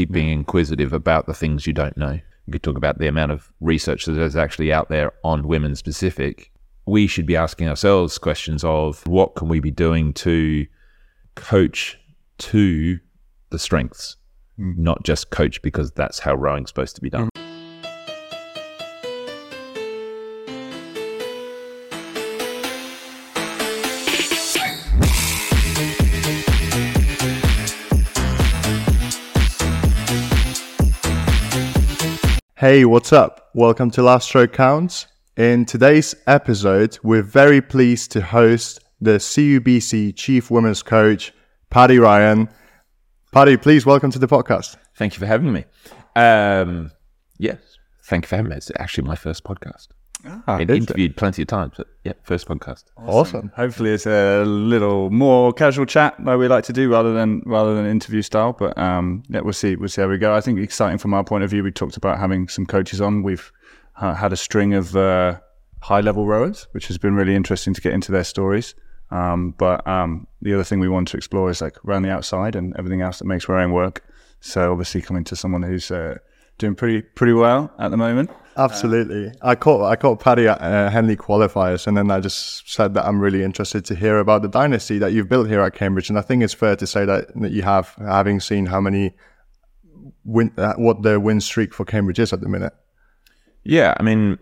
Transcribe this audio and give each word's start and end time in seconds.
keep 0.00 0.10
being 0.10 0.30
inquisitive 0.30 0.94
about 0.94 1.26
the 1.26 1.34
things 1.34 1.66
you 1.66 1.74
don't 1.74 1.94
know. 1.94 2.18
We 2.46 2.52
could 2.52 2.62
talk 2.62 2.78
about 2.78 2.98
the 2.98 3.06
amount 3.06 3.32
of 3.32 3.52
research 3.60 4.06
that 4.06 4.18
is 4.18 4.34
actually 4.34 4.72
out 4.72 4.88
there 4.88 5.12
on 5.24 5.46
women 5.46 5.76
specific. 5.76 6.50
We 6.86 7.06
should 7.06 7.26
be 7.26 7.36
asking 7.36 7.68
ourselves 7.68 8.16
questions 8.16 8.64
of 8.64 9.06
what 9.06 9.34
can 9.34 9.48
we 9.48 9.60
be 9.60 9.70
doing 9.70 10.14
to 10.14 10.66
coach 11.34 11.98
to 12.38 12.98
the 13.50 13.58
strengths, 13.58 14.16
mm. 14.58 14.74
not 14.78 15.04
just 15.04 15.28
coach 15.28 15.60
because 15.60 15.92
that's 15.92 16.18
how 16.18 16.34
rowing's 16.34 16.70
supposed 16.70 16.94
to 16.96 17.02
be 17.02 17.10
done. 17.10 17.28
Hey, 32.60 32.84
what's 32.84 33.10
up? 33.10 33.48
Welcome 33.54 33.90
to 33.92 34.02
Last 34.02 34.26
Stroke 34.28 34.52
Counts. 34.52 35.06
In 35.38 35.64
today's 35.64 36.14
episode, 36.26 36.98
we're 37.02 37.22
very 37.22 37.62
pleased 37.62 38.12
to 38.12 38.20
host 38.20 38.80
the 39.00 39.12
CUBC 39.12 40.14
Chief 40.14 40.50
Women's 40.50 40.82
Coach, 40.82 41.32
Paddy 41.70 41.98
Ryan. 41.98 42.50
Paddy, 43.32 43.56
please 43.56 43.86
welcome 43.86 44.10
to 44.10 44.18
the 44.18 44.28
podcast. 44.28 44.76
Thank 44.94 45.14
you 45.14 45.20
for 45.20 45.24
having 45.24 45.54
me. 45.54 45.64
Um, 46.14 46.90
yes, 47.38 47.56
thank 48.04 48.26
you 48.26 48.28
for 48.28 48.36
having 48.36 48.50
me. 48.50 48.56
It's 48.56 48.70
actually 48.76 49.08
my 49.08 49.16
first 49.16 49.42
podcast. 49.42 49.88
I've 50.46 50.62
is 50.62 50.68
it? 50.68 50.76
interviewed 50.76 51.16
plenty 51.16 51.42
of 51.42 51.48
times, 51.48 51.74
but 51.76 51.86
yeah, 52.04 52.12
first 52.22 52.46
podcast. 52.46 52.84
Awesome. 52.96 53.52
Hopefully, 53.56 53.90
it's 53.90 54.06
a 54.06 54.44
little 54.44 55.10
more 55.10 55.52
casual 55.52 55.86
chat 55.86 56.22
like 56.24 56.38
we 56.38 56.48
like 56.48 56.64
to 56.64 56.72
do, 56.72 56.90
rather 56.90 57.12
than 57.12 57.42
rather 57.46 57.74
than 57.74 57.86
interview 57.86 58.22
style. 58.22 58.52
But 58.52 58.76
um, 58.78 59.22
yeah, 59.28 59.40
we'll 59.40 59.52
see. 59.52 59.76
We'll 59.76 59.88
see 59.88 60.02
how 60.02 60.08
we 60.08 60.18
go. 60.18 60.34
I 60.34 60.40
think 60.40 60.58
exciting 60.58 60.98
from 60.98 61.14
our 61.14 61.24
point 61.24 61.44
of 61.44 61.50
view. 61.50 61.62
We 61.62 61.70
talked 61.70 61.96
about 61.96 62.18
having 62.18 62.48
some 62.48 62.66
coaches 62.66 63.00
on. 63.00 63.22
We've 63.22 63.50
uh, 63.96 64.14
had 64.14 64.32
a 64.32 64.36
string 64.36 64.74
of 64.74 64.96
uh, 64.96 65.40
high 65.80 66.00
level 66.00 66.26
rowers, 66.26 66.66
which 66.72 66.88
has 66.88 66.98
been 66.98 67.14
really 67.14 67.34
interesting 67.34 67.74
to 67.74 67.80
get 67.80 67.92
into 67.92 68.12
their 68.12 68.24
stories. 68.24 68.74
Um, 69.10 69.54
but 69.58 69.86
um, 69.88 70.26
the 70.40 70.54
other 70.54 70.64
thing 70.64 70.78
we 70.78 70.88
want 70.88 71.08
to 71.08 71.16
explore 71.16 71.50
is 71.50 71.60
like 71.60 71.84
around 71.84 72.02
the 72.02 72.10
outside 72.10 72.54
and 72.54 72.76
everything 72.78 73.00
else 73.00 73.18
that 73.18 73.24
makes 73.24 73.48
rowing 73.48 73.72
work. 73.72 74.04
So 74.40 74.72
obviously, 74.72 75.02
coming 75.02 75.24
to 75.24 75.36
someone 75.36 75.62
who's 75.62 75.90
uh, 75.90 76.18
doing 76.60 76.76
pretty 76.76 77.02
pretty 77.02 77.32
well 77.32 77.72
at 77.78 77.90
the 77.90 77.96
moment. 77.96 78.30
Absolutely. 78.56 79.32
I 79.42 79.54
caught 79.54 79.90
I 79.90 79.96
caught 79.96 80.20
Paddy 80.20 80.46
at 80.46 80.60
uh, 80.60 80.90
Henley 80.90 81.16
qualifiers, 81.16 81.86
and 81.86 81.96
then 81.96 82.10
I 82.10 82.20
just 82.20 82.70
said 82.70 82.94
that 82.94 83.06
I'm 83.06 83.20
really 83.20 83.42
interested 83.42 83.84
to 83.86 83.94
hear 83.94 84.18
about 84.18 84.42
the 84.42 84.48
dynasty 84.48 84.98
that 84.98 85.12
you've 85.12 85.28
built 85.28 85.48
here 85.48 85.60
at 85.62 85.74
Cambridge. 85.74 86.10
And 86.10 86.18
I 86.18 86.22
think 86.22 86.42
it's 86.42 86.54
fair 86.54 86.76
to 86.76 86.86
say 86.86 87.04
that, 87.04 87.28
that 87.40 87.52
you 87.52 87.62
have, 87.62 87.94
having 87.98 88.40
seen 88.40 88.66
how 88.66 88.80
many 88.80 89.14
win, 90.24 90.52
uh, 90.58 90.74
what 90.74 91.02
the 91.02 91.18
win 91.18 91.40
streak 91.40 91.72
for 91.72 91.84
Cambridge 91.84 92.18
is 92.18 92.32
at 92.32 92.40
the 92.40 92.48
minute. 92.48 92.74
Yeah, 93.64 93.94
I 93.98 94.02
mean, 94.02 94.38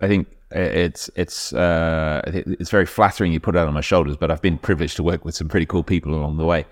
I 0.00 0.08
think 0.08 0.28
it's 0.50 1.08
it's 1.16 1.52
uh, 1.52 2.22
it's 2.26 2.70
very 2.70 2.86
flattering 2.86 3.32
you 3.32 3.40
put 3.40 3.56
it 3.56 3.60
on 3.60 3.72
my 3.72 3.80
shoulders, 3.80 4.16
but 4.16 4.30
I've 4.30 4.42
been 4.42 4.58
privileged 4.58 4.96
to 4.96 5.02
work 5.02 5.24
with 5.24 5.34
some 5.34 5.48
pretty 5.48 5.66
cool 5.66 5.82
people 5.82 6.14
along 6.14 6.36
the 6.36 6.44
way. 6.44 6.66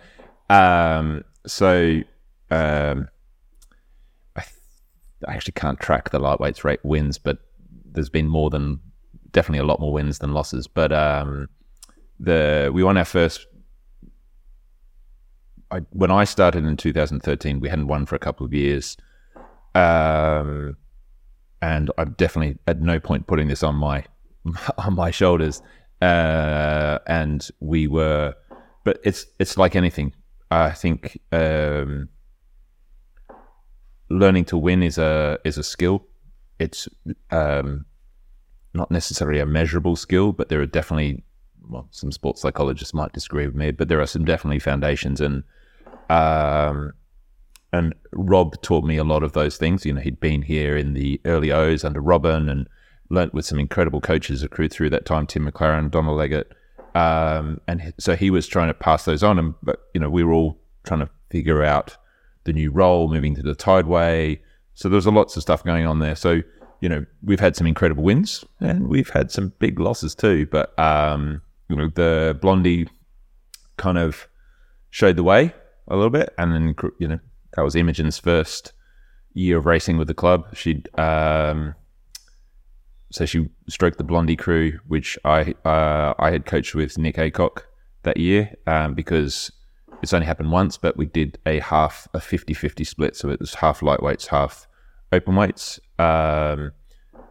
Um, 0.50 1.24
so 1.46 2.00
um, 2.50 2.58
I, 2.58 2.98
th- 2.98 3.08
I 5.26 5.34
actually 5.34 5.52
can't 5.52 5.78
track 5.78 6.10
the 6.10 6.20
lightweights 6.20 6.64
rate 6.64 6.80
wins, 6.82 7.18
but 7.18 7.38
there's 7.92 8.08
been 8.08 8.28
more 8.28 8.50
than 8.50 8.80
definitely 9.32 9.60
a 9.60 9.64
lot 9.64 9.80
more 9.80 9.92
wins 9.92 10.18
than 10.18 10.32
losses. 10.32 10.66
But 10.66 10.92
um, 10.92 11.48
the 12.18 12.70
we 12.72 12.82
won 12.82 12.96
our 12.96 13.04
first. 13.04 13.46
I, 15.72 15.80
when 15.90 16.10
I 16.10 16.24
started 16.24 16.64
in 16.64 16.76
2013, 16.76 17.60
we 17.60 17.68
hadn't 17.68 17.86
won 17.86 18.04
for 18.04 18.16
a 18.16 18.18
couple 18.18 18.44
of 18.44 18.52
years. 18.52 18.96
Um, 19.74 20.76
and 21.62 21.90
I'm 21.96 22.14
definitely 22.14 22.58
at 22.66 22.80
no 22.80 22.98
point 22.98 23.28
putting 23.28 23.48
this 23.48 23.62
on 23.62 23.76
my 23.76 24.04
on 24.78 24.94
my 24.94 25.10
shoulders. 25.10 25.62
Uh, 26.00 26.98
and 27.06 27.46
we 27.60 27.86
were, 27.86 28.34
but 28.84 29.00
it's 29.04 29.26
it's 29.38 29.56
like 29.56 29.76
anything. 29.76 30.14
I 30.50 30.70
think 30.70 31.20
um, 31.30 32.08
learning 34.10 34.44
to 34.46 34.58
win 34.58 34.82
is 34.82 34.98
a 34.98 35.38
is 35.44 35.56
a 35.56 35.62
skill. 35.62 36.04
It's 36.58 36.88
um, 37.30 37.86
not 38.74 38.90
necessarily 38.90 39.40
a 39.40 39.46
measurable 39.46 39.96
skill, 39.96 40.32
but 40.32 40.48
there 40.48 40.60
are 40.60 40.66
definitely 40.66 41.24
well, 41.68 41.88
some 41.90 42.10
sports 42.10 42.42
psychologists 42.42 42.92
might 42.92 43.12
disagree 43.12 43.46
with 43.46 43.54
me, 43.54 43.70
but 43.70 43.88
there 43.88 44.00
are 44.00 44.06
some 44.06 44.24
definitely 44.24 44.58
foundations 44.58 45.20
and 45.20 45.44
um, 46.10 46.92
and 47.72 47.94
Rob 48.12 48.60
taught 48.62 48.84
me 48.84 48.96
a 48.96 49.04
lot 49.04 49.22
of 49.22 49.32
those 49.32 49.56
things. 49.56 49.86
You 49.86 49.92
know, 49.92 50.00
he'd 50.00 50.18
been 50.18 50.42
here 50.42 50.76
in 50.76 50.94
the 50.94 51.20
early 51.24 51.52
O's 51.52 51.84
under 51.84 52.00
Robin 52.00 52.48
and 52.48 52.68
learnt 53.10 53.32
with 53.32 53.44
some 53.44 53.58
incredible 53.58 54.00
coaches 54.00 54.42
accrued 54.42 54.72
through 54.72 54.90
that 54.90 55.06
time, 55.06 55.26
Tim 55.26 55.48
McLaren, 55.48 55.90
Donald 55.90 56.18
Leggett. 56.18 56.52
Um, 56.96 57.60
and 57.68 57.94
so 57.98 58.16
he 58.16 58.30
was 58.30 58.48
trying 58.48 58.68
to 58.68 58.74
pass 58.74 59.04
those 59.04 59.22
on. 59.22 59.38
And, 59.38 59.54
but, 59.62 59.88
you 59.94 60.00
know, 60.00 60.10
we 60.10 60.24
were 60.24 60.32
all 60.32 60.58
trying 60.82 61.00
to 61.00 61.10
figure 61.30 61.62
out 61.62 61.96
the 62.50 62.60
new 62.60 62.70
role, 62.70 63.08
moving 63.08 63.34
to 63.36 63.42
the 63.42 63.54
Tideway. 63.54 64.40
So 64.74 64.88
there 64.88 64.96
was 64.96 65.06
a 65.06 65.10
lots 65.10 65.36
of 65.36 65.42
stuff 65.42 65.62
going 65.64 65.86
on 65.86 66.00
there. 66.00 66.16
So, 66.16 66.42
you 66.80 66.88
know, 66.88 67.04
we've 67.22 67.40
had 67.40 67.54
some 67.56 67.66
incredible 67.66 68.02
wins 68.02 68.44
and 68.60 68.88
we've 68.88 69.10
had 69.10 69.30
some 69.30 69.52
big 69.58 69.78
losses 69.78 70.14
too. 70.14 70.46
But, 70.46 70.76
um, 70.78 71.42
you 71.68 71.76
know, 71.76 71.90
the 71.94 72.36
Blondie 72.40 72.88
kind 73.76 73.98
of 73.98 74.26
showed 74.90 75.16
the 75.16 75.22
way 75.22 75.54
a 75.88 75.94
little 75.94 76.10
bit. 76.10 76.34
And 76.38 76.52
then, 76.52 76.74
you 76.98 77.08
know, 77.08 77.20
that 77.54 77.62
was 77.62 77.76
Imogen's 77.76 78.18
first 78.18 78.72
year 79.32 79.58
of 79.58 79.66
racing 79.66 79.96
with 79.96 80.08
the 80.08 80.14
club. 80.14 80.54
She'd 80.54 80.88
um, 80.98 81.74
so 83.12 83.26
she 83.26 83.48
stroked 83.68 83.98
the 83.98 84.04
Blondie 84.04 84.36
crew, 84.36 84.78
which 84.86 85.18
I 85.24 85.54
uh, 85.64 86.14
I 86.18 86.30
had 86.30 86.46
coached 86.46 86.74
with 86.74 86.96
Nick 86.96 87.16
Acock 87.16 87.62
that 88.02 88.16
year 88.16 88.54
um, 88.66 88.94
because 88.94 89.50
it's 90.02 90.12
only 90.12 90.26
happened 90.26 90.50
once, 90.50 90.76
but 90.76 90.96
we 90.96 91.06
did 91.06 91.38
a 91.46 91.60
half 91.60 92.08
a 92.14 92.18
50-50 92.18 92.86
split, 92.86 93.16
so 93.16 93.28
it 93.28 93.40
was 93.40 93.54
half 93.54 93.80
lightweights, 93.80 94.28
half 94.28 94.66
open 95.12 95.36
weights. 95.36 95.78
Um, 95.98 96.72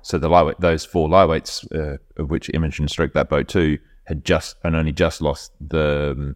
so 0.02 0.18
the 0.18 0.30
lightweight, 0.30 0.60
those 0.60 0.86
four 0.86 1.10
lightweights, 1.10 1.66
uh, 1.76 1.98
of 2.18 2.30
which 2.30 2.50
Imogen 2.54 2.88
stroked 2.88 3.14
that 3.16 3.30
boat 3.30 3.48
too, 3.48 3.80
had 4.06 4.26
just 4.26 4.56
and 4.64 4.76
only 4.76 4.92
just 4.92 5.22
lost 5.22 5.52
the 5.60 6.16
um, 6.18 6.36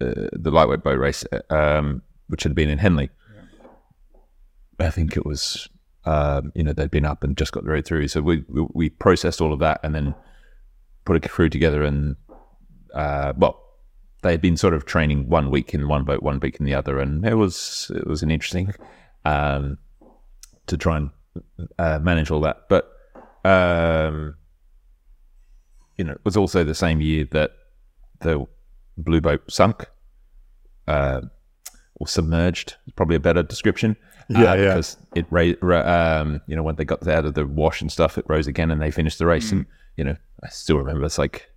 uh, 0.00 0.28
the 0.32 0.50
lightweight 0.50 0.82
boat 0.82 0.98
race, 0.98 1.24
um, 1.50 2.02
which 2.28 2.42
had 2.42 2.54
been 2.54 2.68
in 2.68 2.78
Henley. 2.78 3.10
I 4.78 4.90
think 4.90 5.16
it 5.16 5.24
was, 5.24 5.68
um, 6.04 6.52
you 6.54 6.62
know, 6.62 6.74
they'd 6.74 6.90
been 6.90 7.06
up 7.06 7.24
and 7.24 7.36
just 7.36 7.52
got 7.52 7.64
the 7.64 7.70
road 7.70 7.86
through. 7.86 8.08
So 8.08 8.20
we, 8.20 8.44
we 8.48 8.66
we 8.74 8.90
processed 8.90 9.40
all 9.40 9.52
of 9.52 9.60
that 9.60 9.80
and 9.82 9.94
then 9.94 10.14
put 11.06 11.16
a 11.16 11.28
crew 11.28 11.48
together. 11.48 11.82
And 11.82 12.16
uh, 12.94 13.32
well, 13.36 13.62
they 14.26 14.32
had 14.32 14.40
been 14.40 14.56
sort 14.56 14.74
of 14.74 14.84
training 14.84 15.28
one 15.28 15.50
week 15.50 15.74
in 15.74 15.88
one 15.88 16.04
boat, 16.04 16.22
one 16.22 16.40
week 16.40 16.56
in 16.60 16.66
the 16.66 16.74
other, 16.74 16.98
and 16.98 17.24
it 17.24 17.34
was 17.34 17.90
it 17.94 18.06
was 18.06 18.22
an 18.22 18.30
interesting 18.30 18.72
um, 19.24 19.78
to 20.66 20.76
try 20.76 20.96
and 20.96 21.10
uh, 21.78 21.98
manage 21.98 22.30
all 22.30 22.40
that. 22.40 22.68
But 22.68 22.92
um, 23.44 24.36
you 25.96 26.04
know, 26.04 26.12
it 26.12 26.24
was 26.24 26.36
also 26.36 26.64
the 26.64 26.74
same 26.74 27.00
year 27.00 27.26
that 27.32 27.52
the 28.20 28.46
blue 28.96 29.20
boat 29.20 29.42
sunk. 29.50 29.88
Uh, 30.88 31.22
or 31.96 32.06
submerged 32.06 32.76
probably 32.94 33.16
a 33.16 33.20
better 33.20 33.42
description. 33.42 33.96
Yeah, 34.28 34.52
uh, 34.52 34.54
yeah. 34.54 34.68
Because 34.68 34.96
it 35.14 35.26
raised, 35.30 35.62
um, 35.64 36.40
you 36.46 36.54
know, 36.54 36.62
when 36.62 36.76
they 36.76 36.84
got 36.84 37.06
out 37.08 37.24
of 37.24 37.34
the 37.34 37.46
wash 37.46 37.80
and 37.80 37.90
stuff, 37.90 38.18
it 38.18 38.24
rose 38.28 38.46
again 38.46 38.70
and 38.70 38.80
they 38.80 38.90
finished 38.90 39.18
the 39.18 39.26
race. 39.26 39.52
And, 39.52 39.66
you 39.96 40.04
know, 40.04 40.16
I 40.42 40.48
still 40.48 40.76
remember 40.76 41.04
it's 41.04 41.18
like, 41.18 41.50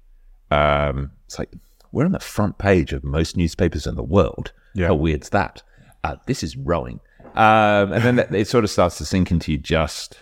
um, 0.52 1.12
it's 1.26 1.38
like, 1.38 1.52
we're 1.92 2.06
on 2.06 2.12
the 2.12 2.20
front 2.20 2.58
page 2.58 2.94
of 2.94 3.04
most 3.04 3.36
newspapers 3.38 3.88
in 3.88 3.96
the 3.96 4.04
world. 4.04 4.52
Yeah. 4.74 4.88
How 4.88 4.96
weird's 4.96 5.30
that? 5.30 5.64
Uh, 6.04 6.16
this 6.28 6.44
is 6.44 6.56
rowing. 6.56 7.00
Um, 7.36 7.94
and 7.94 8.04
then 8.04 8.16
that, 8.18 8.34
it 8.34 8.48
sort 8.48 8.64
of 8.64 8.70
starts 8.70 8.98
to 8.98 9.06
sink 9.06 9.32
into 9.32 9.52
you 9.52 9.58
just 9.58 10.18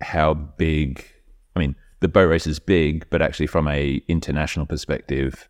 how 0.00 0.34
big, 0.34 1.04
I 1.54 1.58
mean, 1.60 1.74
the 2.00 2.08
boat 2.08 2.28
race 2.28 2.46
is 2.46 2.58
big, 2.58 3.06
but 3.10 3.22
actually 3.22 3.46
from 3.46 3.68
a 3.68 4.02
international 4.08 4.66
perspective, 4.66 5.48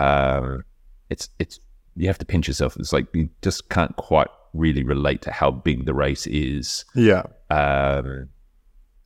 um, 0.00 0.64
it's, 1.10 1.28
it's, 1.38 1.60
you 1.96 2.06
have 2.06 2.18
to 2.18 2.24
pinch 2.24 2.48
yourself. 2.48 2.76
It's 2.76 2.92
like 2.92 3.06
you 3.12 3.28
just 3.42 3.68
can't 3.68 3.94
quite 3.96 4.28
really 4.52 4.82
relate 4.82 5.22
to 5.22 5.32
how 5.32 5.50
big 5.50 5.84
the 5.84 5.94
race 5.94 6.26
is. 6.26 6.84
Yeah. 6.94 7.24
Um, 7.50 8.28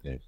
you 0.02 0.12
know, 0.12 0.18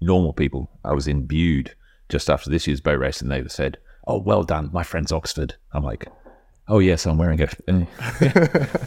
normal 0.00 0.32
people. 0.32 0.70
I 0.84 0.92
was 0.92 1.06
imbued 1.06 1.74
just 2.08 2.30
after 2.30 2.50
this 2.50 2.66
year's 2.66 2.80
boat 2.80 2.98
race, 2.98 3.20
and 3.20 3.30
they 3.30 3.46
said, 3.48 3.78
"Oh, 4.06 4.18
well 4.18 4.42
done, 4.42 4.70
my 4.72 4.82
friend's 4.82 5.12
Oxford." 5.12 5.54
I'm 5.72 5.84
like, 5.84 6.06
"Oh 6.68 6.78
yes, 6.78 7.06
I'm 7.06 7.18
wearing 7.18 7.40
a." 7.40 7.48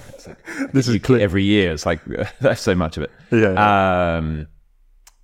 This 0.74 0.88
is 0.88 1.02
clear. 1.02 1.22
every 1.22 1.44
year. 1.44 1.72
It's 1.72 1.86
like 1.86 2.02
that's 2.42 2.62
so 2.62 2.76
much 2.76 2.98
of 2.98 3.04
it. 3.04 3.12
Yeah, 3.32 3.54
yeah. 3.54 4.18
Um, 4.18 4.48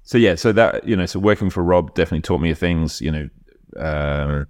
so 0.03 0.17
yeah, 0.17 0.35
so 0.35 0.51
that 0.51 0.87
you 0.87 0.95
know, 0.95 1.05
so 1.05 1.19
working 1.19 1.49
for 1.49 1.63
Rob 1.63 1.93
definitely 1.95 2.21
taught 2.21 2.41
me 2.41 2.53
things. 2.53 3.01
You 3.01 3.11
know, 3.11 3.29
um, 3.77 4.47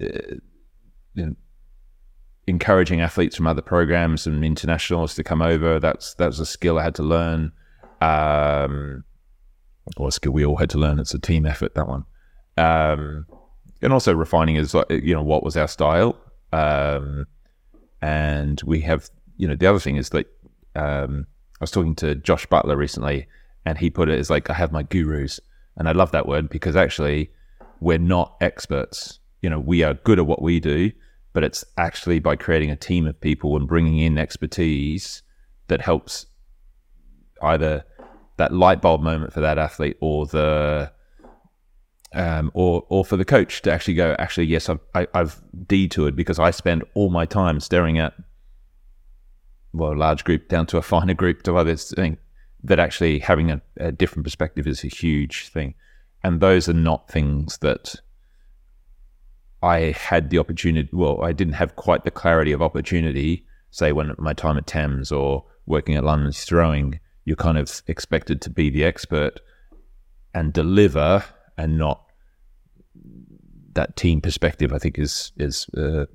uh, 0.00 0.34
you 1.14 1.26
know, 1.26 1.34
encouraging 2.46 3.00
athletes 3.00 3.36
from 3.36 3.46
other 3.46 3.62
programs 3.62 4.26
and 4.26 4.44
internationals 4.44 5.14
to 5.14 5.24
come 5.24 5.42
over. 5.42 5.80
That's 5.80 6.14
that 6.14 6.26
was 6.26 6.40
a 6.40 6.46
skill 6.46 6.78
I 6.78 6.84
had 6.84 6.94
to 6.96 7.02
learn. 7.02 7.52
Um, 8.00 9.04
or 9.96 10.08
a 10.08 10.12
skill 10.12 10.32
we 10.32 10.44
all 10.44 10.56
had 10.56 10.70
to 10.70 10.78
learn. 10.78 10.98
It's 10.98 11.14
a 11.14 11.18
team 11.18 11.44
effort. 11.46 11.74
That 11.74 11.88
one, 11.88 12.04
um, 12.56 13.26
and 13.82 13.92
also 13.92 14.14
refining 14.14 14.56
is 14.56 14.74
like 14.74 14.90
you 14.90 15.14
know 15.14 15.22
what 15.22 15.42
was 15.42 15.56
our 15.56 15.68
style. 15.68 16.16
Um, 16.52 17.26
and 18.02 18.60
we 18.64 18.80
have 18.82 19.08
you 19.36 19.48
know 19.48 19.56
the 19.56 19.66
other 19.66 19.78
thing 19.78 19.96
is 19.96 20.10
that 20.10 20.26
um, 20.76 21.26
I 21.60 21.64
was 21.64 21.70
talking 21.70 21.94
to 21.96 22.14
Josh 22.14 22.46
Butler 22.46 22.76
recently, 22.76 23.26
and 23.64 23.78
he 23.78 23.90
put 23.90 24.08
it 24.08 24.18
as 24.18 24.30
like 24.30 24.50
I 24.50 24.54
have 24.54 24.72
my 24.72 24.82
gurus, 24.82 25.40
and 25.76 25.88
I 25.88 25.92
love 25.92 26.12
that 26.12 26.26
word 26.26 26.48
because 26.48 26.76
actually 26.76 27.30
we're 27.80 27.98
not 27.98 28.36
experts. 28.40 29.18
You 29.42 29.50
know, 29.50 29.60
we 29.60 29.82
are 29.82 29.94
good 29.94 30.18
at 30.18 30.26
what 30.26 30.42
we 30.42 30.60
do, 30.60 30.92
but 31.32 31.44
it's 31.44 31.64
actually 31.78 32.18
by 32.18 32.36
creating 32.36 32.70
a 32.70 32.76
team 32.76 33.06
of 33.06 33.20
people 33.20 33.56
and 33.56 33.66
bringing 33.66 33.98
in 33.98 34.18
expertise 34.18 35.22
that 35.68 35.80
helps 35.80 36.26
either 37.42 37.84
that 38.36 38.52
light 38.52 38.82
bulb 38.82 39.00
moment 39.00 39.32
for 39.32 39.40
that 39.40 39.58
athlete 39.58 39.96
or 40.00 40.26
the 40.26 40.90
um, 42.14 42.50
or 42.54 42.84
or 42.88 43.04
for 43.04 43.16
the 43.16 43.24
coach 43.24 43.62
to 43.62 43.72
actually 43.72 43.94
go 43.94 44.16
actually 44.18 44.46
yes 44.46 44.68
I've, 44.68 44.80
I, 44.94 45.06
I've 45.14 45.40
detoured 45.66 46.16
because 46.16 46.38
I 46.38 46.50
spend 46.50 46.84
all 46.94 47.10
my 47.10 47.24
time 47.24 47.60
staring 47.60 47.98
at 47.98 48.14
well 49.72 49.92
a 49.92 49.94
large 49.94 50.24
group 50.24 50.48
down 50.48 50.66
to 50.66 50.78
a 50.78 50.82
finer 50.94 51.14
group 51.14 51.42
to 51.44 51.56
others 51.56 51.92
thing 51.94 52.18
that 52.62 52.78
actually 52.78 53.20
having 53.20 53.50
a, 53.50 53.62
a 53.78 53.92
different 53.92 54.24
perspective 54.24 54.66
is 54.66 54.84
a 54.84 54.88
huge 54.88 55.48
thing 55.48 55.74
and 56.22 56.40
those 56.40 56.68
are 56.68 56.74
not 56.74 57.08
things 57.08 57.58
that 57.58 57.94
I 59.62 59.94
had 59.96 60.30
the 60.30 60.38
opportunity. 60.38 60.88
Well, 60.92 61.22
I 61.22 61.32
didn't 61.32 61.54
have 61.54 61.76
quite 61.76 62.04
the 62.04 62.10
clarity 62.10 62.52
of 62.52 62.62
opportunity. 62.62 63.44
Say 63.70 63.92
when 63.92 64.14
my 64.18 64.32
time 64.32 64.56
at 64.56 64.66
Thames 64.66 65.12
or 65.12 65.44
working 65.66 65.96
at 65.96 66.04
London's 66.04 66.44
Throwing, 66.44 66.98
you're 67.24 67.36
kind 67.36 67.58
of 67.58 67.82
expected 67.86 68.40
to 68.42 68.50
be 68.50 68.70
the 68.70 68.84
expert 68.84 69.40
and 70.34 70.52
deliver, 70.52 71.24
and 71.60 71.78
not 71.78 72.04
that 73.74 73.96
team 73.96 74.20
perspective. 74.20 74.72
I 74.72 74.78
think 74.78 74.98
is 74.98 75.32
is 75.36 75.68
uh, 75.76 76.06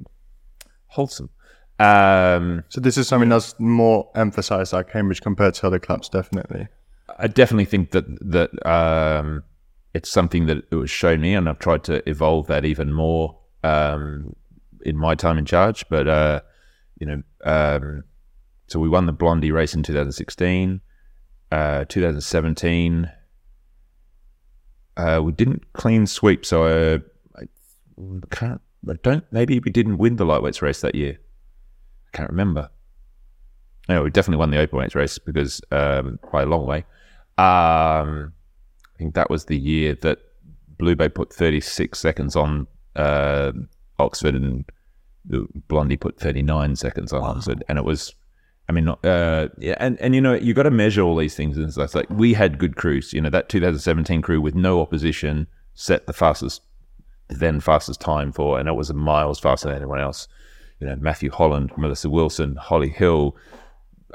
wholesome. 0.87 1.29
Um, 1.79 2.63
So 2.69 2.79
this 2.79 2.97
is 2.97 3.07
something 3.07 3.29
that's 3.29 3.59
more 3.59 4.09
emphasized 4.15 4.73
at 4.73 4.89
Cambridge 4.91 5.21
compared 5.21 5.55
to 5.55 5.67
other 5.67 5.79
clubs, 5.79 6.07
definitely. 6.09 6.67
I 7.19 7.27
definitely 7.27 7.65
think 7.65 7.91
that 7.91 8.05
that 8.31 8.65
um, 8.65 9.43
it's 9.93 10.09
something 10.09 10.47
that 10.47 10.57
it 10.71 10.75
was 10.75 10.89
shown 10.89 11.21
me, 11.21 11.33
and 11.33 11.47
I've 11.47 11.59
tried 11.59 11.83
to 11.85 12.07
evolve 12.09 12.47
that 12.47 12.65
even 12.65 12.93
more 12.93 13.37
um, 13.63 14.35
in 14.85 14.97
my 14.97 15.15
time 15.15 15.37
in 15.37 15.45
charge. 15.45 15.87
But 15.89 16.07
uh, 16.07 16.41
you 16.99 17.07
know, 17.07 17.23
um, 17.43 18.03
so 18.67 18.79
we 18.79 18.89
won 18.89 19.05
the 19.05 19.13
Blondie 19.13 19.51
race 19.51 19.73
in 19.73 19.83
2016, 19.83 20.81
uh, 21.51 21.85
2017. 21.85 23.11
Uh, 24.97 25.21
we 25.23 25.31
didn't 25.31 25.73
clean 25.73 26.07
sweep, 26.07 26.45
so 26.45 26.63
uh, 26.63 26.99
I 27.37 27.47
can't. 28.31 28.61
I 28.87 28.93
don't. 29.01 29.25
Maybe 29.31 29.59
we 29.59 29.71
didn't 29.71 29.97
win 29.97 30.15
the 30.15 30.25
lightweights 30.25 30.61
race 30.61 30.81
that 30.81 30.95
year. 30.95 31.19
I 32.13 32.17
can't 32.17 32.29
remember. 32.29 32.69
No, 33.89 34.03
we 34.03 34.09
definitely 34.09 34.39
won 34.39 34.51
the 34.51 34.57
openweights 34.57 34.95
race 34.95 35.17
because 35.17 35.61
um, 35.71 36.19
by 36.31 36.43
a 36.43 36.45
long 36.45 36.65
way. 36.65 36.85
Um, 37.37 38.33
I 38.95 38.97
think 38.97 39.15
that 39.15 39.29
was 39.29 39.45
the 39.45 39.57
year 39.57 39.95
that 40.01 40.19
Blue 40.77 40.95
Boat 40.95 41.13
put 41.13 41.33
36 41.33 41.99
seconds 41.99 42.35
on 42.35 42.67
uh, 42.95 43.51
Oxford 43.99 44.35
and 44.35 44.65
Blondie 45.67 45.97
put 45.97 46.19
39 46.19 46.75
seconds 46.75 47.13
on 47.13 47.23
Oxford. 47.23 47.63
And 47.67 47.77
it 47.77 47.83
was, 47.83 48.13
I 48.67 48.71
mean, 48.71 48.87
uh, 48.89 49.47
yeah, 49.59 49.75
and, 49.79 49.99
and 50.01 50.15
you 50.15 50.21
know, 50.21 50.33
you 50.33 50.53
got 50.55 50.63
to 50.63 50.71
measure 50.71 51.01
all 51.01 51.15
these 51.15 51.35
things. 51.35 51.55
And 51.57 51.67
it's 51.67 51.95
like 51.95 52.09
we 52.09 52.33
had 52.33 52.57
good 52.57 52.75
crews. 52.75 53.13
You 53.13 53.21
know, 53.21 53.29
that 53.29 53.47
2017 53.49 54.21
crew 54.23 54.41
with 54.41 54.55
no 54.55 54.81
opposition 54.81 55.47
set 55.75 56.07
the 56.07 56.13
fastest, 56.13 56.61
then 57.29 57.59
fastest 57.59 58.01
time 58.01 58.31
for, 58.31 58.59
and 58.59 58.67
it 58.67 58.73
was 58.73 58.91
miles 58.93 59.39
faster 59.39 59.67
than 59.67 59.77
anyone 59.77 59.99
else. 59.99 60.27
You 60.79 60.87
know, 60.87 60.95
Matthew 60.95 61.29
Holland, 61.31 61.71
Melissa 61.77 62.09
Wilson, 62.09 62.55
Holly 62.55 62.89
Hill, 62.89 63.35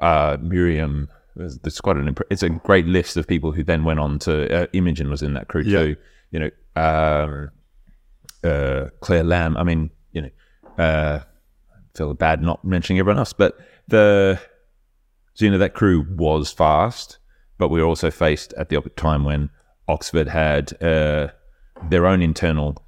uh, 0.03 0.37
Miriam. 0.41 1.09
There's 1.37 1.81
quite 1.81 1.97
an 1.97 2.09
imp- 2.09 2.21
it's 2.29 2.43
a 2.43 2.49
great 2.51 2.87
list 2.87 3.17
of 3.17 3.27
people 3.29 3.53
who 3.53 3.63
then 3.63 3.85
went 3.85 4.01
on 4.01 4.19
to 4.21 4.63
uh, 4.65 4.67
Imogen 4.73 5.09
was 5.11 5.23
in 5.23 5.35
that 5.35 5.47
crew 5.49 5.63
Yeah. 5.63 5.79
too. 5.79 5.97
You 6.33 6.41
know, 6.41 6.51
um, 6.77 7.51
uh, 8.45 8.89
Claire 9.01 9.25
Lambe. 9.25 9.57
I 9.57 9.63
mean, 9.63 9.91
you 10.13 10.23
know, 10.23 10.31
uh, 10.85 11.21
feel 11.95 12.15
bad 12.15 12.43
not 12.43 12.65
mentioning 12.65 12.99
everyone 12.99 13.19
else, 13.19 13.33
but 13.33 13.59
the 13.91 14.41
so, 15.35 15.45
you 15.45 15.51
know 15.51 15.59
that 15.59 15.75
crew 15.75 16.07
was 16.11 16.51
fast, 16.51 17.19
but 17.59 17.69
we 17.69 17.81
were 17.81 17.87
also 17.87 18.11
faced 18.11 18.53
at 18.55 18.69
the 18.69 18.81
time 18.97 19.25
when 19.25 19.51
Oxford 19.89 20.29
had 20.29 20.83
uh, 20.83 21.29
their 21.89 22.07
own 22.07 22.23
internal 22.23 22.83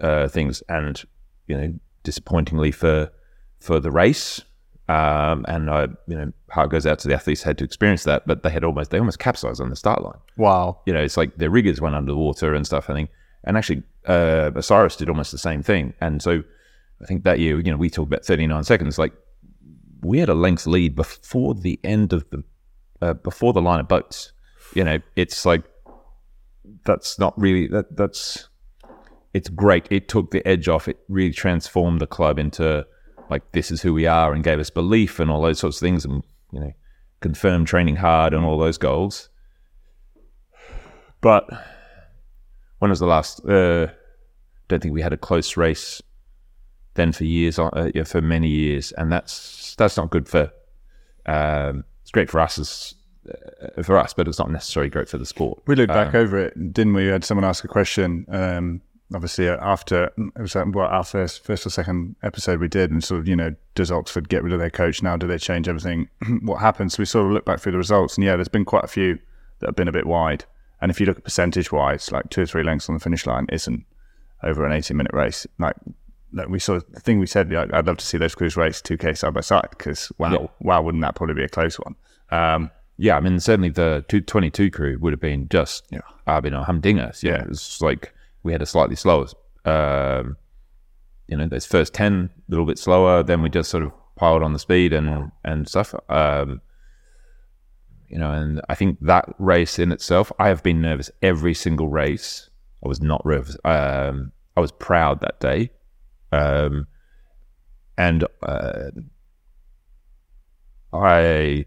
uh, 0.00 0.28
things, 0.28 0.62
and 0.68 1.02
you 1.46 1.56
know, 1.56 1.74
disappointingly 2.02 2.72
for 2.72 3.10
for 3.60 3.80
the 3.80 3.90
race. 3.90 4.42
Um, 4.88 5.44
and 5.48 5.70
I, 5.70 5.82
you 6.06 6.16
know, 6.16 6.32
heart 6.50 6.70
goes 6.70 6.86
out 6.86 6.98
to 7.00 7.08
the 7.08 7.14
athletes 7.14 7.42
had 7.42 7.58
to 7.58 7.64
experience 7.64 8.04
that, 8.04 8.26
but 8.26 8.42
they 8.42 8.48
had 8.48 8.64
almost 8.64 8.90
they 8.90 8.98
almost 8.98 9.18
capsized 9.18 9.60
on 9.60 9.68
the 9.68 9.76
start 9.76 10.02
line 10.02 10.18
Wow. 10.38 10.80
you 10.86 10.94
know, 10.94 11.02
it's 11.02 11.18
like 11.18 11.36
their 11.36 11.50
riggers 11.50 11.78
went 11.78 11.94
under 11.94 12.12
the 12.12 12.18
water 12.18 12.54
and 12.54 12.64
stuff. 12.64 12.88
I 12.88 12.94
think, 12.94 13.10
and 13.44 13.58
actually, 13.58 13.82
uh, 14.06 14.50
Osiris 14.54 14.96
did 14.96 15.10
almost 15.10 15.30
the 15.30 15.38
same 15.38 15.62
thing. 15.62 15.92
And 16.00 16.22
so, 16.22 16.42
I 17.02 17.04
think 17.04 17.24
that 17.24 17.38
year, 17.38 17.60
you 17.60 17.70
know, 17.70 17.76
we 17.76 17.90
talked 17.90 18.08
about 18.08 18.24
39 18.24 18.64
seconds. 18.64 18.98
Like, 18.98 19.12
we 20.00 20.18
had 20.18 20.28
a 20.28 20.34
length 20.34 20.66
lead 20.66 20.94
before 20.94 21.54
the 21.54 21.78
end 21.82 22.12
of 22.12 22.28
the, 22.30 22.44
uh, 23.00 23.14
before 23.14 23.52
the 23.52 23.62
line 23.62 23.80
of 23.80 23.88
boats. 23.88 24.32
You 24.74 24.84
know, 24.84 24.98
it's 25.16 25.46
like 25.46 25.64
that's 26.84 27.18
not 27.18 27.38
really 27.38 27.66
that. 27.68 27.96
That's 27.96 28.48
it's 29.34 29.48
great. 29.48 29.86
It 29.90 30.08
took 30.08 30.30
the 30.30 30.46
edge 30.46 30.68
off. 30.68 30.88
It 30.88 30.98
really 31.08 31.32
transformed 31.32 32.00
the 32.00 32.06
club 32.06 32.38
into 32.38 32.86
like 33.30 33.52
this 33.52 33.70
is 33.70 33.82
who 33.82 33.92
we 33.92 34.06
are 34.06 34.32
and 34.32 34.44
gave 34.44 34.58
us 34.58 34.70
belief 34.70 35.18
and 35.20 35.30
all 35.30 35.42
those 35.42 35.58
sorts 35.58 35.76
of 35.78 35.80
things 35.80 36.04
and 36.04 36.22
you 36.52 36.60
know 36.60 36.72
confirmed 37.20 37.66
training 37.66 37.96
hard 37.96 38.32
and 38.32 38.44
all 38.44 38.58
those 38.58 38.78
goals. 38.78 39.28
But 41.20 41.48
when 42.78 42.90
was 42.90 43.00
the 43.00 43.06
last? 43.06 43.44
Uh, 43.44 43.88
don't 44.68 44.82
think 44.82 44.94
we 44.94 45.02
had 45.02 45.12
a 45.12 45.16
close 45.16 45.56
race 45.56 46.02
then 46.98 47.12
for 47.12 47.24
years, 47.24 47.58
uh, 47.58 47.90
yeah, 47.94 48.04
for 48.04 48.20
many 48.20 48.48
years, 48.48 48.92
and 48.92 49.10
that's 49.10 49.74
that's 49.76 49.96
not 49.96 50.10
good 50.10 50.28
for. 50.28 50.52
Um, 51.24 51.84
it's 52.02 52.10
great 52.10 52.28
for 52.30 52.40
us 52.40 52.58
as 52.58 52.94
uh, 53.30 53.82
for 53.82 53.96
us, 53.96 54.12
but 54.12 54.28
it's 54.28 54.38
not 54.38 54.50
necessarily 54.50 54.90
great 54.90 55.08
for 55.08 55.16
the 55.16 55.26
sport. 55.26 55.62
We 55.66 55.74
looked 55.74 55.88
back 55.88 56.14
over 56.14 56.38
it, 56.38 56.72
didn't 56.72 56.94
we? 56.94 57.04
We 57.04 57.10
had 57.10 57.24
someone 57.24 57.44
ask 57.44 57.64
a 57.64 57.68
question. 57.68 58.26
Um, 58.28 58.82
obviously, 59.14 59.48
uh, 59.48 59.56
after 59.60 60.04
it 60.16 60.40
was 60.40 60.56
uh, 60.56 60.64
well, 60.68 60.86
our 60.86 61.04
first, 61.04 61.44
first 61.44 61.66
or 61.66 61.70
second 61.70 62.16
episode 62.22 62.60
we 62.60 62.68
did, 62.68 62.90
and 62.90 63.02
sort 63.02 63.20
of, 63.20 63.28
you 63.28 63.36
know, 63.36 63.54
does 63.74 63.90
Oxford 63.90 64.28
get 64.28 64.42
rid 64.42 64.52
of 64.52 64.58
their 64.58 64.70
coach 64.70 65.02
now? 65.02 65.16
Do 65.16 65.26
they 65.26 65.38
change 65.38 65.68
everything? 65.68 66.08
what 66.42 66.60
happens? 66.60 66.94
So 66.94 67.00
we 67.00 67.06
sort 67.06 67.26
of 67.26 67.32
look 67.32 67.44
back 67.44 67.60
through 67.60 67.72
the 67.72 67.78
results, 67.78 68.16
and 68.16 68.24
yeah, 68.24 68.36
there's 68.36 68.48
been 68.48 68.64
quite 68.64 68.84
a 68.84 68.88
few 68.88 69.18
that 69.60 69.68
have 69.68 69.76
been 69.76 69.88
a 69.88 69.92
bit 69.92 70.06
wide. 70.06 70.44
And 70.80 70.90
if 70.90 71.00
you 71.00 71.06
look 71.06 71.18
at 71.18 71.24
percentage 71.24 71.72
wise, 71.72 72.12
like 72.12 72.30
two 72.30 72.42
or 72.42 72.46
three 72.46 72.62
lengths 72.62 72.88
on 72.88 72.94
the 72.94 73.00
finish 73.00 73.26
line 73.26 73.46
isn't 73.50 73.84
over 74.42 74.64
an 74.64 74.72
80 74.72 74.94
minute 74.94 75.12
race. 75.12 75.46
Like, 75.58 75.76
like 76.32 76.48
we 76.48 76.58
saw 76.58 76.78
the 76.90 77.00
thing 77.00 77.18
we 77.18 77.26
said, 77.26 77.50
like, 77.50 77.72
I'd 77.72 77.86
love 77.86 77.96
to 77.98 78.06
see 78.06 78.18
those 78.18 78.34
crews 78.34 78.56
race 78.56 78.80
2K 78.82 79.16
side 79.16 79.34
by 79.34 79.40
side 79.40 79.68
because 79.70 80.12
wow, 80.18 80.32
Yeah. 80.32 80.46
wow, 80.60 80.82
wouldn't 80.82 81.02
that 81.02 81.14
probably 81.14 81.34
be 81.34 81.44
a 81.44 81.48
close 81.48 81.76
one? 81.76 81.94
Um, 82.30 82.70
Yeah, 83.00 83.16
I 83.16 83.20
mean, 83.20 83.38
certainly 83.38 83.68
the 83.68 84.04
222 84.08 84.70
crew 84.72 84.98
would 85.00 85.12
have 85.12 85.20
been 85.20 85.48
just, 85.48 85.86
Yeah. 85.90 86.00
I 86.26 86.40
mean, 86.40 86.52
a 86.52 86.64
humdinger. 86.64 87.12
Yeah, 87.22 87.32
Yeah. 87.32 87.42
it 87.42 87.48
was 87.48 87.80
like 87.80 88.12
we 88.42 88.52
had 88.52 88.60
a 88.62 88.66
slightly 88.66 88.96
slower, 88.96 89.26
um, 89.64 90.36
you 91.28 91.36
know, 91.36 91.46
those 91.46 91.64
first 91.66 91.94
10 91.94 92.30
a 92.34 92.50
little 92.50 92.66
bit 92.66 92.78
slower. 92.78 93.22
Then 93.22 93.40
we 93.42 93.48
just 93.50 93.70
sort 93.70 93.84
of 93.84 93.92
piled 94.16 94.42
on 94.42 94.52
the 94.52 94.58
speed 94.58 94.92
and, 94.92 95.30
and 95.44 95.68
stuff. 95.68 95.94
Um, 96.08 96.60
you 98.08 98.18
know, 98.18 98.32
and 98.32 98.60
I 98.68 98.74
think 98.74 98.98
that 99.02 99.34
race 99.38 99.78
in 99.78 99.92
itself, 99.92 100.32
I 100.38 100.48
have 100.48 100.62
been 100.62 100.80
nervous 100.80 101.10
every 101.22 101.54
single 101.54 101.88
race. 101.88 102.48
I 102.84 102.88
was 102.88 103.00
not 103.02 103.24
nervous. 103.26 103.56
Um, 103.64 104.32
I 104.56 104.60
was 104.60 104.72
proud 104.72 105.20
that 105.20 105.38
day. 105.40 105.70
Um, 106.32 106.86
and 107.96 108.24
uh, 108.42 108.90
I 110.92 111.64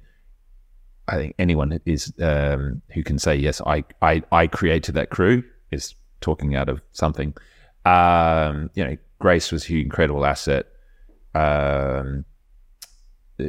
I 1.08 1.16
think 1.16 1.36
anyone 1.38 1.80
is 1.86 2.14
um, 2.22 2.82
who 2.94 3.04
can 3.04 3.20
say 3.20 3.36
yes, 3.36 3.62
I, 3.66 3.84
I 4.02 4.24
I 4.32 4.48
created 4.48 4.96
that 4.96 5.10
crew 5.10 5.44
is 5.72 5.96
talking 6.22 6.56
out 6.56 6.70
of 6.70 6.82
something. 6.94 7.34
Um, 7.86 8.70
you 8.76 8.86
know, 8.86 8.98
Grace 9.20 9.52
was 9.52 9.70
an 9.70 9.78
incredible 9.78 10.26
asset. 10.26 10.68
Um, 11.34 12.26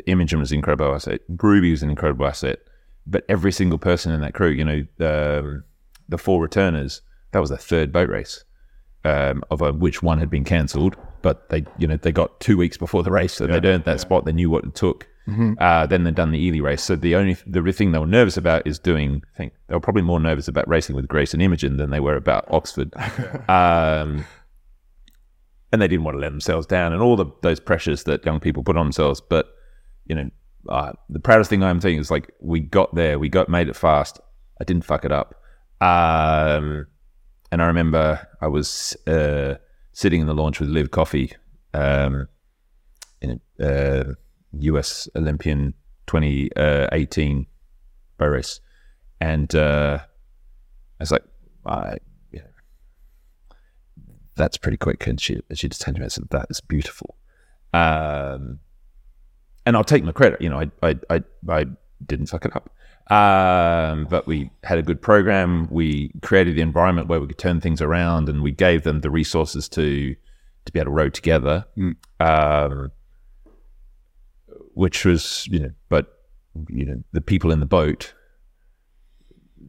Imogen 0.06 0.38
was 0.38 0.50
an 0.50 0.58
incredible 0.58 0.94
asset. 0.94 1.20
Ruby 1.28 1.70
was 1.70 1.82
an 1.82 1.90
incredible 1.90 2.26
asset. 2.26 2.58
But 3.06 3.24
every 3.28 3.52
single 3.52 3.78
person 3.78 4.12
in 4.12 4.20
that 4.20 4.34
crew, 4.34 4.50
you 4.50 4.64
know, 4.64 4.86
um, 5.00 5.64
the 6.08 6.18
four 6.18 6.40
returners, 6.40 7.02
that 7.32 7.40
was 7.40 7.50
the 7.50 7.56
third 7.56 7.92
boat 7.92 8.08
race, 8.08 8.44
um, 9.04 9.42
of 9.50 9.60
which 9.80 10.02
one 10.02 10.18
had 10.18 10.30
been 10.30 10.44
cancelled. 10.44 10.96
but 11.22 11.48
they 11.50 11.64
you 11.78 11.86
know 11.86 11.96
they 11.96 12.12
got 12.12 12.40
two 12.40 12.56
weeks 12.56 12.76
before 12.76 13.02
the 13.02 13.10
race, 13.10 13.32
so 13.34 13.46
they'd 13.46 13.64
earned 13.64 13.84
that 13.84 14.00
spot. 14.00 14.24
They 14.24 14.32
knew 14.32 14.50
what 14.50 14.64
it 14.64 14.74
took. 14.74 15.08
Uh, 15.60 15.86
then 15.86 16.02
they'd 16.02 16.16
done 16.16 16.32
the 16.32 16.38
Ely 16.38 16.58
race. 16.60 16.82
So 16.82 16.96
the 16.96 17.14
only 17.14 17.36
the 17.46 17.72
thing 17.72 17.92
they 17.92 17.98
were 17.98 18.06
nervous 18.06 18.36
about 18.36 18.66
is 18.66 18.78
doing. 18.78 19.22
I 19.34 19.36
think 19.36 19.52
they 19.68 19.74
were 19.74 19.80
probably 19.80 20.02
more 20.02 20.18
nervous 20.20 20.48
about 20.48 20.68
racing 20.68 20.96
with 20.96 21.06
Grace 21.06 21.32
and 21.32 21.42
Imogen 21.42 21.76
than 21.76 21.90
they 21.90 22.00
were 22.00 22.16
about 22.16 22.44
Oxford. 22.50 22.92
um, 23.48 24.24
and 25.72 25.80
they 25.80 25.88
didn't 25.88 26.04
want 26.04 26.16
to 26.16 26.20
let 26.20 26.30
themselves 26.30 26.66
down 26.66 26.92
and 26.92 27.00
all 27.00 27.16
the 27.16 27.26
those 27.42 27.60
pressures 27.60 28.04
that 28.04 28.24
young 28.26 28.40
people 28.40 28.62
put 28.62 28.76
on 28.76 28.86
themselves. 28.86 29.20
But 29.20 29.48
you 30.06 30.16
know, 30.16 30.30
uh, 30.68 30.92
the 31.08 31.20
proudest 31.20 31.50
thing 31.50 31.62
I'm 31.62 31.80
saying 31.80 31.98
is 31.98 32.10
like 32.10 32.32
we 32.40 32.60
got 32.60 32.94
there, 32.94 33.18
we 33.18 33.28
got 33.28 33.48
made 33.48 33.68
it 33.68 33.76
fast. 33.76 34.20
I 34.60 34.64
didn't 34.64 34.84
fuck 34.84 35.04
it 35.04 35.12
up. 35.12 35.36
Um, 35.80 36.86
and 37.52 37.62
I 37.62 37.66
remember 37.66 38.26
I 38.40 38.48
was 38.48 38.96
uh, 39.06 39.56
sitting 39.92 40.22
in 40.22 40.26
the 40.26 40.34
launch 40.34 40.58
with 40.58 40.70
Liv 40.70 40.90
Coffey, 40.90 41.34
um, 41.74 42.26
in 43.20 43.40
a 43.60 44.00
uh, 44.00 44.14
US 44.52 45.08
Olympian 45.14 45.74
2018 46.06 47.46
bow 48.16 48.26
race, 48.26 48.60
and 49.20 49.54
uh, 49.54 49.98
I 50.00 51.02
was 51.02 51.12
like, 51.12 51.24
I, 51.66 51.98
that's 54.34 54.56
pretty 54.56 54.78
quick. 54.78 55.06
And 55.06 55.20
she 55.20 55.40
she 55.52 55.68
just 55.68 55.82
turned 55.82 55.96
to 55.96 56.00
me 56.00 56.04
and 56.06 56.12
said, 56.12 56.30
"That 56.30 56.46
is 56.48 56.60
beautiful." 56.62 57.16
Um, 57.74 58.60
and 59.66 59.76
I'll 59.76 59.84
take 59.84 60.04
my 60.04 60.12
credit. 60.12 60.40
You 60.40 60.48
know, 60.48 60.58
I 60.58 60.70
I 60.82 60.94
I, 61.10 61.22
I 61.48 61.66
didn't 62.06 62.26
fuck 62.26 62.46
it 62.46 62.56
up. 62.56 62.74
Um, 63.10 64.06
but 64.08 64.26
we 64.26 64.50
had 64.62 64.78
a 64.78 64.82
good 64.82 65.02
program. 65.02 65.68
We 65.70 66.12
created 66.22 66.56
the 66.56 66.62
environment 66.62 67.08
where 67.08 67.20
we 67.20 67.26
could 67.26 67.38
turn 67.38 67.60
things 67.60 67.82
around, 67.82 68.28
and 68.28 68.42
we 68.42 68.52
gave 68.52 68.84
them 68.84 69.00
the 69.00 69.10
resources 69.10 69.68
to 69.70 70.14
to 70.64 70.72
be 70.72 70.78
able 70.78 70.86
to 70.86 70.90
row 70.92 71.08
together. 71.08 71.66
Um, 72.20 72.92
which 74.74 75.04
was, 75.04 75.46
you 75.50 75.60
know, 75.60 75.70
but 75.88 76.18
you 76.68 76.84
know, 76.84 77.02
the 77.12 77.20
people 77.20 77.50
in 77.50 77.60
the 77.60 77.66
boat, 77.66 78.14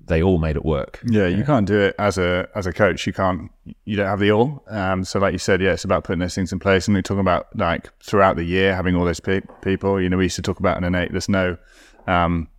they 0.06 0.22
all 0.22 0.38
made 0.38 0.56
it 0.56 0.66
work. 0.66 1.00
Yeah, 1.06 1.28
you 1.28 1.44
can't 1.44 1.66
do 1.66 1.80
it 1.80 1.96
as 1.98 2.18
a 2.18 2.48
as 2.56 2.68
a 2.68 2.74
coach. 2.74 3.08
You 3.08 3.14
can't. 3.14 3.50
You 3.86 3.96
don't 3.96 4.08
have 4.08 4.20
the 4.20 4.32
all. 4.32 4.64
Um, 4.68 5.04
so, 5.04 5.20
like 5.20 5.32
you 5.32 5.40
said, 5.40 5.62
yeah, 5.62 5.72
it's 5.72 5.86
about 5.86 6.04
putting 6.04 6.20
those 6.20 6.36
things 6.36 6.52
in 6.52 6.60
place. 6.60 6.88
And 6.88 6.96
we're 6.96 7.02
talking 7.02 7.22
about 7.22 7.48
like 7.58 7.90
throughout 8.02 8.36
the 8.36 8.44
year 8.44 8.76
having 8.76 8.96
all 8.96 9.06
those 9.06 9.20
pe- 9.20 9.42
people. 9.62 10.02
You 10.02 10.10
know, 10.10 10.18
we 10.18 10.26
used 10.26 10.36
to 10.36 10.42
talk 10.42 10.60
about 10.60 10.78
an 10.78 10.84
innate. 10.84 11.12
There's 11.12 11.30
no, 11.30 11.58
um, 12.08 12.50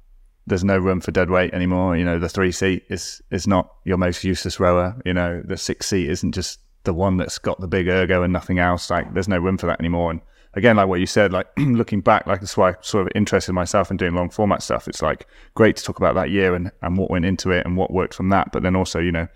there's 0.46 0.64
no 0.64 0.78
room 0.78 1.00
for 1.00 1.10
dead 1.10 1.30
weight 1.30 1.54
anymore. 1.54 1.96
You 1.96 2.04
know, 2.04 2.18
the 2.18 2.28
three 2.28 2.52
seat 2.52 2.84
is 2.88 3.22
is 3.30 3.46
not 3.46 3.72
your 3.84 3.96
most 3.96 4.24
useless 4.24 4.60
rower. 4.60 5.00
You 5.04 5.14
know, 5.14 5.42
the 5.44 5.56
six 5.56 5.86
seat 5.86 6.10
isn't 6.10 6.32
just 6.32 6.60
the 6.84 6.94
one 6.94 7.16
that's 7.16 7.38
got 7.38 7.60
the 7.60 7.68
big 7.68 7.88
ergo 7.88 8.22
and 8.22 8.32
nothing 8.32 8.58
else. 8.58 8.90
Like, 8.90 9.12
there's 9.14 9.28
no 9.28 9.38
room 9.38 9.56
for 9.56 9.66
that 9.66 9.80
anymore. 9.80 10.10
And 10.10 10.20
again, 10.52 10.76
like 10.76 10.88
what 10.88 11.00
you 11.00 11.06
said, 11.06 11.32
like 11.32 11.46
looking 11.56 12.00
back, 12.00 12.26
like 12.26 12.40
that's 12.40 12.56
why 12.56 12.70
I 12.70 12.74
sort 12.82 13.06
of 13.06 13.12
interested 13.14 13.52
myself 13.52 13.90
in 13.90 13.96
doing 13.96 14.14
long 14.14 14.30
format 14.30 14.62
stuff. 14.62 14.86
It's 14.86 15.02
like 15.02 15.26
great 15.54 15.76
to 15.76 15.82
talk 15.84 15.98
about 15.98 16.14
that 16.14 16.30
year 16.30 16.54
and, 16.54 16.70
and 16.82 16.96
what 16.96 17.10
went 17.10 17.24
into 17.24 17.50
it 17.50 17.64
and 17.64 17.76
what 17.76 17.90
worked 17.92 18.14
from 18.14 18.28
that. 18.30 18.52
But 18.52 18.62
then 18.62 18.76
also, 18.76 19.00
you 19.00 19.12
know, 19.12 19.28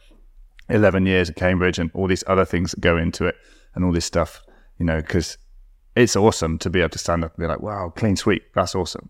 11 0.68 1.06
years 1.06 1.30
at 1.30 1.36
Cambridge 1.36 1.78
and 1.78 1.90
all 1.94 2.06
these 2.06 2.24
other 2.26 2.44
things 2.44 2.72
that 2.72 2.80
go 2.80 2.96
into 2.96 3.26
it 3.26 3.36
and 3.74 3.84
all 3.84 3.92
this 3.92 4.04
stuff, 4.04 4.42
you 4.78 4.84
know, 4.84 5.00
because 5.00 5.38
it's 5.96 6.16
awesome 6.16 6.58
to 6.58 6.70
be 6.70 6.80
able 6.80 6.90
to 6.90 6.98
stand 6.98 7.24
up 7.24 7.34
and 7.34 7.42
be 7.42 7.48
like, 7.48 7.60
wow, 7.60 7.92
clean 7.96 8.16
sweep, 8.16 8.42
that's 8.54 8.74
awesome. 8.74 9.08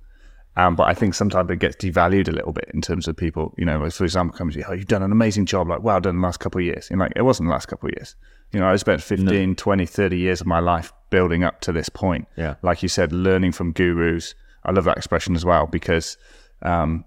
Um, 0.58 0.74
but 0.74 0.88
I 0.88 0.94
think 0.94 1.14
sometimes 1.14 1.48
it 1.52 1.60
gets 1.60 1.76
devalued 1.76 2.26
a 2.26 2.32
little 2.32 2.52
bit 2.52 2.68
in 2.74 2.80
terms 2.80 3.06
of 3.06 3.16
people, 3.16 3.54
you 3.56 3.64
know, 3.64 3.88
for 3.90 4.02
example, 4.02 4.36
comes, 4.36 4.54
to 4.54 4.58
you, 4.58 4.66
oh, 4.68 4.72
you've 4.72 4.88
done 4.88 5.04
an 5.04 5.12
amazing 5.12 5.46
job, 5.46 5.68
like, 5.68 5.84
wow, 5.84 6.00
done 6.00 6.16
the 6.16 6.22
last 6.22 6.40
couple 6.40 6.58
of 6.58 6.64
years. 6.64 6.90
And 6.90 6.98
like, 6.98 7.12
it 7.14 7.22
wasn't 7.22 7.48
the 7.48 7.52
last 7.52 7.66
couple 7.66 7.88
of 7.88 7.94
years. 7.96 8.16
You 8.50 8.58
know, 8.58 8.66
I 8.66 8.74
spent 8.74 9.00
15, 9.00 9.54
20, 9.54 9.86
30 9.86 10.18
years 10.18 10.40
of 10.40 10.48
my 10.48 10.58
life 10.58 10.92
building 11.10 11.44
up 11.44 11.60
to 11.60 11.70
this 11.70 11.88
point. 11.88 12.26
Yeah. 12.36 12.56
Like 12.62 12.82
you 12.82 12.88
said, 12.88 13.12
learning 13.12 13.52
from 13.52 13.70
gurus. 13.70 14.34
I 14.64 14.72
love 14.72 14.82
that 14.84 14.96
expression 14.96 15.36
as 15.36 15.44
well 15.44 15.68
because 15.68 16.16
um, 16.62 17.04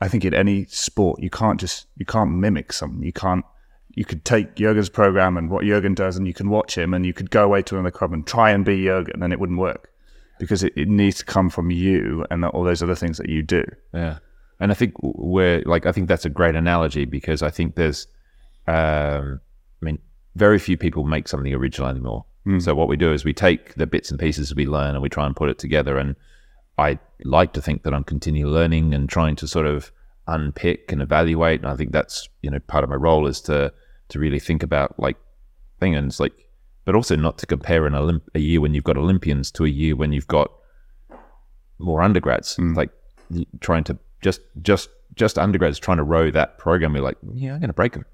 I 0.00 0.06
think 0.06 0.24
in 0.24 0.32
any 0.32 0.66
sport, 0.66 1.20
you 1.20 1.30
can't 1.30 1.58
just, 1.58 1.88
you 1.96 2.06
can't 2.06 2.30
mimic 2.30 2.72
something. 2.72 3.02
You 3.02 3.12
can't, 3.12 3.44
you 3.96 4.04
could 4.04 4.24
take 4.24 4.54
Jurgen's 4.54 4.88
program 4.88 5.36
and 5.36 5.50
what 5.50 5.64
Jurgen 5.64 5.94
does 5.94 6.16
and 6.16 6.28
you 6.28 6.34
can 6.34 6.48
watch 6.48 6.78
him 6.78 6.94
and 6.94 7.04
you 7.04 7.12
could 7.12 7.32
go 7.32 7.44
away 7.44 7.60
to 7.62 7.74
another 7.74 7.90
club 7.90 8.12
and 8.12 8.24
try 8.24 8.52
and 8.52 8.64
be 8.64 8.84
Jurgen 8.84 9.20
and 9.20 9.32
it 9.32 9.40
wouldn't 9.40 9.58
work 9.58 9.90
because 10.38 10.62
it, 10.62 10.72
it 10.76 10.88
needs 10.88 11.18
to 11.18 11.24
come 11.24 11.50
from 11.50 11.70
you 11.70 12.24
and 12.30 12.44
all 12.44 12.64
those 12.64 12.82
other 12.82 12.94
things 12.94 13.18
that 13.18 13.28
you 13.28 13.42
do. 13.42 13.64
Yeah, 13.92 14.18
and 14.60 14.70
I 14.70 14.74
think 14.74 14.94
we're 15.00 15.62
like 15.62 15.86
I 15.86 15.92
think 15.92 16.08
that's 16.08 16.24
a 16.24 16.30
great 16.30 16.54
analogy 16.54 17.04
because 17.04 17.42
I 17.42 17.50
think 17.50 17.74
there's, 17.74 18.06
um, 18.66 19.40
I 19.80 19.84
mean, 19.84 19.98
very 20.36 20.58
few 20.58 20.76
people 20.76 21.04
make 21.04 21.28
something 21.28 21.52
original 21.52 21.88
anymore. 21.88 22.24
So 22.60 22.74
what 22.74 22.88
we 22.88 22.96
do 22.96 23.12
is 23.12 23.26
we 23.26 23.34
take 23.34 23.74
the 23.74 23.86
bits 23.86 24.10
and 24.10 24.18
pieces 24.18 24.54
we 24.54 24.64
learn 24.64 24.94
and 24.94 25.02
we 25.02 25.10
try 25.10 25.26
and 25.26 25.36
put 25.36 25.50
it 25.50 25.58
together. 25.58 25.98
And 25.98 26.16
I 26.78 26.98
like 27.22 27.52
to 27.52 27.60
think 27.60 27.82
that 27.82 27.92
I'm 27.92 28.04
continually 28.04 28.50
learning 28.50 28.94
and 28.94 29.06
trying 29.06 29.36
to 29.36 29.46
sort 29.46 29.66
of 29.66 29.92
unpick 30.26 30.90
and 30.90 31.02
evaluate. 31.02 31.60
And 31.60 31.70
I 31.70 31.76
think 31.76 31.92
that's 31.92 32.26
you 32.40 32.50
know 32.50 32.58
part 32.60 32.84
of 32.84 32.90
my 32.90 32.96
role 32.96 33.26
is 33.26 33.42
to 33.42 33.70
to 34.08 34.18
really 34.18 34.38
think 34.38 34.62
about 34.62 34.98
like 34.98 35.18
things 35.78 36.18
like, 36.18 36.32
but 36.88 36.94
also 36.94 37.14
not 37.14 37.36
to 37.36 37.44
compare 37.44 37.84
an 37.84 37.92
Olymp- 37.92 38.22
a 38.34 38.38
year 38.38 38.62
when 38.62 38.72
you've 38.72 38.82
got 38.82 38.96
Olympians 38.96 39.50
to 39.50 39.66
a 39.66 39.68
year 39.68 39.94
when 39.94 40.10
you've 40.10 40.26
got 40.26 40.50
more 41.78 42.00
undergrads. 42.00 42.58
Like 42.58 42.88
trying 43.60 43.84
to 43.84 43.98
just 44.22 44.40
just 44.62 44.88
just 45.14 45.38
undergrads 45.38 45.78
trying 45.78 45.98
to 45.98 46.02
row 46.02 46.30
that 46.30 46.56
program. 46.56 46.94
You're 46.94 47.04
like, 47.04 47.18
yeah, 47.34 47.52
I'm 47.52 47.60
going 47.60 47.68
to 47.68 47.74
break 47.74 47.92
them. 47.92 48.06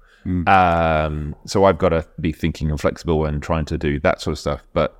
Um, 0.45 1.37
so 1.45 1.63
I've 1.63 1.77
got 1.77 1.89
to 1.89 2.05
be 2.19 2.33
thinking 2.33 2.69
and 2.69 2.77
flexible 2.77 3.23
and 3.23 3.41
trying 3.41 3.63
to 3.63 3.77
do 3.77 3.97
that 4.01 4.19
sort 4.19 4.33
of 4.33 4.39
stuff. 4.39 4.61
But 4.73 4.99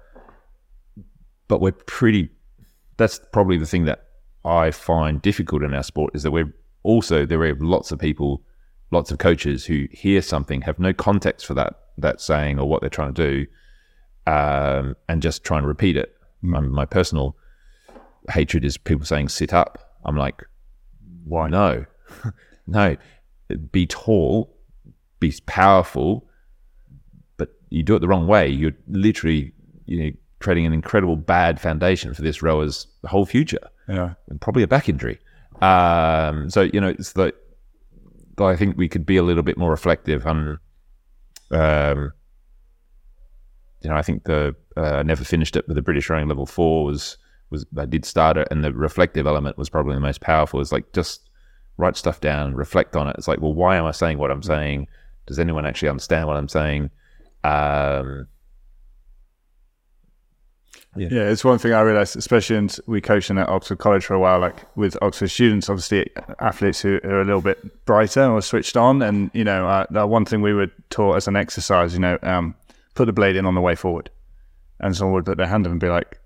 but 1.50 1.60
we're 1.60 1.74
pretty. 1.74 2.30
That's 2.96 3.20
probably 3.34 3.58
the 3.58 3.66
thing 3.66 3.84
that 3.84 4.06
I 4.46 4.72
find 4.72 5.22
difficult 5.22 5.64
in 5.64 5.74
our 5.74 5.84
sport 5.84 6.16
is 6.16 6.24
that 6.24 6.32
we're 6.32 6.54
also 6.84 7.26
there 7.26 7.42
are 7.42 7.56
lots 7.56 7.92
of 7.92 8.00
people, 8.00 8.42
lots 8.92 9.12
of 9.12 9.18
coaches 9.18 9.66
who 9.66 9.90
hear 9.92 10.22
something 10.22 10.62
have 10.62 10.80
no 10.80 10.94
context 10.94 11.46
for 11.46 11.56
that 11.56 11.74
that 11.98 12.22
saying 12.22 12.58
or 12.58 12.70
what 12.70 12.80
they're 12.80 12.90
trying 12.90 13.14
to 13.14 13.22
do, 13.22 13.46
um, 14.28 14.96
and 15.10 15.22
just 15.22 15.44
try 15.44 15.58
and 15.58 15.68
repeat 15.68 15.98
it. 15.98 16.16
My, 16.42 16.60
my 16.60 16.86
personal 16.86 17.36
hatred 18.30 18.66
is 18.66 18.78
people 18.78 19.06
saying 19.06 19.30
sit 19.30 19.54
up. 19.54 19.98
I'm 20.06 20.16
like, 20.18 20.44
why 21.24 21.50
no, 21.50 21.86
no, 22.68 22.96
be 23.72 23.88
tall, 23.88 24.56
be 25.20 25.34
powerful, 25.46 26.28
but 27.38 27.50
you 27.70 27.84
do 27.84 27.96
it 27.96 28.00
the 28.00 28.08
wrong 28.08 28.28
way. 28.28 28.48
You're 28.48 28.74
literally, 28.88 29.52
you 29.86 30.04
know, 30.04 30.12
creating 30.40 30.66
an 30.66 30.74
incredible 30.74 31.16
bad 31.16 31.60
foundation 31.60 32.14
for 32.14 32.22
this 32.22 32.42
rower's 32.44 32.88
whole 33.06 33.26
future 33.26 33.70
Yeah. 33.88 34.14
and 34.30 34.40
probably 34.40 34.62
a 34.64 34.68
back 34.68 34.90
injury. 34.90 35.20
Um, 35.62 36.50
so 36.50 36.64
you 36.64 36.82
know, 36.82 36.90
it's 36.90 37.16
like 37.16 37.34
I 38.40 38.56
think 38.56 38.78
we 38.78 38.90
could 38.90 39.06
be 39.06 39.18
a 39.18 39.24
little 39.24 39.44
bit 39.44 39.58
more 39.58 39.72
reflective 39.72 40.28
on. 40.28 40.60
Um, 41.52 42.12
you 43.82 43.90
know, 43.90 43.96
I 43.96 44.02
think 44.02 44.24
the 44.24 44.56
uh, 44.76 45.04
never 45.04 45.24
finished 45.24 45.56
it, 45.56 45.68
but 45.68 45.76
the 45.76 45.82
British 45.82 46.10
rowing 46.10 46.28
level 46.28 46.46
four 46.46 46.86
was 46.86 47.18
was 47.50 47.66
I 47.78 47.86
did 47.86 48.06
start 48.06 48.38
it, 48.38 48.48
and 48.52 48.64
the 48.64 48.74
reflective 48.74 49.28
element 49.28 49.58
was 49.58 49.70
probably 49.70 49.96
the 49.96 50.02
most 50.02 50.22
powerful. 50.22 50.60
It's 50.62 50.72
like 50.72 50.92
just 50.94 51.30
write 51.78 51.96
stuff 51.98 52.22
down, 52.22 52.56
reflect 52.56 52.96
on 52.96 53.08
it. 53.08 53.16
It's 53.18 53.28
like, 53.28 53.42
well, 53.42 53.54
why 53.54 53.76
am 53.78 53.86
I 53.86 53.92
saying 53.92 54.18
what 54.18 54.32
I'm 54.32 54.44
saying? 54.44 54.88
Does 55.28 55.40
anyone 55.40 55.66
actually 55.66 55.90
understand 55.90 56.28
what 56.28 56.38
I'm 56.38 56.48
saying? 56.48 56.90
Um, 57.44 58.28
Yeah, 60.96 61.30
it's 61.30 61.44
one 61.44 61.58
thing 61.58 61.74
I 61.74 61.82
realized, 61.82 62.16
especially 62.16 62.56
in 62.56 62.70
we 62.88 63.02
coaching 63.02 63.38
at 63.38 63.50
Oxford 63.50 63.80
College 63.80 64.06
for 64.06 64.14
a 64.14 64.20
while, 64.20 64.40
like 64.40 64.56
with 64.78 64.98
Oxford 65.02 65.30
students, 65.30 65.70
obviously 65.70 66.10
athletes 66.40 66.80
who 66.82 67.00
are 67.04 67.20
a 67.20 67.26
little 67.26 67.42
bit 67.42 67.86
brighter 67.86 68.32
or 68.32 68.42
switched 68.42 68.78
on. 68.78 69.02
And, 69.02 69.30
you 69.34 69.44
know, 69.44 69.68
uh, 69.68 69.86
that 69.90 70.08
one 70.08 70.24
thing 70.24 70.42
we 70.42 70.54
were 70.54 70.72
taught 70.90 71.18
as 71.18 71.28
an 71.28 71.36
exercise, 71.36 71.94
you 71.94 72.00
know, 72.00 72.18
um, 72.24 72.56
put 72.96 73.06
the 73.06 73.14
blade 73.14 73.36
in 73.36 73.46
on 73.46 73.54
the 73.56 73.62
way 73.62 73.76
forward. 73.76 74.10
And 74.80 74.96
someone 74.96 75.14
would 75.14 75.26
put 75.26 75.38
their 75.38 75.48
hand 75.48 75.66
up 75.66 75.72
and 75.72 75.80
be 75.80 75.88
like, 75.88 76.20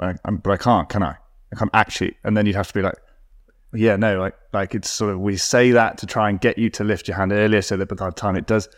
I, 0.00 0.14
I'm, 0.24 0.36
but 0.36 0.50
I 0.50 0.56
can't, 0.56 0.88
can 0.88 1.02
I? 1.02 1.16
I 1.52 1.56
can't 1.56 1.70
actually. 1.72 2.16
And 2.22 2.36
then 2.36 2.46
you'd 2.46 2.56
have 2.56 2.68
to 2.68 2.74
be 2.74 2.82
like, 2.82 2.94
yeah, 3.72 3.96
no, 3.96 4.18
like, 4.18 4.34
like 4.52 4.74
it's 4.74 4.90
sort 4.90 5.12
of, 5.12 5.20
we 5.20 5.36
say 5.36 5.72
that 5.72 5.98
to 5.98 6.06
try 6.06 6.28
and 6.28 6.40
get 6.40 6.58
you 6.58 6.70
to 6.70 6.84
lift 6.84 7.08
your 7.08 7.16
hand 7.16 7.32
earlier 7.32 7.62
so 7.62 7.76
that 7.76 7.86
by 7.86 8.06
the 8.06 8.12
time 8.12 8.36
it 8.36 8.46
does, 8.46 8.68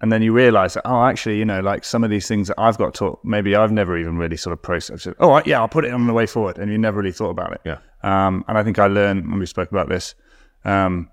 and 0.00 0.10
then 0.10 0.20
you 0.20 0.32
realize 0.32 0.74
that, 0.74 0.82
oh, 0.84 1.04
actually, 1.04 1.38
you 1.38 1.44
know, 1.44 1.60
like 1.60 1.84
some 1.84 2.02
of 2.02 2.10
these 2.10 2.26
things 2.26 2.48
that 2.48 2.58
I've 2.58 2.76
got 2.76 2.92
taught, 2.92 3.20
maybe 3.22 3.54
I've 3.54 3.70
never 3.70 3.96
even 3.96 4.16
really 4.16 4.36
sort 4.36 4.52
of 4.52 4.60
processed. 4.60 5.06
All 5.20 5.30
right, 5.30 5.46
yeah, 5.46 5.60
I'll 5.60 5.68
put 5.68 5.84
it 5.84 5.92
on 5.92 6.08
the 6.08 6.12
way 6.12 6.26
forward. 6.26 6.58
And 6.58 6.72
you 6.72 6.78
never 6.78 6.98
really 6.98 7.12
thought 7.12 7.30
about 7.30 7.52
it. 7.52 7.60
Yeah. 7.64 7.78
Um, 8.02 8.44
and 8.48 8.58
I 8.58 8.64
think 8.64 8.80
I 8.80 8.88
learned 8.88 9.30
when 9.30 9.38
we 9.38 9.46
spoke 9.46 9.70
about 9.70 9.88
this, 9.88 10.16
um, 10.64 11.08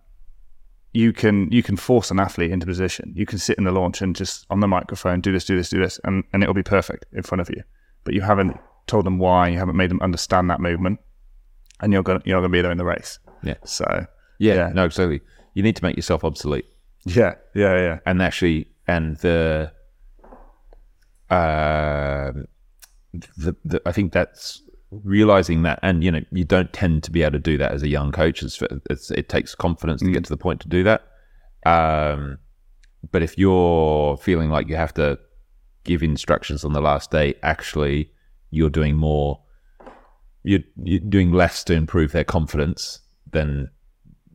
you 0.93 1.13
can 1.13 1.51
you 1.51 1.61
can 1.63 1.77
force 1.77 2.09
an 2.11 2.19
athlete 2.19 2.51
into 2.51 2.65
position. 2.65 3.11
You 3.15 3.25
can 3.25 3.37
sit 3.37 3.57
in 3.57 3.63
the 3.63 3.71
launch 3.71 4.01
and 4.01 4.15
just 4.15 4.45
on 4.49 4.59
the 4.59 4.67
microphone 4.67 5.21
do 5.21 5.31
this, 5.31 5.45
do 5.45 5.55
this, 5.55 5.69
do 5.69 5.79
this, 5.79 5.99
and, 6.03 6.23
and 6.33 6.41
it'll 6.43 6.55
be 6.55 6.63
perfect 6.63 7.05
in 7.13 7.23
front 7.23 7.41
of 7.41 7.49
you. 7.49 7.61
But 8.03 8.13
you 8.15 8.21
haven't 8.21 8.57
told 8.87 9.05
them 9.05 9.19
why, 9.19 9.49
you 9.49 9.59
haven't 9.59 9.75
made 9.75 9.91
them 9.91 10.01
understand 10.01 10.49
that 10.49 10.59
movement, 10.59 10.99
and 11.81 11.93
you're 11.93 12.01
gonna 12.03 12.21
you're 12.25 12.35
not 12.37 12.41
gonna 12.41 12.51
be 12.51 12.61
there 12.61 12.71
in 12.71 12.77
the 12.79 12.85
race. 12.85 13.19
Yeah. 13.43 13.55
So 13.65 14.07
yeah, 14.39 14.53
Yeah. 14.55 14.71
no, 14.73 14.83
absolutely. 14.85 15.21
You 15.53 15.63
need 15.63 15.75
to 15.75 15.83
make 15.83 15.95
yourself 15.95 16.23
obsolete. 16.23 16.65
yeah, 17.05 17.35
yeah, 17.53 17.75
yeah. 17.77 17.99
and 18.05 18.21
actually 18.21 18.67
and 18.87 19.17
the 19.17 19.71
um 21.29 22.47
the, 23.37 23.55
the, 23.65 23.81
I 23.85 23.91
think 23.91 24.13
that's 24.13 24.61
realizing 24.91 25.63
that, 25.63 25.79
and 25.81 26.03
you 26.03 26.11
know, 26.11 26.21
you 26.31 26.43
don't 26.43 26.71
tend 26.73 27.03
to 27.03 27.11
be 27.11 27.21
able 27.23 27.33
to 27.33 27.39
do 27.39 27.57
that 27.57 27.71
as 27.71 27.83
a 27.83 27.87
young 27.87 28.11
coach. 28.11 28.43
It's, 28.43 28.61
it's 28.89 29.11
it 29.11 29.29
takes 29.29 29.55
confidence 29.55 30.01
to 30.01 30.11
get 30.11 30.23
to 30.25 30.29
the 30.29 30.37
point 30.37 30.61
to 30.61 30.67
do 30.67 30.83
that. 30.83 31.07
Um, 31.65 32.39
but 33.11 33.23
if 33.23 33.37
you're 33.37 34.17
feeling 34.17 34.49
like 34.49 34.67
you 34.67 34.75
have 34.75 34.93
to 34.95 35.19
give 35.83 36.03
instructions 36.03 36.63
on 36.63 36.73
the 36.73 36.81
last 36.81 37.11
day, 37.11 37.35
actually, 37.43 38.11
you're 38.51 38.69
doing 38.69 38.95
more. 38.95 39.41
You're, 40.43 40.61
you're 40.81 41.01
doing 41.01 41.33
less 41.33 41.65
to 41.65 41.73
improve 41.73 42.13
their 42.13 42.23
confidence 42.23 43.01
than 43.29 43.69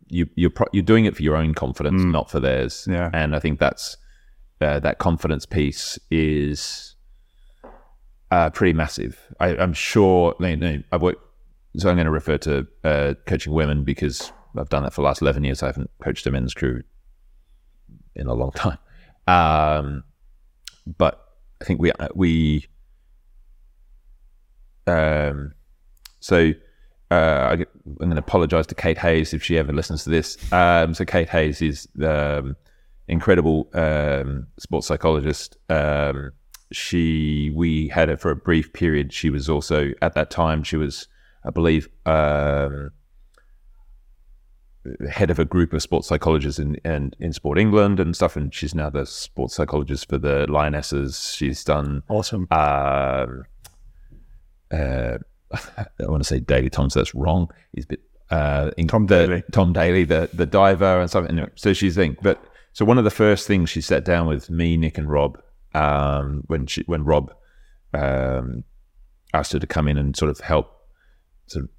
you, 0.08 0.28
you're 0.36 0.50
pro- 0.50 0.68
you're 0.72 0.82
doing 0.82 1.06
it 1.06 1.16
for 1.16 1.22
your 1.22 1.36
own 1.36 1.54
confidence, 1.54 2.04
not 2.04 2.30
for 2.30 2.40
theirs. 2.40 2.86
Yeah. 2.88 3.10
and 3.12 3.34
I 3.34 3.38
think 3.38 3.58
that's 3.58 3.96
uh, 4.60 4.80
that 4.80 4.98
confidence 4.98 5.46
piece 5.46 5.98
is 6.10 6.93
uh, 8.34 8.50
pretty 8.50 8.72
massive. 8.72 9.16
I, 9.38 9.56
I'm 9.56 9.72
sure. 9.72 10.34
You 10.40 10.56
know, 10.56 10.82
I've 10.90 11.02
worked, 11.02 11.22
so 11.76 11.88
I'm 11.88 11.94
going 11.94 12.06
to 12.06 12.10
refer 12.10 12.36
to 12.38 12.66
uh, 12.82 13.14
coaching 13.26 13.52
women 13.52 13.84
because 13.84 14.32
I've 14.58 14.68
done 14.68 14.82
that 14.82 14.92
for 14.92 15.02
the 15.02 15.06
last 15.06 15.22
11 15.22 15.44
years. 15.44 15.62
I 15.62 15.66
haven't 15.66 15.90
coached 16.02 16.26
a 16.26 16.32
men's 16.32 16.52
crew 16.52 16.82
in 18.16 18.26
a 18.26 18.34
long 18.34 18.50
time. 18.52 18.78
Um, 19.28 20.04
but 20.98 21.20
I 21.60 21.64
think 21.64 21.80
we 21.80 21.92
we 22.14 22.66
um, 24.86 25.54
so 26.18 26.52
uh, 27.10 27.14
I, 27.14 27.52
am 27.52 27.66
going 27.98 28.10
to 28.10 28.18
apologize 28.18 28.66
to 28.66 28.74
Kate 28.74 28.98
Hays 28.98 29.32
if 29.32 29.44
she 29.44 29.56
ever 29.56 29.72
listens 29.72 30.02
to 30.04 30.10
this. 30.10 30.36
Um, 30.52 30.92
so 30.92 31.04
Kate 31.04 31.28
Hays 31.28 31.62
is 31.62 31.86
um, 32.02 32.56
incredible 33.06 33.70
um, 33.74 34.48
sports 34.58 34.88
psychologist. 34.88 35.56
Um, 35.70 36.32
she 36.72 37.50
we 37.54 37.88
had 37.88 38.08
her 38.08 38.16
for 38.16 38.30
a 38.30 38.36
brief 38.36 38.72
period. 38.72 39.12
She 39.12 39.30
was 39.30 39.48
also 39.48 39.92
at 40.02 40.14
that 40.14 40.30
time 40.30 40.62
she 40.62 40.76
was, 40.76 41.08
I 41.44 41.50
believe, 41.50 41.88
um, 42.06 42.90
head 45.10 45.30
of 45.30 45.38
a 45.38 45.44
group 45.44 45.72
of 45.72 45.82
sports 45.82 46.08
psychologists 46.08 46.58
in, 46.58 46.74
in 46.84 47.12
in 47.18 47.32
Sport 47.32 47.58
England 47.58 48.00
and 48.00 48.14
stuff. 48.14 48.36
And 48.36 48.54
she's 48.54 48.74
now 48.74 48.90
the 48.90 49.06
sports 49.06 49.54
psychologist 49.54 50.08
for 50.08 50.18
the 50.18 50.46
Lionesses. 50.48 51.32
She's 51.34 51.64
done 51.64 52.02
Awesome. 52.08 52.46
um, 52.50 53.44
uh, 54.70 55.18
I 55.52 55.86
want 56.00 56.22
to 56.22 56.24
say 56.28 56.40
Daley 56.40 56.70
Thompson. 56.70 57.00
That's 57.00 57.14
wrong. 57.14 57.48
He's 57.72 57.84
a 57.84 57.88
bit 57.88 58.00
uh, 58.30 58.70
in 58.76 58.88
Tom 58.88 59.06
the, 59.06 59.26
Daley. 59.26 59.42
Tom 59.52 59.72
Daley, 59.72 60.04
the 60.04 60.28
the 60.32 60.46
diver 60.46 61.00
and 61.00 61.08
stuff. 61.08 61.26
Anyway, 61.28 61.48
so 61.54 61.72
she's 61.72 61.94
think, 61.94 62.20
but 62.22 62.42
so 62.72 62.84
one 62.84 62.98
of 62.98 63.04
the 63.04 63.10
first 63.10 63.46
things 63.46 63.70
she 63.70 63.80
sat 63.80 64.04
down 64.04 64.26
with 64.26 64.50
me, 64.50 64.76
Nick, 64.76 64.98
and 64.98 65.08
Rob 65.08 65.40
um, 65.74 66.44
when 66.46 66.66
she 66.66 66.82
when 66.86 67.04
Rob 67.04 67.32
um, 67.92 68.64
asked 69.32 69.52
her 69.52 69.58
to 69.58 69.66
come 69.66 69.88
in 69.88 69.98
and 69.98 70.16
sort 70.16 70.30
of 70.30 70.40
help 70.40 70.70
sort 71.46 71.64
of 71.64 71.70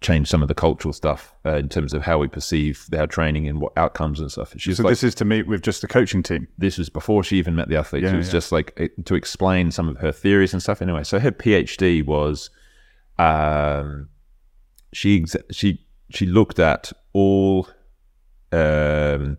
change 0.00 0.28
some 0.28 0.40
of 0.40 0.48
the 0.48 0.54
cultural 0.54 0.94
stuff 0.94 1.34
uh, 1.44 1.56
in 1.56 1.68
terms 1.68 1.92
of 1.92 2.02
how 2.02 2.18
we 2.18 2.26
perceive 2.26 2.86
our 2.96 3.06
training 3.06 3.46
and 3.46 3.60
what 3.60 3.72
outcomes 3.76 4.18
and 4.18 4.32
stuff. 4.32 4.54
She's 4.56 4.78
So 4.78 4.82
like, 4.82 4.92
this 4.92 5.04
is 5.04 5.14
to 5.16 5.26
meet 5.26 5.46
with 5.46 5.62
just 5.62 5.82
the 5.82 5.88
coaching 5.88 6.22
team. 6.22 6.48
this 6.56 6.78
was 6.78 6.88
before 6.88 7.22
she 7.22 7.36
even 7.36 7.54
met 7.54 7.68
the 7.68 7.76
athletes. 7.76 8.04
Yeah, 8.04 8.14
it 8.14 8.16
was 8.16 8.28
yeah. 8.28 8.32
just 8.32 8.50
like 8.50 8.72
it, 8.76 9.04
to 9.06 9.14
explain 9.14 9.70
some 9.70 9.88
of 9.88 9.98
her 9.98 10.10
theories 10.10 10.54
and 10.54 10.62
stuff. 10.62 10.80
Anyway, 10.80 11.04
so 11.04 11.18
her 11.18 11.30
PhD 11.30 12.04
was, 12.04 12.48
um, 13.18 14.08
she 14.92 15.24
she 15.50 15.84
she 16.10 16.26
looked 16.26 16.58
at 16.58 16.92
all, 17.12 17.68
um, 18.52 19.36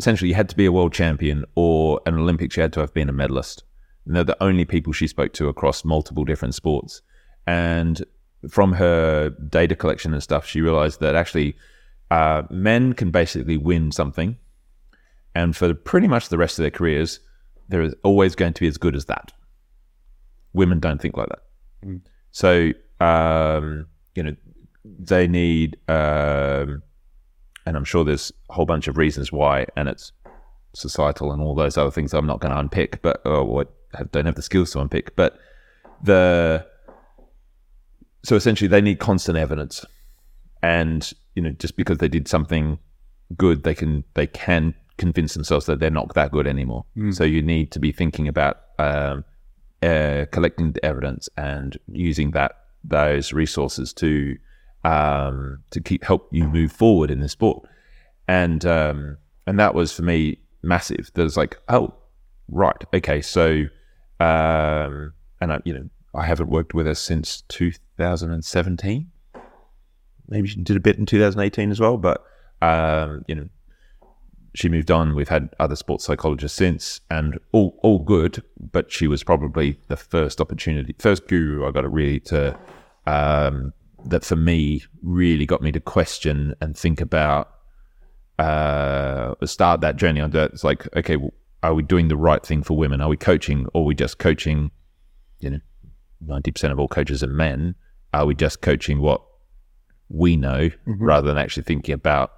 essentially 0.00 0.30
you 0.30 0.34
had 0.34 0.48
to 0.48 0.56
be 0.56 0.66
a 0.66 0.72
world 0.72 0.92
champion 0.92 1.44
or 1.54 2.00
an 2.06 2.14
Olympics. 2.14 2.56
You 2.56 2.62
had 2.62 2.72
to 2.72 2.80
have 2.80 2.94
been 2.94 3.08
a 3.08 3.12
medalist. 3.12 3.62
And 4.06 4.16
they're 4.16 4.24
the 4.24 4.42
only 4.42 4.64
people 4.64 4.92
she 4.92 5.06
spoke 5.06 5.32
to 5.34 5.48
across 5.48 5.84
multiple 5.84 6.24
different 6.24 6.54
sports. 6.54 7.02
And 7.46 8.02
from 8.48 8.72
her 8.72 9.30
data 9.30 9.76
collection 9.76 10.14
and 10.14 10.22
stuff, 10.22 10.46
she 10.46 10.60
realized 10.60 11.00
that 11.00 11.14
actually 11.14 11.56
uh, 12.10 12.42
men 12.50 12.94
can 12.94 13.10
basically 13.10 13.56
win 13.56 13.92
something 13.92 14.36
and 15.34 15.56
for 15.56 15.74
pretty 15.74 16.08
much 16.08 16.28
the 16.28 16.38
rest 16.38 16.58
of 16.58 16.62
their 16.62 16.70
careers, 16.70 17.20
they're 17.68 17.92
always 18.02 18.34
going 18.34 18.52
to 18.52 18.60
be 18.60 18.66
as 18.66 18.78
good 18.78 18.96
as 18.96 19.04
that. 19.06 19.32
Women 20.52 20.80
don't 20.80 21.00
think 21.00 21.16
like 21.16 21.28
that. 21.28 21.42
So, 22.32 22.72
um, 23.04 23.86
you 24.14 24.22
know, 24.22 24.36
they 24.84 25.28
need, 25.28 25.76
um, 25.88 26.82
and 27.66 27.76
I'm 27.76 27.84
sure 27.84 28.04
there's 28.04 28.32
a 28.48 28.54
whole 28.54 28.66
bunch 28.66 28.88
of 28.88 28.96
reasons 28.96 29.32
why, 29.32 29.66
and 29.76 29.88
it's 29.88 30.12
societal 30.74 31.32
and 31.32 31.42
all 31.42 31.54
those 31.54 31.76
other 31.76 31.90
things 31.90 32.14
I'm 32.14 32.26
not 32.26 32.40
going 32.40 32.52
to 32.52 32.58
unpick, 32.58 33.02
but 33.02 33.20
or 33.24 33.44
what 33.44 33.72
I 33.94 34.04
don't 34.04 34.26
have 34.26 34.36
the 34.36 34.42
skills 34.42 34.72
to 34.72 34.80
unpick. 34.80 35.16
But 35.16 35.38
the 36.02 36.66
so 38.22 38.36
essentially 38.36 38.68
they 38.68 38.80
need 38.80 38.98
constant 38.98 39.38
evidence, 39.38 39.84
and 40.62 41.10
you 41.34 41.42
know, 41.42 41.50
just 41.50 41.76
because 41.76 41.98
they 41.98 42.08
did 42.08 42.28
something 42.28 42.78
good, 43.36 43.64
they 43.64 43.74
can 43.74 44.04
they 44.14 44.26
can 44.26 44.74
convince 44.96 45.34
themselves 45.34 45.66
that 45.66 45.80
they're 45.80 45.90
not 45.90 46.14
that 46.14 46.30
good 46.30 46.46
anymore. 46.46 46.84
So 47.12 47.24
you 47.24 47.42
need 47.42 47.70
to 47.72 47.78
be 47.78 47.90
thinking 47.90 48.28
about 48.28 48.60
um, 48.78 49.24
uh, 49.82 50.26
collecting 50.30 50.72
the 50.72 50.84
evidence 50.84 51.28
and 51.36 51.78
using 51.88 52.32
that 52.32 52.52
those 52.84 53.32
resources 53.32 53.92
to 53.94 54.36
um, 54.84 55.62
to 55.70 55.80
keep 55.80 56.04
help 56.04 56.28
you 56.30 56.48
move 56.48 56.72
forward 56.72 57.10
in 57.10 57.20
the 57.20 57.28
sport. 57.28 57.68
And 58.28 58.64
um, 58.64 59.16
and 59.46 59.58
that 59.58 59.74
was 59.74 59.92
for 59.92 60.02
me 60.02 60.38
massive. 60.62 61.10
There's 61.14 61.36
like, 61.36 61.58
oh, 61.68 61.94
right, 62.48 62.82
okay, 62.94 63.20
so 63.20 63.64
um, 64.20 65.12
and 65.40 65.52
I, 65.52 65.60
you 65.64 65.74
know, 65.74 65.88
I 66.14 66.26
haven't 66.26 66.50
worked 66.50 66.74
with 66.74 66.86
her 66.86 66.94
since 66.94 67.42
2017 67.48 69.10
maybe 70.30 70.48
she 70.48 70.60
did 70.62 70.76
a 70.76 70.80
bit 70.80 70.96
in 70.96 71.04
2018 71.04 71.70
as 71.70 71.80
well. 71.80 71.98
But 71.98 72.24
um, 72.62 73.24
you 73.26 73.34
know, 73.34 73.48
she 74.54 74.68
moved 74.68 74.90
on. 74.90 75.14
We've 75.14 75.28
had 75.28 75.50
other 75.58 75.76
sports 75.76 76.04
psychologists 76.04 76.56
since, 76.56 77.00
and 77.10 77.38
all 77.52 77.78
all 77.82 77.98
good. 77.98 78.42
But 78.58 78.90
she 78.90 79.06
was 79.06 79.22
probably 79.22 79.78
the 79.88 79.96
first 79.96 80.40
opportunity, 80.40 80.94
first 80.98 81.28
guru 81.28 81.66
I 81.66 81.72
got 81.72 81.82
to 81.82 81.88
really 81.88 82.20
to 82.20 82.58
um, 83.06 83.74
that 84.06 84.24
for 84.24 84.36
me 84.36 84.82
really 85.02 85.46
got 85.46 85.62
me 85.62 85.72
to 85.72 85.80
question 85.80 86.54
and 86.60 86.76
think 86.76 87.00
about 87.00 87.50
uh, 88.38 89.34
start 89.44 89.80
that 89.82 89.96
journey 89.96 90.20
on 90.20 90.30
that. 90.30 90.52
It's 90.52 90.64
like, 90.64 90.94
okay, 90.96 91.18
are 91.62 91.74
we 91.74 91.82
doing 91.82 92.08
the 92.08 92.16
right 92.16 92.44
thing 92.44 92.62
for 92.62 92.76
women? 92.76 93.00
Are 93.00 93.08
we 93.08 93.16
coaching, 93.16 93.66
or 93.74 93.82
are 93.82 93.84
we 93.84 93.94
just 93.94 94.18
coaching? 94.18 94.70
You 95.40 95.50
know, 95.50 95.58
ninety 96.20 96.50
percent 96.50 96.72
of 96.72 96.80
all 96.80 96.88
coaches 96.88 97.22
are 97.22 97.28
men. 97.28 97.74
Are 98.12 98.26
we 98.26 98.34
just 98.34 98.62
coaching 98.62 99.00
what 99.00 99.22
we 100.08 100.36
know 100.36 100.70
rather 100.86 101.28
than 101.28 101.38
actually 101.38 101.62
thinking 101.62 101.94
about 101.94 102.32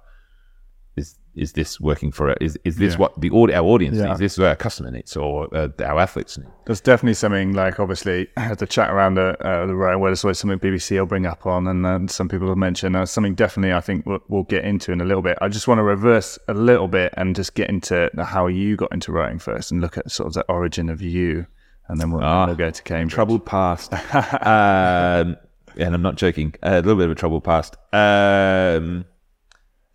is 1.35 1.49
is 1.49 1.53
this 1.53 1.79
working 1.79 2.11
for 2.11 2.29
it? 2.29 2.37
Is 2.41 2.57
is 2.63 2.77
this 2.77 2.93
Yeah. 2.93 2.99
what 2.99 3.19
the 3.21 3.29
our 3.31 3.63
audience 3.63 3.97
Yeah. 3.97 4.05
needs? 4.05 4.15
Is 4.15 4.19
this 4.19 4.37
what 4.37 4.47
our 4.49 4.55
customer 4.55 4.91
needs 4.91 5.15
or 5.17 5.47
uh, 5.55 5.69
our 5.83 5.99
athletes 5.99 6.37
need? 6.37 6.47
There's 6.65 6.81
definitely 6.81 7.15
something 7.15 7.53
like 7.53 7.79
obviously 7.79 8.27
the 8.57 8.67
chat 8.67 8.89
around 8.91 9.15
the 9.15 9.35
uh, 9.45 9.65
the 9.65 9.75
right 9.75 9.95
where 9.95 10.09
there's 10.11 10.23
always 10.23 10.39
something 10.39 10.59
BBC 10.59 10.97
will 10.99 11.05
bring 11.05 11.25
up 11.25 11.45
on, 11.45 11.67
and 11.67 11.83
then 11.83 12.07
some 12.07 12.29
people 12.29 12.47
have 12.47 12.57
mentioned 12.57 12.95
uh, 12.95 13.05
something 13.05 13.35
definitely 13.35 13.73
I 13.73 13.81
think 13.81 14.05
we'll, 14.05 14.19
we'll 14.27 14.43
get 14.43 14.63
into 14.65 14.91
in 14.91 15.01
a 15.01 15.05
little 15.05 15.23
bit. 15.23 15.37
I 15.41 15.47
just 15.49 15.67
want 15.67 15.79
to 15.79 15.83
reverse 15.83 16.37
a 16.47 16.53
little 16.53 16.87
bit 16.87 17.13
and 17.17 17.35
just 17.35 17.55
get 17.55 17.69
into 17.69 18.09
how 18.23 18.47
you 18.47 18.75
got 18.75 18.91
into 18.93 19.11
writing 19.11 19.39
first, 19.39 19.71
and 19.71 19.81
look 19.81 19.97
at 19.97 20.11
sort 20.11 20.27
of 20.27 20.33
the 20.33 20.43
origin 20.51 20.89
of 20.89 21.01
you, 21.01 21.45
and 21.87 21.99
then 21.99 22.11
we'll, 22.11 22.23
Ah, 22.23 22.45
we'll 22.45 22.55
go 22.55 22.69
to 22.69 22.83
Cambridge. 22.83 23.11
Troubled 23.13 23.45
past, 23.45 23.91
um, 24.45 25.37
and 25.75 25.95
I'm 25.95 26.01
not 26.01 26.15
joking. 26.15 26.53
A 26.61 26.75
little 26.75 26.95
bit 26.95 27.05
of 27.05 27.11
a 27.11 27.15
troubled 27.15 27.43
past. 27.43 27.75
Um, 27.91 29.05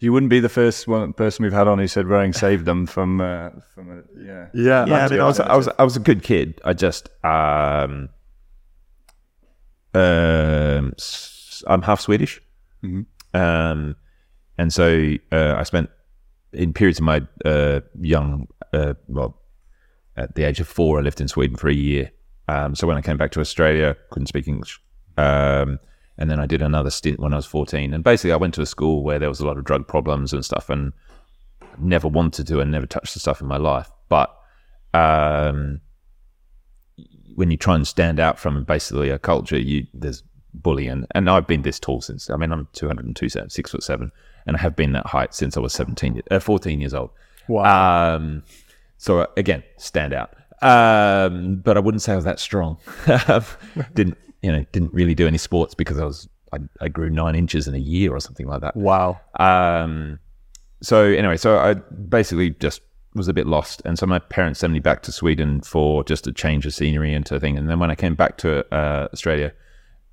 You 0.00 0.12
wouldn't 0.12 0.30
be 0.30 0.38
the 0.40 0.48
first 0.48 0.86
one 0.86 1.12
person 1.12 1.42
we've 1.42 1.52
had 1.52 1.66
on 1.66 1.78
who 1.78 1.88
said 1.88 2.06
rowing 2.06 2.32
saved 2.32 2.64
them 2.66 2.86
from 2.86 3.20
uh, 3.20 3.50
from 3.74 3.90
a, 3.90 4.02
yeah. 4.22 4.46
Yeah. 4.54 4.86
yeah, 4.86 5.06
I, 5.06 5.08
mean, 5.08 5.20
I 5.20 5.26
was, 5.26 5.40
I 5.40 5.56
was, 5.56 5.68
I 5.78 5.82
was 5.84 5.96
a 5.96 6.00
good 6.00 6.22
kid. 6.22 6.60
I 6.64 6.72
just, 6.72 7.08
um, 7.24 8.08
um, 9.94 10.92
s- 10.98 11.62
I'm 11.66 11.82
half 11.82 12.00
Swedish, 12.00 12.40
um, 13.34 13.96
and 14.56 14.72
so 14.72 15.14
uh, 15.32 15.54
I 15.56 15.62
spent 15.64 15.90
in 16.52 16.72
periods 16.72 16.98
of 17.00 17.04
my 17.04 17.22
uh, 17.44 17.80
young, 18.00 18.46
uh, 18.72 18.94
well, 19.08 19.36
at 20.16 20.34
the 20.36 20.44
age 20.44 20.60
of 20.60 20.68
four, 20.68 20.98
I 20.98 21.02
lived 21.02 21.20
in 21.20 21.28
Sweden 21.28 21.56
for 21.56 21.68
a 21.68 21.74
year. 21.74 22.10
Um, 22.48 22.74
so 22.74 22.86
when 22.86 22.96
I 22.96 23.02
came 23.02 23.16
back 23.16 23.30
to 23.32 23.40
Australia, 23.40 23.96
couldn't 24.10 24.26
speak 24.28 24.46
English. 24.48 24.80
Um, 25.16 25.78
and 26.18 26.30
then 26.30 26.40
I 26.40 26.46
did 26.46 26.60
another 26.60 26.90
stint 26.90 27.20
when 27.20 27.32
I 27.32 27.36
was 27.36 27.46
14. 27.46 27.94
And 27.94 28.02
basically, 28.02 28.32
I 28.32 28.36
went 28.36 28.54
to 28.54 28.62
a 28.62 28.66
school 28.66 29.04
where 29.04 29.18
there 29.18 29.28
was 29.28 29.40
a 29.40 29.46
lot 29.46 29.56
of 29.56 29.64
drug 29.64 29.86
problems 29.86 30.32
and 30.32 30.44
stuff, 30.44 30.68
and 30.68 30.92
never 31.78 32.08
wanted 32.08 32.46
to 32.48 32.60
and 32.60 32.70
never 32.70 32.86
touched 32.86 33.14
the 33.14 33.20
stuff 33.20 33.40
in 33.40 33.46
my 33.46 33.56
life. 33.56 33.88
But 34.08 34.36
um, 34.94 35.80
when 37.36 37.50
you 37.50 37.56
try 37.56 37.76
and 37.76 37.86
stand 37.86 38.18
out 38.18 38.38
from 38.38 38.64
basically 38.64 39.10
a 39.10 39.18
culture, 39.18 39.58
you 39.58 39.86
there's 39.94 40.24
bullying. 40.52 41.06
And 41.14 41.30
I've 41.30 41.46
been 41.46 41.62
this 41.62 41.78
tall 41.78 42.00
since, 42.00 42.28
I 42.30 42.36
mean, 42.36 42.50
I'm 42.50 42.68
202, 42.72 43.28
cent- 43.28 43.52
six 43.52 43.70
foot 43.70 43.84
seven, 43.84 44.10
and 44.46 44.56
I 44.56 44.60
have 44.60 44.74
been 44.74 44.92
that 44.92 45.06
height 45.06 45.34
since 45.34 45.56
I 45.56 45.60
was 45.60 45.72
17, 45.72 46.22
uh, 46.30 46.40
14 46.40 46.80
years 46.80 46.94
old. 46.94 47.10
Wow. 47.46 48.16
Um, 48.16 48.42
so 48.96 49.20
uh, 49.20 49.26
again, 49.36 49.62
stand 49.76 50.12
out. 50.12 50.34
Um, 50.60 51.56
but 51.56 51.76
I 51.76 51.80
wouldn't 51.80 52.02
say 52.02 52.12
I 52.12 52.16
was 52.16 52.24
that 52.24 52.40
strong. 52.40 52.78
didn't 53.94 54.18
you 54.42 54.52
know? 54.52 54.64
Didn't 54.72 54.92
really 54.92 55.14
do 55.14 55.26
any 55.26 55.38
sports 55.38 55.74
because 55.74 55.98
I 55.98 56.04
was 56.04 56.28
I, 56.52 56.58
I 56.80 56.88
grew 56.88 57.10
nine 57.10 57.34
inches 57.34 57.68
in 57.68 57.74
a 57.74 57.78
year 57.78 58.12
or 58.12 58.20
something 58.20 58.46
like 58.46 58.60
that. 58.62 58.76
Wow. 58.76 59.20
Um, 59.38 60.18
so 60.82 61.04
anyway, 61.04 61.36
so 61.36 61.58
I 61.58 61.74
basically 61.74 62.50
just 62.50 62.82
was 63.14 63.28
a 63.28 63.32
bit 63.32 63.46
lost, 63.46 63.82
and 63.84 63.98
so 63.98 64.06
my 64.06 64.18
parents 64.18 64.60
sent 64.60 64.72
me 64.72 64.78
back 64.78 65.02
to 65.02 65.12
Sweden 65.12 65.60
for 65.60 66.04
just 66.04 66.26
a 66.26 66.32
change 66.32 66.66
of 66.66 66.74
scenery 66.74 67.14
and 67.14 67.26
to 67.26 67.36
a 67.36 67.40
thing. 67.40 67.56
And 67.56 67.68
then 67.68 67.80
when 67.80 67.90
I 67.90 67.94
came 67.94 68.14
back 68.14 68.36
to 68.38 68.64
uh, 68.72 69.08
Australia, 69.12 69.52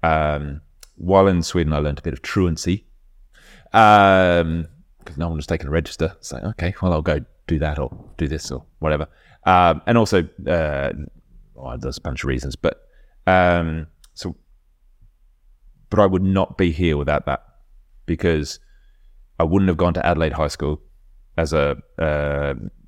um, 0.02 0.62
while 0.96 1.28
in 1.28 1.44
Sweden, 1.44 1.74
I 1.74 1.80
learned 1.80 2.00
a 2.00 2.02
bit 2.02 2.14
of 2.14 2.22
truancy 2.22 2.86
because 3.72 4.42
um, 4.42 4.68
no 5.18 5.28
one 5.28 5.36
was 5.36 5.48
taking 5.48 5.68
a 5.68 5.72
register. 5.72 6.16
So 6.22 6.38
okay, 6.38 6.74
well 6.82 6.94
I'll 6.94 7.02
go 7.02 7.24
do 7.48 7.60
that 7.60 7.78
or 7.78 7.96
do 8.18 8.28
this 8.28 8.52
or 8.52 8.66
whatever. 8.80 9.08
Um, 9.46 9.82
and 9.86 9.98
also, 9.98 10.28
uh, 10.48 10.92
well, 11.54 11.78
there's 11.78 11.98
a 11.98 12.02
bunch 12.02 12.24
of 12.24 12.28
reasons, 12.28 12.56
but 12.56 12.88
um, 13.28 13.88
but 15.96 16.02
I 16.02 16.08
would 16.08 16.24
not 16.24 16.58
be 16.58 16.72
here 16.72 16.98
without 16.98 17.26
that 17.26 17.46
because 18.06 18.60
I 19.40 19.44
wouldn't 19.44 19.70
have 19.70 19.78
gone 19.78 19.94
to 19.94 20.06
Adelaide 20.06 20.34
High 20.34 20.50
School 20.50 20.82
as 21.38 21.54
a 21.54 21.78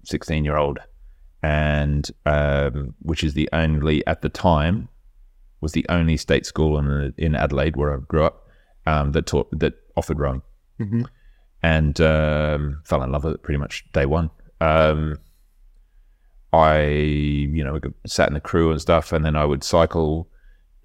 16 0.04 0.42
uh, 0.42 0.44
year 0.44 0.58
old, 0.58 0.80
and 1.42 2.10
um, 2.26 2.96
which 3.00 3.24
is 3.24 3.34
the 3.34 3.48
only 3.54 4.06
at 4.08 4.22
the 4.22 4.30
time 4.30 4.90
was 5.62 5.72
the 5.72 5.86
only 5.88 6.18
state 6.18 6.46
school 6.46 6.78
in 6.78 7.14
in 7.18 7.34
Adelaide 7.34 7.78
where 7.78 7.94
I 7.96 8.00
grew 8.00 8.26
up 8.26 8.48
um, 8.86 9.14
that 9.14 9.26
taught 9.26 9.48
that 9.58 9.76
offered 9.96 10.20
rowing, 10.20 10.42
mm-hmm. 10.78 11.04
and 11.64 12.02
um, 12.02 12.82
fell 12.84 13.04
in 13.04 13.12
love 13.14 13.24
with 13.24 13.36
it 13.36 13.44
pretty 13.44 13.58
much 13.58 13.90
day 13.94 14.06
one. 14.06 14.30
Um, 14.60 15.16
I, 16.52 16.82
you 16.82 17.64
know, 17.64 17.80
sat 18.06 18.28
in 18.28 18.34
the 18.34 18.42
crew 18.42 18.70
and 18.72 18.82
stuff, 18.82 19.14
and 19.14 19.24
then 19.24 19.38
I 19.38 19.46
would 19.46 19.64
cycle. 19.64 20.28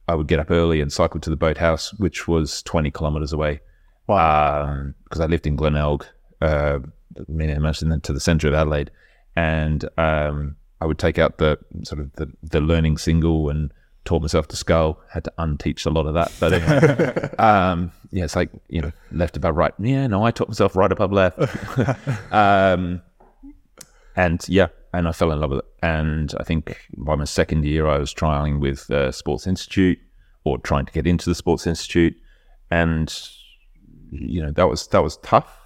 I 0.09 0.15
would 0.15 0.27
get 0.27 0.41
up 0.41 0.51
early 0.51 0.81
and 0.81 0.93
cycle 0.93 1.21
to 1.21 1.31
the 1.31 1.37
boathouse, 1.37 1.93
which 1.95 2.27
was 2.27 2.63
20 2.63 2.91
kilometers 2.91 3.33
away. 3.33 3.61
Wow. 4.07 4.91
Because 5.05 5.21
um, 5.21 5.25
I 5.25 5.27
lived 5.27 5.47
in 5.47 5.57
Glenelg, 5.57 6.07
uh, 6.41 6.81
much 7.29 7.79
to 7.81 8.13
the 8.13 8.21
centre 8.21 8.49
of 8.49 8.55
Adelaide, 8.55 8.91
and 9.37 9.89
um, 9.99 10.57
I 10.81 10.87
would 10.87 10.99
take 10.99 11.19
out 11.19 11.39
the 11.39 11.59
sort 11.85 12.01
of 12.01 12.13
the, 12.15 12.31
the 12.43 12.61
learning 12.61 12.99
single 12.99 13.49
and 13.49 13.73
taught 14.05 14.23
myself 14.23 14.49
to 14.49 14.57
scull. 14.57 15.01
Had 15.11 15.25
to 15.25 15.33
unteach 15.39 15.87
a 15.87 15.91
lot 15.91 16.07
of 16.07 16.15
that, 16.15 16.33
but 16.41 16.53
anyway, 16.53 17.31
um, 17.39 17.93
yeah, 18.11 18.25
it's 18.25 18.37
like 18.37 18.51
you 18.69 18.81
know, 18.81 18.93
left 19.13 19.37
above 19.37 19.57
right. 19.57 19.73
Yeah, 19.79 20.07
no, 20.09 20.25
I 20.25 20.31
taught 20.31 20.49
myself 20.49 20.75
right 20.77 20.91
above 20.91 21.13
left. 21.13 21.39
um, 22.33 23.03
and 24.17 24.45
yeah, 24.49 24.69
and 24.93 25.09
I 25.09 25.13
fell 25.13 25.33
in 25.33 25.41
love 25.41 25.51
with 25.51 25.61
it. 25.61 25.65
And 25.83 26.35
I 26.39 26.45
think 26.45 26.87
by 26.97 27.17
my 27.17 27.25
second 27.25 27.65
year, 27.65 27.87
I 27.87 27.99
was 27.99 28.13
trialing 28.13 28.61
with 28.61 28.91
uh, 28.91 29.11
Sports 29.13 29.47
Institute 29.47 29.99
or 30.45 30.59
trying 30.59 30.87
to 30.87 30.93
get 30.93 31.07
into 31.07 31.29
the 31.29 31.35
Sports 31.35 31.67
Institute, 31.67 32.17
and 32.71 33.15
you 34.11 34.43
know 34.43 34.51
that 34.53 34.69
was 34.69 34.87
that 34.89 35.03
was 35.03 35.17
tough. 35.19 35.59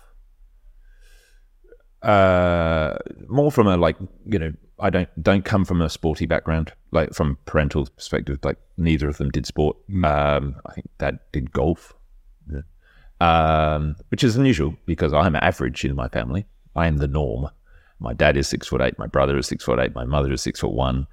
Uh, 2.02 2.96
more 3.28 3.50
from 3.50 3.66
a 3.66 3.76
like 3.76 3.96
you 4.26 4.38
know 4.38 4.52
I 4.78 4.90
don't 4.90 5.08
don't 5.22 5.44
come 5.44 5.64
from 5.64 5.80
a 5.80 5.88
sporty 5.88 6.26
background 6.26 6.72
like 6.92 7.14
from 7.14 7.38
parental 7.46 7.86
perspective 7.86 8.38
like 8.44 8.58
neither 8.76 9.08
of 9.08 9.16
them 9.18 9.30
did 9.30 9.46
sport. 9.46 9.76
Mm. 9.90 10.04
Um, 10.04 10.56
I 10.66 10.74
think 10.74 10.88
dad 10.98 11.18
did 11.32 11.52
golf, 11.52 11.94
yeah. 12.52 12.60
um, 13.20 13.96
which 14.10 14.22
is 14.22 14.36
unusual 14.36 14.76
because 14.84 15.12
I'm 15.12 15.36
average 15.36 15.84
in 15.84 15.96
my 15.96 16.08
family. 16.08 16.46
I 16.74 16.86
am 16.86 16.98
the 16.98 17.08
norm. 17.08 17.48
My 17.98 18.12
dad 18.12 18.36
is 18.36 18.46
six 18.48 18.66
foot 18.68 18.80
eight. 18.80 18.98
My 18.98 19.06
brother 19.06 19.36
is 19.38 19.46
six 19.46 19.64
foot 19.64 19.78
eight. 19.78 19.94
My 19.94 20.04
mother 20.04 20.32
is 20.32 20.42
six 20.42 20.60
foot 20.60 20.72
one. 20.72 21.06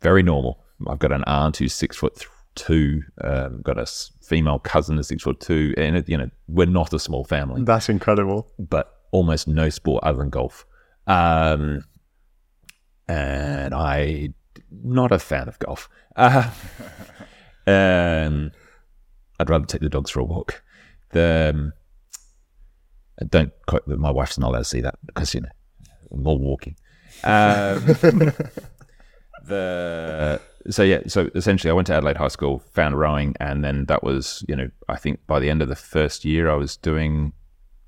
Very 0.00 0.22
normal. 0.22 0.62
I've 0.86 0.98
got 0.98 1.12
an 1.12 1.24
aunt 1.26 1.56
who's 1.56 1.74
six 1.74 1.96
foot 1.96 2.26
two. 2.54 3.02
Um, 3.22 3.62
got 3.62 3.78
a 3.78 3.86
female 4.22 4.58
cousin 4.58 4.96
who's 4.96 5.08
six 5.08 5.22
foot 5.22 5.40
two, 5.40 5.74
and 5.76 5.96
it, 5.96 6.08
you 6.08 6.16
know 6.16 6.30
we're 6.48 6.66
not 6.66 6.92
a 6.92 6.98
small 6.98 7.24
family. 7.24 7.62
That's 7.64 7.88
incredible. 7.88 8.48
But 8.58 8.94
almost 9.10 9.48
no 9.48 9.68
sport 9.68 10.02
other 10.04 10.18
than 10.18 10.30
golf. 10.30 10.66
Um, 11.06 11.84
and 13.08 13.74
I 13.74 14.30
not 14.70 15.12
a 15.12 15.18
fan 15.18 15.48
of 15.48 15.58
golf. 15.58 15.88
Uh, 16.16 16.50
um, 17.66 18.52
I'd 19.38 19.50
rather 19.50 19.66
take 19.66 19.80
the 19.80 19.88
dogs 19.88 20.10
for 20.10 20.20
a 20.20 20.24
walk. 20.24 20.62
The 21.10 21.52
um, 21.54 21.72
don't 23.28 23.52
quote 23.66 23.86
my 23.86 24.10
wife's 24.10 24.38
not 24.38 24.50
allowed 24.50 24.58
to 24.58 24.64
see 24.64 24.80
that 24.80 24.98
because 25.06 25.34
you 25.34 25.42
know 25.42 25.48
more 26.14 26.38
walking. 26.38 26.76
Um, 27.24 27.84
the 29.44 30.40
so 30.70 30.82
yeah, 30.82 31.00
so 31.06 31.30
essentially, 31.34 31.70
I 31.70 31.74
went 31.74 31.86
to 31.88 31.94
Adelaide 31.94 32.16
High 32.16 32.28
School, 32.28 32.60
found 32.72 32.98
rowing, 32.98 33.34
and 33.40 33.64
then 33.64 33.86
that 33.86 34.02
was 34.02 34.44
you 34.48 34.56
know 34.56 34.70
I 34.88 34.96
think 34.96 35.26
by 35.26 35.40
the 35.40 35.50
end 35.50 35.62
of 35.62 35.68
the 35.68 35.76
first 35.76 36.24
year, 36.24 36.50
I 36.50 36.54
was 36.54 36.76
doing 36.76 37.32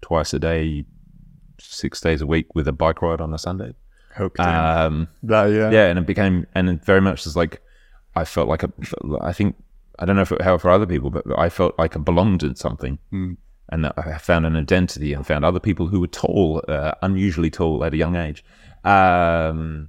twice 0.00 0.34
a 0.34 0.38
day, 0.38 0.84
six 1.60 2.00
days 2.00 2.20
a 2.20 2.26
week 2.26 2.54
with 2.54 2.68
a 2.68 2.72
bike 2.72 3.02
ride 3.02 3.20
on 3.20 3.32
a 3.32 3.38
Sunday. 3.38 3.74
Hooked 4.14 4.40
um, 4.40 5.08
that, 5.24 5.46
yeah, 5.46 5.70
yeah, 5.70 5.86
and 5.86 5.98
it 5.98 6.06
became 6.06 6.46
and 6.54 6.84
very 6.84 7.00
much 7.00 7.26
as 7.26 7.36
like 7.36 7.60
I 8.14 8.24
felt 8.24 8.48
like 8.48 8.62
a, 8.62 8.72
I 9.20 9.32
think 9.32 9.56
I 9.98 10.04
don't 10.04 10.16
know 10.16 10.22
if 10.22 10.32
it, 10.32 10.42
how 10.42 10.58
for 10.58 10.70
other 10.70 10.86
people, 10.86 11.10
but 11.10 11.24
I 11.38 11.48
felt 11.48 11.78
like 11.78 11.96
I 11.96 12.00
belonged 12.00 12.42
in 12.42 12.54
something. 12.56 12.98
Mm 13.12 13.36
and 13.70 13.86
I 13.96 14.18
found 14.18 14.46
an 14.46 14.56
identity 14.56 15.12
and 15.12 15.26
found 15.26 15.44
other 15.44 15.60
people 15.60 15.86
who 15.86 16.00
were 16.00 16.06
tall, 16.06 16.62
uh, 16.68 16.92
unusually 17.02 17.50
tall 17.50 17.82
at 17.84 17.94
a 17.94 17.96
young 17.96 18.16
age. 18.16 18.44
Um, 18.84 19.88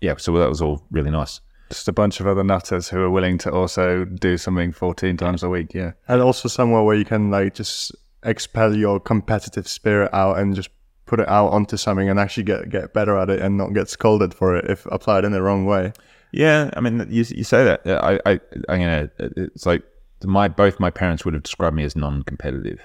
yeah, 0.00 0.14
so 0.18 0.36
that 0.38 0.48
was 0.48 0.60
all 0.60 0.84
really 0.90 1.10
nice. 1.10 1.40
Just 1.70 1.88
a 1.88 1.92
bunch 1.92 2.20
of 2.20 2.26
other 2.26 2.44
nutters 2.44 2.88
who 2.88 3.00
are 3.00 3.10
willing 3.10 3.38
to 3.38 3.50
also 3.50 4.04
do 4.04 4.36
something 4.36 4.72
14 4.72 5.16
times 5.16 5.42
a 5.42 5.48
week. 5.48 5.72
Yeah. 5.72 5.92
And 6.08 6.20
also 6.20 6.48
somewhere 6.48 6.82
where 6.82 6.96
you 6.96 7.06
can 7.06 7.30
like 7.30 7.54
just 7.54 7.92
expel 8.24 8.76
your 8.76 9.00
competitive 9.00 9.66
spirit 9.66 10.10
out 10.12 10.38
and 10.38 10.54
just 10.54 10.68
put 11.06 11.18
it 11.18 11.28
out 11.28 11.48
onto 11.48 11.76
something 11.76 12.08
and 12.08 12.20
actually 12.20 12.42
get, 12.42 12.68
get 12.68 12.92
better 12.92 13.16
at 13.16 13.30
it 13.30 13.40
and 13.40 13.56
not 13.56 13.72
get 13.72 13.88
scolded 13.88 14.34
for 14.34 14.56
it 14.56 14.70
if 14.70 14.84
applied 14.86 15.24
in 15.24 15.32
the 15.32 15.42
wrong 15.42 15.64
way. 15.64 15.92
Yeah. 16.30 16.70
I 16.76 16.80
mean, 16.80 17.06
you, 17.08 17.24
you 17.28 17.44
say 17.44 17.64
that. 17.64 17.80
I, 17.86 18.20
I, 18.26 18.40
I, 18.68 18.76
you 18.76 18.86
know, 18.86 19.08
it's 19.18 19.64
like 19.64 19.82
my 20.24 20.48
both 20.48 20.80
my 20.80 20.90
parents 20.90 21.24
would 21.24 21.34
have 21.34 21.42
described 21.42 21.76
me 21.76 21.84
as 21.84 21.96
non-competitive, 21.96 22.80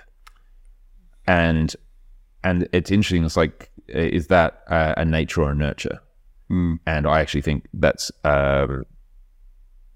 and 1.28 1.76
and 2.44 2.68
it's 2.72 2.92
interesting. 2.92 3.26
It's 3.26 3.38
like 3.38 3.72
is 3.88 4.28
that 4.28 4.64
uh, 4.68 4.94
a 4.98 5.06
nature 5.06 5.44
or 5.44 5.52
a 5.52 5.56
nurture? 5.56 6.00
Mm. 6.50 6.80
And 6.86 7.08
I 7.08 7.20
actually 7.20 7.42
think 7.42 7.68
that's 7.74 8.12
um, 8.24 8.86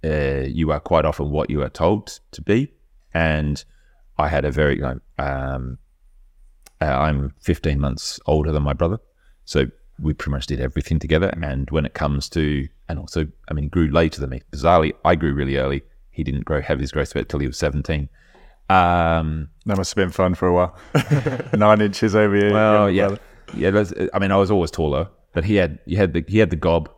uh, 0.03 0.43
you 0.47 0.71
are 0.71 0.79
quite 0.79 1.05
often 1.05 1.31
what 1.31 1.49
you 1.49 1.61
are 1.61 1.69
told 1.69 2.19
to 2.31 2.41
be. 2.41 2.73
And 3.13 3.63
I 4.17 4.27
had 4.27 4.45
a 4.45 4.51
very 4.51 4.81
um, 4.83 5.77
uh, 6.81 6.85
I'm 6.85 7.33
15 7.41 7.79
months 7.79 8.19
older 8.25 8.51
than 8.51 8.63
my 8.63 8.73
brother, 8.73 8.99
so 9.45 9.65
we 9.99 10.13
pretty 10.13 10.31
much 10.31 10.47
did 10.47 10.59
everything 10.59 10.99
together. 10.99 11.33
And 11.41 11.69
when 11.69 11.85
it 11.85 11.93
comes 11.93 12.29
to 12.29 12.67
and 12.89 12.99
also, 12.99 13.27
I 13.49 13.53
mean, 13.53 13.69
grew 13.69 13.87
later 13.87 14.19
than 14.19 14.31
me. 14.31 14.41
Bizarrely, 14.51 14.93
I 15.05 15.15
grew 15.15 15.33
really 15.33 15.57
early 15.57 15.83
he 16.11 16.23
didn't 16.23 16.45
grow 16.45 16.61
have 16.61 16.79
his 16.79 16.91
growth 16.91 17.09
spurt 17.09 17.29
till 17.29 17.39
he 17.39 17.47
was 17.47 17.57
17. 17.57 18.09
Um, 18.69 19.49
that 19.65 19.77
must 19.77 19.91
have 19.91 19.95
been 19.95 20.11
fun 20.11 20.33
for 20.33 20.47
a 20.47 20.53
while. 20.53 20.77
Nine 21.53 21.81
inches 21.81 22.15
over 22.15 22.35
you. 22.35 22.53
Well, 22.53 22.89
yeah, 22.89 23.15
yeah. 23.53 23.69
Was, 23.71 23.93
I 24.13 24.19
mean, 24.19 24.31
I 24.31 24.37
was 24.37 24.49
always 24.49 24.71
taller, 24.71 25.09
but 25.33 25.43
he 25.43 25.55
had 25.55 25.79
he 25.85 25.95
had 25.95 26.13
the 26.13 26.23
he 26.27 26.37
had 26.37 26.51
the 26.51 26.55
gob. 26.55 26.89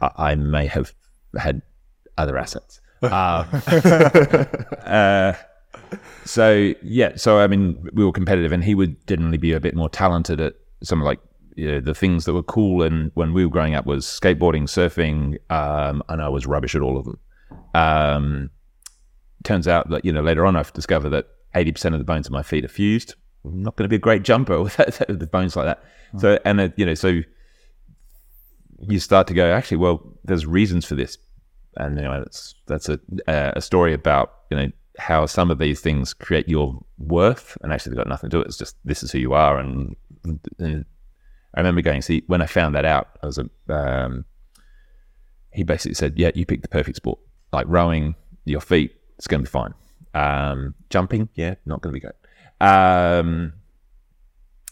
I, 0.00 0.10
I 0.16 0.34
may 0.34 0.66
have 0.66 0.94
had 1.38 1.62
other 2.16 2.38
assets. 2.38 2.80
Uh, 3.04 3.44
uh, 4.86 5.34
so 6.24 6.72
yeah, 6.82 7.16
so 7.16 7.38
I 7.38 7.46
mean, 7.46 7.86
we 7.92 8.02
were 8.02 8.12
competitive, 8.12 8.50
and 8.50 8.64
he 8.64 8.74
would 8.74 9.06
generally 9.06 9.36
be 9.36 9.52
a 9.52 9.60
bit 9.60 9.74
more 9.74 9.90
talented 9.90 10.40
at 10.40 10.54
some 10.82 11.02
like 11.02 11.20
you 11.54 11.70
know, 11.70 11.80
the 11.80 11.94
things 11.94 12.24
that 12.24 12.32
were 12.32 12.42
cool. 12.42 12.82
And 12.82 13.10
when 13.12 13.34
we 13.34 13.44
were 13.44 13.50
growing 13.50 13.74
up, 13.74 13.84
was 13.84 14.06
skateboarding, 14.06 14.62
surfing, 14.62 15.38
um, 15.52 16.02
and 16.08 16.22
I 16.22 16.30
was 16.30 16.46
rubbish 16.46 16.74
at 16.74 16.80
all 16.80 16.96
of 16.96 17.04
them. 17.04 17.18
Um, 17.74 18.50
turns 19.42 19.68
out 19.68 19.90
that 19.90 20.04
you 20.04 20.12
know 20.12 20.22
later 20.22 20.46
on 20.46 20.56
I've 20.56 20.72
discovered 20.72 21.10
that 21.10 21.28
eighty 21.54 21.72
percent 21.72 21.94
of 21.94 22.00
the 22.00 22.04
bones 22.04 22.26
of 22.26 22.32
my 22.32 22.42
feet 22.42 22.64
are 22.64 22.68
fused. 22.68 23.14
I'm 23.44 23.62
not 23.62 23.76
going 23.76 23.84
to 23.84 23.88
be 23.88 23.96
a 23.96 24.00
great 24.00 24.22
jumper 24.22 24.60
with 24.62 24.76
the 24.76 25.28
bones 25.30 25.56
like 25.56 25.66
that. 25.66 25.84
Oh. 26.14 26.18
So 26.18 26.38
and 26.44 26.60
uh, 26.60 26.68
you 26.76 26.86
know 26.86 26.94
so 26.94 27.20
you 28.80 28.98
start 28.98 29.26
to 29.28 29.34
go 29.34 29.52
actually 29.52 29.76
well 29.78 30.02
there's 30.24 30.46
reasons 30.46 30.84
for 30.84 30.94
this, 30.94 31.18
and 31.76 31.96
you 31.96 32.02
know 32.02 32.18
that's 32.18 32.54
that's 32.66 32.88
a 32.88 32.98
a 33.26 33.60
story 33.60 33.92
about 33.92 34.32
you 34.50 34.56
know 34.56 34.70
how 34.98 35.26
some 35.26 35.50
of 35.50 35.58
these 35.58 35.80
things 35.80 36.14
create 36.14 36.48
your 36.48 36.84
worth 36.98 37.58
and 37.62 37.72
actually 37.72 37.90
they've 37.90 37.98
got 37.98 38.08
nothing 38.08 38.30
to 38.30 38.34
do 38.34 38.38
with 38.38 38.46
it. 38.46 38.50
It's 38.50 38.58
just 38.58 38.76
this 38.84 39.02
is 39.02 39.10
who 39.10 39.18
you 39.18 39.34
are 39.34 39.58
and, 39.58 39.96
and 40.58 40.84
I 41.52 41.60
remember 41.60 41.82
going 41.82 42.00
see 42.00 42.22
when 42.28 42.40
I 42.40 42.46
found 42.46 42.76
that 42.76 42.84
out 42.84 43.18
I 43.22 43.26
was 43.26 43.38
a 43.38 43.48
um, 43.74 44.24
he 45.52 45.64
basically 45.64 45.94
said 45.94 46.16
yeah 46.16 46.30
you 46.34 46.46
picked 46.46 46.62
the 46.62 46.68
perfect 46.68 46.96
sport 46.96 47.18
like 47.54 47.66
rowing, 47.68 48.14
your 48.44 48.60
feet, 48.60 48.94
it's 49.16 49.26
going 49.26 49.40
to 49.40 49.44
be 49.44 49.50
fine. 49.50 49.74
Um, 50.14 50.74
jumping, 50.90 51.28
yeah, 51.34 51.54
not 51.66 51.80
going 51.80 51.92
to 51.94 52.00
be 52.00 52.00
great. 52.00 52.14
Um, 52.60 53.54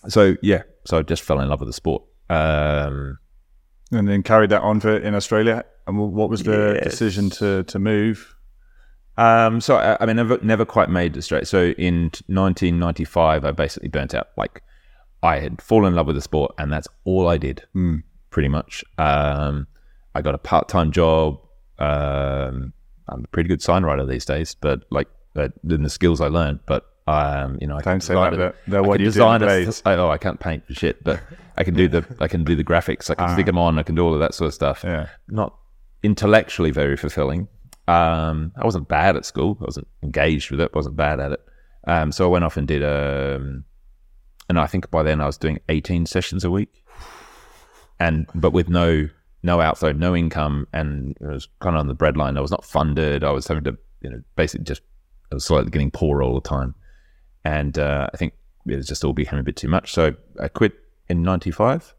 so 0.09 0.37
yeah, 0.43 0.63
so 0.85 0.99
I 0.99 1.03
just 1.03 1.23
fell 1.23 1.41
in 1.41 1.49
love 1.49 1.61
with 1.61 1.69
the 1.69 1.73
sport. 1.73 2.03
Um, 2.31 3.19
and 3.91 4.09
then 4.09 4.23
carried 4.23 4.51
that 4.51 4.63
on 4.63 4.81
for 4.81 4.97
in 4.97 5.15
Australia. 5.15 5.65
And 5.87 5.99
what 5.99 6.31
was 6.31 6.43
the 6.45 6.79
Yes. 6.83 6.93
decision 6.93 7.31
to 7.31 7.65
to 7.65 7.79
move? 7.79 8.37
Um, 9.19 9.61
so 9.61 9.77
I, 9.77 9.97
I 10.01 10.07
mean, 10.07 10.17
never 10.17 10.39
never 10.43 10.65
quite 10.65 10.89
made 10.89 11.17
it 11.17 11.23
straight. 11.23 11.47
So 11.47 11.67
in 11.77 12.05
1995, 12.29 13.45
I 13.45 13.51
basically 13.51 13.89
burnt 13.89 14.15
out. 14.15 14.29
Like 14.37 14.63
I 15.23 15.39
had 15.41 15.61
fallen 15.61 15.89
in 15.93 15.95
love 15.97 16.07
with 16.07 16.17
the 16.17 16.23
sport, 16.23 16.55
and 16.59 16.73
that's 16.73 16.89
all 17.05 17.29
I 17.29 17.37
did, 17.37 17.65
pretty 18.31 18.49
much. 18.49 18.85
Um, 18.99 19.67
I 20.15 20.23
got 20.23 20.35
a 20.35 20.39
part 20.39 20.69
time 20.69 20.93
job. 20.93 21.39
Um, 21.83 22.73
I'm 23.09 23.25
a 23.25 23.29
pretty 23.29 23.49
good 23.49 23.61
sign 23.63 23.83
writer 23.85 24.07
these 24.07 24.25
days, 24.25 24.55
but 24.55 24.85
like 24.91 25.09
uh, 25.37 25.49
in 25.69 25.83
the 25.83 25.91
skills 25.91 26.21
I 26.21 26.29
learned. 26.29 26.61
But 26.67 26.87
um, 27.07 27.59
you 27.61 27.67
know, 27.67 27.77
I 27.77 27.81
Don't 27.81 28.01
say 28.01 28.15
like 28.15 28.31
that, 28.37 28.55
they're- 28.69 28.79
I 28.79 28.83
what 28.83 29.01
you 29.01 29.07
design. 29.07 29.41
Oh, 29.99 30.09
I 30.09 30.19
can't 30.19 30.39
paint 30.39 30.67
for 30.67 30.75
shit, 30.75 31.03
but 31.03 31.21
I 31.57 31.65
can 31.65 31.75
do 31.75 31.89
the 31.89 32.07
I 32.21 32.29
can 32.29 32.45
do 32.45 32.55
the 32.55 32.65
graphics. 32.65 33.11
I 33.11 33.15
can 33.15 33.29
stick 33.35 33.47
them 33.47 33.59
on. 33.59 33.79
I 33.79 33.83
can 33.83 33.95
do 33.97 34.03
all 34.05 34.15
of 34.15 34.21
that 34.21 34.35
sort 34.35 34.49
of 34.49 34.55
stuff. 34.55 34.83
Yeah. 34.85 35.09
Not 35.29 35.55
intellectually 36.03 36.71
very 36.71 36.97
fulfilling. 36.97 37.49
Um, 37.89 38.53
I 38.57 38.65
wasn't 38.65 38.87
bad 38.89 39.17
at 39.17 39.25
school. 39.27 39.59
I 39.61 39.65
wasn't 39.65 39.89
engaged 40.03 40.51
with 40.53 40.61
it. 40.61 40.73
wasn't 40.75 40.97
bad 40.97 41.19
at 41.19 41.33
it. 41.33 41.41
Um, 41.89 42.13
so 42.13 42.25
I 42.25 42.29
went 42.29 42.45
off 42.45 42.57
and 42.57 42.69
did 42.69 42.85
um, 42.85 43.65
and 44.49 44.59
I 44.61 44.67
think 44.69 44.89
by 44.93 45.03
then 45.03 45.21
I 45.21 45.27
was 45.27 45.37
doing 45.37 45.59
18 45.69 46.07
sessions 46.07 46.45
a 46.45 46.51
week, 46.51 46.85
and 47.99 48.27
but 48.35 48.53
with 48.53 48.69
no 48.69 49.09
no 49.43 49.61
outflow, 49.61 49.93
no 49.93 50.15
income, 50.17 50.67
and 50.73 51.17
it 51.21 51.27
was 51.27 51.49
kind 51.61 51.77
of 51.77 51.81
on 51.81 51.89
the 51.89 51.97
breadline. 51.97 52.37
I 52.37 52.41
was 52.41 52.51
not 52.51 52.65
funded. 52.65 53.25
I 53.25 53.31
was 53.31 53.47
having 53.47 53.65
to, 53.65 53.77
you 54.01 54.11
know, 54.11 54.23
basically 54.37 54.65
just 54.65 54.83
I 55.31 55.35
was 55.35 55.45
slightly 55.45 55.71
getting 55.71 55.91
poor 55.91 56.23
all 56.23 56.35
the 56.35 56.49
time, 56.49 56.75
and 57.45 57.79
uh, 57.79 58.09
I 58.13 58.17
think 58.17 58.35
it 58.67 58.77
was 58.77 58.87
just 58.87 59.05
all 59.05 59.13
became 59.13 59.39
a 59.39 59.43
bit 59.43 59.57
too 59.57 59.69
much. 59.69 59.93
So 59.93 60.15
I 60.41 60.49
quit 60.49 60.73
in 61.09 61.23
'95 61.23 61.95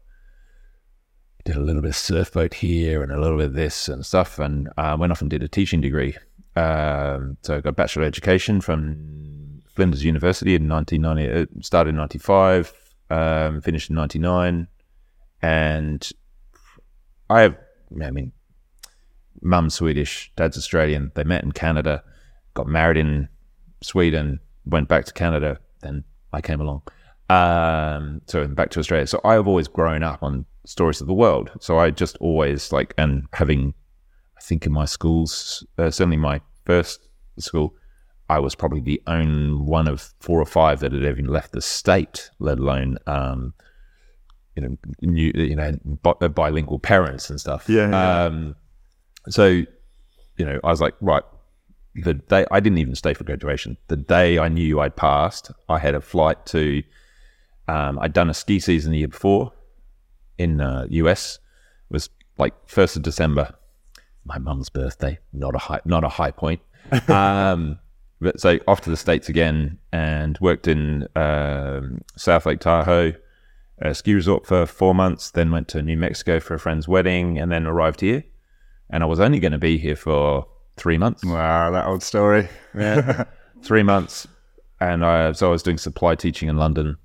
did 1.44 1.56
a 1.56 1.60
little 1.60 1.82
bit 1.82 1.90
of 1.90 1.96
surfboat 1.96 2.54
here 2.54 3.02
and 3.02 3.12
a 3.12 3.20
little 3.20 3.36
bit 3.36 3.46
of 3.46 3.54
this 3.54 3.88
and 3.88 4.04
stuff, 4.04 4.38
and 4.38 4.68
uh, 4.76 4.96
went 4.98 5.12
off 5.12 5.20
and 5.20 5.30
did 5.30 5.42
a 5.42 5.48
teaching 5.48 5.80
degree. 5.80 6.16
Um, 6.56 7.36
so 7.42 7.56
I 7.56 7.60
got 7.60 7.70
a 7.70 7.72
bachelor 7.72 8.02
of 8.02 8.08
education 8.08 8.60
from 8.60 9.60
Flinders 9.66 10.04
University 10.04 10.54
in 10.54 10.68
1990. 10.68 11.42
uh, 11.42 11.62
Started 11.62 11.90
in 11.90 11.96
'95, 11.96 12.72
um, 13.10 13.60
finished 13.60 13.90
in 13.90 13.96
'99, 13.96 14.68
and 15.42 16.10
I 17.30 17.40
have, 17.42 17.56
I 18.02 18.10
mean, 18.10 18.32
mum's 19.42 19.74
Swedish, 19.74 20.32
dad's 20.36 20.56
Australian. 20.56 21.12
They 21.14 21.24
met 21.24 21.44
in 21.44 21.52
Canada, 21.52 22.02
got 22.54 22.66
married 22.66 22.96
in 22.96 23.28
Sweden, 23.82 24.40
went 24.66 24.88
back 24.88 25.04
to 25.06 25.12
Canada, 25.12 25.58
then 25.80 26.04
I 26.32 26.40
came 26.40 26.60
along. 26.60 26.82
Um, 27.30 28.20
so 28.26 28.46
back 28.48 28.70
to 28.70 28.80
Australia. 28.80 29.06
So 29.06 29.20
I 29.24 29.34
have 29.34 29.48
always 29.48 29.68
grown 29.68 30.02
up 30.02 30.22
on 30.22 30.44
stories 30.66 31.00
of 31.00 31.06
the 31.06 31.14
world. 31.14 31.50
So 31.60 31.78
I 31.78 31.90
just 31.90 32.16
always 32.18 32.72
like, 32.72 32.94
and 32.98 33.26
having, 33.32 33.74
I 34.36 34.40
think 34.40 34.66
in 34.66 34.72
my 34.72 34.84
schools, 34.84 35.66
uh, 35.78 35.90
certainly 35.90 36.16
my 36.16 36.40
first 36.64 37.08
school, 37.38 37.74
I 38.28 38.38
was 38.38 38.54
probably 38.54 38.80
the 38.80 39.02
only 39.06 39.62
one 39.62 39.86
of 39.86 40.14
four 40.20 40.40
or 40.40 40.46
five 40.46 40.80
that 40.80 40.92
had 40.92 41.04
even 41.04 41.26
left 41.26 41.52
the 41.52 41.60
state, 41.60 42.30
let 42.38 42.58
alone, 42.58 42.98
um, 43.06 43.54
you 44.56 44.62
know, 44.62 44.76
new, 45.02 45.32
you 45.34 45.56
know, 45.56 45.72
bi- 46.02 46.28
bilingual 46.28 46.78
parents 46.78 47.30
and 47.30 47.40
stuff. 47.40 47.68
Yeah, 47.68 47.90
yeah. 47.90 48.24
Um, 48.24 48.56
so, 49.28 49.46
you 49.46 50.44
know, 50.44 50.60
I 50.62 50.68
was 50.68 50.80
like, 50.80 50.94
right, 51.00 51.22
the 51.94 52.14
day 52.14 52.46
I 52.50 52.60
didn't 52.60 52.78
even 52.78 52.94
stay 52.94 53.14
for 53.14 53.24
graduation. 53.24 53.76
The 53.88 53.96
day 53.96 54.38
I 54.38 54.48
knew 54.48 54.80
I'd 54.80 54.96
passed, 54.96 55.50
I 55.68 55.78
had 55.78 55.94
a 55.94 56.00
flight 56.00 56.44
to. 56.46 56.82
Um, 57.66 57.98
I'd 57.98 58.12
done 58.12 58.28
a 58.28 58.34
ski 58.34 58.60
season 58.60 58.92
the 58.92 58.98
year 58.98 59.08
before 59.08 59.52
in 60.36 60.60
uh, 60.60 60.86
US. 60.90 61.38
It 61.90 61.94
was 61.94 62.10
like 62.36 62.52
first 62.66 62.96
of 62.96 63.02
December, 63.02 63.54
my 64.24 64.38
mum's 64.38 64.68
birthday. 64.68 65.18
Not 65.32 65.54
a 65.54 65.58
high, 65.58 65.80
not 65.84 66.04
a 66.04 66.08
high 66.08 66.30
point. 66.30 66.60
Um, 67.08 67.78
but 68.20 68.40
so 68.40 68.58
off 68.68 68.80
to 68.82 68.90
the 68.90 68.96
states 68.96 69.28
again 69.28 69.78
and 69.92 70.38
worked 70.40 70.68
in 70.68 71.08
um, 71.16 72.00
South 72.16 72.46
Lake 72.46 72.60
Tahoe, 72.60 73.12
a 73.84 73.94
ski 73.94 74.14
resort 74.14 74.46
for 74.46 74.66
four 74.66 74.94
months. 74.94 75.30
Then 75.30 75.50
went 75.50 75.68
to 75.68 75.82
New 75.82 75.96
Mexico 75.96 76.40
for 76.40 76.54
a 76.54 76.58
friend's 76.58 76.88
wedding, 76.88 77.38
and 77.38 77.52
then 77.52 77.66
arrived 77.66 78.00
here. 78.00 78.24
And 78.90 79.02
I 79.02 79.06
was 79.06 79.20
only 79.20 79.38
going 79.38 79.52
to 79.52 79.58
be 79.58 79.78
here 79.78 79.96
for 79.96 80.46
three 80.76 80.98
months 80.98 81.24
Wow, 81.24 81.70
that 81.70 81.86
old 81.86 82.02
story. 82.02 82.48
Yeah. 82.74 83.24
three 83.62 83.82
months, 83.82 84.26
and 84.80 85.04
I, 85.04 85.32
so 85.32 85.48
I 85.48 85.52
was 85.52 85.62
doing 85.62 85.78
supply 85.78 86.14
teaching 86.14 86.48
in 86.48 86.56
London. 86.56 86.96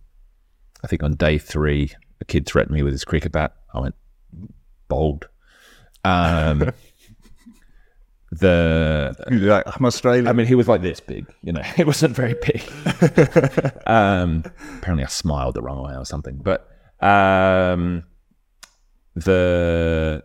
I 0.83 0.87
think 0.87 1.03
on 1.03 1.15
day 1.15 1.37
three, 1.37 1.91
a 2.21 2.25
kid 2.25 2.45
threatened 2.45 2.73
me 2.73 2.83
with 2.83 2.93
his 2.93 3.05
cricket 3.05 3.31
bat. 3.31 3.55
I 3.73 3.79
went 3.79 3.95
bold. 4.87 5.27
Um, 6.03 6.71
the 8.31 9.15
like, 9.29 9.63
I'm 9.65 9.85
Australian. 9.85 10.27
I 10.27 10.33
mean, 10.33 10.45
he 10.45 10.55
was 10.55 10.67
like 10.67 10.81
this 10.81 10.99
big. 10.99 11.25
You 11.41 11.53
know, 11.53 11.63
it 11.77 11.87
wasn't 11.87 12.15
very 12.15 12.35
big. 12.35 12.61
um, 13.87 14.43
apparently, 14.77 15.03
I 15.03 15.07
smiled 15.07 15.55
the 15.55 15.61
wrong 15.61 15.83
way 15.83 15.95
or 15.95 16.05
something. 16.05 16.37
But 16.37 16.69
um, 17.03 18.03
the 19.15 20.23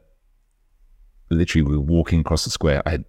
literally, 1.31 1.63
we 1.63 1.77
were 1.77 1.83
walking 1.83 2.21
across 2.21 2.45
the 2.45 2.51
square. 2.51 2.83
I 2.87 2.91
had 2.91 3.05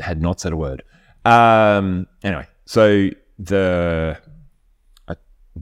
had 0.00 0.22
not 0.22 0.40
said 0.40 0.52
a 0.52 0.56
word. 0.56 0.82
Um, 1.24 2.06
anyway, 2.24 2.46
so 2.64 3.10
the 3.38 4.18
I, 5.06 5.16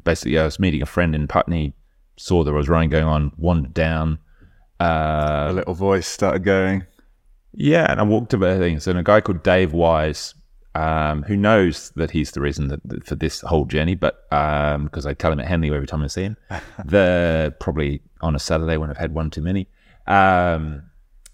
basically, 0.05 0.39
I 0.39 0.45
was 0.45 0.61
meeting 0.61 0.83
a 0.83 0.87
friend 0.87 1.15
in 1.15 1.27
Putney. 1.27 1.75
Saw 2.17 2.45
there 2.45 2.55
was 2.55 2.69
running 2.69 2.91
going 2.91 3.05
on. 3.05 3.33
Wandered 3.37 3.75
down. 3.75 4.19
Uh, 4.79 5.49
a 5.49 5.53
little 5.53 5.75
voice 5.75 6.07
started 6.07 6.45
going. 6.45 6.87
Yeah, 7.53 7.91
and 7.91 8.01
I 8.01 8.03
walked 8.03 8.33
about 8.33 8.59
things, 8.59 8.87
and 8.87 8.99
a 8.99 9.03
guy 9.03 9.21
called 9.21 9.43
Dave 9.43 9.73
Wise, 9.73 10.35
um, 10.75 11.23
who 11.25 11.37
knows 11.37 11.91
that 11.97 12.13
he's 12.13 12.31
the 12.31 12.41
reason 12.41 12.69
that, 12.69 12.81
that- 12.85 13.05
for 13.07 13.17
this 13.17 13.41
whole 13.41 13.65
journey, 13.65 13.95
but 13.95 14.29
because 14.31 15.07
I 15.07 15.15
tell 15.15 15.33
him 15.33 15.41
at 15.41 15.47
Henley 15.47 15.69
every 15.69 15.87
time 15.87 16.03
I 16.03 16.07
see 16.07 16.23
him, 16.23 16.37
the 16.85 17.55
probably 17.61 18.03
on 18.21 18.35
a 18.35 18.39
Saturday 18.39 18.77
when 18.77 18.91
I've 18.91 18.99
had 18.99 19.13
one 19.15 19.31
too 19.31 19.43
many, 19.43 19.69
um, 20.07 20.83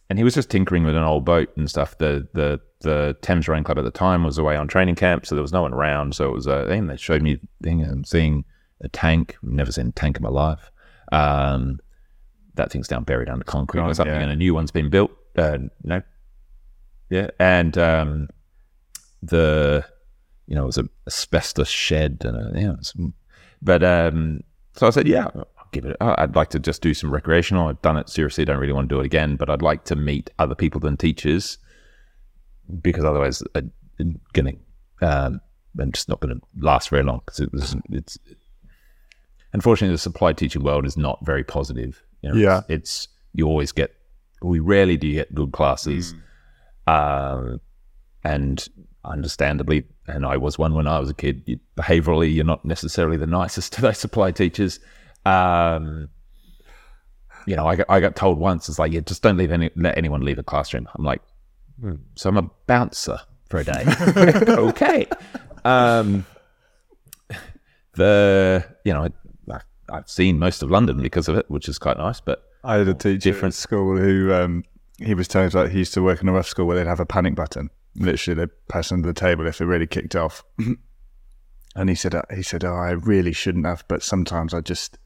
and 0.09 0.19
he 0.19 0.25
was 0.25 0.35
just 0.35 0.51
tinkering 0.51 0.85
with 0.85 0.95
an 0.97 1.03
old 1.03 1.25
boat 1.25 1.51
and 1.57 1.69
stuff. 1.69 1.99
The 1.99 2.27
the 2.33 2.61
the 2.81 3.17
Thames 3.23 3.49
Rowing 3.49 3.65
Club 3.65 3.79
at 3.79 3.85
the 3.85 3.91
time 3.91 4.23
was 4.23 4.39
away 4.39 4.57
on 4.57 4.69
training 4.69 4.95
camp, 4.95 5.27
so 5.27 5.35
there 5.35 5.43
was 5.43 5.53
no 5.53 5.63
one 5.63 5.75
around. 5.75 6.15
So 6.15 6.27
it 6.27 6.33
was 6.33 6.47
a 6.47 6.65
thing. 6.67 6.87
They 6.87 6.97
showed 6.97 7.23
me 7.23 7.41
thing 7.63 7.83
and 7.83 8.07
seeing 8.07 8.45
a 8.83 8.89
tank. 8.89 9.37
Never 9.43 9.73
seen 9.73 9.89
a 9.89 9.93
tank 9.93 10.17
in 10.17 10.23
my 10.23 10.29
life. 10.29 10.71
Um, 11.11 11.81
that 12.55 12.71
thing's 12.71 12.89
down 12.89 13.05
buried 13.05 13.29
under 13.29 13.45
concrete 13.45 13.81
or 13.83 13.93
something, 13.95 14.15
yeah. 14.15 14.23
and 14.23 14.31
a 14.33 14.37
new 14.37 14.55
one's 14.55 14.71
been 14.71 14.89
built. 14.91 15.11
Uh, 15.37 15.59
no, 15.85 16.03
yeah, 17.11 17.29
and 17.39 17.77
um, 17.79 18.29
the 19.23 19.85
you 20.47 20.55
know 20.55 20.63
it 20.63 20.67
was 20.67 20.79
an 20.79 20.89
asbestos 21.07 21.69
shed 21.69 22.23
and 22.25 22.37
a, 22.57 22.61
you 22.61 22.67
know, 22.69 22.77
some, 22.81 23.15
but 23.63 23.83
um, 23.85 24.41
so 24.75 24.87
I 24.87 24.91
said, 24.91 25.07
yeah, 25.09 25.27
I'll 25.35 25.69
give 25.73 25.85
it. 25.85 25.97
I'd 26.01 26.37
like 26.37 26.51
to 26.51 26.59
just 26.59 26.83
do 26.83 26.95
some 26.95 27.13
recreational. 27.13 27.69
I've 27.69 27.83
done 27.83 27.97
it 27.97 28.09
seriously. 28.09 28.45
Don't 28.45 28.59
really 28.59 28.73
want 28.73 28.89
to 28.89 28.95
do 28.95 29.01
it 29.01 29.07
again, 29.07 29.37
but 29.37 29.51
I'd 29.51 29.63
like 29.63 29.85
to 29.87 29.97
meet 29.97 30.31
other 30.39 30.55
people 30.55 30.81
than 30.81 30.97
teachers 30.97 31.59
because 32.81 33.05
otherwise 33.05 33.43
I'm 33.55 33.73
gonna 34.33 34.53
um, 35.03 35.41
I'm 35.79 35.93
just 35.93 36.09
not 36.09 36.21
going 36.21 36.35
to 36.35 36.41
last 36.59 36.89
very 36.89 37.03
long 37.03 37.21
because 37.25 37.41
it 37.41 37.53
was 37.53 37.77
it's 37.91 38.19
unfortunately 39.53 39.95
the 39.95 39.99
supply 39.99 40.33
teaching 40.33 40.63
world 40.63 40.87
is 40.87 40.97
not 40.97 41.25
very 41.25 41.45
positive. 41.45 42.03
You 42.23 42.31
know, 42.31 42.37
Yeah. 42.37 42.59
it's, 42.61 42.69
it's 42.69 43.09
you 43.35 43.47
always 43.47 43.73
get 43.73 43.95
we 44.43 44.61
rarely 44.61 44.97
do 44.97 45.13
get 45.13 45.35
good 45.35 45.53
classes, 45.53 46.15
um, 46.87 47.61
and 48.25 48.67
understandably, 49.05 49.85
and 50.07 50.27
I 50.27 50.37
was 50.37 50.59
one 50.59 50.75
when 50.75 50.87
I 50.87 50.99
was 50.99 51.11
a 51.11 51.15
kid. 51.15 51.43
You, 51.47 51.59
behaviorally, 51.77 52.35
you're 52.35 52.45
not 52.45 52.65
necessarily 52.65 53.17
the 53.17 53.27
nicest 53.27 53.73
to 53.75 53.83
those 53.83 53.99
supply 53.99 54.31
teachers. 54.31 54.81
Um, 55.25 56.09
you 57.47 57.55
know, 57.55 57.67
I 57.67 57.77
got, 57.77 57.87
I 57.89 58.01
got 58.01 58.17
told 58.17 58.39
once, 58.39 58.69
it's 58.69 58.79
like, 58.79 58.93
yeah, 58.93 59.01
just 59.01 59.23
don't 59.23 59.37
leave 59.37 59.53
any, 59.53 59.71
let 59.77 59.97
anyone 59.97 60.23
leave 60.23 60.39
a 60.39 60.43
classroom. 60.43 60.89
I'm 60.95 61.05
like, 61.05 61.23
"Hmm, 61.81 61.95
so 62.17 62.29
I'm 62.29 62.37
a 62.39 62.51
bouncer 62.67 63.21
for 63.49 63.59
a 63.59 63.65
day. 63.65 63.85
okay. 64.49 65.07
Um, 65.65 66.27
the, 67.95 68.65
you 68.85 68.93
know, 68.93 69.09
I, 69.51 69.61
I've 69.89 70.11
seen 70.11 70.39
most 70.39 70.63
of 70.63 70.71
London 70.71 71.01
because 71.01 71.29
of 71.29 71.37
it, 71.37 71.51
which 71.51 71.69
is 71.69 71.79
quite 71.79 71.99
nice, 71.99 72.21
but 72.21 72.46
I 72.67 72.77
had 72.79 72.89
a 72.89 72.95
teacher 72.95 73.31
Different. 73.31 73.55
at 73.55 73.59
school 73.59 73.97
who 73.97 74.33
um, 74.33 74.65
he 74.99 75.15
was 75.15 75.29
telling 75.29 75.47
us 75.47 75.55
like 75.55 75.71
he 75.71 75.79
used 75.79 75.95
to 75.95 76.03
work 76.03 76.21
in 76.23 76.29
a 76.29 76.33
rough 76.33 76.49
school 76.49 76.67
where 76.67 76.77
they'd 76.77 76.89
have 76.89 77.01
a 77.01 77.07
panic 77.07 77.35
button. 77.35 77.71
Literally, 77.95 78.35
they'd 78.41 78.69
press 78.69 78.93
under 78.93 79.07
the 79.07 79.15
table 79.19 79.47
if 79.47 79.61
it 79.61 79.65
really 79.67 79.87
kicked 79.87 80.17
off. 80.17 80.43
and 81.77 81.89
he 81.89 81.95
said, 81.95 82.15
uh, 82.15 82.23
he 82.35 82.43
said, 82.43 82.65
oh, 82.65 82.75
I 82.75 82.91
really 82.91 83.33
shouldn't 83.33 83.67
have, 83.67 83.85
but 83.89 84.03
sometimes 84.03 84.53
I 84.53 84.61
just, 84.61 84.99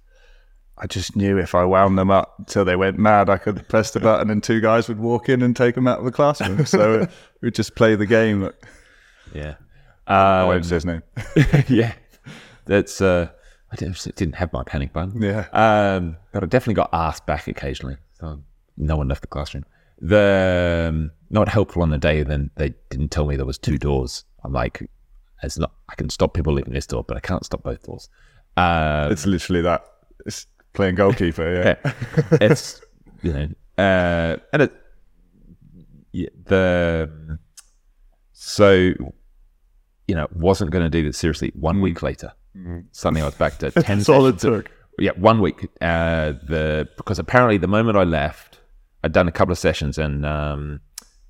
I 0.79 0.87
just 0.87 1.15
knew 1.17 1.37
if 1.39 1.55
I 1.55 1.65
wound 1.65 1.99
them 1.99 2.11
up 2.11 2.47
till 2.47 2.65
they 2.65 2.77
went 2.77 2.99
mad, 2.99 3.29
I 3.29 3.37
could 3.37 3.69
press 3.69 3.91
the 3.91 4.01
button 4.01 4.31
and 4.31 4.43
two 4.43 4.61
guys 4.61 4.89
would 4.89 4.99
walk 4.99 5.29
in 5.29 5.43
and 5.43 5.55
take 5.55 5.75
them 5.75 5.87
out 5.87 5.99
of 5.99 6.05
the 6.05 6.11
classroom. 6.13 6.65
So 6.67 7.07
we'd 7.43 7.55
just 7.55 7.75
play 7.75 7.95
the 7.95 8.07
game. 8.07 8.51
yeah. 9.35 9.55
I 10.07 10.41
Um, 10.41 10.49
won't 10.49 10.65
say 10.65 10.75
his 10.77 10.87
name. 10.87 11.03
yeah. 11.69 11.93
That's, 12.65 13.01
uh, 13.01 13.29
I 13.73 13.77
didn't, 13.77 14.05
didn't 14.17 14.35
have 14.35 14.53
my 14.53 14.65
panic 14.65 14.93
button. 14.93 15.21
Yeah. 15.23 15.47
Um, 15.53 16.17
but 16.33 16.43
I 16.43 16.47
definitely 16.47 16.75
got 16.75 16.91
asked 16.93 17.27
back 17.27 17.47
occasionally. 17.47 17.97
So 18.19 18.43
no 18.77 18.97
one 18.97 19.09
left 19.09 19.21
the 19.21 19.29
classroom. 19.29 19.65
The 20.01 20.87
um, 20.89 21.11
not 21.29 21.49
helpful 21.49 21.83
on 21.83 21.91
the 21.91 21.99
day. 21.99 22.23
Then 22.23 22.51
they 22.57 22.75
didn't 22.89 23.11
tell 23.11 23.27
me 23.27 23.37
there 23.37 23.47
was 23.47 23.59
two 23.59 23.79
doors. 23.79 24.25
I'm 24.43 24.53
like, 24.53 24.89
it's 25.43 25.59
not. 25.59 25.73
I 25.89 25.95
can 25.95 26.09
stop 26.11 26.35
people 26.35 26.53
leaving 26.53 26.73
this 26.73 26.87
door, 26.87 27.05
but 27.05 27.17
I 27.17 27.21
can't 27.21 27.45
stop 27.45 27.63
both 27.63 27.83
doors. 27.85 28.09
Uh, 28.57 29.09
It's 29.11 29.27
literally 29.27 29.63
that. 29.63 29.85
It's 30.27 30.47
playing 30.73 30.97
goalkeeper. 30.97 31.77
Yeah. 31.85 31.93
it's 32.41 32.81
you 33.23 33.33
know, 33.33 33.49
uh, 33.79 34.37
and 34.53 34.63
it, 34.63 34.73
yeah, 36.13 36.29
the 36.45 37.39
so 38.33 38.73
you 40.09 40.15
know 40.15 40.27
wasn't 40.35 40.71
going 40.71 40.85
to 40.85 40.91
do 40.91 41.07
that 41.07 41.15
seriously. 41.15 41.53
One 41.55 41.81
week 41.81 42.03
later, 42.03 42.33
suddenly 42.93 43.23
I 43.23 43.27
was 43.27 43.35
back 43.35 43.59
to 43.59 43.71
ten. 43.71 43.99
All 44.09 44.27
it 44.27 44.41
sessions. 44.41 44.43
took. 44.43 44.71
Yeah, 44.99 45.13
one 45.17 45.41
week. 45.41 45.69
Uh, 45.81 46.33
the 46.47 46.89
because 46.97 47.19
apparently 47.19 47.57
the 47.59 47.69
moment 47.69 47.97
I 47.97 48.05
left, 48.05 48.59
I'd 49.05 49.13
done 49.13 49.29
a 49.29 49.33
couple 49.33 49.53
of 49.53 49.59
sessions, 49.59 49.99
and 49.99 50.27
um, 50.27 50.81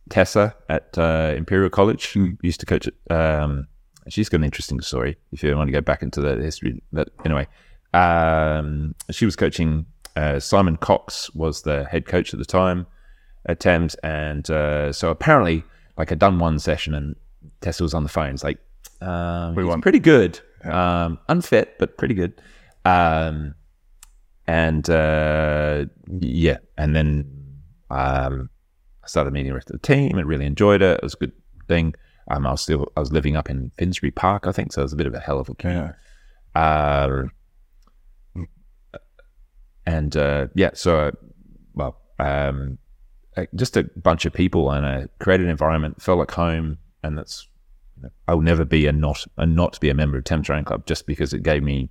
Tessa 0.09 0.54
at 0.68 0.96
uh, 0.98 1.35
Imperial 1.37 1.70
College 1.70 2.16
used 2.42 2.61
to 2.61 2.66
coach. 2.66 2.88
At, 2.88 3.16
um, 3.16 3.68
she's 4.09 4.28
got 4.28 4.38
an 4.38 4.44
interesting 4.44 4.80
story. 4.80 5.16
If 5.33 5.42
you 5.42 5.56
want 5.56 5.68
to 5.68 5.72
go 5.72 5.80
back 5.80 6.02
into 6.02 6.20
the 6.20 6.37
history, 6.37 6.83
but 6.92 7.11
anyway, 7.24 7.46
um, 7.94 8.94
she 9.11 9.24
was 9.24 9.37
coaching. 9.37 9.87
Uh, 10.16 10.40
Simon 10.40 10.76
Cox 10.76 11.33
was 11.35 11.62
the 11.62 11.85
head 11.85 12.04
coach 12.06 12.33
at 12.35 12.38
the 12.38 12.44
time 12.44 12.87
at 13.46 13.61
Thames, 13.61 13.94
and 13.96 14.50
uh, 14.50 14.92
so 14.92 15.11
apparently, 15.11 15.62
like 15.96 16.11
I'd 16.11 16.18
done 16.18 16.38
one 16.38 16.59
session, 16.59 16.94
and 16.94 17.14
Tessa 17.61 17.83
was 17.83 17.94
on 17.94 18.02
the 18.02 18.09
phone. 18.09 18.35
It's 18.35 18.42
like, 18.44 18.59
um, 19.00 19.54
We 19.54 19.62
he's 19.62 19.68
want- 19.68 19.83
pretty 19.83 20.00
good, 20.00 20.40
um, 20.64 21.18
unfit 21.29 21.77
but 21.79 21.99
pretty 21.99 22.14
good. 22.14 22.40
Um, 22.85 23.55
and 24.46 24.88
uh, 24.90 25.85
yeah, 26.20 26.59
and 26.77 26.96
then 26.96 27.25
um, 27.90 28.51
I 29.05 29.07
started 29.07 29.33
meeting 29.33 29.51
the 29.51 29.55
rest 29.55 29.70
of 29.70 29.81
the 29.81 29.87
team 29.87 30.18
and 30.18 30.27
really 30.27 30.46
enjoyed 30.46 30.83
it. 30.83 30.99
It 30.99 31.03
was 31.03 31.14
a 31.14 31.18
good 31.18 31.33
thing. 31.68 31.94
Um, 32.31 32.46
I 32.46 32.53
was 32.53 32.61
still 32.61 32.90
I 32.96 33.01
was 33.01 33.12
living 33.12 33.37
up 33.37 33.51
in 33.51 33.70
Finsbury 33.79 34.11
Park, 34.11 34.46
I 34.46 34.53
think, 34.53 34.73
so 34.73 34.83
it 34.83 34.85
was 34.85 34.92
a 34.92 34.96
bit 34.96 35.07
of 35.07 35.14
a 35.14 35.20
hell 35.20 35.38
of 35.38 35.49
a 35.49 35.55
commute. 35.55 35.94
Yeah. 36.57 36.61
Uh, 36.61 37.25
and 39.87 40.16
uh, 40.16 40.49
yeah, 40.55 40.70
so 40.75 40.99
uh, 40.99 41.11
well, 41.75 42.01
um, 42.18 42.79
uh, 43.37 43.46
just 43.55 43.77
a 43.77 43.85
bunch 43.96 44.27
of 44.27 44.33
people 44.33 44.70
and 44.70 44.85
a 44.85 45.09
created 45.18 45.49
environment 45.49 46.01
felt 46.03 46.18
like 46.18 46.31
home, 46.31 46.79
and 47.03 47.16
that's 47.16 47.49
I'll 48.28 48.40
never 48.40 48.64
be 48.64 48.86
a 48.86 48.92
not 48.92 49.26
a 49.36 49.46
not 49.46 49.78
be 49.80 49.90
a 49.90 49.94
member 49.94 50.18
of 50.18 50.48
Rowing 50.48 50.64
Club 50.64 50.86
just 50.86 51.06
because 51.06 51.32
it 51.32 51.42
gave 51.42 51.62
me 51.62 51.90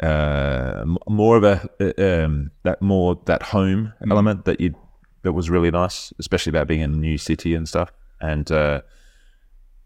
uh, 0.00 0.84
more 1.08 1.36
of 1.36 1.44
a 1.44 1.68
uh, 1.80 2.24
um, 2.24 2.50
that 2.62 2.80
more 2.80 3.20
that 3.26 3.42
home 3.42 3.92
element 4.10 4.44
that 4.46 4.60
you 4.60 4.74
that 5.22 5.32
was 5.32 5.50
really 5.50 5.70
nice, 5.70 6.12
especially 6.18 6.50
about 6.50 6.68
being 6.68 6.80
in 6.80 6.92
a 6.92 6.96
new 6.96 7.18
city 7.18 7.54
and 7.54 7.68
stuff. 7.68 7.92
And 8.20 8.50
uh, 8.50 8.82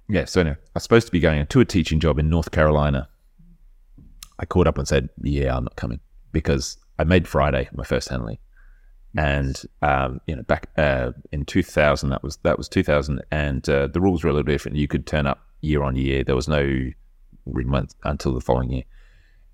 yeah, 0.08 0.26
so 0.26 0.42
anyway, 0.42 0.56
I 0.56 0.70
was 0.74 0.82
supposed 0.82 1.06
to 1.06 1.12
be 1.12 1.20
going 1.20 1.44
to 1.46 1.60
a 1.60 1.64
teaching 1.64 1.98
job 1.98 2.18
in 2.18 2.28
North 2.28 2.50
Carolina. 2.50 3.08
I 4.38 4.44
called 4.44 4.68
up 4.68 4.78
and 4.78 4.86
said, 4.86 5.08
"Yeah, 5.22 5.56
I'm 5.56 5.64
not 5.64 5.76
coming 5.76 6.00
because 6.32 6.76
I 6.98 7.04
made 7.04 7.26
Friday 7.26 7.68
my 7.72 7.84
first 7.84 8.08
Henley." 8.08 8.40
And 9.16 9.60
um, 9.82 10.20
you 10.26 10.36
know, 10.36 10.42
back 10.42 10.70
uh, 10.76 11.12
in 11.32 11.44
2000, 11.44 12.10
that 12.10 12.22
was 12.22 12.36
that 12.38 12.56
was 12.56 12.68
2000, 12.68 13.22
and 13.30 13.68
uh, 13.68 13.88
the 13.88 14.00
rules 14.00 14.22
were 14.22 14.30
a 14.30 14.32
little 14.32 14.50
different. 14.50 14.76
You 14.76 14.86
could 14.86 15.06
turn 15.06 15.26
up 15.26 15.40
year 15.60 15.82
on 15.82 15.96
year. 15.96 16.22
There 16.22 16.36
was 16.36 16.48
no 16.48 16.90
month 17.46 17.94
until 18.04 18.32
the 18.34 18.40
following 18.40 18.70
year, 18.70 18.84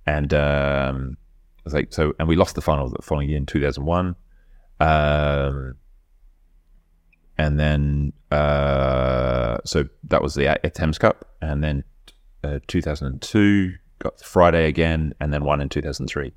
and 0.07 0.35
um, 0.35 1.17
I 1.59 1.63
was 1.65 1.75
like, 1.75 1.93
so, 1.93 2.13
and 2.19 2.29
we 2.29 2.37
lost 2.37 2.55
the 2.55 2.61
final 2.61 2.91
the 2.91 3.01
following 3.01 3.31
year 3.31 3.39
in 3.39 3.47
2001, 3.47 4.15
um, 4.81 5.75
and 7.39 7.59
then 7.59 8.13
uh, 8.31 9.57
so 9.65 9.85
that 10.05 10.23
was 10.23 10.35
the 10.35 10.61
Thames 10.75 10.99
Cup, 10.99 11.35
and 11.41 11.65
then 11.65 11.83
uh, 12.45 12.59
2002 12.67 13.73
got 14.01 14.21
Friday 14.21 14.69
again, 14.69 15.15
and 15.19 15.33
then 15.33 15.45
one 15.45 15.63
in 15.63 15.71
2003. 15.71 16.33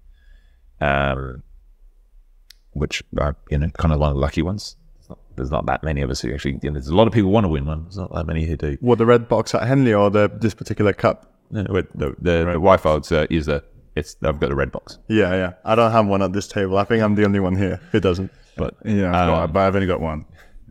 Um, 2.76 2.80
which 2.80 3.04
are 3.20 3.36
you 3.50 3.58
know 3.58 3.70
kind 3.70 3.94
of 3.94 4.00
one 4.00 4.10
of 4.10 4.16
the 4.16 4.22
lucky 4.22 4.42
ones. 4.42 4.76
There's 4.98 5.10
not, 5.10 5.20
there's 5.36 5.52
not 5.52 5.66
that 5.66 5.84
many 5.84 6.02
of 6.02 6.10
us 6.10 6.22
who 6.22 6.34
actually. 6.34 6.60
You 6.62 6.70
know, 6.70 6.74
there's 6.74 6.88
a 6.88 6.96
lot 6.96 7.08
of 7.08 7.14
people 7.14 7.32
want 7.32 7.46
to 7.46 7.50
win 7.50 7.66
one. 7.66 7.84
There's 7.84 7.98
not 7.98 8.14
that 8.14 8.26
many 8.28 8.46
who 8.46 8.56
do. 8.56 8.78
What 8.82 8.98
the 8.98 9.06
red 9.06 9.28
box 9.28 9.54
at 9.56 9.68
Henley 9.68 9.94
or 9.94 10.10
the 10.10 10.30
this 10.34 10.54
particular 10.54 10.94
cup? 10.94 11.34
No, 11.52 11.64
no, 11.64 11.74
the 11.74 11.88
the, 11.96 12.16
the 12.22 12.60
Wyfold 12.60 13.12
uh, 13.12 13.28
is 13.30 13.48
a 13.48 13.64
it's 13.96 14.16
I've 14.24 14.40
got 14.40 14.50
the 14.50 14.56
red 14.56 14.72
box, 14.72 15.00
Yeah, 15.08 15.32
yeah. 15.32 15.54
I 15.66 15.74
don't 15.76 15.92
have 15.92 16.06
one 16.06 16.22
at 16.22 16.32
this 16.32 16.48
table. 16.48 16.78
I 16.78 16.84
think 16.84 17.02
I'm 17.04 17.16
the 17.16 17.26
only 17.26 17.40
one 17.40 17.56
here 17.56 17.82
who 17.92 18.00
doesn't. 18.00 18.32
but 18.56 18.76
Yeah, 18.86 19.08
I've 19.08 19.28
got- 19.28 19.44
Um, 19.46 19.52
but 19.52 19.60
I've 19.62 19.76
only 19.76 19.88
got 19.88 20.00
one. 20.00 20.26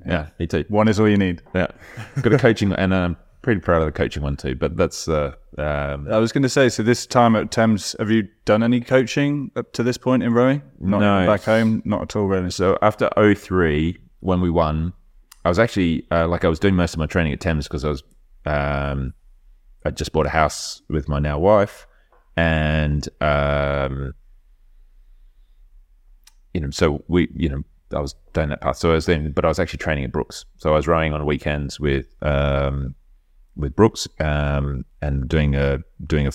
yeah, 0.07 0.29
me 0.39 0.47
too. 0.47 0.65
One 0.69 0.87
is 0.89 1.01
all 1.01 1.09
you 1.09 1.17
need. 1.17 1.43
Yeah, 1.55 1.67
got 2.23 2.33
a 2.33 2.39
coaching, 2.39 2.73
and 2.73 2.95
I'm 2.95 3.17
pretty 3.49 3.63
proud 3.63 3.81
of 3.81 3.87
the 3.87 3.93
coaching 3.93 4.23
one 4.23 4.37
too. 4.37 4.55
But 4.55 4.77
that's 4.77 5.09
uh, 5.09 5.33
um, 5.57 6.07
I 6.13 6.19
was 6.19 6.33
going 6.33 6.43
to 6.43 6.51
say, 6.51 6.69
so 6.69 6.83
this 6.83 7.07
time 7.07 7.35
at 7.35 7.51
Thames, 7.51 7.97
have 7.99 8.11
you 8.11 8.29
done 8.45 8.63
any 8.63 8.79
coaching 8.79 9.51
up 9.57 9.73
to 9.73 9.83
this 9.83 9.97
point 9.97 10.23
in 10.23 10.35
rowing? 10.35 10.61
Not 10.79 11.01
No. 11.01 11.27
back 11.27 11.45
home, 11.45 11.81
not 11.87 12.03
at 12.03 12.15
all, 12.15 12.27
really. 12.27 12.51
So 12.51 12.77
after 12.83 13.09
03, 13.17 13.97
when 14.21 14.43
we 14.43 14.51
won, 14.51 14.93
I 15.47 15.49
was 15.49 15.59
actually 15.59 16.07
uh, 16.11 16.29
like 16.29 16.45
I 16.45 16.49
was 16.49 16.59
doing 16.59 16.75
most 16.77 16.93
of 16.93 16.99
my 16.99 17.07
training 17.07 17.33
at 17.33 17.41
Thames 17.41 17.67
because 17.67 17.87
I 17.87 17.89
was 17.89 18.03
um, 18.45 19.15
I 19.83 19.93
just 19.93 20.13
bought 20.13 20.27
a 20.27 20.31
house 20.31 20.83
with 20.91 21.09
my 21.09 21.19
now 21.19 21.39
wife, 21.39 21.87
and 22.37 23.09
um, 23.23 24.13
you 26.53 26.61
know, 26.61 26.69
so 26.69 27.03
we 27.09 27.29
you 27.35 27.49
know 27.49 27.63
I 27.97 28.01
was 28.01 28.15
doing 28.35 28.51
that 28.51 28.61
path. 28.61 28.77
So 28.77 28.91
I 28.91 28.95
was 28.97 29.07
then, 29.07 29.33
but 29.33 29.47
I 29.47 29.49
was 29.49 29.59
actually 29.59 29.79
training 29.79 30.05
at 30.05 30.13
Brookes. 30.13 30.45
So 30.59 30.75
I 30.75 30.77
was 30.77 30.87
rowing 30.87 31.15
on 31.15 31.25
weekends 31.25 31.81
with 31.81 32.15
um, 32.21 32.95
with 33.59 33.77
Brookes 33.77 34.09
um, 34.21 34.85
and 35.03 35.29
doing 35.29 35.55
a 35.55 35.81
doing 36.07 36.27
a 36.27 36.31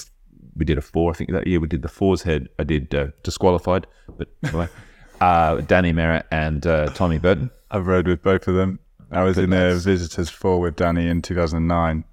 we 0.56 0.66
did 0.66 0.78
a 0.78 0.82
four. 0.82 1.12
I 1.12 1.16
think 1.16 1.32
that 1.32 1.48
year 1.48 1.60
we 1.60 1.68
did 1.68 1.82
the 1.82 1.88
fours 1.90 2.22
head. 2.22 2.50
I 2.60 2.64
did 2.64 2.94
uh, 2.94 3.08
disqualified, 3.24 3.88
but 4.18 4.28
anyway, 4.44 4.68
uh, 5.22 5.62
Danny 5.62 5.94
Merritt 5.94 6.26
and 6.32 6.66
uh, 6.68 6.88
Tommy 6.90 7.18
Burton. 7.18 7.50
I've 7.72 7.88
rowed 7.88 8.08
with 8.08 8.22
both 8.22 8.48
of 8.48 8.56
them. 8.56 8.80
I 9.12 9.24
was 9.24 9.38
in 9.38 9.52
a 9.54 9.74
visitors 9.76 10.30
four 10.30 10.60
with 10.60 10.76
Danny 10.76 11.08
in 11.08 11.22
2009. 11.22 12.04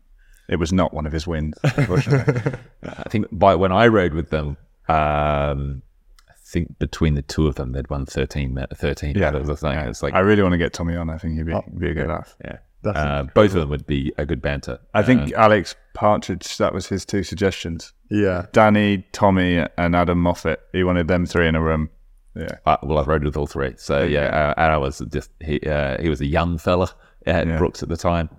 It 0.49 0.57
was 0.57 0.73
not 0.73 0.93
one 0.95 1.07
of 1.07 1.13
his 1.13 1.27
wins, 1.27 1.55
unfortunately. 1.65 2.53
I 2.83 3.09
think 3.09 3.27
by 3.31 3.55
when 3.55 3.73
I 3.73 3.87
rode 3.89 4.15
with 4.15 4.31
them, 4.31 4.57
um, 4.89 5.83
I 6.29 6.33
think 6.45 6.79
between 6.79 7.15
the 7.15 7.23
two 7.23 7.47
of 7.47 7.55
them, 7.55 7.73
they'd 7.73 7.89
won 7.89 8.05
13, 8.07 8.59
13 8.75 9.15
Yeah. 9.17 9.21
medals 9.31 9.49
or 9.49 9.57
something. 9.57 9.79
It's 9.89 10.03
like, 10.03 10.15
I 10.15 10.19
really 10.21 10.43
want 10.43 10.53
to 10.53 10.59
get 10.59 10.73
Tommy 10.73 10.97
on. 10.97 11.09
I 11.09 11.19
think 11.19 11.37
he'd 11.37 11.47
be, 11.47 11.55
be 11.79 11.91
a 11.91 11.95
good 11.95 12.09
laugh. 12.09 12.35
yeah. 12.45 12.59
That's 12.83 12.99
Uh, 12.99 13.25
both 13.35 13.55
of 13.55 13.61
them 13.61 13.69
would 13.71 13.87
be 13.87 14.13
a 14.17 14.25
good 14.25 14.41
banter. 14.41 14.79
I 14.95 15.03
think 15.03 15.33
Alex 15.33 15.75
Partridge, 15.95 16.57
that 16.59 16.73
was 16.73 16.87
his 16.87 17.05
two 17.05 17.23
suggestions. 17.23 17.93
Yeah. 18.11 18.47
Danny, 18.53 19.05
Tommy, 19.13 19.65
and 19.77 19.95
Adam 19.95 20.19
Moffat. 20.21 20.61
He 20.73 20.83
wanted 20.83 21.07
them 21.09 21.27
three 21.27 21.47
in 21.47 21.55
a 21.55 21.61
room. 21.61 21.91
Yeah. 22.35 22.57
Uh, 22.65 22.77
well, 22.83 22.99
I've 22.99 23.07
rode 23.09 23.25
with 23.25 23.37
all 23.37 23.47
three. 23.47 23.75
So 23.77 24.03
yeah, 24.03 24.27
uh, 24.27 24.55
and 24.57 24.73
I 24.73 24.77
was 24.79 25.01
just 25.13 25.31
he 25.41 25.61
uh, 25.61 26.01
he 26.01 26.09
was 26.09 26.21
a 26.21 26.27
young 26.27 26.59
fella 26.59 26.91
at 27.27 27.47
Yeah. 27.47 27.59
Brookes 27.59 27.83
at 27.83 27.89
the 27.89 27.97
time. 27.97 28.31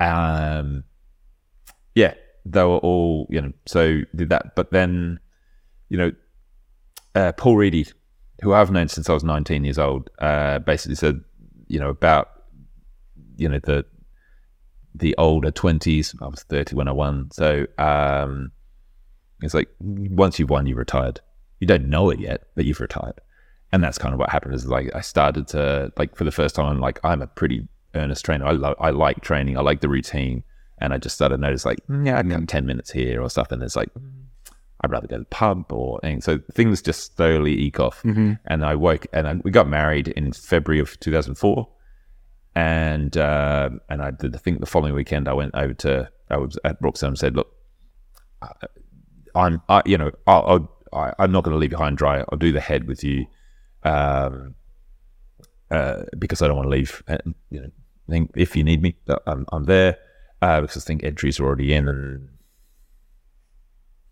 Um, 0.00 0.84
yeah, 1.94 2.14
they 2.44 2.62
were 2.62 2.78
all 2.78 3.26
you 3.30 3.40
know. 3.40 3.52
So 3.66 4.00
did 4.16 4.30
that, 4.30 4.56
but 4.56 4.70
then 4.72 5.20
you 5.88 5.98
know, 5.98 6.12
uh, 7.14 7.32
Paul 7.32 7.56
Reedy, 7.56 7.86
who 8.42 8.52
I've 8.54 8.70
known 8.70 8.88
since 8.88 9.08
I 9.08 9.12
was 9.12 9.22
19 9.22 9.64
years 9.64 9.78
old, 9.78 10.10
uh, 10.18 10.58
basically 10.60 10.96
said 10.96 11.20
you 11.68 11.78
know 11.78 11.90
about 11.90 12.30
you 13.36 13.48
know 13.48 13.58
the 13.62 13.84
the 14.94 15.14
older 15.18 15.50
20s. 15.50 16.14
I 16.22 16.26
was 16.28 16.42
30 16.44 16.76
when 16.76 16.88
I 16.88 16.92
won, 16.92 17.30
so 17.32 17.66
um, 17.78 18.52
it's 19.42 19.54
like 19.54 19.68
once 19.80 20.38
you've 20.38 20.50
won, 20.50 20.66
you've 20.66 20.78
retired. 20.78 21.20
You 21.60 21.66
don't 21.66 21.88
know 21.88 22.10
it 22.10 22.20
yet, 22.20 22.44
but 22.54 22.64
you've 22.64 22.80
retired. 22.80 23.20
And 23.72 23.82
that's 23.82 23.98
kind 23.98 24.12
of 24.14 24.20
what 24.20 24.30
happened 24.30 24.54
is 24.54 24.66
like 24.66 24.94
I 24.94 25.00
started 25.00 25.48
to 25.48 25.92
like 25.96 26.14
for 26.16 26.24
the 26.24 26.30
first 26.30 26.54
time 26.54 26.66
I'm 26.66 26.80
like 26.80 27.00
I'm 27.02 27.22
a 27.22 27.26
pretty 27.26 27.66
earnest 27.94 28.24
trainer. 28.24 28.46
I, 28.46 28.52
lo- 28.52 28.76
I 28.78 28.90
like 28.90 29.20
training. 29.20 29.56
I 29.58 29.62
like 29.62 29.80
the 29.80 29.88
routine. 29.88 30.44
And 30.78 30.92
I 30.92 30.98
just 30.98 31.14
started 31.14 31.36
to 31.36 31.40
notice 31.40 31.64
like 31.64 31.78
"Mm, 31.88 32.06
yeah 32.06 32.18
I 32.18 32.22
got 32.22 32.46
10 32.46 32.66
minutes 32.66 32.90
here 32.92 33.20
or 33.22 33.28
stuff. 33.30 33.50
And 33.50 33.62
it's 33.62 33.74
like 33.76 33.88
I'd 34.80 34.90
rather 34.90 35.06
go 35.08 35.16
to 35.16 35.20
the 35.20 35.24
pub 35.26 35.72
or 35.72 35.98
and 36.02 36.22
so 36.22 36.38
things 36.52 36.82
just 36.82 37.16
slowly 37.16 37.52
eke 37.52 37.80
off. 37.80 38.02
And 38.46 38.64
I 38.64 38.74
woke 38.74 39.06
and 39.12 39.26
I, 39.26 39.34
we 39.42 39.50
got 39.50 39.66
married 39.68 40.08
in 40.08 40.32
February 40.32 40.80
of 40.80 40.98
2004 41.00 41.68
and 42.54 43.16
uh, 43.16 43.70
and 43.88 44.02
I 44.02 44.10
did 44.10 44.38
think 44.40 44.60
the 44.60 44.66
following 44.66 44.94
weekend 44.94 45.28
I 45.28 45.32
went 45.32 45.54
over 45.54 45.74
to 45.74 46.10
I 46.30 46.36
was 46.36 46.58
at 46.64 46.80
Brookside 46.80 47.08
and 47.08 47.18
said 47.18 47.36
look 47.36 47.50
I'm, 49.34 49.62
I, 49.68 49.82
you 49.84 49.98
know, 49.98 50.12
I'll, 50.26 50.44
I'll, 50.92 51.00
I, 51.00 51.12
I'm 51.18 51.32
not 51.32 51.44
going 51.44 51.54
to 51.54 51.58
leave 51.58 51.72
you 51.72 51.78
high 51.78 51.88
and 51.88 51.96
dry. 51.96 52.24
I'll 52.30 52.38
do 52.38 52.52
the 52.52 52.60
head 52.60 52.86
with 52.86 53.02
you, 53.02 53.26
um, 53.82 54.54
uh, 55.70 56.02
because 56.18 56.40
I 56.40 56.46
don't 56.46 56.56
want 56.56 56.66
to 56.66 56.70
leave. 56.70 57.02
And, 57.06 57.34
you 57.50 57.60
know, 57.60 57.70
I 58.08 58.12
think 58.12 58.30
if 58.36 58.54
you 58.54 58.64
need 58.64 58.82
me, 58.82 58.96
I'm, 59.26 59.46
I'm 59.50 59.64
there. 59.64 59.98
Uh, 60.42 60.60
because 60.60 60.76
I 60.76 60.86
think 60.86 61.02
entries 61.02 61.40
are 61.40 61.46
already 61.46 61.72
in, 61.72 61.88
and 61.88 62.28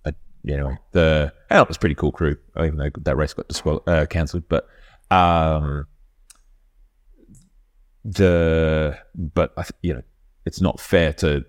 I, 0.06 0.14
you 0.42 0.56
know, 0.56 0.76
the 0.92 1.30
and 1.50 1.60
it 1.60 1.68
was 1.68 1.76
a 1.76 1.80
pretty 1.80 1.94
cool 1.94 2.10
crew. 2.10 2.38
Even 2.56 2.78
though 2.78 2.90
that 3.02 3.16
race 3.16 3.34
got 3.34 3.86
uh, 3.86 4.06
cancelled, 4.06 4.48
but 4.48 4.66
Um, 5.12 5.86
the 8.04 8.98
but 9.14 9.52
I 9.56 9.62
th- 9.62 9.72
you 9.82 9.94
know 9.94 10.02
it's 10.44 10.60
not 10.60 10.80
fair 10.80 11.12
to. 11.14 11.44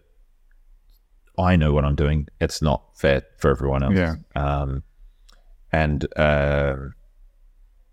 I 1.38 1.56
know 1.56 1.74
what 1.74 1.84
I'm 1.84 1.96
doing. 1.96 2.28
It's 2.40 2.62
not 2.62 2.84
fair 2.96 3.24
for 3.40 3.50
everyone 3.50 3.82
else. 3.82 3.96
Yeah. 3.96 4.16
Um, 4.36 4.84
and 5.72 6.06
uh, 6.16 6.76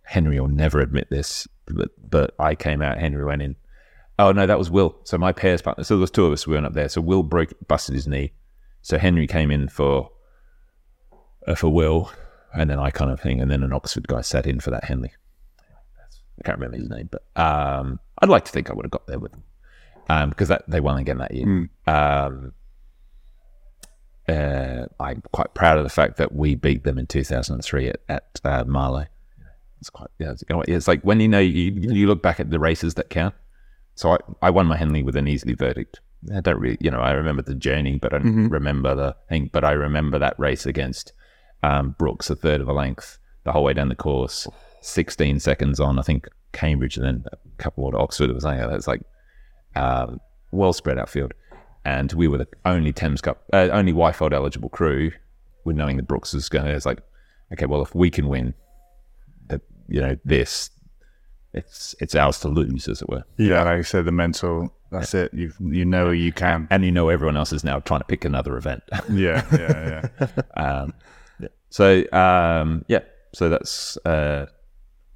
Henry 0.03 0.39
will 0.39 0.49
never 0.49 0.81
admit 0.81 1.09
this, 1.09 1.49
but 1.67 1.91
but 1.99 2.35
I 2.39 2.55
came 2.55 2.83
out. 2.83 2.99
Henry 2.99 3.25
went 3.25 3.43
in. 3.43 3.57
Oh 4.19 4.33
no, 4.33 4.47
that 4.47 4.59
was 4.59 4.71
Will. 4.71 4.97
So 5.05 5.17
my 5.17 5.33
pairs 5.33 5.63
partner. 5.63 5.85
So 5.85 5.95
there 5.95 6.01
was 6.03 6.11
two 6.11 6.27
of 6.27 6.33
us. 6.33 6.47
We 6.47 6.55
went 6.55 6.67
up 6.67 6.75
there. 6.75 6.91
So 6.91 7.01
Will 7.01 7.23
broke, 7.23 7.55
busted 7.67 7.95
his 7.95 8.07
knee. 8.07 8.33
So 8.83 8.99
Henry 8.99 9.27
came 9.27 9.51
in 9.51 9.69
for 9.69 10.11
uh, 11.47 11.55
for 11.55 11.71
Will, 11.71 12.11
and 12.53 12.69
then 12.69 12.79
I 12.79 12.91
kind 12.91 13.11
of 13.11 13.21
thing, 13.21 13.41
and 13.41 13.51
then 13.51 13.63
an 13.63 13.73
Oxford 13.73 14.07
guy 14.07 14.21
sat 14.21 14.47
in 14.47 14.61
for 14.61 14.71
that 14.71 14.85
Henley. 14.85 15.13
I 16.41 16.45
can't 16.45 16.59
remember 16.59 16.79
his 16.79 16.89
name, 16.89 17.09
but 17.11 17.25
um, 17.41 18.01
I'd 18.19 18.29
like 18.29 18.45
to 18.47 18.53
think 18.53 18.71
I 18.71 18.75
would 18.75 18.85
have 18.85 18.91
got 18.91 19.07
there 19.07 19.19
with 19.19 19.33
them 19.33 19.43
um, 20.09 20.31
because 20.31 20.49
that 20.49 20.65
they 20.69 20.81
won 20.81 20.99
again 20.99 21.19
that 21.19 21.35
year. 21.35 21.69
Um, 21.87 22.53
uh, 24.29 24.87
I'm 24.99 25.23
quite 25.33 25.55
proud 25.55 25.79
of 25.79 25.85
the 25.85 25.91
fact 25.91 26.17
that 26.19 26.33
we 26.33 26.55
beat 26.55 26.85
them 26.85 26.99
in 26.99 27.07
2003 27.07 27.89
at, 27.89 28.01
at 28.09 28.41
uh, 28.45 28.65
Marlow. 28.65 29.07
It's 29.81 29.91
quite 29.91 30.11
yeah, 30.19 30.33
it's, 30.33 30.45
it's 30.49 30.89
like 30.89 31.03
when 31.03 31.21
you 31.21 31.29
know 31.29 31.39
you, 31.39 31.73
you 31.73 32.07
look 32.07 32.23
back 32.23 32.39
at 32.39 32.51
the 32.51 32.59
races 32.59 32.95
that 32.95 33.11
count. 33.11 33.35
So 33.95 34.13
I, 34.13 34.19
I 34.43 34.51
won 34.51 34.67
my 34.67 34.77
Henley 34.77 35.03
with 35.03 35.17
an 35.17 35.29
easy 35.29 35.55
verdict. 35.55 36.01
I 36.35 36.41
don't 36.41 36.61
really, 36.61 36.77
you 36.81 36.91
know, 36.91 37.01
I 37.01 37.13
remember 37.13 37.43
the 37.43 37.55
journey, 37.55 37.97
but 37.97 38.13
I 38.13 38.19
don't 38.19 38.51
remember 38.51 38.95
the 38.95 39.17
thing. 39.29 39.49
But 39.53 39.65
I 39.65 39.73
remember 39.73 40.19
that 40.19 40.39
race 40.39 40.67
against 40.67 41.13
um, 41.63 41.95
Brookes, 41.99 42.31
a 42.31 42.37
third 42.37 42.61
of 42.61 42.69
a 42.69 42.73
length, 42.73 43.19
the 43.45 43.53
whole 43.53 43.65
way 43.65 43.73
down 43.73 43.89
the 43.89 43.95
course, 43.95 44.47
16 44.81 45.41
seconds 45.41 45.81
on, 45.81 45.99
I 45.99 46.03
think, 46.03 46.29
Cambridge, 46.53 46.97
and 46.97 47.07
then 47.07 47.25
a 47.33 47.63
couple 47.63 47.83
more 47.83 47.93
to 47.93 47.99
Oxford. 47.99 48.31
It 48.31 48.35
was 48.35 48.45
like, 48.45 48.59
that's 48.59 48.89
like 48.89 49.03
um, 49.77 50.21
well 50.53 50.73
spread 50.73 50.99
out 50.99 51.09
field. 51.09 51.33
And 51.85 52.13
we 52.13 52.29
were 52.29 52.39
the 52.39 52.49
only 52.65 52.93
Thames 52.93 53.21
Cup, 53.21 53.43
uh, 53.53 53.69
only 53.73 53.93
Wyfold 53.93 54.33
eligible 54.33 54.69
crew 54.69 55.13
with 55.65 55.77
knowing 55.77 55.97
that 55.97 56.07
Brookes 56.07 56.35
was 56.35 56.49
going 56.49 56.67
to, 56.67 56.73
it's 56.73 56.87
like, 56.87 57.01
okay, 57.53 57.67
well, 57.67 57.83
if 57.83 57.95
we 57.95 58.11
can 58.11 58.29
win, 58.29 58.55
the, 59.49 59.61
you 59.89 60.01
know, 60.01 60.17
this, 60.25 60.71
it's 61.53 61.95
it's 62.01 62.15
ours 62.15 62.39
to 62.41 62.49
lose, 62.49 62.87
as 62.87 63.03
it 63.03 63.09
were. 63.09 63.25
Yeah, 63.37 63.65
like 63.65 63.79
you 63.79 63.83
said, 63.83 64.05
the 64.05 64.13
mental. 64.13 64.73
That's 64.93 65.15
it. 65.15 65.33
You 65.35 65.53
you 65.61 65.85
know 65.85 66.11
you 66.11 66.33
can. 66.33 66.69
And 66.71 66.85
you 66.85 66.93
know, 66.93 67.09
everyone 67.09 67.37
else 67.37 67.53
is 67.53 67.65
now 67.65 67.81
trying 67.81 68.01
to 68.01 68.07
pick 68.07 68.25
another 68.25 68.57
event. 68.57 68.83
Yeah, 69.11 69.45
yeah, 69.53 70.09
yeah. 70.21 70.43
um, 70.63 70.95
yeah. 71.41 71.49
So 71.71 72.05
um, 72.13 72.85
yeah, 72.89 73.01
so 73.33 73.49
that's 73.49 73.97
uh, 73.99 74.47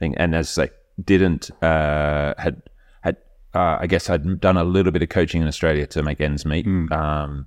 thing. 0.05 0.16
And 0.18 0.34
as 0.34 0.59
I 0.59 0.70
didn't 1.02 1.50
uh, 1.62 2.34
had 2.38 2.62
had 3.02 3.16
uh, 3.55 3.78
I 3.80 3.86
guess 3.86 4.11
I'd 4.11 4.40
done 4.40 4.57
a 4.57 4.64
little 4.64 4.92
bit 4.92 5.02
of 5.02 5.09
coaching 5.09 5.42
in 5.42 5.48
Australia 5.48 5.86
to 5.88 6.02
make 6.02 6.20
ends 6.20 6.44
meet. 6.44 6.66
Um, 6.92 7.46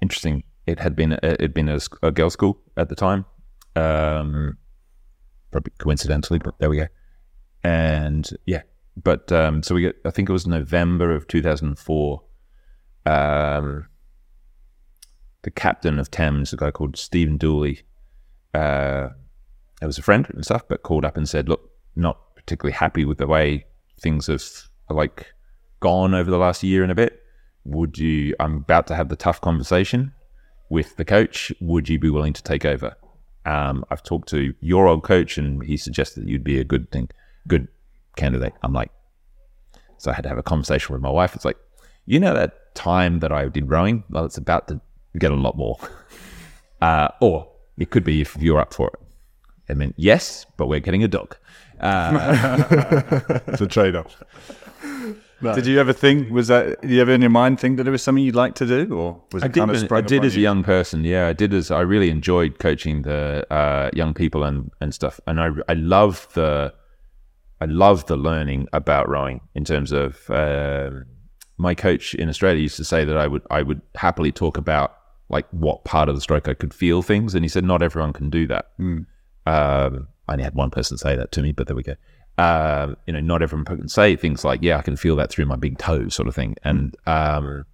interesting. 0.00 0.44
It 0.66 0.78
had 0.78 0.94
been 0.94 1.12
it 1.12 1.40
had 1.40 1.54
been 1.54 1.68
a, 1.68 1.80
a 2.02 2.10
girls' 2.10 2.34
school 2.34 2.60
at 2.76 2.88
the 2.88 2.94
time. 2.94 3.24
Um, 3.76 4.58
probably 5.50 5.72
coincidentally, 5.78 6.38
but 6.38 6.58
there 6.58 6.70
we 6.70 6.76
go. 6.76 6.86
And 7.64 8.28
yeah, 8.46 8.62
but 8.96 9.32
um, 9.32 9.62
so 9.62 9.74
we 9.74 9.82
get. 9.82 9.96
I 10.04 10.10
think 10.10 10.28
it 10.28 10.32
was 10.32 10.46
November 10.46 11.14
of 11.14 11.26
two 11.26 11.42
thousand 11.42 11.78
four. 11.78 12.22
Um, 13.06 13.86
the 15.42 15.50
captain 15.50 15.98
of 15.98 16.10
Thames, 16.10 16.52
a 16.52 16.56
guy 16.56 16.70
called 16.70 16.96
Stephen 16.96 17.38
Dooley, 17.38 17.82
uh, 18.52 19.08
it 19.80 19.86
was 19.86 19.98
a 19.98 20.02
friend 20.02 20.26
and 20.30 20.44
stuff, 20.44 20.66
but 20.68 20.82
called 20.82 21.04
up 21.04 21.16
and 21.16 21.28
said, 21.28 21.48
"Look, 21.48 21.70
not 21.96 22.18
particularly 22.34 22.74
happy 22.74 23.04
with 23.04 23.18
the 23.18 23.26
way 23.26 23.66
things 24.00 24.26
have 24.26 24.42
like 24.88 25.26
gone 25.80 26.14
over 26.14 26.30
the 26.30 26.38
last 26.38 26.62
year 26.62 26.82
and 26.82 26.92
a 26.92 26.94
bit. 26.94 27.22
Would 27.64 27.98
you? 27.98 28.34
I'm 28.40 28.56
about 28.56 28.86
to 28.88 28.94
have 28.94 29.08
the 29.08 29.16
tough 29.16 29.40
conversation 29.40 30.12
with 30.68 30.96
the 30.96 31.04
coach. 31.04 31.52
Would 31.60 31.88
you 31.88 31.98
be 31.98 32.10
willing 32.10 32.32
to 32.32 32.42
take 32.42 32.64
over? 32.64 32.96
Um, 33.46 33.84
I've 33.90 34.02
talked 34.02 34.28
to 34.30 34.54
your 34.60 34.86
old 34.86 35.02
coach, 35.02 35.38
and 35.38 35.62
he 35.62 35.76
suggested 35.76 36.22
that 36.22 36.28
you'd 36.28 36.44
be 36.44 36.58
a 36.58 36.64
good 36.64 36.90
thing, 36.90 37.08
good 37.48 37.68
candidate. 38.16 38.52
I'm 38.62 38.72
like, 38.72 38.90
so 39.98 40.10
I 40.10 40.14
had 40.14 40.22
to 40.22 40.28
have 40.28 40.38
a 40.38 40.42
conversation 40.42 40.92
with 40.92 41.02
my 41.02 41.10
wife. 41.10 41.34
It's 41.34 41.44
like, 41.44 41.58
you 42.06 42.18
know, 42.20 42.34
that 42.34 42.74
time 42.74 43.20
that 43.20 43.32
I 43.32 43.48
did 43.48 43.68
rowing. 43.68 44.04
Well, 44.08 44.24
it's 44.24 44.38
about 44.38 44.68
to 44.68 44.80
get 45.18 45.32
a 45.32 45.36
lot 45.36 45.56
more. 45.56 45.78
Uh, 46.82 47.08
or 47.20 47.46
it 47.76 47.90
could 47.90 48.04
be 48.04 48.22
if 48.22 48.34
you're 48.38 48.58
up 48.58 48.72
for 48.72 48.88
it. 48.88 49.09
I 49.70 49.74
mean, 49.74 49.94
yes, 49.96 50.46
but 50.56 50.66
we're 50.66 50.80
getting 50.80 51.04
a 51.04 51.08
dog. 51.08 51.36
Uh, 51.80 52.64
it's 53.46 53.60
a 53.60 53.66
trade 53.66 53.96
off. 53.96 54.22
Did 55.42 55.66
you 55.66 55.80
ever 55.80 55.92
think 55.92 56.30
was 56.30 56.48
that? 56.48 56.80
Did 56.82 56.90
you 56.90 57.00
ever 57.00 57.12
in 57.12 57.22
your 57.22 57.30
mind 57.30 57.58
think 57.60 57.78
that 57.78 57.88
it 57.88 57.90
was 57.90 58.02
something 58.02 58.22
you'd 58.22 58.34
like 58.34 58.54
to 58.56 58.66
do, 58.66 58.92
or 58.92 59.22
was 59.32 59.42
it 59.42 59.46
I 59.46 59.48
did, 59.48 59.60
kind 59.60 59.70
of 59.70 59.92
I 59.92 60.00
did 60.02 60.18
upon 60.18 60.26
as 60.26 60.36
a 60.36 60.40
young 60.40 60.62
person. 60.62 61.04
Yeah, 61.04 61.28
I 61.28 61.32
did 61.32 61.54
as 61.54 61.70
I 61.70 61.80
really 61.80 62.10
enjoyed 62.10 62.58
coaching 62.58 63.02
the 63.02 63.46
uh, 63.50 63.90
young 63.94 64.12
people 64.12 64.44
and, 64.44 64.70
and 64.80 64.92
stuff. 64.92 65.18
And 65.26 65.40
I 65.40 65.48
I 65.68 65.74
love 65.74 66.28
the 66.34 66.74
I 67.60 67.64
love 67.66 68.06
the 68.06 68.16
learning 68.16 68.68
about 68.72 69.08
rowing 69.08 69.40
in 69.54 69.64
terms 69.64 69.92
of 69.92 70.28
um 70.30 71.06
my 71.56 71.74
coach 71.74 72.14
in 72.14 72.28
Australia 72.28 72.60
used 72.60 72.76
to 72.76 72.84
say 72.84 73.04
that 73.04 73.16
I 73.16 73.26
would 73.26 73.42
I 73.50 73.62
would 73.62 73.80
happily 73.94 74.32
talk 74.32 74.58
about 74.58 74.96
like 75.30 75.46
what 75.50 75.84
part 75.84 76.08
of 76.08 76.14
the 76.14 76.20
stroke 76.20 76.48
I 76.48 76.54
could 76.54 76.74
feel 76.74 77.02
things, 77.02 77.34
and 77.34 77.44
he 77.44 77.48
said 77.48 77.64
not 77.64 77.82
everyone 77.82 78.12
can 78.12 78.28
do 78.28 78.46
that. 78.48 78.72
Um, 79.50 80.08
I 80.28 80.32
only 80.32 80.44
had 80.44 80.54
one 80.54 80.70
person 80.70 80.96
say 80.96 81.16
that 81.16 81.32
to 81.32 81.42
me, 81.42 81.52
but 81.52 81.66
there 81.66 81.76
we 81.76 81.82
go. 81.82 81.96
Um, 82.38 82.96
you 83.06 83.12
know, 83.12 83.20
not 83.20 83.42
everyone 83.42 83.64
can 83.64 83.88
say 83.88 84.16
things 84.16 84.44
like, 84.44 84.60
"Yeah, 84.62 84.78
I 84.78 84.82
can 84.82 84.96
feel 84.96 85.16
that 85.16 85.30
through 85.30 85.46
my 85.46 85.56
big 85.56 85.78
toe," 85.78 86.08
sort 86.08 86.28
of 86.28 86.34
thing. 86.34 86.56
And 86.62 86.96
um, 87.06 87.64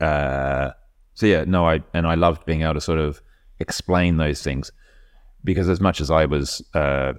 uh, 0.00 0.70
so 1.14 1.26
yeah, 1.26 1.44
no, 1.46 1.68
I 1.68 1.80
and 1.92 2.06
I 2.06 2.14
loved 2.14 2.46
being 2.46 2.62
able 2.62 2.74
to 2.74 2.80
sort 2.80 2.98
of 2.98 3.20
explain 3.58 4.16
those 4.16 4.42
things 4.42 4.72
because 5.44 5.68
as 5.68 5.80
much 5.80 6.00
as 6.00 6.10
I 6.10 6.24
was, 6.24 6.62
uh, 6.74 7.12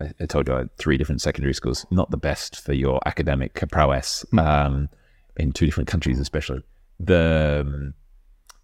I, 0.00 0.10
I 0.20 0.26
told 0.26 0.48
you 0.48 0.54
I 0.54 0.58
had 0.58 0.76
three 0.78 0.96
different 0.96 1.20
secondary 1.20 1.54
schools, 1.54 1.86
not 1.90 2.10
the 2.10 2.16
best 2.16 2.60
for 2.60 2.72
your 2.72 3.00
academic 3.06 3.54
prowess 3.70 4.24
um, 4.38 4.88
in 5.36 5.52
two 5.52 5.66
different 5.66 5.88
countries, 5.88 6.18
especially. 6.18 6.62
The 6.98 7.64
um, 7.66 7.94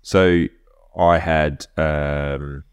so 0.02 0.46
I 0.98 1.18
had, 1.18 1.66
um, 1.76 2.64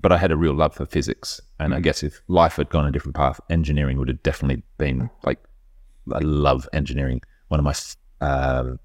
but 0.00 0.12
I 0.12 0.18
had 0.18 0.30
a 0.30 0.36
real 0.36 0.54
love 0.54 0.74
for 0.74 0.86
physics, 0.86 1.40
and 1.58 1.74
I 1.74 1.80
guess 1.80 2.02
if 2.02 2.22
life 2.28 2.56
had 2.56 2.68
gone 2.70 2.86
a 2.86 2.92
different 2.92 3.16
path, 3.16 3.40
engineering 3.50 3.98
would 3.98 4.08
have 4.08 4.22
definitely 4.22 4.62
been 4.78 5.10
like 5.24 5.38
I 6.12 6.20
love 6.20 6.68
engineering. 6.72 7.20
One 7.48 7.60
of 7.60 7.64
my 7.64 7.74
um, 8.26 8.78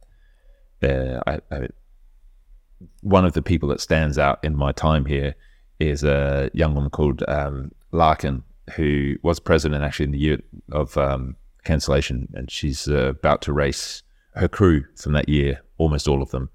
uh, 0.81 1.21
I, 1.27 1.39
I, 1.51 1.67
one 3.01 3.25
of 3.25 3.33
the 3.33 3.41
people 3.41 3.69
that 3.69 3.81
stands 3.81 4.17
out 4.17 4.39
in 4.43 4.55
my 4.55 4.71
time 4.71 5.05
here 5.05 5.35
is 5.79 6.03
a 6.03 6.49
young 6.53 6.75
woman 6.75 6.89
called 6.89 7.23
um, 7.27 7.71
Larkin, 7.91 8.43
who 8.75 9.15
was 9.23 9.39
president 9.39 9.83
actually 9.83 10.05
in 10.05 10.11
the 10.11 10.19
year 10.19 10.39
of 10.71 10.97
um, 10.97 11.35
cancellation, 11.63 12.27
and 12.33 12.49
she's 12.51 12.87
uh, 12.87 13.09
about 13.09 13.41
to 13.43 13.53
race 13.53 14.03
her 14.35 14.47
crew 14.47 14.83
from 14.95 15.13
that 15.13 15.29
year, 15.29 15.61
almost 15.77 16.07
all 16.07 16.21
of 16.21 16.31
them, 16.31 16.49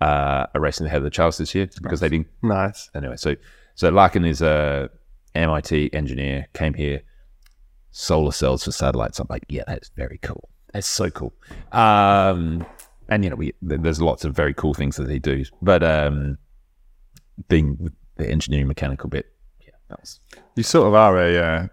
uh, 0.00 0.46
are 0.54 0.60
racing 0.60 0.86
ahead 0.86 0.98
of 0.98 1.04
the 1.04 1.10
Charles 1.10 1.38
this 1.38 1.54
year 1.54 1.68
because 1.82 2.00
they 2.00 2.08
didn't 2.08 2.28
Nice. 2.42 2.90
anyway, 2.94 3.16
so 3.16 3.36
so 3.80 3.88
Larkin 3.88 4.26
is 4.26 4.42
a 4.42 4.90
MIT 5.34 5.94
engineer, 5.94 6.48
came 6.52 6.74
here, 6.74 7.00
solar 7.92 8.30
cells 8.30 8.62
for 8.62 8.72
satellites. 8.72 9.18
I'm 9.18 9.26
like, 9.30 9.46
yeah, 9.48 9.62
that's 9.66 9.88
very 9.96 10.18
cool. 10.18 10.50
That's 10.74 10.86
so 10.86 11.08
cool. 11.08 11.32
Um, 11.72 12.66
and 13.08 13.24
you 13.24 13.30
know, 13.30 13.36
we 13.36 13.54
there's 13.62 14.02
lots 14.02 14.26
of 14.26 14.36
very 14.36 14.52
cool 14.52 14.74
things 14.74 14.96
that 14.96 15.08
he 15.08 15.18
do, 15.18 15.46
but 15.62 15.82
um, 15.82 16.36
being 17.48 17.90
the 18.16 18.28
engineering 18.28 18.68
mechanical 18.68 19.08
bit, 19.08 19.32
yeah, 19.62 19.70
that 19.88 19.98
was 19.98 20.20
You 20.56 20.62
sort 20.62 20.88
of 20.88 20.92
are 20.92 21.16
a 21.16 21.38
uh, 21.38 21.66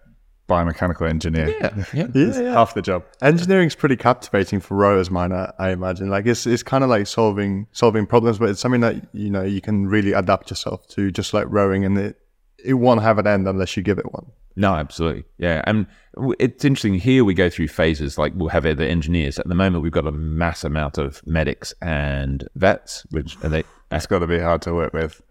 biomechanical 0.48 1.08
engineer. 1.10 1.50
yeah, 1.60 1.86
yeah. 1.93 2.08
It's 2.16 2.38
half 2.38 2.74
the 2.74 2.82
job. 2.82 3.04
Engineering's 3.22 3.76
pretty 3.76 3.98
captivating 3.98 4.60
for 4.60 4.76
rowers, 4.76 5.12
mine. 5.12 5.32
I, 5.32 5.52
I 5.60 5.70
imagine. 5.72 6.10
Like 6.10 6.26
it's 6.26 6.45
it's 6.45 6.64
kind 6.64 6.84
of 6.84 6.89
like 6.89 7.08
solving 7.08 7.68
solving 7.72 8.06
problems, 8.06 8.39
but 8.39 8.50
it's 8.50 8.60
something 8.60 8.82
that 8.82 9.08
you 9.14 9.30
know 9.30 9.43
you 9.43 9.62
can 9.62 9.88
really 9.88 10.14
adapt 10.14 10.50
yourself 10.50 10.88
to, 10.89 11.12
just 11.12 11.34
like 11.34 11.45
rowing, 11.50 11.86
and 11.86 11.98
it 11.98 12.20
it 12.64 12.76
won't 12.76 13.02
have 13.02 13.20
an 13.20 13.28
end 13.28 13.48
unless 13.48 13.78
you 13.78 13.84
give 13.84 14.00
it 14.00 14.12
one. 14.12 14.26
No, 14.58 14.74
absolutely. 14.74 15.24
Yeah. 15.38 15.62
And 15.66 15.86
it's 16.39 16.66
interesting. 16.66 16.95
Here 16.95 17.24
we 17.24 17.36
go 17.36 17.48
through 17.48 17.68
phases. 17.68 18.18
Like 18.18 18.34
we'll 18.36 18.50
have 18.50 18.64
the 18.64 18.88
engineers. 18.88 19.38
At 19.38 19.48
the 19.48 19.56
moment, 19.56 19.84
we've 19.84 19.91
got 19.91 20.08
a 20.08 20.12
mass 20.12 20.64
amount 20.64 20.98
of 20.98 21.22
medics 21.28 21.76
and 21.80 22.48
vets, 22.56 23.06
which 23.12 23.38
are 23.43 23.50
they, 23.50 23.64
That's 23.89 24.08
got 24.08 24.20
to 24.20 24.28
be 24.28 24.39
hard 24.39 24.64
to 24.64 24.74
work 24.74 24.93
with. 24.93 25.22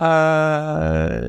Uh, 0.00 1.28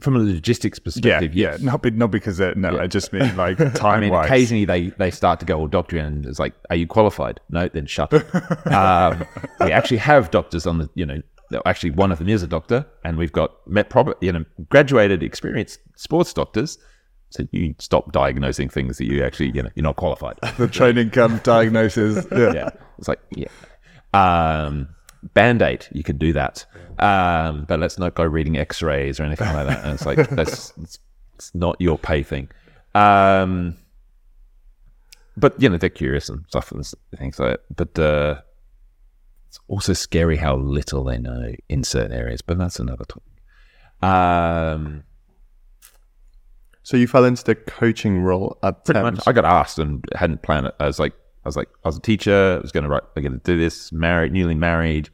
from 0.00 0.16
a 0.16 0.18
logistics 0.18 0.78
perspective, 0.78 1.34
yeah. 1.34 1.52
yes. 1.52 1.60
Not 1.60 1.82
be, 1.82 1.90
not 1.90 2.10
because 2.10 2.36
they're, 2.38 2.54
no, 2.54 2.78
I 2.78 2.86
just 2.86 3.12
mean 3.12 3.36
like 3.36 3.60
I 3.60 3.68
time 3.70 4.00
mean, 4.00 4.10
wise. 4.10 4.26
occasionally 4.26 4.64
they, 4.64 4.88
they 4.90 5.10
start 5.10 5.40
to 5.40 5.46
go, 5.46 5.58
well, 5.58 5.66
doctor, 5.66 5.98
and 5.98 6.26
it's 6.26 6.38
like, 6.38 6.54
are 6.70 6.76
you 6.76 6.86
qualified? 6.86 7.40
No, 7.50 7.68
then 7.68 7.86
shut 7.86 8.12
up. 8.12 8.66
um, 8.66 9.26
we 9.60 9.72
actually 9.72 9.98
have 9.98 10.30
doctors 10.30 10.66
on 10.66 10.78
the, 10.78 10.90
you 10.94 11.06
know, 11.06 11.20
actually 11.64 11.90
one 11.90 12.12
of 12.12 12.18
them 12.18 12.28
is 12.28 12.42
a 12.42 12.46
doctor, 12.46 12.86
and 13.04 13.16
we've 13.16 13.32
got 13.32 13.66
met 13.66 13.90
prob- 13.90 14.16
you 14.20 14.32
know 14.32 14.44
graduated, 14.68 15.22
experienced 15.22 15.80
sports 15.96 16.32
doctors. 16.32 16.78
So 17.30 17.46
you 17.50 17.74
stop 17.78 18.12
diagnosing 18.12 18.68
things 18.68 18.98
that 18.98 19.06
you 19.06 19.22
actually 19.24 19.50
you 19.50 19.62
know 19.62 19.70
you're 19.74 19.82
not 19.82 19.96
qualified. 19.96 20.38
The 20.58 20.68
training 20.68 21.10
camp 21.10 21.42
diagnosis. 21.42 22.26
Yeah. 22.32 22.52
yeah, 22.52 22.70
it's 22.98 23.08
like 23.08 23.20
yeah. 23.30 23.48
Um, 24.14 24.88
Band 25.34 25.62
aid, 25.62 25.86
you 25.92 26.02
can 26.02 26.18
do 26.18 26.32
that, 26.34 26.64
um, 26.98 27.64
but 27.68 27.78
let's 27.80 27.98
not 27.98 28.14
go 28.14 28.24
reading 28.24 28.56
X-rays 28.58 29.18
or 29.20 29.24
anything 29.24 29.52
like 29.52 29.66
that. 29.66 29.84
And 29.84 29.94
it's 29.94 30.06
like 30.06 30.28
that's 30.30 30.72
it's, 30.82 30.98
it's 31.34 31.54
not 31.54 31.76
your 31.80 31.98
pay 31.98 32.22
thing. 32.22 32.48
Um, 32.94 33.76
but 35.36 35.60
you 35.60 35.68
know 35.68 35.76
they're 35.76 35.90
curious 35.90 36.28
and 36.28 36.44
stuff 36.48 36.72
and 36.72 36.86
things 37.18 37.38
like 37.38 37.60
that. 37.68 37.76
But 37.94 37.98
uh, 38.02 38.40
it's 39.48 39.58
also 39.68 39.92
scary 39.92 40.36
how 40.36 40.56
little 40.56 41.04
they 41.04 41.18
know 41.18 41.52
in 41.68 41.84
certain 41.84 42.12
areas. 42.12 42.40
But 42.42 42.58
that's 42.58 42.78
another 42.78 43.04
topic. 43.04 43.32
Um, 44.02 45.04
So 46.82 46.96
you 46.96 47.06
fell 47.08 47.24
into 47.24 47.42
the 47.44 47.54
coaching 47.54 48.20
role 48.20 48.58
at 48.62 48.84
pretty 48.84 49.00
Thames. 49.00 49.18
much, 49.18 49.28
I 49.28 49.32
got 49.32 49.44
asked 49.44 49.78
and 49.78 50.04
hadn't 50.14 50.42
planned 50.42 50.66
it. 50.66 50.74
I 50.78 50.86
was 50.86 50.98
like, 50.98 51.14
I 51.44 51.48
was 51.48 51.56
like, 51.56 51.68
I 51.84 51.88
was 51.88 51.96
a 51.96 52.00
teacher. 52.00 52.56
I 52.58 52.62
was 52.62 52.72
going 52.72 52.84
to 52.84 52.90
write. 52.90 53.02
I'm 53.16 53.22
going 53.22 53.32
to 53.32 53.38
do 53.44 53.56
this. 53.58 53.92
Married, 53.92 54.32
newly 54.32 54.54
married. 54.54 55.10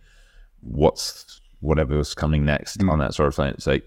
What's 0.63 1.41
whatever 1.61 1.97
was 1.97 2.15
coming 2.15 2.45
next 2.45 2.83
on 2.83 2.99
that 2.99 3.15
sort 3.15 3.29
of 3.29 3.35
thing. 3.35 3.55
So, 3.59 3.79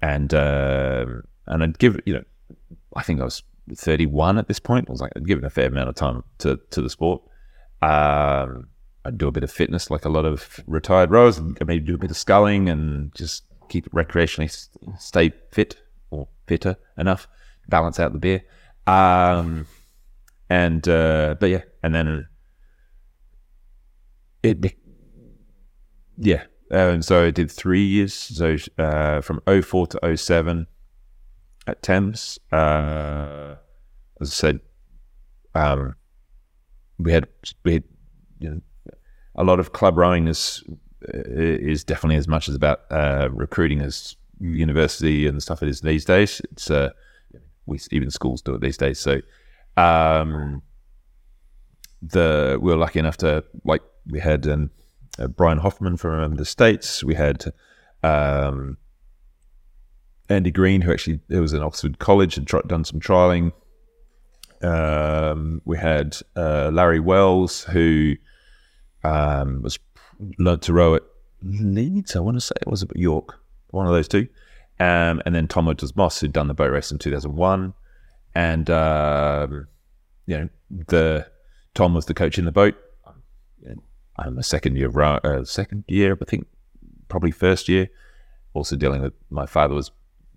and 0.00 0.32
um 0.34 1.22
and 1.46 1.62
I'd 1.62 1.78
give 1.78 2.00
you 2.06 2.14
know, 2.14 2.24
I 2.94 3.02
think 3.02 3.20
I 3.20 3.24
was 3.24 3.42
31 3.74 4.38
at 4.38 4.48
this 4.48 4.60
point. 4.60 4.88
I 4.88 4.92
was 4.92 5.00
like, 5.00 5.12
I'd 5.16 5.26
given 5.26 5.44
a 5.44 5.50
fair 5.50 5.66
amount 5.66 5.88
of 5.88 5.94
time 5.94 6.22
to 6.38 6.58
to 6.70 6.82
the 6.82 6.90
sport. 6.90 7.22
Um, 7.82 8.68
I'd 9.04 9.18
do 9.18 9.28
a 9.28 9.32
bit 9.32 9.44
of 9.44 9.50
fitness, 9.50 9.90
like 9.90 10.04
a 10.04 10.08
lot 10.08 10.24
of 10.24 10.60
retired 10.66 11.10
rowers, 11.10 11.38
and 11.38 11.56
maybe 11.66 11.84
do 11.84 11.94
a 11.94 11.98
bit 11.98 12.10
of 12.10 12.16
sculling 12.16 12.68
and 12.68 13.14
just 13.14 13.44
keep 13.68 13.86
it 13.86 13.92
recreationally, 13.92 14.68
stay 14.98 15.32
fit 15.52 15.76
or 16.10 16.28
fitter 16.46 16.76
enough, 16.96 17.28
balance 17.68 18.00
out 18.00 18.12
the 18.12 18.18
beer. 18.18 18.42
Um, 18.86 19.66
and 20.50 20.86
uh, 20.88 21.36
but 21.38 21.50
yeah, 21.50 21.62
and 21.82 21.94
then 21.94 22.26
it, 24.42 24.60
be- 24.60 24.76
yeah, 26.18 26.44
and 26.70 27.04
so 27.04 27.24
I 27.24 27.30
did 27.30 27.50
three 27.50 27.84
years, 27.84 28.12
so 28.12 28.56
uh, 28.78 29.20
from 29.20 29.40
04 29.46 29.86
to 29.88 30.16
07 30.16 30.66
at 31.66 31.82
Thames. 31.82 32.38
Uh, 32.52 33.54
as 34.20 34.30
I 34.30 34.34
said, 34.34 34.60
um, 35.54 35.94
we 36.98 37.12
had 37.12 37.28
we 37.64 37.74
had 37.74 37.84
you 38.40 38.50
know, 38.50 38.60
a 39.36 39.44
lot 39.44 39.60
of 39.60 39.72
club 39.72 39.96
rowing 39.96 40.26
is 40.26 40.64
is 41.00 41.84
definitely 41.84 42.16
as 42.16 42.26
much 42.26 42.48
as 42.48 42.54
about 42.54 42.80
uh, 42.90 43.28
recruiting 43.30 43.80
as 43.80 44.16
university 44.40 45.26
and 45.26 45.42
stuff 45.42 45.62
it 45.62 45.68
is 45.68 45.80
these 45.80 46.04
days. 46.04 46.40
It's 46.52 46.70
uh, 46.70 46.90
we 47.66 47.78
even 47.92 48.10
schools 48.10 48.42
do 48.42 48.54
it 48.54 48.60
these 48.60 48.76
days. 48.76 48.98
So 48.98 49.20
um, 49.76 50.62
the 52.02 52.58
we 52.60 52.72
were 52.72 52.78
lucky 52.78 52.98
enough 52.98 53.16
to 53.18 53.44
like 53.64 53.82
we 54.06 54.18
had 54.20 54.46
um, 54.48 54.70
uh, 54.77 54.77
Brian 55.26 55.58
Hoffman 55.58 55.96
from 55.96 56.36
the 56.36 56.44
states. 56.44 57.02
We 57.02 57.14
had 57.14 57.52
um, 58.02 58.76
Andy 60.28 60.50
Green, 60.50 60.82
who 60.82 60.92
actually 60.92 61.20
it 61.28 61.40
was 61.40 61.52
in 61.52 61.62
Oxford 61.62 61.98
College 61.98 62.36
and 62.36 62.46
tr- 62.46 62.58
done 62.66 62.84
some 62.84 63.00
trialing. 63.00 63.52
Um, 64.62 65.62
we 65.64 65.78
had 65.78 66.16
uh, 66.36 66.70
Larry 66.72 67.00
Wells, 67.00 67.64
who 67.64 68.14
um, 69.04 69.62
was 69.62 69.78
learned 70.38 70.62
to 70.62 70.72
row 70.72 70.94
at 70.94 71.02
Leeds. 71.42 72.16
I 72.16 72.20
want 72.20 72.36
to 72.36 72.40
say 72.40 72.54
it 72.60 72.68
was 72.68 72.82
at 72.82 72.96
York, 72.96 73.38
one 73.70 73.86
of 73.86 73.92
those 73.92 74.08
two. 74.08 74.28
Um, 74.80 75.20
and 75.26 75.34
then 75.34 75.48
Tom 75.48 75.74
Moss, 75.96 76.20
who'd 76.20 76.32
done 76.32 76.48
the 76.48 76.54
boat 76.54 76.70
race 76.70 76.92
in 76.92 76.98
2001. 76.98 77.74
And, 78.34 78.70
um, 78.70 79.66
you 80.26 80.38
know, 80.38 80.48
the 80.70 81.26
Tom 81.74 81.94
was 81.94 82.06
the 82.06 82.14
coach 82.14 82.38
in 82.38 82.44
the 82.44 82.52
boat. 82.52 82.76
I'm 84.18 84.38
a 84.38 84.42
second 84.42 84.76
year, 84.76 84.88
row- 84.88 85.20
uh, 85.24 85.44
second 85.44 85.84
year, 85.88 86.16
I 86.20 86.24
think, 86.24 86.46
probably 87.08 87.30
first 87.30 87.68
year. 87.68 87.88
Also 88.54 88.76
dealing 88.76 89.02
with 89.02 89.12
my 89.30 89.46
father 89.46 89.74
was 89.74 89.90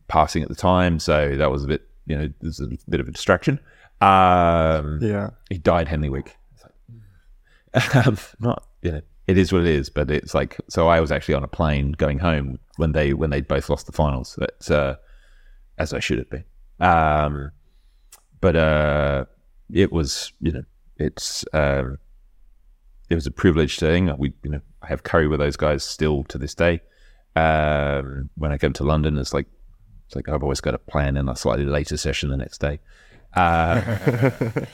passing 0.07 0.43
at 0.43 0.49
the 0.49 0.55
time, 0.55 0.99
so 0.99 1.35
that 1.35 1.49
was 1.49 1.63
a 1.63 1.67
bit, 1.67 1.87
you 2.05 2.17
know, 2.17 2.29
there's 2.41 2.59
a 2.59 2.67
bit 2.89 2.99
of 2.99 3.07
a 3.07 3.11
distraction. 3.11 3.59
Um, 4.01 4.99
yeah. 5.01 5.29
he 5.49 5.57
died 5.57 5.87
Henley 5.87 6.09
Week. 6.09 6.35
It's 7.73 7.95
um, 8.07 8.17
not 8.39 8.67
you 8.81 8.91
know, 8.91 9.01
it 9.27 9.37
is 9.37 9.53
what 9.53 9.61
it 9.61 9.67
is. 9.67 9.89
But 9.89 10.11
it's 10.11 10.33
like 10.33 10.57
so. 10.67 10.87
I 10.87 10.99
was 10.99 11.11
actually 11.11 11.35
on 11.35 11.43
a 11.43 11.47
plane 11.47 11.93
going 11.93 12.19
home 12.19 12.59
when 12.77 12.91
they 12.91 13.13
when 13.13 13.29
they 13.29 13.41
both 13.41 13.69
lost 13.69 13.85
the 13.85 13.91
finals. 13.91 14.35
That's 14.37 14.71
uh, 14.71 14.95
as 15.77 15.93
I 15.93 15.99
should 15.99 16.17
have 16.17 16.29
been. 16.29 16.43
Um, 16.79 17.51
but 18.41 18.55
uh, 18.55 19.25
it 19.71 19.91
was 19.91 20.33
you 20.41 20.51
know 20.51 20.63
it's 20.97 21.45
um, 21.53 21.97
it 23.11 23.15
was 23.15 23.27
a 23.27 23.31
privileged 23.31 23.79
thing. 23.79 24.11
We 24.17 24.33
you 24.43 24.51
know 24.51 24.61
I 24.81 24.87
have 24.87 25.03
curry 25.03 25.27
with 25.27 25.39
those 25.39 25.57
guys 25.57 25.83
still 25.83 26.23
to 26.25 26.37
this 26.37 26.55
day. 26.55 26.81
Um, 27.35 28.29
when 28.35 28.51
I 28.51 28.57
come 28.57 28.73
to 28.73 28.83
London, 28.83 29.17
it's 29.17 29.33
like 29.33 29.47
it's 30.07 30.15
like 30.15 30.29
I've 30.29 30.43
always 30.43 30.61
got 30.61 30.73
a 30.73 30.79
plan 30.79 31.17
in 31.17 31.29
a 31.29 31.35
slightly 31.35 31.65
later 31.65 31.97
session 31.97 32.29
the 32.29 32.37
next 32.37 32.59
day. 32.59 32.79
Uh, 33.33 33.81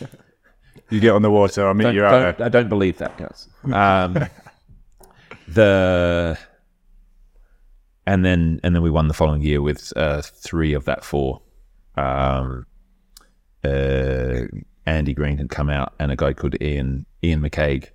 You 0.90 1.00
get 1.02 1.14
on 1.14 1.22
the 1.22 1.32
water, 1.32 1.68
I'll 1.68 1.74
meet 1.74 1.94
you 1.94 2.04
out 2.06 2.38
there. 2.38 2.46
I 2.46 2.50
don't 2.50 2.70
believe 2.70 2.98
that, 3.00 3.18
guys. 3.18 3.50
Um, 3.66 4.26
the 5.50 6.38
and 8.06 8.24
then 8.24 8.62
and 8.64 8.74
then 8.74 8.82
we 8.82 8.90
won 8.90 9.10
the 9.10 9.14
following 9.14 9.42
year 9.42 9.62
with 9.62 9.92
uh, 9.98 10.22
three 10.22 10.74
of 10.74 10.86
that 10.86 11.04
four. 11.04 11.42
Um, 11.98 12.66
uh, 13.66 14.44
Andy 14.86 15.14
Green 15.14 15.38
had 15.38 15.50
come 15.50 15.70
out, 15.70 15.94
and 16.00 16.10
a 16.12 16.16
guy 16.16 16.32
called 16.32 16.56
Ian 16.62 17.06
Ian 17.22 17.42
McCaig 17.42 17.90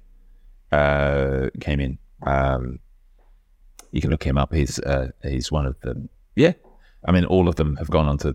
uh, 0.73 1.51
came 1.61 1.81
in. 1.81 1.99
Um, 2.27 2.79
you 3.93 4.01
can 4.01 4.11
look 4.11 4.25
him 4.25 4.39
up. 4.39 4.53
He's 4.53 4.79
uh, 4.81 5.11
he's 5.23 5.53
one 5.53 5.67
of 5.67 5.79
the 5.81 6.09
yeah. 6.35 6.53
I 7.05 7.13
mean, 7.13 7.25
all 7.25 7.49
of 7.49 7.57
them 7.57 7.77
have 7.77 7.91
gone 7.91 8.07
on 8.07 8.19
to 8.19 8.35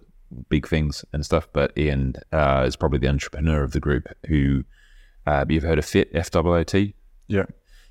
big 0.49 0.67
things 0.67 1.05
and 1.13 1.25
stuff, 1.25 1.47
but 1.53 1.77
Ian 1.77 2.15
uh, 2.31 2.63
is 2.67 2.75
probably 2.75 2.99
the 2.99 3.07
entrepreneur 3.07 3.63
of 3.63 3.71
the 3.71 3.79
group. 3.79 4.07
Who 4.27 4.63
uh, 5.25 5.45
you've 5.49 5.63
heard 5.63 5.79
of 5.79 5.85
Fit 5.85 6.09
F 6.13 6.31
W 6.31 6.57
O 6.57 6.63
T? 6.63 6.93
Yeah. 7.27 7.45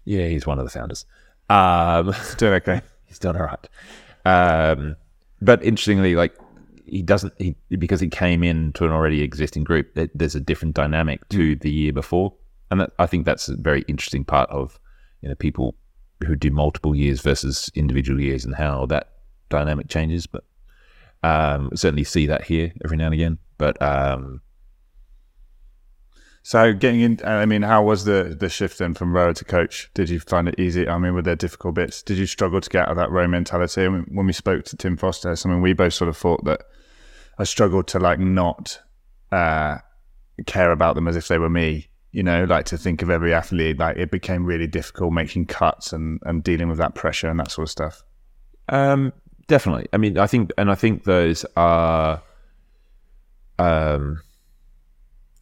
Yeah, 0.04 0.28
he's 0.28 0.46
one 0.46 0.58
of 0.58 0.64
the 0.64 0.70
founders. 0.70 1.04
Um, 1.48 2.14
Doing 2.38 2.54
okay. 2.54 2.80
he's 3.06 3.18
done 3.18 3.36
all 3.36 3.46
right. 3.46 3.68
Um, 4.24 4.96
but 5.40 5.62
interestingly, 5.64 6.14
like 6.14 6.36
he 6.86 7.02
doesn't 7.02 7.34
he 7.38 7.56
because 7.70 8.00
he 8.00 8.08
came 8.08 8.42
in 8.42 8.72
to 8.74 8.84
an 8.84 8.92
already 8.92 9.22
existing 9.22 9.64
group. 9.64 9.96
There's 10.14 10.34
a 10.34 10.40
different 10.40 10.74
dynamic 10.74 11.28
to 11.30 11.56
the 11.56 11.70
year 11.70 11.92
before, 11.92 12.32
and 12.70 12.80
that, 12.80 12.90
I 12.98 13.06
think 13.06 13.24
that's 13.24 13.48
a 13.48 13.56
very 13.56 13.84
interesting 13.88 14.24
part 14.24 14.50
of 14.50 14.78
you 15.20 15.28
know 15.28 15.34
people 15.34 15.76
who 16.26 16.34
do 16.34 16.50
multiple 16.50 16.94
years 16.94 17.20
versus 17.20 17.70
individual 17.74 18.20
years 18.20 18.44
and 18.44 18.54
how 18.54 18.86
that 18.86 19.12
dynamic 19.48 19.88
changes. 19.88 20.26
But 20.26 20.44
um, 21.22 21.70
certainly 21.74 22.04
see 22.04 22.26
that 22.26 22.44
here 22.44 22.72
every 22.84 22.96
now 22.96 23.06
and 23.06 23.14
again. 23.14 23.38
But 23.58 23.80
um, 23.82 24.40
So 26.46 26.72
getting 26.72 27.00
in, 27.00 27.20
I 27.24 27.44
mean, 27.44 27.62
how 27.62 27.82
was 27.82 28.04
the 28.04 28.36
the 28.38 28.48
shift 28.48 28.78
then 28.78 28.94
from 28.94 29.12
rower 29.12 29.32
to 29.32 29.44
coach? 29.44 29.90
Did 29.94 30.08
you 30.08 30.20
find 30.20 30.46
it 30.46 30.60
easy? 30.60 30.88
I 30.88 30.96
mean, 30.96 31.12
were 31.12 31.22
there 31.22 31.34
difficult 31.34 31.74
bits? 31.74 32.04
Did 32.04 32.18
you 32.18 32.26
struggle 32.26 32.60
to 32.60 32.70
get 32.70 32.84
out 32.84 32.90
of 32.90 32.96
that 32.98 33.10
row 33.10 33.26
mentality? 33.26 33.84
I 33.84 33.88
mean, 33.88 34.06
when 34.12 34.26
we 34.26 34.32
spoke 34.32 34.64
to 34.66 34.76
Tim 34.76 34.96
Foster, 34.96 35.34
I 35.44 35.48
mean, 35.48 35.60
we 35.60 35.72
both 35.72 35.94
sort 35.94 36.08
of 36.08 36.16
thought 36.16 36.44
that 36.44 36.62
I 37.36 37.42
struggled 37.42 37.88
to 37.88 37.98
like 37.98 38.20
not 38.20 38.80
uh, 39.32 39.78
care 40.46 40.70
about 40.70 40.94
them 40.94 41.08
as 41.08 41.16
if 41.16 41.26
they 41.26 41.38
were 41.38 41.50
me. 41.50 41.88
You 42.16 42.22
know, 42.22 42.44
like 42.44 42.64
to 42.66 42.78
think 42.78 43.02
of 43.02 43.10
every 43.10 43.34
athlete. 43.34 43.78
Like 43.78 43.98
it 43.98 44.10
became 44.10 44.46
really 44.46 44.66
difficult 44.66 45.12
making 45.12 45.46
cuts 45.46 45.92
and 45.92 46.18
and 46.24 46.42
dealing 46.42 46.68
with 46.68 46.78
that 46.78 46.94
pressure 46.94 47.28
and 47.28 47.38
that 47.40 47.50
sort 47.50 47.68
of 47.68 47.70
stuff. 47.70 48.02
Um, 48.68 49.12
definitely. 49.48 49.86
I 49.92 49.98
mean, 49.98 50.18
I 50.18 50.26
think, 50.26 50.50
and 50.58 50.70
I 50.70 50.74
think 50.74 51.04
those 51.04 51.44
are, 51.56 52.22
um, 53.58 54.22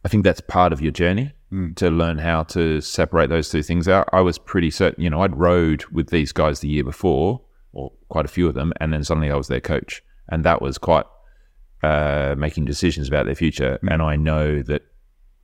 I 0.03 0.09
think 0.09 0.23
that's 0.23 0.41
part 0.41 0.73
of 0.73 0.81
your 0.81 0.91
journey 0.91 1.31
to 1.75 1.89
learn 1.89 2.17
how 2.17 2.43
to 2.43 2.81
separate 2.81 3.29
those 3.29 3.49
two 3.49 3.63
things 3.63 3.87
out. 3.87 4.09
I 4.11 4.21
was 4.21 4.37
pretty 4.37 4.69
certain, 4.69 5.01
you 5.03 5.09
know, 5.09 5.21
I'd 5.21 5.35
rowed 5.37 5.85
with 5.85 6.09
these 6.09 6.31
guys 6.31 6.59
the 6.59 6.67
year 6.67 6.83
before, 6.83 7.41
or 7.71 7.91
quite 8.09 8.25
a 8.25 8.27
few 8.27 8.47
of 8.47 8.53
them, 8.53 8.73
and 8.81 8.91
then 8.91 9.03
suddenly 9.03 9.31
I 9.31 9.35
was 9.35 9.47
their 9.47 9.61
coach, 9.61 10.03
and 10.29 10.43
that 10.43 10.61
was 10.61 10.77
quite 10.77 11.05
uh, 11.83 12.35
making 12.37 12.65
decisions 12.65 13.07
about 13.07 13.25
their 13.25 13.35
future. 13.35 13.79
And 13.89 14.01
I 14.01 14.17
know 14.17 14.61
that 14.63 14.81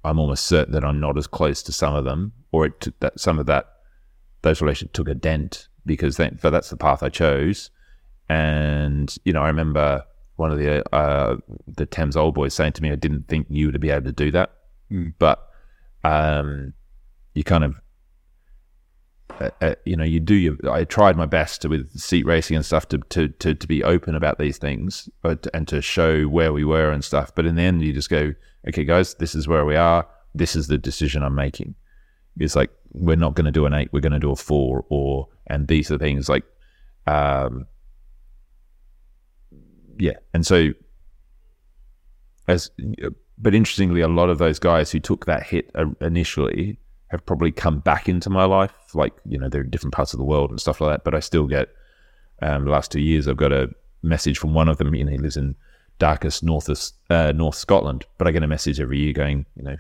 I'm 0.04 0.20
almost 0.20 0.46
certain 0.46 0.74
that 0.74 0.84
I'm 0.84 1.00
not 1.00 1.18
as 1.18 1.28
close 1.28 1.62
to 1.64 1.72
some 1.72 1.96
of 1.96 2.06
them, 2.06 2.34
or 2.52 2.66
it 2.66 2.80
took 2.82 3.00
that 3.00 3.20
some 3.20 3.40
of 3.40 3.46
that 3.46 3.68
those 4.42 4.62
relationships 4.62 4.96
took 4.96 5.08
a 5.08 5.16
dent 5.16 5.68
because 5.86 6.18
but 6.18 6.50
that's 6.50 6.70
the 6.70 6.78
path 6.78 7.04
I 7.04 7.10
chose. 7.10 7.70
And 8.30 9.14
you 9.26 9.34
know, 9.34 9.42
I 9.42 9.48
remember 9.48 10.04
one 10.38 10.52
of 10.52 10.58
the 10.58 10.84
uh, 10.96 11.38
the 11.68 11.86
Thames 11.86 12.16
old 12.16 12.36
boys 12.36 12.54
saying 12.54 12.74
to 12.74 12.82
me, 12.82 12.92
"I 12.92 12.96
didn't 12.96 13.28
think 13.28 13.48
you 13.50 13.68
would 13.68 13.80
be 13.80 13.90
able 13.90 14.06
to 14.06 14.12
do 14.12 14.32
that, 14.32 14.52
but 15.20 15.48
um, 16.04 16.74
you 17.34 17.44
kind 17.44 17.64
of 17.64 17.76
uh, 19.42 19.50
uh, 19.62 19.76
you 19.86 19.96
know, 19.96 20.04
you 20.04 20.20
do 20.20 20.36
your. 20.36 20.56
I 20.70 20.84
tried 20.84 21.18
my 21.18 21.26
best 21.26 21.62
to, 21.62 21.70
with 21.70 21.98
seat 21.98 22.26
racing 22.26 22.56
and 22.56 22.66
stuff 22.66 22.88
to, 22.90 23.00
to 23.10 23.30
to 23.30 23.56
to 23.56 23.68
be 23.68 23.84
open 23.84 24.16
about 24.16 24.38
these 24.38 24.58
things, 24.58 25.10
but 25.22 25.48
and 25.54 25.68
to 25.68 25.82
show 25.82 26.24
where 26.26 26.54
we 26.54 26.64
were 26.64 26.92
and 26.92 27.04
stuff. 27.04 27.34
But 27.34 27.46
in 27.46 27.56
the 27.56 27.64
end, 27.64 27.82
you 27.82 27.94
just 27.94 28.10
go, 28.10 28.34
okay, 28.68 28.84
guys, 28.84 29.16
this 29.16 29.36
is 29.36 29.48
where 29.48 29.66
we 29.66 29.76
are. 29.76 30.08
This 30.34 30.56
is 30.56 30.68
the 30.68 30.78
decision 30.78 31.24
I'm 31.24 31.36
making. 31.36 31.76
It's 32.38 32.56
like 32.56 32.72
we're 32.94 33.18
not 33.18 33.36
going 33.36 33.46
to 33.46 33.52
do 33.52 33.66
an 33.66 33.74
eight, 33.74 33.92
we're 33.92 34.00
going 34.00 34.14
to 34.14 34.20
do 34.20 34.32
a 34.32 34.36
four, 34.36 34.86
or 34.90 35.28
and 35.48 35.68
these 35.68 35.92
are 35.92 35.98
things 35.98 36.30
like, 36.30 36.46
um, 37.08 37.66
yeah, 39.98 40.18
and 40.34 40.46
so 40.46 40.70
as 42.48 42.72
but 43.42 43.56
interestingly, 43.56 44.02
a 44.02 44.08
lot 44.08 44.30
of 44.30 44.38
those 44.38 44.60
guys 44.60 44.92
who 44.92 45.00
took 45.00 45.26
that 45.26 45.44
hit 45.44 45.72
uh, 45.74 45.86
initially 46.00 46.78
have 47.08 47.26
probably 47.26 47.52
come 47.52 47.80
back 47.80 48.08
into 48.08 48.30
my 48.30 48.46
life. 48.46 48.74
Like, 48.94 49.14
you 49.26 49.38
know, 49.38 49.50
they're 49.50 49.62
in 49.62 49.70
different 49.70 49.96
parts 49.96 50.14
of 50.14 50.20
the 50.20 50.24
world 50.24 50.52
and 50.52 50.60
stuff 50.60 50.80
like 50.80 50.94
that. 50.94 51.04
But 51.04 51.16
I 51.16 51.20
still 51.20 51.48
get, 51.48 51.70
um, 52.42 52.66
the 52.66 52.72
last 52.72 52.92
two 52.92 53.02
years, 53.02 53.28
I've 53.28 53.38
got 53.38 53.52
a 53.52 53.70
message 54.04 54.38
from 54.38 54.54
one 54.54 54.70
of 54.70 54.78
them. 54.78 54.94
You 54.94 55.04
know, 55.04 55.12
he 55.12 55.18
lives 55.18 55.38
in 55.38 55.56
darkest 56.02 56.44
north 56.44 56.68
of, 56.70 56.80
uh, 57.10 57.32
North 57.32 57.56
Scotland, 57.56 58.06
but 58.18 58.28
I 58.28 58.32
get 58.32 58.44
a 58.44 58.48
message 58.48 58.80
every 58.80 59.00
year 59.00 59.14
going, 59.14 59.46
you 59.56 59.64
know, 59.64 59.78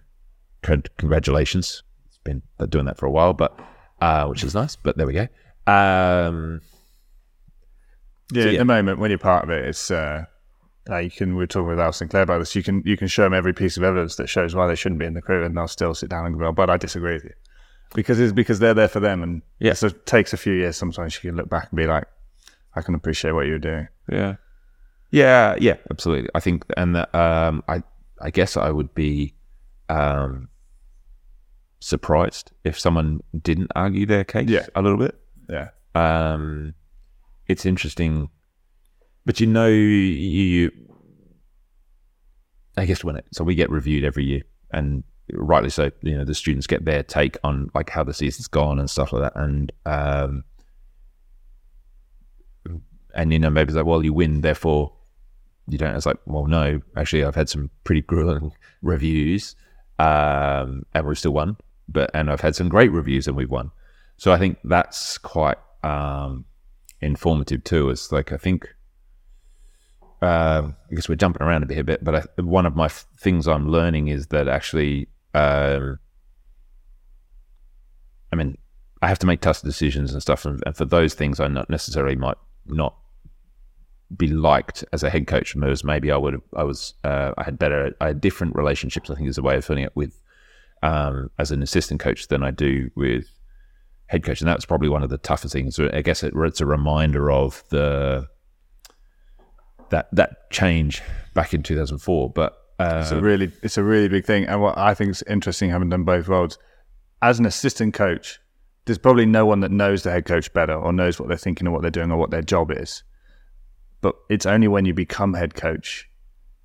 congratulations. 0.97 1.83
It's 2.07 2.19
been 2.23 2.41
doing 2.69 2.85
that 2.85 2.97
for 2.97 3.05
a 3.07 3.11
while, 3.11 3.33
but, 3.33 3.59
uh, 4.01 4.27
which 4.27 4.43
is 4.43 4.53
nice, 4.53 4.75
but 4.75 4.97
there 4.97 5.07
we 5.07 5.13
go. 5.13 5.27
Um, 5.67 6.61
yeah, 8.33 8.43
so, 8.43 8.49
at 8.49 8.57
the 8.59 8.65
moment 8.65 8.99
when 8.99 9.09
you're 9.11 9.17
part 9.17 9.43
of 9.43 9.49
it, 9.49 9.65
it's 9.65 9.91
uh, 9.91 10.25
uh, 10.89 10.97
you 10.97 11.11
can. 11.11 11.35
We 11.35 11.43
are 11.43 11.47
talking 11.47 11.67
with 11.69 11.79
Al 11.79 11.91
Sinclair 11.93 12.23
about 12.23 12.39
this. 12.39 12.55
You 12.55 12.63
can 12.63 12.81
you 12.85 12.97
can 12.97 13.07
show 13.07 13.23
them 13.23 13.33
every 13.33 13.53
piece 13.53 13.77
of 13.77 13.83
evidence 13.83 14.15
that 14.15 14.27
shows 14.27 14.55
why 14.55 14.67
they 14.67 14.75
shouldn't 14.75 14.99
be 14.99 15.05
in 15.05 15.13
the 15.13 15.21
crew, 15.21 15.43
and 15.45 15.55
they'll 15.55 15.67
still 15.67 15.93
sit 15.93 16.09
down 16.09 16.25
and 16.25 16.39
go, 16.39 16.51
"But 16.51 16.69
I 16.69 16.77
disagree 16.77 17.13
with 17.13 17.25
you," 17.25 17.33
because 17.93 18.19
it's 18.19 18.33
because 18.33 18.59
they're 18.59 18.73
there 18.73 18.87
for 18.87 18.99
them, 18.99 19.21
and 19.21 19.41
Yeah. 19.59 19.73
so 19.73 19.87
it 19.87 20.05
takes 20.05 20.33
a 20.33 20.37
few 20.37 20.53
years. 20.53 20.77
Sometimes 20.77 21.15
you 21.15 21.29
can 21.29 21.37
look 21.37 21.49
back 21.49 21.67
and 21.71 21.77
be 21.77 21.85
like, 21.87 22.05
"I 22.75 22.81
can 22.81 22.95
appreciate 22.95 23.33
what 23.33 23.45
you're 23.47 23.59
doing." 23.59 23.87
Yeah. 24.09 24.35
Yeah, 25.11 25.55
yeah, 25.59 25.75
absolutely. 25.89 26.29
I 26.33 26.39
think, 26.39 26.63
and 26.77 26.95
um, 27.13 27.63
I, 27.67 27.83
I 28.21 28.29
guess 28.31 28.55
I 28.57 28.69
would 28.71 28.93
be, 28.95 29.33
um, 29.89 30.47
surprised 31.79 32.51
if 32.63 32.79
someone 32.79 33.21
didn't 33.41 33.71
argue 33.75 34.05
their 34.05 34.23
case 34.23 34.47
Yeah. 34.49 34.67
a 34.75 34.81
little 34.81 34.97
bit. 34.97 35.19
Yeah, 35.49 35.69
Um, 35.95 36.75
it's 37.47 37.65
interesting, 37.65 38.29
but 39.25 39.39
you 39.41 39.47
know, 39.47 39.67
you, 39.67 40.71
I 42.77 42.85
guess 42.85 43.03
when 43.03 43.17
it, 43.17 43.25
so 43.33 43.43
we 43.43 43.55
get 43.55 43.69
reviewed 43.69 44.05
every 44.05 44.23
year, 44.23 44.43
and 44.71 45.03
rightly 45.33 45.69
so. 45.69 45.91
You 46.01 46.19
know, 46.19 46.23
the 46.23 46.33
students 46.35 46.67
get 46.67 46.85
their 46.85 47.03
take 47.03 47.35
on 47.43 47.69
like 47.75 47.89
how 47.89 48.03
the 48.05 48.13
season's 48.13 48.47
gone 48.47 48.79
and 48.79 48.89
stuff 48.89 49.11
like 49.11 49.23
that, 49.23 49.41
and 49.41 49.71
um, 49.85 50.43
and 53.13 53.33
you 53.33 53.39
know, 53.39 53.49
maybe 53.49 53.69
it's 53.69 53.75
like, 53.75 53.85
well, 53.85 54.05
you 54.05 54.13
win, 54.13 54.39
therefore 54.41 54.93
you 55.67 55.77
don't. 55.77 55.95
It's 55.95 56.05
like, 56.05 56.17
well, 56.25 56.45
no, 56.45 56.81
actually, 56.95 57.23
I've 57.23 57.35
had 57.35 57.49
some 57.49 57.69
pretty 57.83 58.01
grueling 58.01 58.51
reviews, 58.81 59.55
um, 59.99 60.85
and 60.93 61.05
we've 61.05 61.17
still 61.17 61.33
won. 61.33 61.57
But 61.87 62.11
and 62.13 62.31
I've 62.31 62.41
had 62.41 62.55
some 62.55 62.69
great 62.69 62.91
reviews 62.91 63.27
and 63.27 63.35
we've 63.35 63.49
won. 63.49 63.71
So 64.17 64.31
I 64.31 64.37
think 64.37 64.59
that's 64.63 65.17
quite 65.17 65.57
um, 65.83 66.45
informative 67.01 67.63
too. 67.63 67.89
It's 67.89 68.11
like 68.11 68.31
I 68.31 68.37
think, 68.37 68.67
um, 70.21 70.75
I 70.89 70.95
guess 70.95 71.09
we're 71.09 71.15
jumping 71.15 71.41
around 71.41 71.63
a 71.63 71.65
bit, 71.65 71.79
a 71.79 71.83
bit, 71.83 72.03
but 72.03 72.15
I, 72.15 72.41
one 72.41 72.65
of 72.65 72.75
my 72.75 72.85
f- 72.85 73.07
things 73.17 73.47
I'm 73.47 73.69
learning 73.69 74.07
is 74.07 74.27
that 74.27 74.47
actually, 74.47 75.07
um, 75.33 75.99
I 78.31 78.35
mean, 78.35 78.57
I 79.01 79.07
have 79.07 79.19
to 79.19 79.25
make 79.25 79.41
tough 79.41 79.61
decisions 79.61 80.13
and 80.13 80.21
stuff, 80.21 80.45
and, 80.45 80.61
and 80.65 80.77
for 80.77 80.85
those 80.85 81.13
things, 81.13 81.39
I 81.39 81.47
not 81.47 81.69
necessarily 81.69 82.15
might 82.15 82.37
not 82.67 82.95
be 84.15 84.27
liked 84.27 84.83
as 84.93 85.03
a 85.03 85.09
head 85.09 85.27
coach. 85.27 85.55
Whereas 85.55 85.83
maybe 85.83 86.11
I 86.11 86.17
would, 86.17 86.33
have, 86.33 86.43
I 86.55 86.63
was, 86.63 86.93
uh, 87.03 87.31
I 87.37 87.43
had 87.43 87.57
better, 87.57 87.95
I 88.01 88.07
had 88.07 88.21
different 88.21 88.55
relationships. 88.55 89.09
I 89.09 89.15
think 89.15 89.29
is 89.29 89.37
a 89.37 89.41
way 89.41 89.57
of 89.57 89.65
putting 89.65 89.83
it 89.83 89.95
with 89.95 90.21
um, 90.83 91.29
as 91.37 91.51
an 91.51 91.61
assistant 91.61 91.99
coach 91.99 92.27
than 92.27 92.43
I 92.43 92.51
do 92.51 92.89
with 92.95 93.27
head 94.07 94.23
coach, 94.23 94.41
and 94.41 94.47
that's 94.47 94.65
probably 94.65 94.89
one 94.89 95.03
of 95.03 95.09
the 95.09 95.17
toughest 95.17 95.53
things. 95.53 95.79
I 95.79 96.01
guess 96.01 96.23
it, 96.23 96.33
it's 96.35 96.61
a 96.61 96.65
reminder 96.65 97.31
of 97.31 97.63
the 97.69 98.27
that 99.89 100.07
that 100.13 100.49
change 100.49 101.01
back 101.33 101.53
in 101.53 101.63
2004. 101.63 102.31
But 102.31 102.57
uh, 102.79 102.99
it's 103.01 103.11
a 103.11 103.21
really 103.21 103.51
it's 103.61 103.77
a 103.77 103.83
really 103.83 104.07
big 104.07 104.25
thing. 104.25 104.45
And 104.45 104.61
what 104.61 104.77
I 104.77 104.93
think 104.93 105.11
is 105.11 105.23
interesting, 105.29 105.69
having 105.69 105.89
done 105.89 106.03
both 106.03 106.27
worlds, 106.27 106.57
as 107.21 107.39
an 107.39 107.45
assistant 107.45 107.93
coach, 107.93 108.39
there's 108.85 108.97
probably 108.97 109.25
no 109.25 109.45
one 109.45 109.59
that 109.61 109.71
knows 109.71 110.03
the 110.03 110.11
head 110.11 110.25
coach 110.25 110.51
better 110.53 110.73
or 110.73 110.91
knows 110.91 111.19
what 111.19 111.29
they're 111.29 111.37
thinking 111.37 111.67
or 111.67 111.71
what 111.71 111.81
they're 111.81 111.91
doing 111.91 112.11
or 112.11 112.17
what 112.17 112.31
their 112.31 112.41
job 112.41 112.71
is. 112.71 113.03
But 114.01 114.15
it's 114.29 114.45
only 114.45 114.67
when 114.67 114.85
you 114.85 114.93
become 114.93 115.33
head 115.35 115.53
coach 115.55 116.09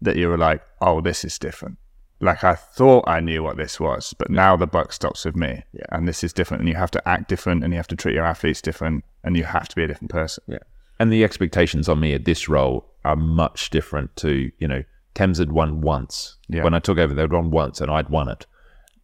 that 0.00 0.16
you're 0.16 0.38
like, 0.38 0.62
oh, 0.80 1.00
this 1.00 1.24
is 1.24 1.38
different. 1.38 1.78
Like 2.20 2.44
I 2.44 2.54
thought 2.54 3.06
I 3.06 3.20
knew 3.20 3.42
what 3.42 3.58
this 3.58 3.78
was, 3.78 4.14
but 4.18 4.30
now 4.30 4.56
the 4.56 4.66
buck 4.66 4.92
stops 4.92 5.24
with 5.26 5.36
me, 5.36 5.62
Yeah. 5.72 5.84
and 5.92 6.08
this 6.08 6.24
is 6.24 6.32
different. 6.32 6.62
And 6.62 6.68
you 6.68 6.74
have 6.76 6.90
to 6.92 7.08
act 7.08 7.28
different, 7.28 7.62
and 7.62 7.72
you 7.72 7.76
have 7.76 7.88
to 7.88 7.96
treat 7.96 8.14
your 8.14 8.24
athletes 8.24 8.62
different, 8.62 9.04
and 9.22 9.36
you 9.36 9.44
have 9.44 9.68
to 9.68 9.76
be 9.76 9.84
a 9.84 9.86
different 9.86 10.10
person. 10.10 10.42
Yeah. 10.48 10.58
And 10.98 11.12
the 11.12 11.24
expectations 11.24 11.90
on 11.90 12.00
me 12.00 12.14
at 12.14 12.24
this 12.24 12.48
role 12.48 12.90
are 13.04 13.16
much 13.16 13.68
different 13.68 14.16
to, 14.16 14.50
you 14.58 14.66
know, 14.66 14.82
Thames 15.14 15.38
had 15.38 15.52
won 15.52 15.80
once. 15.82 16.36
Yeah. 16.48 16.62
When 16.64 16.72
I 16.74 16.78
took 16.78 16.96
over, 16.98 17.12
they'd 17.14 17.32
won 17.32 17.50
once 17.50 17.80
and 17.80 17.90
I'd 17.90 18.08
won 18.08 18.28
it. 18.30 18.46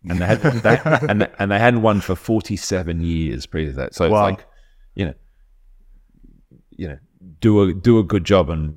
And 0.08 0.18
they 0.18 0.26
had 0.26 0.40
they, 0.42 0.78
and 0.84 1.20
they, 1.22 1.28
and 1.38 1.50
they 1.50 1.58
hadn't 1.58 1.82
won 1.82 2.00
for 2.00 2.14
47 2.14 3.00
years 3.02 3.44
previous 3.46 3.74
to 3.74 3.80
that. 3.80 3.94
So 3.94 4.04
it's 4.06 4.12
like, 4.12 4.44
you 4.94 5.06
know, 5.06 5.14
you 6.70 6.88
know, 6.88 6.98
do 7.40 7.62
a 7.62 7.72
do 7.74 7.98
a 7.98 8.02
good 8.04 8.24
job 8.24 8.50
and 8.50 8.76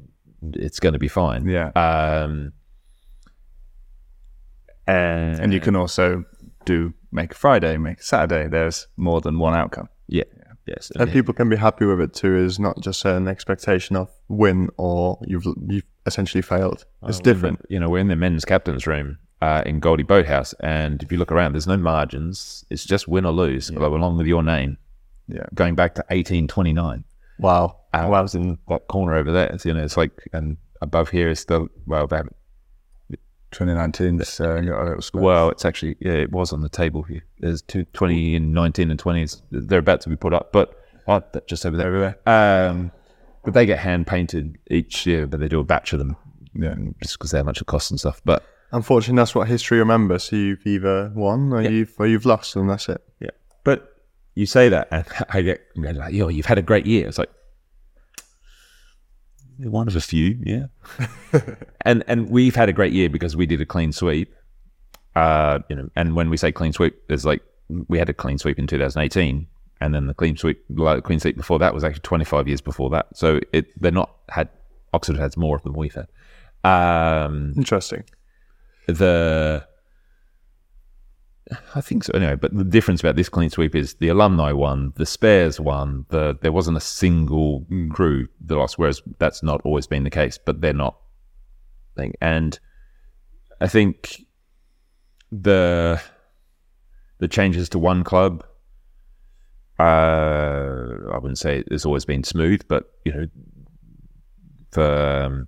it's 0.54 0.80
going 0.80 0.94
to 0.94 1.00
be 1.00 1.08
fine. 1.08 1.48
Yeah. 1.48 1.70
Um 1.76 2.54
and, 4.88 5.40
And 5.40 5.54
you 5.54 5.60
can 5.60 5.76
also 5.76 6.24
do 6.66 6.94
make 7.12 7.32
a 7.32 7.36
Friday, 7.36 7.78
make 7.78 8.00
a 8.00 8.04
Saturday. 8.04 8.48
There's 8.48 8.88
more 8.98 9.22
than 9.22 9.40
one 9.40 9.56
outcome. 9.56 9.90
yeah. 10.08 10.24
Yes. 10.68 10.92
And 10.96 11.12
people 11.12 11.32
can 11.32 11.48
be 11.48 11.56
happy 11.58 11.86
with 11.86 12.02
it 12.02 12.16
too. 12.16 12.36
Is 12.36 12.58
not 12.58 12.80
just 12.82 13.06
an 13.06 13.28
expectation 13.28 13.96
of 13.96 14.10
win 14.30 14.72
or 14.78 15.20
you've 15.28 15.46
you've 15.68 15.84
essentially 16.08 16.42
failed. 16.42 16.86
It's 17.04 17.20
different. 17.20 17.64
You 17.70 17.80
know, 17.80 17.88
we're 17.88 18.00
in 18.00 18.08
the 18.08 18.16
men's 18.16 18.46
captain's 18.46 18.88
room 18.88 19.20
uh, 19.44 19.62
in 19.64 19.80
Goldie 19.80 20.02
Boathouse, 20.02 20.54
and 20.62 21.04
if 21.04 21.12
you 21.12 21.20
look 21.20 21.32
around, 21.32 21.52
there's 21.52 21.68
no 21.68 21.78
margins. 21.78 22.66
It's 22.72 22.84
just 22.84 23.08
win 23.08 23.28
or 23.28 23.32
lose, 23.32 23.70
along 23.70 24.18
with 24.18 24.26
your 24.26 24.42
name. 24.42 24.78
Yeah. 25.28 25.46
Going 25.54 25.76
back 25.76 25.94
to 25.96 26.02
1829, 26.10 27.04
Wow. 27.40 27.78
uh, 27.94 27.98
I 27.98 28.22
was 28.22 28.36
in 28.36 28.58
that 28.70 28.88
corner 28.88 29.16
over 29.16 29.32
there. 29.32 29.56
You 29.64 29.74
know, 29.74 29.84
it's 29.84 29.98
like, 29.98 30.12
and 30.34 30.58
above 30.82 31.10
here 31.10 31.30
is 31.30 31.46
the, 31.46 31.68
well, 31.86 32.08
haven't- 32.10 32.36
2019. 33.52 34.22
So 34.26 34.62
got 34.62 34.82
a 34.82 34.86
little 34.86 35.02
split. 35.02 35.24
well, 35.24 35.50
it's 35.50 35.64
actually 35.66 35.96
yeah, 36.02 36.14
it 36.14 36.32
was 36.32 36.52
on 36.52 36.62
the 36.62 36.70
table 36.70 37.04
here. 37.04 37.24
There's 37.40 37.62
two, 37.62 37.86
20 37.86 38.36
and 38.36 38.54
19 38.54 38.92
and 38.92 39.02
20s. 39.02 39.42
They're 39.52 39.80
about 39.80 40.02
to 40.02 40.10
be 40.10 40.16
put 40.18 40.34
up, 40.34 40.52
but 40.52 40.78
oh, 41.08 41.24
that- 41.32 41.48
just 41.48 41.66
over 41.66 41.78
there. 41.78 41.88
Everywhere. 41.88 42.18
Um, 42.26 42.92
but 43.44 43.54
they 43.54 43.66
get 43.66 43.80
hand 43.80 44.08
painted 44.08 44.58
each 44.70 45.06
year, 45.06 45.28
but 45.28 45.40
they 45.40 45.48
do 45.48 45.60
a 45.60 45.64
batch 45.64 45.94
of 45.94 46.00
them. 46.00 46.18
Yeah. 46.54 46.76
just 47.02 47.18
because 47.20 47.32
how 47.34 47.44
much 47.44 47.60
of 47.62 47.68
costs 47.68 47.92
and 47.92 48.00
stuff. 48.00 48.22
But 48.26 48.44
Unfortunately, 48.72 49.18
that's 49.18 49.36
what 49.36 49.48
history 49.48 49.78
remembers. 49.78 50.24
So 50.24 50.36
you've 50.36 50.66
either 50.66 51.12
won 51.16 51.54
or 51.54 51.62
you've 51.62 51.94
or 52.00 52.08
you've 52.08 52.26
lost, 52.26 52.56
and 52.56 52.70
that's 52.70 52.90
it. 52.90 53.02
Yeah. 53.22 53.30
But 53.64 53.95
you 54.36 54.46
say 54.46 54.70
that, 54.70 54.88
and 54.92 55.06
I 55.30 55.42
get 55.42 55.62
like, 55.76 56.14
yo, 56.14 56.28
you've 56.28 56.46
had 56.46 56.58
a 56.58 56.62
great 56.62 56.86
year. 56.86 57.08
It's 57.08 57.18
like 57.18 57.32
one 59.58 59.88
of 59.88 59.96
a 59.96 60.02
few, 60.02 60.38
yeah. 60.44 60.66
and 61.82 62.04
and 62.08 62.30
we've 62.30 62.56
had 62.56 62.70
a 62.70 62.74
great 62.74 62.94
year 62.94 63.10
because 63.10 63.36
we 63.36 63.46
did 63.46 63.62
a 63.62 63.66
clean 63.66 63.92
sweep. 63.92 64.34
Uh, 65.16 65.60
you 65.70 65.76
know, 65.78 65.90
and 65.96 66.16
when 66.16 66.30
we 66.30 66.38
say 66.38 66.52
clean 66.52 66.74
sweep, 66.74 67.08
there's 67.08 67.26
like 67.26 67.42
we 67.88 67.98
had 67.98 68.10
a 68.10 68.14
clean 68.14 68.38
sweep 68.38 68.60
in 68.60 68.68
2018, 68.68 69.48
and 69.82 69.96
then 69.96 70.08
the 70.08 70.14
clean 70.14 70.36
sweep, 70.36 70.64
like 70.70 70.98
the 70.98 71.02
clean 71.02 71.20
sweep 71.20 71.38
before 71.38 71.58
that 71.60 71.74
was 71.74 71.84
actually 71.84 72.02
25 72.02 72.48
years 72.48 72.62
before 72.62 72.90
that. 72.90 73.08
So 73.14 73.40
it 73.54 73.68
they're 73.82 73.92
not 73.92 74.14
had 74.30 74.50
Oxford 74.94 75.18
has 75.18 75.38
more 75.38 75.56
of 75.56 75.64
than 75.64 75.74
we've 75.74 75.96
had. 75.96 76.08
Um, 76.66 77.54
Interesting. 77.56 78.04
the 78.88 79.66
I 81.76 81.82
think 81.82 82.04
so 82.04 82.14
anyway. 82.14 82.36
But 82.36 82.58
the 82.58 82.64
difference 82.64 83.02
about 83.02 83.16
this 83.16 83.30
clean 83.30 83.50
sweep 83.50 83.76
is 83.76 83.96
the 83.96 84.10
alumni 84.10 84.52
won, 84.52 84.94
the 84.96 85.06
spares 85.06 85.60
won. 85.60 86.06
The 86.10 86.38
there 86.42 86.52
wasn't 86.52 86.78
a 86.78 86.82
single 86.82 87.66
crew 87.92 88.28
that 88.46 88.56
lost, 88.56 88.80
whereas 88.80 89.02
that's 89.20 89.44
not 89.44 89.62
always 89.64 89.86
been 89.86 90.04
the 90.04 90.10
case. 90.10 90.40
But 90.44 90.62
they're 90.62 90.74
not 90.74 90.98
and 92.22 92.60
I 93.62 93.68
think 93.68 94.22
the 95.32 96.02
the 97.20 97.28
changes 97.28 97.70
to 97.70 97.80
one 97.80 98.04
club. 98.04 98.46
Uh, 99.78 101.12
I 101.12 101.18
wouldn't 101.18 101.38
say 101.38 101.64
it's 101.68 101.86
always 101.86 102.06
been 102.06 102.24
smooth, 102.24 102.62
but 102.68 102.92
you 103.04 103.14
know, 103.14 103.28
for 104.72 105.24
um, 105.26 105.48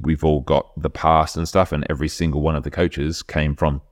we've 0.00 0.24
all 0.24 0.40
got 0.40 0.70
the 0.80 0.90
past 0.90 1.36
and 1.36 1.48
stuff, 1.48 1.72
and 1.72 1.84
every 1.90 2.08
single 2.08 2.40
one 2.40 2.56
of 2.56 2.62
the 2.62 2.70
coaches 2.70 3.22
came 3.22 3.56
from 3.56 3.82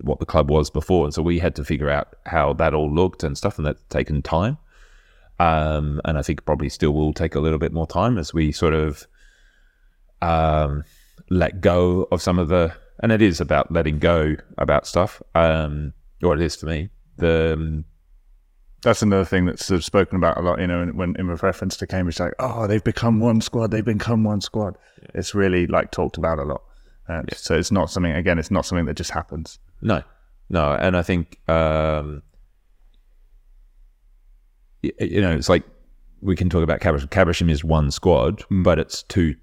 what 0.00 0.20
the 0.20 0.26
club 0.26 0.50
was 0.50 0.70
before, 0.70 1.04
and 1.04 1.14
so 1.14 1.22
we 1.22 1.38
had 1.38 1.54
to 1.56 1.64
figure 1.64 1.90
out 1.90 2.16
how 2.26 2.52
that 2.54 2.74
all 2.74 2.92
looked 2.92 3.24
and 3.24 3.36
stuff, 3.36 3.58
and 3.58 3.66
that's 3.66 3.82
taken 3.88 4.22
time. 4.22 4.58
Um, 5.38 6.00
and 6.04 6.18
I 6.18 6.22
think 6.22 6.44
probably 6.44 6.68
still 6.68 6.92
will 6.92 7.12
take 7.12 7.34
a 7.34 7.40
little 7.40 7.58
bit 7.58 7.72
more 7.72 7.86
time 7.86 8.18
as 8.18 8.34
we 8.34 8.52
sort 8.52 8.74
of 8.74 9.06
um, 10.20 10.84
let 11.30 11.60
go 11.60 12.08
of 12.10 12.20
some 12.22 12.38
of 12.38 12.48
the, 12.48 12.72
and 13.02 13.12
it 13.12 13.22
is 13.22 13.40
about 13.40 13.70
letting 13.70 13.98
go 13.98 14.36
about 14.56 14.86
stuff, 14.86 15.22
um, 15.34 15.92
or 16.22 16.34
it 16.34 16.42
is 16.42 16.56
for 16.56 16.66
me. 16.66 16.88
The 17.16 17.52
um, 17.54 17.84
That's 18.82 19.02
another 19.02 19.24
thing 19.24 19.46
that's 19.46 19.66
sort 19.66 19.78
of 19.78 19.84
spoken 19.84 20.16
about 20.16 20.38
a 20.38 20.40
lot, 20.40 20.60
you 20.60 20.66
know, 20.66 20.86
when 20.86 21.16
in 21.16 21.28
reference 21.28 21.76
to 21.78 21.86
Cambridge, 21.86 22.20
like, 22.20 22.34
oh, 22.38 22.66
they've 22.66 22.82
become 22.82 23.20
one 23.20 23.40
squad, 23.40 23.70
they've 23.70 23.84
become 23.84 24.22
one 24.24 24.40
squad. 24.40 24.76
It's 25.14 25.34
really 25.34 25.66
like 25.66 25.90
talked 25.90 26.16
about 26.18 26.38
a 26.38 26.44
lot. 26.44 26.62
Uh, 27.08 27.22
So 27.32 27.54
it's 27.56 27.72
not 27.72 27.90
something, 27.90 28.12
again, 28.12 28.38
it's 28.38 28.50
not 28.50 28.66
something 28.66 28.86
that 28.86 28.96
just 28.96 29.10
happens. 29.10 29.58
No, 29.80 30.02
no, 30.50 30.72
and 30.74 30.96
I 30.96 31.02
think 31.02 31.38
um, 31.48 32.22
y- 34.82 34.92
you 35.00 35.20
know 35.20 35.32
it's 35.34 35.48
like 35.48 35.64
we 36.20 36.34
can 36.36 36.48
talk 36.50 36.62
about 36.62 36.80
Caversham. 36.80 37.08
Caversham 37.08 37.48
is 37.50 37.62
one 37.64 37.90
squad, 37.90 38.42
but 38.50 38.78
it's 38.78 39.02
two. 39.04 39.34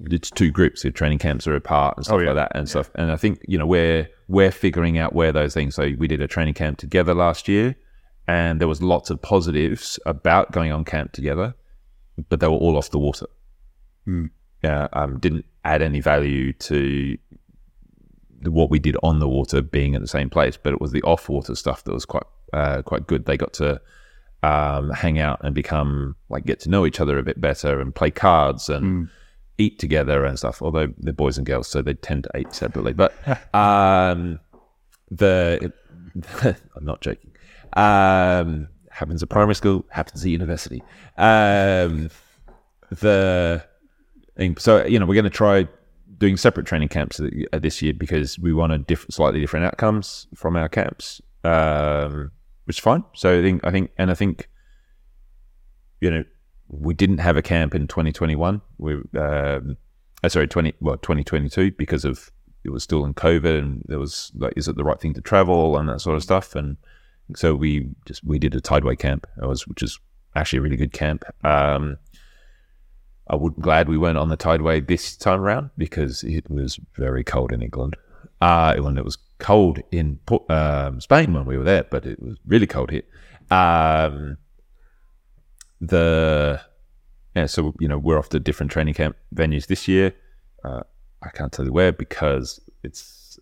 It's 0.00 0.30
two 0.30 0.50
groups. 0.52 0.82
The 0.82 0.90
training 0.92 1.18
camps 1.18 1.46
are 1.48 1.56
apart 1.56 1.96
and 1.96 2.06
stuff 2.06 2.16
Oh, 2.16 2.20
yeah. 2.20 2.28
like 2.28 2.36
that 2.36 2.52
and 2.56 2.68
stuff. 2.68 2.88
And 2.94 3.10
I 3.10 3.16
think 3.16 3.40
you 3.48 3.58
know 3.58 3.66
we're 3.66 4.08
we're 4.28 4.52
figuring 4.52 4.98
out 4.98 5.12
where 5.14 5.32
those 5.32 5.54
things. 5.54 5.74
So 5.74 5.90
we 5.98 6.06
did 6.06 6.20
a 6.20 6.28
training 6.28 6.54
camp 6.54 6.78
together 6.78 7.14
last 7.14 7.48
year, 7.48 7.74
and 8.28 8.60
there 8.60 8.68
was 8.68 8.82
lots 8.82 9.10
of 9.10 9.20
positives 9.22 9.98
about 10.06 10.52
going 10.52 10.70
on 10.70 10.84
camp 10.84 11.12
together, 11.12 11.54
but 12.28 12.40
they 12.40 12.46
were 12.46 12.54
all 12.54 12.76
off 12.76 12.90
the 12.90 12.98
water. 12.98 13.26
Yeah, 14.64 14.88
um, 14.92 15.18
didn't 15.18 15.44
add 15.64 15.82
any 15.82 16.00
value 16.00 16.52
to 16.54 17.16
what 18.42 18.70
we 18.70 18.78
did 18.78 18.96
on 19.02 19.18
the 19.18 19.28
water 19.28 19.62
being 19.62 19.94
at 19.94 20.00
the 20.00 20.08
same 20.08 20.30
place, 20.30 20.56
but 20.56 20.72
it 20.72 20.80
was 20.80 20.92
the 20.92 21.02
off 21.02 21.28
water 21.28 21.54
stuff 21.54 21.84
that 21.84 21.92
was 21.92 22.04
quite 22.04 22.24
uh, 22.52 22.82
quite 22.82 23.06
good. 23.06 23.26
They 23.26 23.36
got 23.36 23.52
to 23.54 23.80
um, 24.42 24.90
hang 24.90 25.18
out 25.18 25.40
and 25.42 25.54
become 25.54 26.16
like 26.28 26.46
get 26.46 26.60
to 26.60 26.70
know 26.70 26.86
each 26.86 27.00
other 27.00 27.18
a 27.18 27.22
bit 27.22 27.40
better 27.40 27.80
and 27.80 27.94
play 27.94 28.10
cards 28.10 28.68
and 28.68 29.08
eat 29.58 29.78
together 29.78 30.24
and 30.24 30.38
stuff. 30.38 30.62
Although 30.62 30.92
they're 30.98 31.12
boys 31.12 31.38
and 31.38 31.46
girls, 31.46 31.68
so 31.68 31.82
they 31.82 31.94
tend 31.94 32.24
to 32.24 32.38
eat 32.38 32.52
separately. 32.52 32.92
But 32.92 33.12
um, 33.54 34.38
the 35.10 35.72
I'm 36.42 36.84
not 36.84 37.00
joking. 37.00 37.32
Um, 37.74 38.68
happens 38.90 39.22
at 39.22 39.28
primary 39.28 39.54
school, 39.54 39.84
happens 39.90 40.24
at 40.24 40.30
university. 40.30 40.82
Um, 41.16 42.10
the 42.90 43.64
so 44.58 44.86
you 44.86 44.98
know 44.98 45.06
we're 45.06 45.14
going 45.14 45.24
to 45.24 45.30
try 45.30 45.68
doing 46.18 46.36
separate 46.36 46.66
training 46.66 46.88
camps 46.88 47.20
uh, 47.20 47.58
this 47.58 47.80
year 47.80 47.94
because 47.94 48.38
we 48.38 48.52
want 48.52 48.72
a 48.72 48.78
diff- 48.78 49.06
slightly 49.10 49.40
different 49.40 49.66
outcomes 49.66 50.26
from 50.34 50.56
our 50.56 50.68
camps, 50.68 51.20
um, 51.44 52.30
which 52.64 52.78
is 52.78 52.82
fine. 52.82 53.04
So 53.14 53.38
I 53.38 53.42
think 53.42 53.64
I 53.64 53.70
think 53.70 53.90
and 53.98 54.10
I 54.10 54.14
think 54.14 54.48
you 56.00 56.10
know 56.10 56.24
we 56.68 56.94
didn't 56.94 57.18
have 57.18 57.36
a 57.36 57.42
camp 57.42 57.74
in 57.74 57.86
2021. 57.86 58.60
We 58.78 58.94
um, 58.94 59.76
uh, 60.22 60.28
sorry 60.28 60.48
20 60.48 60.74
well 60.80 60.96
2022 60.96 61.72
because 61.72 62.04
of 62.04 62.30
it 62.64 62.70
was 62.70 62.82
still 62.82 63.04
in 63.04 63.14
COVID 63.14 63.58
and 63.58 63.82
there 63.86 63.98
was 63.98 64.32
like 64.34 64.52
is 64.56 64.68
it 64.68 64.76
the 64.76 64.84
right 64.84 65.00
thing 65.00 65.14
to 65.14 65.20
travel 65.20 65.78
and 65.78 65.88
that 65.88 66.00
sort 66.00 66.16
of 66.16 66.22
stuff 66.22 66.54
and 66.56 66.76
so 67.36 67.54
we 67.54 67.88
just 68.06 68.24
we 68.24 68.38
did 68.38 68.54
a 68.54 68.60
tideway 68.60 68.96
camp. 68.96 69.26
Was 69.36 69.66
which 69.66 69.82
is 69.82 69.98
actually 70.34 70.58
a 70.58 70.62
really 70.62 70.76
good 70.76 70.92
camp. 70.92 71.24
Um, 71.44 71.98
I 73.30 73.36
would 73.36 73.56
glad 73.56 73.88
we 73.88 73.98
weren't 73.98 74.18
on 74.18 74.28
the 74.28 74.36
tideway 74.36 74.80
this 74.80 75.16
time 75.16 75.40
around 75.40 75.70
because 75.76 76.24
it 76.24 76.50
was 76.50 76.78
very 76.94 77.22
cold 77.24 77.52
in 77.52 77.62
England. 77.62 77.96
Uh, 78.40 78.76
when 78.76 78.96
it 78.96 79.04
was 79.04 79.18
cold 79.38 79.80
in 79.90 80.18
um, 80.48 81.00
Spain 81.00 81.32
when 81.34 81.44
we 81.44 81.58
were 81.58 81.64
there, 81.64 81.84
but 81.90 82.06
it 82.06 82.22
was 82.22 82.36
really 82.46 82.66
cold 82.66 82.90
here. 82.90 83.02
Um, 83.50 84.38
the 85.80 86.60
yeah, 87.34 87.46
so 87.46 87.74
you 87.80 87.88
know 87.88 87.98
we're 87.98 88.18
off 88.18 88.28
to 88.30 88.40
different 88.40 88.72
training 88.72 88.94
camp 88.94 89.16
venues 89.34 89.66
this 89.66 89.88
year. 89.88 90.14
Uh, 90.64 90.82
I 91.22 91.30
can't 91.30 91.52
tell 91.52 91.64
you 91.64 91.72
where 91.72 91.92
because 91.92 92.60
it's 92.82 93.38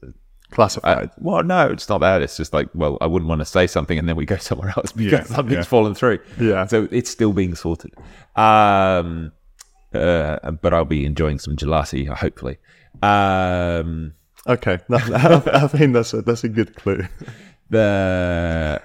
Classified. 0.50 1.06
uh, 1.08 1.10
well, 1.18 1.42
no, 1.42 1.66
it's 1.68 1.88
not 1.88 1.98
that. 2.02 2.22
It's 2.22 2.36
just 2.36 2.52
like, 2.52 2.68
well, 2.72 2.98
I 3.00 3.06
wouldn't 3.06 3.28
want 3.28 3.40
to 3.40 3.44
say 3.44 3.66
something 3.66 3.98
and 3.98 4.08
then 4.08 4.14
we 4.16 4.24
go 4.24 4.36
somewhere 4.50 4.72
else 4.76 4.92
because 4.92 5.12
Yeah, 5.12 5.24
something's 5.24 5.56
yeah. 5.58 5.62
fallen 5.64 5.94
through. 5.94 6.20
Yeah. 6.40 6.66
So 6.66 6.86
it's 6.92 7.10
still 7.10 7.32
being 7.32 7.54
sorted. 7.56 7.92
Um, 8.36 9.32
uh, 9.96 10.50
but 10.50 10.74
I'll 10.74 10.84
be 10.84 11.04
enjoying 11.04 11.38
some 11.38 11.56
gelati, 11.56 12.08
hopefully. 12.08 12.58
Um, 13.02 14.14
okay, 14.46 14.78
that, 14.88 15.50
I 15.52 15.66
think 15.68 15.92
that's 15.94 16.12
a, 16.14 16.22
that's 16.22 16.44
a 16.44 16.48
good 16.48 16.74
clue. 16.76 17.06
the 17.70 18.80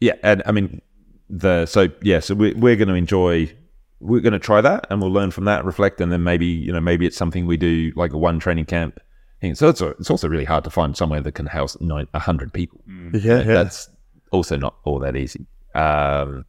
yeah, 0.00 0.14
and 0.22 0.42
I 0.46 0.52
mean 0.52 0.82
the 1.28 1.66
so 1.66 1.88
yeah, 2.02 2.20
so 2.20 2.34
we, 2.34 2.52
we're 2.54 2.76
going 2.76 2.88
to 2.88 2.94
enjoy. 2.94 3.54
We're 4.02 4.20
going 4.20 4.32
to 4.32 4.38
try 4.38 4.62
that, 4.62 4.86
and 4.88 5.02
we'll 5.02 5.12
learn 5.12 5.30
from 5.30 5.44
that, 5.44 5.64
reflect, 5.64 6.00
and 6.00 6.10
then 6.10 6.22
maybe 6.22 6.46
you 6.46 6.72
know 6.72 6.80
maybe 6.80 7.06
it's 7.06 7.16
something 7.16 7.46
we 7.46 7.56
do 7.56 7.92
like 7.96 8.12
a 8.12 8.18
one 8.18 8.38
training 8.38 8.64
camp. 8.64 8.98
thing. 9.40 9.54
So 9.54 9.68
it's 9.68 9.80
it's 9.80 10.10
also 10.10 10.28
really 10.28 10.46
hard 10.46 10.64
to 10.64 10.70
find 10.70 10.96
somewhere 10.96 11.20
that 11.20 11.32
can 11.32 11.46
house 11.46 11.76
nine 11.80 12.06
a 12.14 12.18
hundred 12.18 12.52
people. 12.52 12.80
Yeah, 13.12 13.38
yeah. 13.38 13.42
That's 13.42 13.90
also 14.30 14.56
not 14.56 14.76
all 14.84 14.98
that 15.00 15.16
easy. 15.16 15.46
Um, 15.74 16.44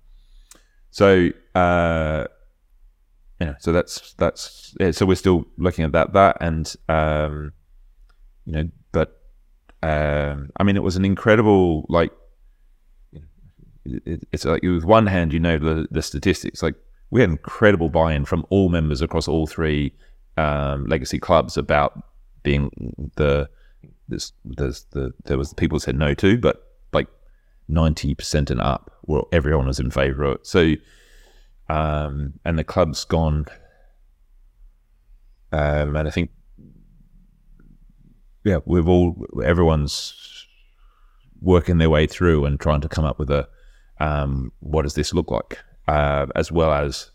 so 0.91 1.30
uh, 1.56 2.28
so 3.60 3.72
that's 3.72 4.14
that's 4.14 4.76
yeah, 4.80 4.92
so 4.92 5.06
we're 5.06 5.16
still 5.16 5.46
looking 5.58 5.86
at 5.86 5.92
that 5.94 6.14
that 6.14 6.38
and 6.42 6.74
um, 6.89 7.54
you 8.46 8.54
know, 8.54 8.70
but 8.92 9.22
um, 9.84 10.50
I 10.58 10.64
mean, 10.64 10.76
it 10.76 10.84
was 10.84 10.96
an 10.96 11.06
incredible 11.06 11.86
like. 11.89 12.12
It, 13.84 14.28
it's 14.32 14.46
like 14.46 14.62
with 14.62 14.84
one 14.84 15.08
hand, 15.08 15.34
you 15.34 15.39
know 15.39 15.58
the 15.58 15.88
the 15.89 16.02
statistics. 16.02 16.62
Like 16.62 16.76
we 17.10 17.22
had 17.22 17.30
incredible 17.30 17.89
buy-in 17.89 18.26
from 18.26 18.46
all 18.50 18.70
members 18.70 19.02
across 19.02 19.28
all 19.28 19.48
three 19.48 19.94
um, 20.38 20.86
legacy 20.86 21.20
clubs 21.20 21.58
about 21.58 22.04
being 22.44 23.12
the 23.16 23.50
this 24.08 24.34
the 24.46 25.14
there 25.26 25.38
was 25.38 25.50
the 25.50 25.56
people 25.56 25.80
said 25.80 25.96
no 25.96 26.14
to, 26.16 26.38
but 26.38 26.68
like 26.94 27.08
ninety 27.68 28.14
percent 28.14 28.52
and 28.52 28.62
up, 28.62 29.00
well, 29.06 29.28
everyone 29.32 29.68
was 29.68 29.80
in 29.80 29.89
favour 29.92 30.24
of 30.24 30.36
it. 30.36 30.48
So, 30.48 30.74
um, 31.72 32.34
and 32.44 32.60
the 32.60 32.64
club's 32.64 33.06
gone, 33.06 33.46
um, 35.52 35.96
and 35.96 36.08
I 36.08 36.12
think, 36.12 36.32
yeah, 38.44 38.58
we've 38.66 38.88
all 38.88 39.16
everyone's 39.44 40.48
working 41.42 41.78
their 41.78 41.90
way 41.90 42.08
through 42.08 42.46
and 42.46 42.60
trying 42.60 42.82
to 42.82 42.90
come 42.90 43.06
up 43.06 43.18
with 43.20 43.30
a 43.30 43.48
um, 44.00 44.52
what 44.60 44.82
does 44.82 44.96
this 44.96 45.14
look 45.14 45.32
like, 45.32 45.60
uh, 45.88 46.26
as 46.36 46.52
well 46.52 46.74
as 46.74 47.12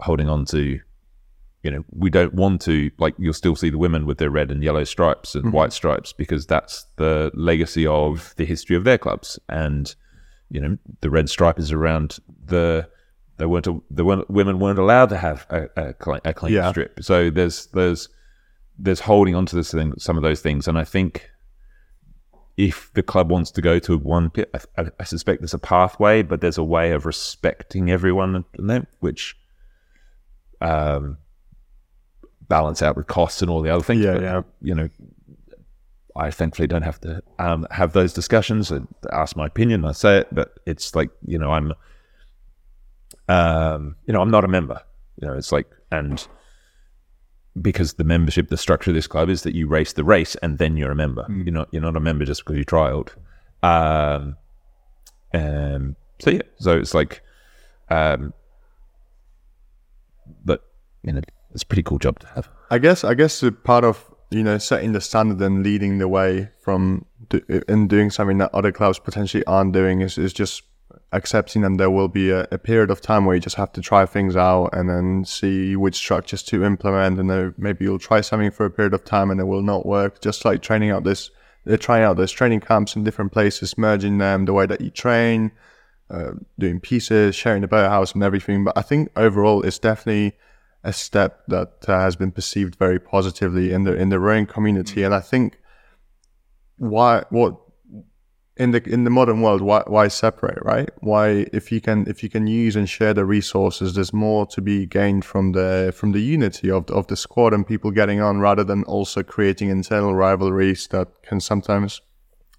holding 0.00 0.28
on 0.28 0.44
to 0.46 0.80
you 1.62 1.72
know, 1.72 1.84
we 1.90 2.10
don't 2.10 2.32
want 2.32 2.60
to 2.62 2.92
like 2.98 3.14
you'll 3.18 3.32
still 3.32 3.56
see 3.56 3.70
the 3.70 3.78
women 3.78 4.06
with 4.06 4.18
their 4.18 4.30
red 4.30 4.52
and 4.52 4.62
yellow 4.62 4.84
stripes 4.84 5.34
and 5.34 5.52
white 5.52 5.72
stripes 5.72 6.12
because 6.12 6.46
that's 6.46 6.86
the 6.94 7.32
legacy 7.34 7.84
of 7.86 8.32
the 8.36 8.44
history 8.44 8.76
of 8.76 8.84
their 8.84 8.98
clubs. 8.98 9.38
And 9.48 9.92
you 10.48 10.60
know, 10.60 10.78
the 11.00 11.10
red 11.10 11.28
stripe 11.28 11.58
is 11.58 11.72
around 11.72 12.18
the 12.44 12.88
they 13.38 13.46
weren't 13.46 13.66
the 13.94 14.04
women 14.04 14.58
weren't 14.58 14.78
allowed 14.78 15.08
to 15.10 15.16
have 15.18 15.46
a, 15.50 15.68
a, 15.76 15.92
clean, 15.94 16.20
a 16.24 16.32
clean 16.34 16.54
Yeah. 16.54 16.70
strip. 16.70 17.02
So 17.02 17.30
there's 17.30 17.66
there's 17.66 18.08
there's 18.78 19.00
holding 19.00 19.34
on 19.34 19.46
to 19.46 19.56
this 19.56 19.70
thing, 19.72 19.94
some 19.98 20.16
of 20.16 20.22
those 20.22 20.40
things, 20.40 20.68
and 20.68 20.78
I 20.78 20.84
think 20.84 21.30
if 22.56 22.90
the 22.94 23.02
club 23.02 23.30
wants 23.30 23.50
to 23.50 23.60
go 23.60 23.78
to 23.78 23.98
one 23.98 24.30
pit, 24.30 24.50
I, 24.54 24.82
I, 24.82 24.86
I 25.00 25.04
suspect 25.04 25.42
there's 25.42 25.52
a 25.54 25.58
pathway, 25.58 26.22
but 26.22 26.40
there's 26.40 26.56
a 26.58 26.64
way 26.64 26.92
of 26.92 27.04
respecting 27.04 27.90
everyone 27.90 28.44
and 28.56 28.70
them, 28.70 28.86
which 29.00 29.36
um, 30.62 31.18
balance 32.48 32.80
out 32.80 32.96
with 32.96 33.06
costs 33.06 33.42
and 33.42 33.50
all 33.50 33.60
the 33.60 33.68
other 33.70 33.82
things. 33.84 34.02
Yeah, 34.02 34.12
but, 34.14 34.22
yeah. 34.22 34.42
You 34.62 34.74
know, 34.74 34.88
I 36.16 36.30
thankfully 36.30 36.66
don't 36.66 36.82
have 36.82 36.98
to 37.02 37.22
um, 37.38 37.66
have 37.70 37.92
those 37.92 38.14
discussions 38.14 38.70
and 38.70 38.88
ask 39.12 39.36
my 39.36 39.46
opinion. 39.46 39.84
I 39.84 39.92
say 39.92 40.18
it, 40.20 40.28
but 40.34 40.58
it's 40.64 40.94
like 40.94 41.10
you 41.26 41.38
know, 41.38 41.52
I'm, 41.52 41.74
um, 43.28 43.96
you 44.06 44.12
know, 44.12 44.20
I'm 44.20 44.30
not 44.30 44.44
a 44.44 44.48
member. 44.48 44.80
You 45.20 45.28
know, 45.28 45.34
it's 45.34 45.52
like 45.52 45.66
and 45.90 46.26
because 47.60 47.94
the 47.94 48.04
membership, 48.04 48.48
the 48.48 48.56
structure 48.56 48.90
of 48.90 48.94
this 48.94 49.06
club 49.06 49.28
is 49.28 49.42
that 49.42 49.54
you 49.54 49.66
race 49.66 49.92
the 49.92 50.04
race 50.04 50.34
and 50.36 50.58
then 50.58 50.76
you're 50.76 50.90
a 50.90 50.96
member. 50.96 51.26
You're 51.28 51.54
not 51.54 51.68
you're 51.72 51.82
not 51.82 51.96
a 51.96 52.00
member 52.00 52.24
just 52.24 52.44
because 52.44 52.58
you 52.58 52.64
trialed. 52.64 53.10
Um, 53.62 54.36
um, 55.32 55.96
so 56.20 56.30
yeah, 56.30 56.42
so 56.58 56.76
it's 56.76 56.94
like, 56.94 57.22
um, 57.88 58.32
but 60.44 60.64
you 61.02 61.12
know, 61.12 61.22
it's 61.52 61.62
a 61.62 61.66
pretty 61.66 61.82
cool 61.82 61.98
job 61.98 62.18
to 62.20 62.26
have. 62.28 62.48
I 62.70 62.78
guess 62.78 63.04
I 63.04 63.14
guess 63.14 63.42
part 63.64 63.84
of 63.84 64.04
you 64.30 64.42
know 64.42 64.58
setting 64.58 64.92
the 64.92 65.00
standard 65.00 65.40
and 65.44 65.62
leading 65.62 65.98
the 65.98 66.08
way 66.08 66.50
from 66.60 67.06
do, 67.28 67.40
in 67.68 67.88
doing 67.88 68.10
something 68.10 68.38
that 68.38 68.54
other 68.54 68.72
clubs 68.72 68.98
potentially 68.98 69.44
aren't 69.46 69.72
doing 69.72 70.00
is, 70.00 70.18
is 70.18 70.32
just 70.32 70.62
accepting 71.12 71.62
that 71.62 71.78
there 71.78 71.90
will 71.90 72.08
be 72.08 72.30
a, 72.30 72.46
a 72.50 72.58
period 72.58 72.90
of 72.90 73.00
time 73.00 73.24
where 73.24 73.34
you 73.34 73.40
just 73.40 73.56
have 73.56 73.72
to 73.72 73.80
try 73.80 74.06
things 74.06 74.36
out 74.36 74.70
and 74.72 74.88
then 74.88 75.24
see 75.24 75.76
which 75.76 75.96
structures 75.96 76.42
to 76.42 76.64
implement 76.64 77.18
and 77.18 77.30
then 77.30 77.54
maybe 77.56 77.84
you'll 77.84 77.98
try 77.98 78.20
something 78.20 78.50
for 78.50 78.66
a 78.66 78.70
period 78.70 78.94
of 78.94 79.04
time 79.04 79.30
and 79.30 79.40
it 79.40 79.44
will 79.44 79.62
not 79.62 79.86
work 79.86 80.20
just 80.20 80.44
like 80.44 80.62
training 80.62 80.90
out 80.90 81.04
this 81.04 81.30
they're 81.66 81.76
trying 81.76 82.04
out 82.04 82.16
those 82.16 82.30
training 82.30 82.60
camps 82.60 82.94
in 82.94 83.02
different 83.02 83.32
places, 83.32 83.76
merging 83.76 84.18
them, 84.18 84.44
the 84.44 84.52
way 84.52 84.66
that 84.66 84.80
you 84.80 84.88
train, 84.88 85.50
uh, 86.08 86.30
doing 86.58 86.78
pieces, 86.78 87.34
sharing 87.34 87.60
the 87.60 87.68
boathouse 87.68 88.14
and 88.14 88.22
everything. 88.22 88.62
But 88.62 88.78
I 88.78 88.82
think 88.82 89.10
overall, 89.16 89.62
it's 89.62 89.80
definitely 89.80 90.38
a 90.84 90.92
step 90.92 91.42
that 91.48 91.88
uh, 91.88 91.98
has 91.98 92.14
been 92.14 92.30
perceived 92.30 92.76
very 92.76 93.00
positively 93.00 93.72
in 93.72 93.82
the 93.82 93.96
in 93.96 94.10
the 94.10 94.20
rowing 94.20 94.46
community. 94.46 95.02
And 95.02 95.12
I 95.12 95.18
think 95.18 95.58
why 96.78 97.24
what 97.30 97.56
in 98.56 98.70
the 98.70 98.82
in 98.88 99.04
the 99.04 99.10
modern 99.10 99.42
world 99.42 99.60
why 99.60 99.82
why 99.86 100.08
separate 100.08 100.58
right 100.62 100.88
why 101.00 101.46
if 101.52 101.70
you 101.70 101.80
can 101.80 102.06
if 102.08 102.22
you 102.22 102.30
can 102.30 102.46
use 102.46 102.74
and 102.74 102.88
share 102.88 103.12
the 103.12 103.24
resources 103.24 103.94
there's 103.94 104.12
more 104.12 104.46
to 104.46 104.62
be 104.62 104.86
gained 104.86 105.24
from 105.24 105.52
the 105.52 105.92
from 105.94 106.12
the 106.12 106.20
unity 106.20 106.70
of 106.70 106.86
the, 106.86 106.94
of 106.94 107.06
the 107.08 107.16
squad 107.16 107.52
and 107.52 107.66
people 107.66 107.90
getting 107.90 108.20
on 108.20 108.40
rather 108.40 108.64
than 108.64 108.82
also 108.84 109.22
creating 109.22 109.68
internal 109.68 110.14
rivalries 110.14 110.86
that 110.88 111.08
can 111.22 111.38
sometimes 111.38 112.00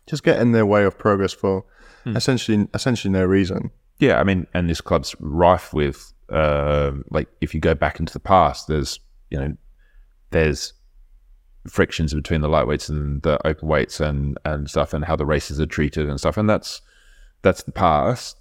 just 0.05 0.23
get 0.23 0.39
in 0.39 0.51
their 0.51 0.65
way 0.65 0.83
of 0.83 0.97
progress 0.97 1.33
for 1.33 1.65
hmm. 2.03 2.15
essentially 2.15 2.67
essentially 2.75 3.11
no 3.11 3.25
reason 3.25 3.71
yeah 3.97 4.19
i 4.19 4.23
mean 4.23 4.45
and 4.53 4.69
this 4.69 4.81
club's 4.81 5.15
rife 5.19 5.73
with 5.73 6.13
uh, 6.29 6.91
like 7.09 7.29
if 7.39 7.53
you 7.55 7.61
go 7.61 7.73
back 7.73 8.01
into 8.01 8.11
the 8.11 8.19
past 8.19 8.67
there's 8.67 8.99
you 9.29 9.39
know 9.39 9.55
there's 10.31 10.73
frictions 11.68 12.13
between 12.13 12.41
the 12.41 12.47
lightweights 12.47 12.89
and 12.89 13.22
the 13.22 13.45
open 13.47 13.68
weights 13.68 13.99
and 13.99 14.38
and 14.45 14.70
stuff, 14.70 14.93
and 14.93 15.05
how 15.05 15.15
the 15.15 15.26
races 15.26 15.59
are 15.59 15.65
treated 15.65 16.09
and 16.09 16.20
stuff. 16.20 16.38
And 16.38 16.49
that's 16.49 16.82
that's 17.41 17.63
the 17.63 17.72
past. 17.72 18.38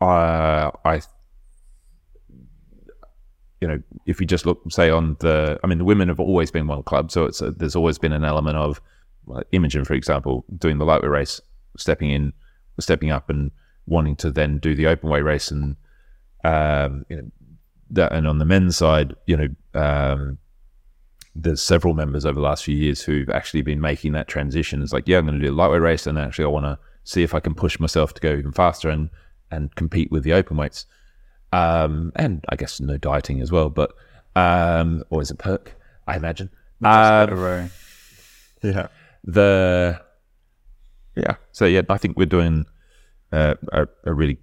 Uh, 0.00 0.70
I, 0.84 1.00
you 3.60 3.66
know, 3.66 3.82
if 4.06 4.20
you 4.20 4.26
just 4.26 4.46
look, 4.46 4.60
say 4.70 4.90
on 4.90 5.16
the, 5.18 5.58
I 5.64 5.66
mean, 5.66 5.78
the 5.78 5.84
women 5.84 6.08
have 6.08 6.20
always 6.20 6.50
been 6.50 6.68
one 6.68 6.84
club, 6.84 7.10
so 7.10 7.24
it's 7.24 7.40
a, 7.40 7.50
there's 7.50 7.74
always 7.74 7.98
been 7.98 8.12
an 8.12 8.24
element 8.24 8.56
of 8.56 8.80
like 9.26 9.46
Imogen, 9.52 9.84
for 9.84 9.94
example, 9.94 10.44
doing 10.56 10.78
the 10.78 10.84
lightweight 10.84 11.10
race, 11.10 11.40
stepping 11.76 12.10
in, 12.10 12.32
stepping 12.78 13.10
up, 13.10 13.28
and 13.28 13.50
wanting 13.86 14.14
to 14.16 14.30
then 14.30 14.58
do 14.58 14.74
the 14.74 14.86
open 14.86 15.10
weight 15.10 15.24
race, 15.24 15.50
and 15.50 15.76
um, 16.44 17.04
you 17.08 17.16
know, 17.16 17.30
that, 17.90 18.12
and 18.12 18.28
on 18.28 18.38
the 18.38 18.44
men's 18.44 18.76
side, 18.76 19.16
you 19.26 19.36
know, 19.36 19.48
um, 19.80 20.38
there's 21.40 21.62
several 21.62 21.94
members 21.94 22.26
over 22.26 22.34
the 22.34 22.40
last 22.40 22.64
few 22.64 22.76
years 22.76 23.02
who've 23.02 23.30
actually 23.30 23.62
been 23.62 23.80
making 23.80 24.12
that 24.12 24.26
transition. 24.26 24.82
It's 24.82 24.92
like, 24.92 25.06
yeah, 25.06 25.18
I'm 25.18 25.26
going 25.26 25.38
to 25.38 25.46
do 25.46 25.52
a 25.52 25.54
lightweight 25.54 25.80
race, 25.80 26.06
and 26.06 26.18
actually, 26.18 26.44
I 26.44 26.48
want 26.48 26.66
to 26.66 26.78
see 27.04 27.22
if 27.22 27.32
I 27.32 27.40
can 27.40 27.54
push 27.54 27.78
myself 27.78 28.12
to 28.14 28.20
go 28.20 28.32
even 28.34 28.52
faster 28.52 28.90
and 28.90 29.10
and 29.50 29.74
compete 29.76 30.10
with 30.10 30.24
the 30.24 30.32
open 30.32 30.56
weights. 30.56 30.84
Um, 31.52 32.12
and 32.16 32.44
I 32.50 32.56
guess 32.56 32.80
no 32.80 32.98
dieting 32.98 33.40
as 33.40 33.50
well, 33.50 33.70
but 33.70 33.94
um, 34.36 35.04
always 35.10 35.30
a 35.30 35.34
perk, 35.34 35.74
I 36.06 36.16
imagine. 36.16 36.50
Um, 36.84 37.70
yeah. 38.62 38.88
The 39.24 40.00
yeah. 41.16 41.36
So 41.52 41.64
yeah, 41.64 41.82
I 41.88 41.98
think 41.98 42.16
we're 42.16 42.26
doing 42.26 42.66
uh, 43.32 43.54
a, 43.72 43.88
a 44.04 44.12
really 44.12 44.38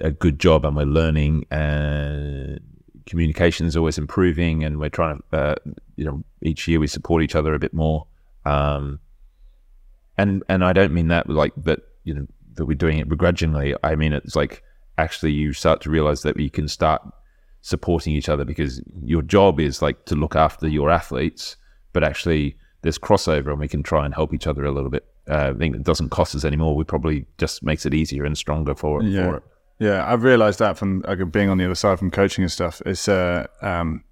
a 0.00 0.10
good 0.10 0.38
job, 0.38 0.64
and 0.64 0.76
we're 0.76 0.84
learning 0.84 1.46
and 1.50 2.60
communication 3.06 3.66
is 3.66 3.76
always 3.76 3.98
improving, 3.98 4.64
and 4.64 4.78
we're 4.78 4.88
trying 4.88 5.22
to, 5.30 5.36
uh, 5.36 5.54
you 5.96 6.04
know, 6.04 6.24
each 6.42 6.66
year 6.68 6.80
we 6.80 6.86
support 6.86 7.22
each 7.22 7.34
other 7.34 7.54
a 7.54 7.58
bit 7.58 7.74
more. 7.74 8.06
Um, 8.44 9.00
and 10.16 10.42
and 10.48 10.64
I 10.64 10.72
don't 10.72 10.92
mean 10.92 11.08
that 11.08 11.28
like 11.28 11.52
that, 11.56 11.80
you 12.04 12.14
know, 12.14 12.26
that 12.54 12.66
we're 12.66 12.74
doing 12.74 12.98
it 12.98 13.08
begrudgingly. 13.08 13.74
I 13.82 13.96
mean 13.96 14.12
it's 14.12 14.36
like 14.36 14.62
actually 14.98 15.32
you 15.32 15.52
start 15.52 15.80
to 15.82 15.90
realize 15.90 16.22
that 16.22 16.38
you 16.38 16.50
can 16.50 16.68
start 16.68 17.02
supporting 17.62 18.14
each 18.14 18.28
other 18.28 18.44
because 18.44 18.82
your 19.02 19.22
job 19.22 19.58
is 19.58 19.82
like 19.82 20.04
to 20.04 20.14
look 20.14 20.36
after 20.36 20.68
your 20.68 20.90
athletes, 20.90 21.56
but 21.92 22.04
actually 22.04 22.56
there's 22.82 22.98
crossover 22.98 23.48
and 23.48 23.58
we 23.58 23.68
can 23.68 23.82
try 23.82 24.04
and 24.04 24.14
help 24.14 24.34
each 24.34 24.46
other 24.46 24.64
a 24.64 24.70
little 24.70 24.90
bit. 24.90 25.06
Uh, 25.28 25.52
I 25.54 25.58
think 25.58 25.74
it 25.74 25.82
doesn't 25.82 26.10
cost 26.10 26.34
us 26.34 26.44
anymore. 26.44 26.76
We 26.76 26.84
probably 26.84 27.26
just 27.38 27.62
makes 27.62 27.86
it 27.86 27.94
easier 27.94 28.24
and 28.24 28.36
stronger 28.36 28.74
for, 28.74 29.02
yeah. 29.02 29.24
for 29.24 29.36
it. 29.38 29.42
Yeah, 29.78 30.10
I've 30.10 30.22
realized 30.22 30.60
that 30.60 30.78
from 30.78 31.04
being 31.30 31.48
on 31.48 31.58
the 31.58 31.64
other 31.64 31.74
side 31.74 31.98
from 31.98 32.10
coaching 32.10 32.44
and 32.44 32.52
stuff. 32.52 32.80
It's 32.86 33.08
uh, 33.08 33.46
um, 33.60 34.04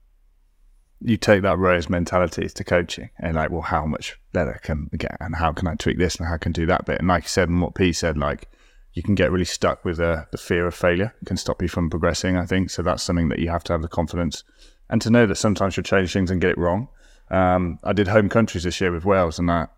you 1.01 1.17
take 1.17 1.43
that 1.43 1.59
rose 1.59 1.89
mentality 1.89 2.49
to 2.49 2.65
coaching 2.65 3.11
and 3.19 3.37
like, 3.37 3.51
well, 3.51 3.63
how 3.63 3.87
much 3.87 4.19
better 4.33 4.59
can 4.63 4.91
I 4.93 4.97
get, 4.97 5.17
and 5.21 5.37
how 5.37 5.53
can 5.53 5.69
I 5.69 5.75
tweak 5.75 5.99
this, 5.99 6.17
and 6.17 6.27
how 6.27 6.37
can 6.37 6.51
I 6.51 6.55
do 6.55 6.67
that 6.67 6.85
bit. 6.85 6.99
And 6.99 7.09
like 7.09 7.25
you 7.25 7.29
said, 7.29 7.49
and 7.49 7.61
what 7.61 7.75
P 7.75 7.93
said, 7.93 8.19
like 8.19 8.49
you 8.93 9.03
can 9.03 9.15
get 9.15 9.31
really 9.31 9.45
stuck 9.45 9.85
with 9.85 10.01
uh, 10.01 10.25
the 10.33 10.39
fear 10.39 10.67
of 10.67 10.75
failure. 10.75 11.15
It 11.23 11.27
can 11.27 11.37
stop 11.37 11.63
you 11.63 11.69
from 11.69 11.89
progressing. 11.89 12.37
I 12.37 12.45
think 12.45 12.71
so. 12.71 12.83
That's 12.83 13.03
something 13.03 13.29
that 13.29 13.39
you 13.39 13.49
have 13.49 13.65
to 13.65 13.73
have 13.73 13.83
the 13.83 13.89
confidence 13.89 14.45
and 14.91 15.01
to 15.01 15.11
know 15.11 15.27
that 15.27 15.37
sometimes 15.37 15.77
you'll 15.77 15.85
change 15.85 16.13
things 16.13 16.31
and 16.31 16.41
get 16.41 16.51
it 16.51 16.59
wrong. 16.59 16.89
Um, 17.31 17.79
I 17.83 17.95
did 17.95 18.09
home 18.09 18.29
countries 18.29 18.65
this 18.65 18.81
year 18.81 18.93
with 18.93 19.07
Wales, 19.07 19.39
and 19.39 19.51
I, 19.51 19.69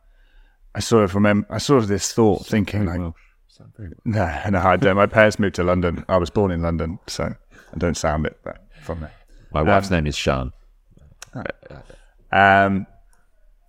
I 0.75 0.81
sort 0.81 1.05
of 1.05 1.15
remember, 1.15 1.47
I 1.51 1.59
sort 1.59 1.83
of 1.83 1.89
this 1.89 2.13
thought, 2.13 2.47
thinking 2.47 2.87
like. 2.87 3.13
No, 4.05 4.41
no, 4.51 4.59
I 4.59 4.77
don't. 4.77 4.97
My 4.97 5.07
parents 5.07 5.39
moved 5.39 5.55
to 5.57 5.65
London. 5.65 6.05
I 6.09 6.17
was 6.17 6.31
born 6.31 6.51
in 6.51 6.63
London, 6.63 6.99
so 7.07 7.25
I 7.25 7.79
don't 7.79 7.97
sound 7.97 8.27
it, 8.27 8.39
but 8.43 8.67
from 8.83 9.01
there. 9.01 9.13
My 9.53 9.63
wife's 9.63 9.91
um, 9.91 9.95
name 9.95 10.07
is 10.07 10.17
Sean. 10.17 10.53
Um, 12.33 12.87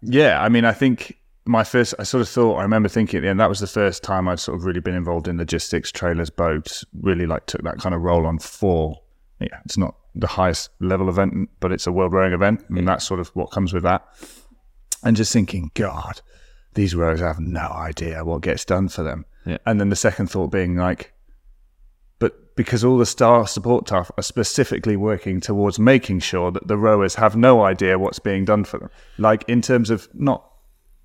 yeah, 0.01 0.41
I 0.41 0.49
mean, 0.49 0.65
I 0.65 0.73
think 0.73 1.17
my 1.45 1.63
first, 1.63 1.93
I 1.99 2.03
sort 2.03 2.21
of 2.21 2.29
thought, 2.29 2.57
I 2.57 2.63
remember 2.63 2.89
thinking 2.89 3.19
at 3.19 3.21
the 3.21 3.29
end, 3.29 3.39
that 3.39 3.49
was 3.49 3.59
the 3.59 3.67
first 3.67 4.03
time 4.03 4.27
I'd 4.27 4.39
sort 4.39 4.57
of 4.57 4.65
really 4.65 4.79
been 4.79 4.95
involved 4.95 5.27
in 5.27 5.37
logistics, 5.37 5.91
trailers, 5.91 6.29
boats, 6.29 6.83
really 7.01 7.27
like 7.27 7.45
took 7.45 7.61
that 7.61 7.77
kind 7.77 7.93
of 7.93 8.01
role 8.01 8.25
on 8.25 8.39
for, 8.39 8.99
yeah, 9.39 9.59
it's 9.65 9.77
not 9.77 9.95
the 10.15 10.27
highest 10.27 10.69
level 10.79 11.09
event, 11.09 11.49
but 11.59 11.71
it's 11.71 11.85
a 11.85 11.91
world 11.91 12.13
rowing 12.13 12.33
event. 12.33 12.65
And 12.69 12.87
that's 12.87 13.05
sort 13.05 13.19
of 13.19 13.27
what 13.29 13.51
comes 13.51 13.73
with 13.73 13.83
that. 13.83 14.03
And 15.03 15.15
just 15.15 15.31
thinking, 15.31 15.69
God, 15.75 16.21
these 16.73 16.95
rowers 16.95 17.19
have 17.19 17.39
no 17.39 17.67
idea 17.67 18.25
what 18.25 18.41
gets 18.41 18.65
done 18.65 18.89
for 18.89 19.03
them. 19.03 19.25
Yeah. 19.45 19.57
And 19.65 19.79
then 19.79 19.89
the 19.89 19.95
second 19.95 20.27
thought 20.27 20.51
being 20.51 20.75
like, 20.75 21.13
but 22.19 22.55
because 22.55 22.83
all 22.83 22.97
the 22.97 23.05
star 23.05 23.47
support 23.47 23.87
staff 23.87 24.11
are 24.17 24.23
specifically 24.23 24.95
working 24.95 25.39
towards 25.39 25.79
making 25.79 26.19
sure 26.19 26.51
that 26.51 26.67
the 26.67 26.77
rowers 26.77 27.15
have 27.15 27.35
no 27.35 27.63
idea 27.63 27.99
what's 27.99 28.19
being 28.19 28.45
done 28.45 28.63
for 28.63 28.79
them. 28.79 28.89
Like 29.17 29.43
in 29.47 29.61
terms 29.61 29.89
of 29.89 30.07
not 30.13 30.49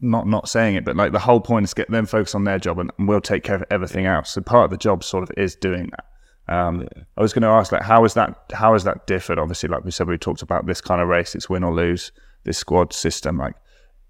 not 0.01 0.27
not 0.27 0.49
saying 0.49 0.77
it, 0.77 0.85
but 0.85 0.97
like 0.97 1.13
the 1.13 1.19
whole 1.19 1.41
point 1.41 1.65
is 1.65 1.75
get 1.75 1.91
them 1.91 2.07
focused 2.07 2.35
on 2.35 2.45
their 2.45 2.59
job 2.59 2.79
and, 2.79 2.91
and 2.99 3.07
we'll 3.07 3.21
take 3.21 3.45
care 3.45 3.57
of 3.57 3.65
everything 3.71 4.07
else. 4.07 4.31
So 4.31 4.41
part 4.41 4.65
of 4.65 4.71
the 4.71 4.79
job 4.79 5.05
sort 5.05 5.23
of 5.23 5.31
is 5.37 5.55
doing 5.55 5.91
that. 5.91 6.05
Um, 6.51 6.81
yeah. 6.81 7.05
I 7.17 7.23
was 7.23 7.33
going 7.33 7.43
to 7.43 7.49
ask, 7.49 7.71
like, 7.71 7.83
how 7.83 8.05
is 8.05 8.15
that? 8.15 8.51
How 8.53 8.75
is 8.75 8.85
that 8.85 9.07
differed? 9.07 9.39
Obviously, 9.39 9.69
like 9.69 9.85
we 9.85 9.91
said, 9.91 10.09
we 10.09 10.19
talked 10.19 10.43
about 10.43 10.67
this 10.67 10.81
kind 10.81 11.01
of 11.01 11.09
race. 11.09 11.35
It's 11.35 11.49
win 11.49 11.63
or 11.63 11.73
lose. 11.73 12.13
This 12.45 12.59
squad 12.59 12.93
system, 12.93 13.37
like 13.37 13.55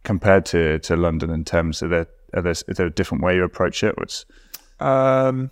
compared 0.05 0.47
to 0.47 0.79
to 0.79 0.97
London 0.97 1.31
in 1.31 1.45
terms 1.45 1.83
of 1.83 1.91
the 1.91 2.07
are 2.35 2.43
there, 2.43 2.53
is 2.53 2.65
there 2.77 2.87
a 2.87 2.91
different 2.91 3.23
way 3.23 3.37
you 3.37 3.45
approach 3.45 3.83
it? 3.83 3.95
It's, 3.99 4.25
um, 4.79 5.51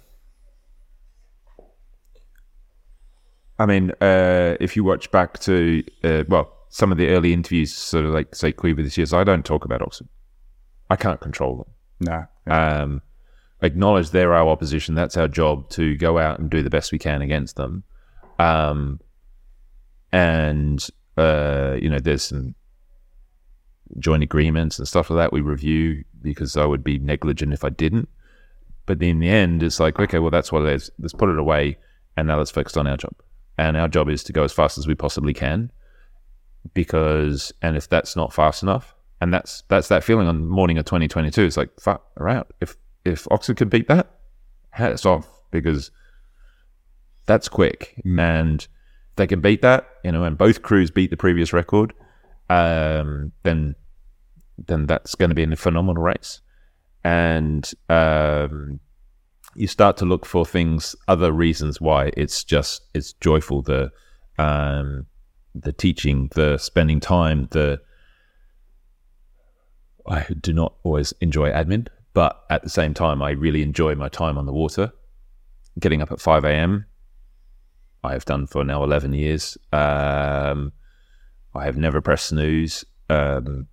I 3.59 3.67
mean, 3.67 3.91
uh, 4.01 4.57
if 4.61 4.77
you 4.77 4.85
watch 4.85 5.11
back 5.11 5.39
to 5.41 5.83
uh, 6.05 6.25
well, 6.29 6.55
some 6.69 6.93
of 6.93 6.99
the 6.99 7.09
early 7.09 7.33
interviews, 7.33 7.75
sort 7.75 8.05
of 8.05 8.13
like 8.13 8.35
say 8.35 8.53
Quiver 8.53 8.83
this 8.83 8.97
year, 8.97 9.07
so 9.07 9.19
I 9.19 9.25
don't 9.25 9.45
talk 9.45 9.65
about 9.65 9.83
Oxford. 9.83 10.09
I 10.91 10.97
can't 10.97 11.21
control 11.21 11.57
them. 11.57 12.29
No. 12.47 12.53
Um, 12.55 13.03
acknowledge 13.61 14.11
they're 14.11 14.33
our 14.33 14.49
opposition. 14.49 14.95
That's 14.95 15.17
our 15.17 15.29
job 15.29 15.69
to 15.71 15.97
go 15.97 16.19
out 16.19 16.39
and 16.39 16.49
do 16.49 16.63
the 16.63 16.71
best 16.71 16.93
we 16.93 16.99
can 16.99 17.21
against 17.21 17.57
them. 17.57 17.83
Um, 18.39 19.01
and 20.13 20.87
uh, 21.17 21.77
you 21.81 21.91
know, 21.91 21.99
there's 21.99 22.23
some 22.23 22.55
joint 23.99 24.23
agreements 24.23 24.79
and 24.79 24.87
stuff 24.87 25.11
like 25.11 25.19
that 25.19 25.33
we 25.33 25.41
review 25.41 26.05
because 26.23 26.57
I 26.57 26.65
would 26.65 26.85
be 26.85 26.99
negligent 26.99 27.53
if 27.53 27.65
I 27.65 27.71
didn't. 27.71 28.09
But 28.87 29.03
in 29.03 29.21
the 29.21 29.29
end, 29.29 29.63
it's 29.63 29.81
like, 29.81 29.99
okay, 29.99 30.19
well, 30.19 30.31
that's 30.31 30.51
what 30.51 30.63
it 30.63 30.73
is. 30.73 30.91
Let's 30.99 31.13
put 31.13 31.29
it 31.29 31.39
away 31.39 31.79
and 32.17 32.29
now 32.29 32.39
let's 32.39 32.51
focus 32.51 32.77
on 32.77 32.87
our 32.87 32.97
job. 32.97 33.15
And 33.59 33.77
our 33.77 33.89
job 33.89 34.09
is 34.09 34.23
to 34.25 34.33
go 34.33 34.45
as 34.45 34.53
fast 34.53 34.79
as 34.79 34.87
we 34.87 34.95
possibly 34.95 35.35
can 35.35 35.71
because, 36.75 37.53
and 37.61 37.77
if 37.77 37.89
that's 37.89 38.17
not 38.17 38.33
fast 38.33 38.63
enough, 38.63 38.95
and 39.21 39.35
that's 39.35 39.63
that's 39.69 39.89
that 39.89 40.05
feeling 40.05 40.29
on 40.29 40.47
morning 40.47 40.79
of 40.79 40.85
2022. 40.85 41.43
It's 41.43 41.57
like, 41.57 41.71
fuck 41.81 42.07
around. 42.19 42.47
If 42.61 42.77
if 43.05 43.27
Oxford 43.31 43.57
could 43.57 43.71
beat 43.71 43.89
that, 43.89 44.11
hats 44.71 45.05
off 45.05 45.29
because 45.51 45.91
that's 47.27 47.49
quick. 47.49 48.01
Mm. 48.05 48.21
And 48.21 48.69
they 49.17 49.27
can 49.27 49.41
beat 49.41 49.63
that, 49.63 49.89
you 50.05 50.13
know, 50.13 50.25
and 50.25 50.39
both 50.39 50.63
crews 50.63 50.91
beat 50.91 51.11
the 51.11 51.17
previous 51.17 51.53
record, 51.53 51.93
um, 52.49 53.33
then 53.43 53.75
then 54.67 54.87
that's 54.87 55.15
going 55.15 55.29
to 55.29 55.35
be 55.35 55.45
a 55.45 55.57
phenomenal 55.57 56.03
race. 56.03 56.41
And 57.05 57.71
um, 57.89 58.81
you 59.55 59.67
start 59.67 59.97
to 59.99 60.05
look 60.05 60.27
for 60.27 60.45
things, 60.45 60.97
other 61.07 61.33
reasons 61.33 61.81
why 61.81 62.11
it's 62.17 62.45
just 62.45 62.83
it's 62.95 63.13
joyful. 63.15 63.63
The 63.63 63.91
um, 64.39 65.07
the 65.55 65.73
teaching, 65.73 66.31
the 66.35 66.59
spending 66.59 67.01
time, 67.01 67.49
the 67.51 67.81
I 70.07 70.27
do 70.41 70.53
not 70.53 70.75
always 70.85 71.13
enjoy 71.21 71.51
admin, 71.51 71.89
but 72.15 72.45
at 72.51 72.63
the 72.63 72.71
same 72.71 72.95
time, 72.95 73.23
I 73.23 73.31
really 73.31 73.63
enjoy 73.63 73.95
my 73.95 74.09
time 74.09 74.39
on 74.39 74.47
the 74.47 74.53
water. 74.53 74.93
Getting 75.79 76.03
up 76.03 76.11
at 76.11 76.21
five 76.21 76.45
a.m. 76.45 76.87
I 78.03 78.13
have 78.13 78.25
done 78.25 78.47
for 78.47 78.65
now 78.65 78.83
eleven 78.83 79.13
years. 79.13 79.59
Um, 79.73 80.73
I 81.55 81.65
have 81.65 81.77
never 81.77 82.01
pressed 82.01 82.27
snooze. 82.27 82.85
Um, 83.11 83.69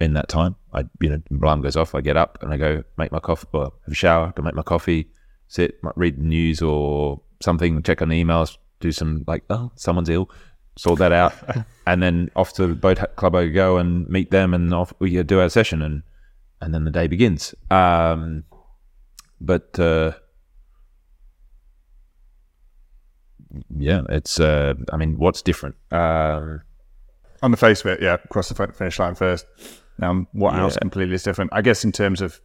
in 0.00 0.14
that 0.14 0.28
time. 0.28 0.56
I, 0.72 0.84
you 1.00 1.10
know, 1.10 1.20
alarm 1.30 1.62
goes 1.62 1.76
off, 1.76 1.94
I 1.94 2.00
get 2.00 2.16
up 2.16 2.38
and 2.42 2.52
I 2.52 2.56
go 2.56 2.82
make 2.96 3.12
my 3.12 3.18
coffee, 3.18 3.48
or 3.52 3.64
have 3.64 3.92
a 3.92 3.94
shower, 3.94 4.32
go 4.34 4.42
make 4.42 4.54
my 4.54 4.62
coffee, 4.62 5.08
sit, 5.48 5.78
read 5.96 6.18
the 6.18 6.22
news 6.22 6.62
or 6.62 7.20
something, 7.40 7.82
check 7.82 8.02
on 8.02 8.08
the 8.08 8.22
emails, 8.22 8.56
do 8.80 8.92
some 8.92 9.24
like, 9.26 9.44
oh, 9.50 9.72
someone's 9.74 10.08
ill, 10.08 10.30
sort 10.76 10.98
that 11.00 11.12
out, 11.12 11.34
and 11.86 12.02
then 12.02 12.30
off 12.36 12.52
to 12.54 12.66
the 12.66 12.74
boat 12.74 12.98
club 13.16 13.34
I 13.34 13.48
go 13.48 13.78
and 13.78 14.08
meet 14.08 14.30
them, 14.30 14.54
and 14.54 14.72
off 14.72 14.92
we 14.98 15.20
do 15.22 15.40
our 15.40 15.48
session, 15.48 15.82
and 15.82 16.02
and 16.60 16.74
then 16.74 16.84
the 16.84 16.90
day 16.90 17.06
begins. 17.06 17.54
Um, 17.70 18.44
but 19.40 19.78
uh, 19.78 20.12
yeah, 23.76 24.02
it's. 24.08 24.40
Uh, 24.40 24.74
I 24.92 24.96
mean, 24.96 25.18
what's 25.18 25.40
different? 25.40 25.76
Um, 25.92 26.62
On 27.42 27.50
the 27.50 27.56
face 27.56 27.80
of 27.80 27.86
it, 27.86 28.02
yeah, 28.02 28.16
cross 28.30 28.48
the 28.48 28.72
finish 28.72 28.98
line 28.98 29.14
first. 29.14 29.46
Now, 29.98 30.26
what 30.32 30.54
else 30.54 30.76
completely 30.76 31.14
is 31.14 31.22
different? 31.22 31.50
I 31.52 31.62
guess 31.62 31.84
in 31.84 31.92
terms 31.92 32.20
of 32.20 32.40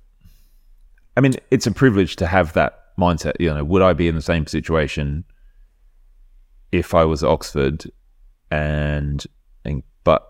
I 1.16 1.22
mean, 1.22 1.34
it's 1.52 1.68
a 1.68 1.72
privilege 1.72 2.16
to 2.18 2.28
have 2.28 2.54
that 2.54 2.98
mindset. 2.98 3.34
You 3.40 3.54
know, 3.54 3.64
would 3.64 3.82
I 3.82 3.94
be 3.94 4.08
in 4.08 4.16
the 4.16 4.22
same 4.22 4.48
situation 4.48 5.26
if 6.72 6.94
I 6.94 7.06
was 7.06 7.24
at 7.24 7.30
Oxford 7.30 7.86
and, 8.50 9.24
and 9.64 9.84
but 10.04 10.28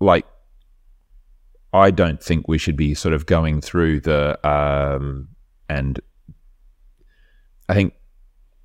like 0.00 0.26
I 1.72 1.90
don't 1.90 2.22
think 2.22 2.48
we 2.48 2.58
should 2.58 2.76
be 2.76 2.94
sort 2.94 3.14
of 3.14 3.26
going 3.26 3.60
through 3.60 4.00
the 4.00 4.38
um 4.48 5.28
and 5.68 6.00
I 7.68 7.74
think 7.74 7.94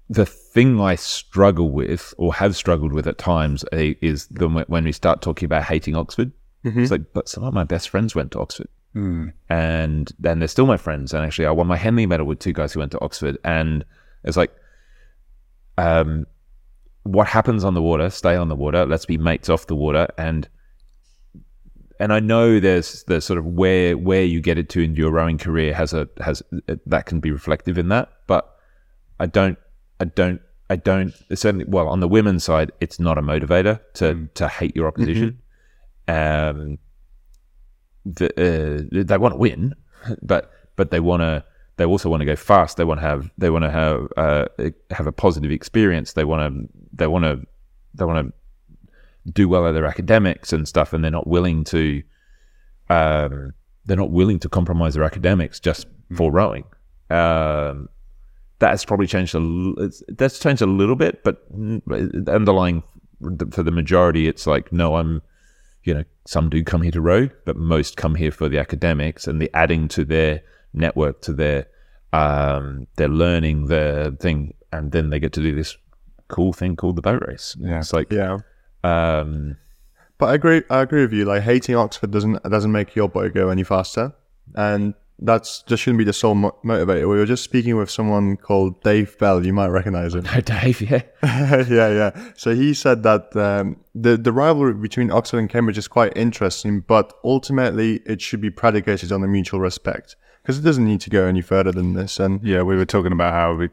the 0.10 0.26
thing 0.26 0.80
I 0.82 0.96
struggle 0.96 1.70
with 1.70 2.14
or 2.18 2.34
have 2.34 2.56
struggled 2.56 2.94
with 2.94 3.08
at 3.08 3.18
times 3.18 3.64
eh, 3.72 3.94
is 4.02 4.28
the 4.28 4.48
when 4.50 4.84
we 4.84 4.92
start 4.92 5.22
talking 5.22 5.46
about 5.46 5.64
hating 5.64 5.96
Oxford. 5.96 6.32
It's 6.82 6.92
like, 6.92 7.14
but 7.14 7.30
some 7.30 7.44
of 7.44 7.54
my 7.54 7.64
best 7.64 7.90
friends 7.90 8.16
went 8.16 8.32
to 8.32 8.40
Oxford 8.40 8.68
and 9.50 10.12
then 10.20 10.40
they're 10.40 10.48
still 10.48 10.66
my 10.66 10.78
friends. 10.78 11.14
And 11.14 11.26
actually, 11.26 11.46
I 11.46 11.52
won 11.52 11.68
my 11.68 11.78
Henley 11.78 12.06
medal 12.06 12.26
with 12.26 12.40
two 12.40 12.54
guys 12.54 12.74
who 12.74 12.80
went 12.80 12.92
to 12.94 13.02
Oxford, 13.02 13.38
and 13.44 13.86
it's 14.24 14.38
like, 14.38 14.52
um, 15.78 16.26
what 17.04 17.28
happens 17.28 17.64
on 17.64 17.74
the 17.74 17.82
water, 17.82 18.10
stay 18.10 18.36
on 18.36 18.50
the 18.50 18.56
water. 18.56 18.86
Let's 18.86 19.06
be 19.06 19.18
mates 19.18 19.50
off 19.50 19.68
the 19.68 19.76
water, 19.76 20.08
and 20.18 20.48
and 22.00 22.14
I 22.14 22.20
know 22.20 22.60
there's 22.60 23.04
the 23.04 23.22
sort 23.22 23.38
of 23.38 23.46
where 23.46 23.98
where 23.98 24.24
you 24.24 24.42
get 24.42 24.58
it 24.58 24.70
to 24.70 24.82
in 24.82 24.96
your 24.96 25.12
rowing 25.12 25.38
career 25.38 25.74
has 25.74 25.94
a 25.94 26.10
has 26.22 26.42
that 26.86 27.06
can 27.06 27.20
be 27.20 27.32
reflective 27.32 27.78
in 27.78 27.90
that, 27.90 28.10
but 28.28 28.56
I 29.20 29.28
don't 29.28 29.58
I 30.00 30.06
don't 30.06 30.42
I 30.70 30.76
don't 30.76 31.14
certainly 31.34 31.66
well 31.68 31.88
on 31.88 32.00
the 32.00 32.08
women's 32.08 32.44
side 32.44 32.72
it's 32.80 33.00
not 33.00 33.18
a 33.18 33.22
motivator 33.22 33.80
to 33.96 34.30
to 34.36 34.48
hate 34.48 34.76
your 34.76 34.88
opposition. 34.88 35.40
Um, 36.08 36.78
the, 38.06 38.28
uh, 38.34 39.04
they 39.04 39.18
want 39.18 39.34
to 39.34 39.38
win, 39.38 39.76
but 40.22 40.52
but 40.76 40.92
they 40.92 41.00
want 41.00 41.22
to. 41.22 41.44
They 41.78 41.86
also 41.86 42.10
want 42.10 42.22
to 42.22 42.26
go 42.26 42.36
fast. 42.36 42.78
They 42.78 42.84
want 42.84 43.00
to 43.00 43.06
have. 43.06 43.32
They 43.38 43.50
want 43.50 43.64
to 43.64 43.72
have 43.72 44.08
uh, 44.18 44.46
have 44.92 45.08
a 45.08 45.12
positive 45.12 45.52
experience. 45.52 46.14
They 46.14 46.24
want 46.26 46.54
to. 46.54 46.70
They 46.94 47.08
want 47.08 47.26
to. 47.26 47.46
They 47.94 48.06
want 48.06 48.28
to 48.28 49.32
do 49.32 49.48
well 49.48 49.68
at 49.68 49.74
their 49.74 49.86
academics 49.86 50.52
and 50.54 50.68
stuff, 50.68 50.94
and 50.94 51.04
they're 51.04 51.12
not 51.12 51.28
willing 51.28 51.64
to. 51.66 52.02
Um, 52.90 53.54
they're 53.86 53.98
not 53.98 54.12
willing 54.12 54.40
to 54.40 54.50
compromise 54.50 54.94
their 54.94 55.04
academics 55.04 55.60
just 55.60 55.88
for 56.16 56.32
rowing. 56.32 56.66
Um, 57.10 57.90
that 58.60 58.70
has 58.70 58.86
probably 58.86 59.08
changed 59.08 59.36
a. 59.36 59.90
That's 60.10 60.40
changed 60.40 60.62
a 60.62 60.66
little 60.66 60.96
bit, 60.96 61.24
but 61.24 61.44
underlying 62.28 62.84
for 63.52 63.64
the 63.64 63.72
majority, 63.72 64.28
it's 64.28 64.48
like 64.48 64.72
no, 64.72 64.96
I'm 64.96 65.22
you 65.84 65.94
know, 65.94 66.04
some 66.28 66.50
do 66.50 66.64
come 66.64 66.82
here 66.82 66.92
to 66.92 67.02
row, 67.02 67.30
but 67.46 67.56
most 67.56 67.96
come 67.98 68.16
here 68.16 68.32
for 68.32 68.50
the 68.50 68.60
academics 68.60 69.28
and 69.28 69.42
the 69.42 69.50
adding 69.56 69.88
to 69.90 70.04
their 70.06 70.42
network, 70.74 71.22
to 71.22 71.34
their 71.34 71.68
um, 72.14 72.88
their 72.98 73.08
learning, 73.08 73.68
their 73.68 74.12
thing, 74.12 74.54
and 74.72 74.92
then 74.92 75.10
they 75.10 75.20
get 75.20 75.34
to 75.34 75.42
do 75.42 75.56
this 75.56 75.78
cool 76.28 76.54
thing 76.54 76.76
called 76.76 76.96
the 76.96 77.02
boat 77.02 77.24
race. 77.28 77.56
Yeah. 77.60 77.80
It's 77.80 77.94
like, 77.94 78.12
Yeah. 78.12 78.40
um, 78.84 79.58
But 80.18 80.30
I 80.30 80.34
agree. 80.36 80.64
I 80.70 80.82
agree 80.82 81.02
with 81.02 81.14
you. 81.14 81.26
Like 81.26 81.44
hating 81.44 81.76
Oxford 81.76 82.12
doesn't 82.12 82.44
doesn't 82.44 82.72
make 82.72 82.96
your 82.96 83.10
boat 83.10 83.34
go 83.34 83.50
any 83.50 83.64
faster, 83.64 84.14
and 84.56 84.94
that's 85.22 85.64
just 85.64 85.84
shouldn't 85.84 85.98
be 85.98 86.04
the 86.04 86.14
sole 86.14 86.36
mo- 86.36 86.56
motivator. 86.64 87.10
We 87.10 87.18
were 87.18 87.26
just 87.26 87.44
speaking 87.44 87.76
with 87.78 87.90
someone 87.90 88.38
called 88.38 88.82
Dave 88.84 89.18
Bell. 89.18 89.46
You 89.46 89.54
might 89.54 89.68
recognize 89.68 90.16
him. 90.16 90.24
no, 90.34 90.42
Dave, 90.42 90.82
yeah, 90.82 91.02
yeah, 91.24 91.90
yeah. 91.90 92.32
So 92.36 92.56
he 92.56 92.74
said 92.74 93.04
that 93.04 93.36
um, 93.36 93.78
the 93.94 94.18
the 94.18 94.32
rivalry 94.32 94.74
between 94.74 95.12
Oxford 95.12 95.40
and 95.40 95.50
Cambridge 95.50 95.78
is 95.78 95.88
quite 95.88 96.16
interesting, 96.16 96.82
but 96.82 97.14
ultimately 97.24 98.02
it 98.06 98.22
should 98.22 98.42
be 98.42 98.50
predicated 98.50 99.12
on 99.12 99.24
a 99.24 99.28
mutual 99.28 99.60
respect 99.60 100.16
because 100.42 100.58
it 100.58 100.62
doesn't 100.62 100.86
need 100.86 101.02
to 101.02 101.10
go 101.10 101.26
any 101.26 101.42
further 101.42 101.72
than 101.72 101.94
this. 101.94 102.20
And 102.20 102.44
yeah, 102.44 102.62
we 102.62 102.76
were 102.76 102.86
talking 102.86 103.12
about 103.12 103.34
how 103.34 103.54
we, 103.56 103.70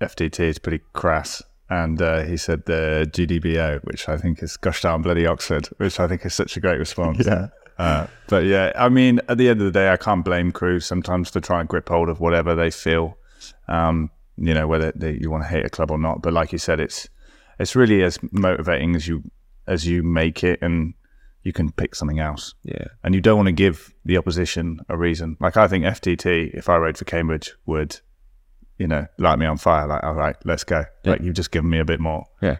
FTT 0.00 0.40
is 0.40 0.58
pretty 0.58 0.82
crass, 0.92 1.42
and 1.68 2.00
uh, 2.00 2.22
he 2.22 2.36
said 2.36 2.66
the 2.66 3.08
GDBO, 3.12 3.84
which 3.84 4.08
I 4.08 4.16
think 4.16 4.42
is 4.42 4.56
gosh 4.56 4.82
darn 4.82 5.02
bloody 5.02 5.26
Oxford, 5.26 5.68
which 5.78 5.98
I 5.98 6.06
think 6.06 6.24
is 6.24 6.34
such 6.34 6.56
a 6.56 6.60
great 6.60 6.78
response. 6.78 7.18
yeah, 7.26 7.48
Uh, 7.78 8.06
but 8.28 8.44
yeah, 8.44 8.72
I 8.76 8.88
mean, 8.88 9.20
at 9.28 9.38
the 9.38 9.48
end 9.48 9.60
of 9.60 9.66
the 9.66 9.72
day, 9.72 9.90
I 9.90 9.96
can't 9.96 10.24
blame 10.24 10.52
crews 10.52 10.86
sometimes 10.86 11.30
to 11.32 11.40
try 11.40 11.60
and 11.60 11.68
grip 11.68 11.88
hold 11.88 12.08
of 12.08 12.20
whatever 12.20 12.54
they 12.54 12.70
feel. 12.70 13.16
Um, 13.68 14.10
you 14.36 14.54
know, 14.54 14.66
whether 14.66 14.92
they, 14.92 15.18
you 15.20 15.30
want 15.30 15.44
to 15.44 15.48
hate 15.48 15.64
a 15.64 15.70
club 15.70 15.90
or 15.90 15.98
not. 15.98 16.22
But 16.22 16.32
like 16.32 16.52
you 16.52 16.58
said, 16.58 16.80
it's 16.80 17.08
it's 17.58 17.76
really 17.76 18.02
as 18.02 18.18
motivating 18.32 18.96
as 18.96 19.06
you 19.06 19.22
as 19.66 19.86
you 19.86 20.02
make 20.02 20.44
it, 20.44 20.60
and 20.62 20.94
you 21.42 21.52
can 21.52 21.70
pick 21.70 21.94
something 21.94 22.18
else. 22.18 22.54
yeah, 22.62 22.86
And 23.02 23.14
you 23.14 23.20
don't 23.20 23.36
want 23.36 23.46
to 23.46 23.52
give 23.52 23.94
the 24.04 24.16
opposition 24.16 24.80
a 24.88 24.96
reason. 24.96 25.36
Like 25.40 25.56
I 25.56 25.68
think 25.68 25.84
FTT, 25.84 26.54
if 26.54 26.68
I 26.68 26.76
rode 26.76 26.98
for 26.98 27.04
Cambridge, 27.04 27.54
would 27.66 28.00
you 28.78 28.86
know 28.86 29.06
light 29.18 29.38
me 29.38 29.46
on 29.46 29.56
fire. 29.58 29.86
Like, 29.86 30.02
all 30.02 30.14
right, 30.14 30.36
let's 30.44 30.64
go. 30.64 30.84
Like 31.04 31.20
you've 31.20 31.34
just 31.34 31.50
given 31.50 31.70
me 31.70 31.78
a 31.78 31.84
bit 31.84 32.00
more. 32.00 32.24
yeah. 32.40 32.56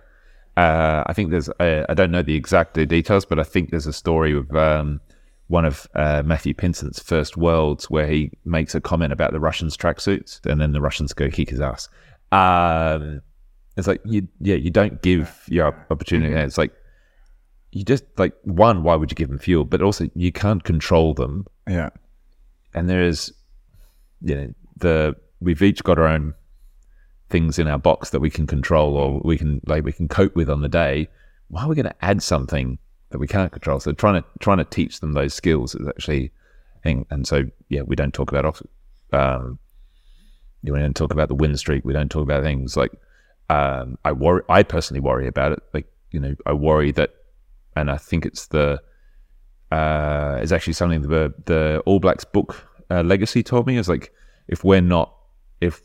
Uh, 0.57 1.03
I 1.07 1.13
think 1.13 1.31
there's. 1.31 1.49
Uh, 1.49 1.85
I 1.89 1.95
don't 1.95 2.11
know 2.11 2.23
the 2.23 2.37
exact 2.37 2.75
details, 2.75 3.25
but 3.25 3.39
I 3.41 3.43
think 3.45 3.71
there's 3.71 3.87
a 3.87 3.93
story 3.93 4.37
of 4.37 4.55
um, 4.57 5.01
one 5.49 5.65
of 5.65 5.87
uh, 5.95 6.23
Matthew 6.25 6.55
Pinsent's 6.55 7.01
first 7.01 7.37
worlds 7.37 7.91
where 7.91 8.07
he 8.07 8.31
makes 8.45 8.75
a 8.75 8.81
comment 8.81 9.13
about 9.13 9.33
the 9.33 9.41
Russians' 9.41 9.77
tracksuits, 9.77 10.45
and 10.47 10.61
then 10.61 10.73
the 10.73 10.81
Russians 10.81 11.13
go 11.13 11.29
kick 11.29 11.51
his 11.51 11.61
ass. 11.61 11.89
Um, 12.33 13.21
it's 13.77 13.89
like 13.89 14.01
you, 14.05 14.29
yeah, 14.41 14.55
you 14.57 14.71
don't 14.71 15.03
give 15.03 15.43
your 15.49 15.75
opportunity. 15.91 16.33
It's 16.35 16.59
like 16.59 16.73
you 17.73 17.83
just 17.85 18.05
like 18.17 18.33
one. 18.45 18.85
Why 18.85 18.95
would 18.95 19.11
you 19.11 19.17
give 19.17 19.29
them 19.29 19.39
fuel? 19.39 19.65
But 19.65 19.83
also, 19.83 20.09
you 20.15 20.31
can't 20.31 20.63
control 20.63 21.15
them 21.15 21.47
Yeah. 21.69 21.91
and 22.75 22.89
there 22.89 23.03
is 23.03 23.33
you 24.23 24.35
know 24.37 24.55
the 24.77 25.17
we've 25.41 25.63
each 25.63 25.83
got 25.83 25.99
our 25.99 26.07
own 26.07 26.35
things 27.35 27.59
in 27.59 27.67
our 27.67 27.81
box 27.81 28.11
that 28.11 28.21
we 28.21 28.31
can 28.31 28.47
control 28.47 28.97
or 28.97 29.21
we 29.25 29.37
can 29.37 29.61
like 29.67 29.83
we 29.83 29.91
can 29.91 30.07
cope 30.07 30.37
with 30.37 30.49
on 30.49 30.61
the 30.61 30.69
day 30.69 31.09
why 31.49 31.65
are 31.65 31.69
we 31.69 31.75
going 31.75 31.85
to 31.85 32.05
add 32.05 32.23
something 32.23 32.79
that 33.11 33.19
we 33.19 33.27
can't 33.27 33.51
control? 33.51 33.81
So 33.81 33.91
trying 33.93 34.23
to 34.23 34.29
trying 34.39 34.59
to 34.59 34.65
teach 34.65 35.01
them 35.01 35.15
those 35.15 35.35
skills 35.35 35.75
is 35.75 35.89
actually 35.89 36.31
thing. 36.85 37.07
And 37.11 37.27
so 37.27 37.43
yeah 37.71 37.83
we 37.83 37.97
don't 37.97 38.15
talk 38.15 38.31
about 38.31 38.45
Oxford 38.45 38.69
um 39.13 39.59
we 40.63 40.79
don't 40.79 40.95
talk 40.95 41.13
about 41.13 41.29
the 41.29 41.35
win 41.35 41.57
streak. 41.57 41.85
We 41.85 41.93
don't 41.93 42.09
talk 42.09 42.23
about 42.23 42.45
things 42.45 42.77
like 42.77 42.93
um 43.51 43.99
i 44.05 44.13
worry 44.13 44.43
i 44.49 44.63
personally 44.63 45.01
worry 45.01 45.27
about 45.27 45.51
it. 45.51 45.61
Like 45.73 45.87
you 46.13 46.21
know 46.21 46.37
i 46.47 46.53
worry 46.53 46.93
that 46.93 47.11
and 47.75 47.91
i 47.91 47.97
think 47.97 48.25
it's 48.25 48.47
the 48.47 48.81
uh, 49.73 50.39
is 50.41 50.53
actually 50.53 50.75
something 50.75 51.03
the 51.03 51.35
the 51.47 51.83
All 51.85 51.99
Blacks 51.99 52.25
book 52.25 52.65
uh, 52.93 53.03
legacy 53.03 53.43
told 53.43 53.67
me 53.67 53.77
is 53.77 53.89
like 53.89 54.13
if 54.47 54.63
we're 54.63 54.81
not 54.81 55.13
if 55.61 55.81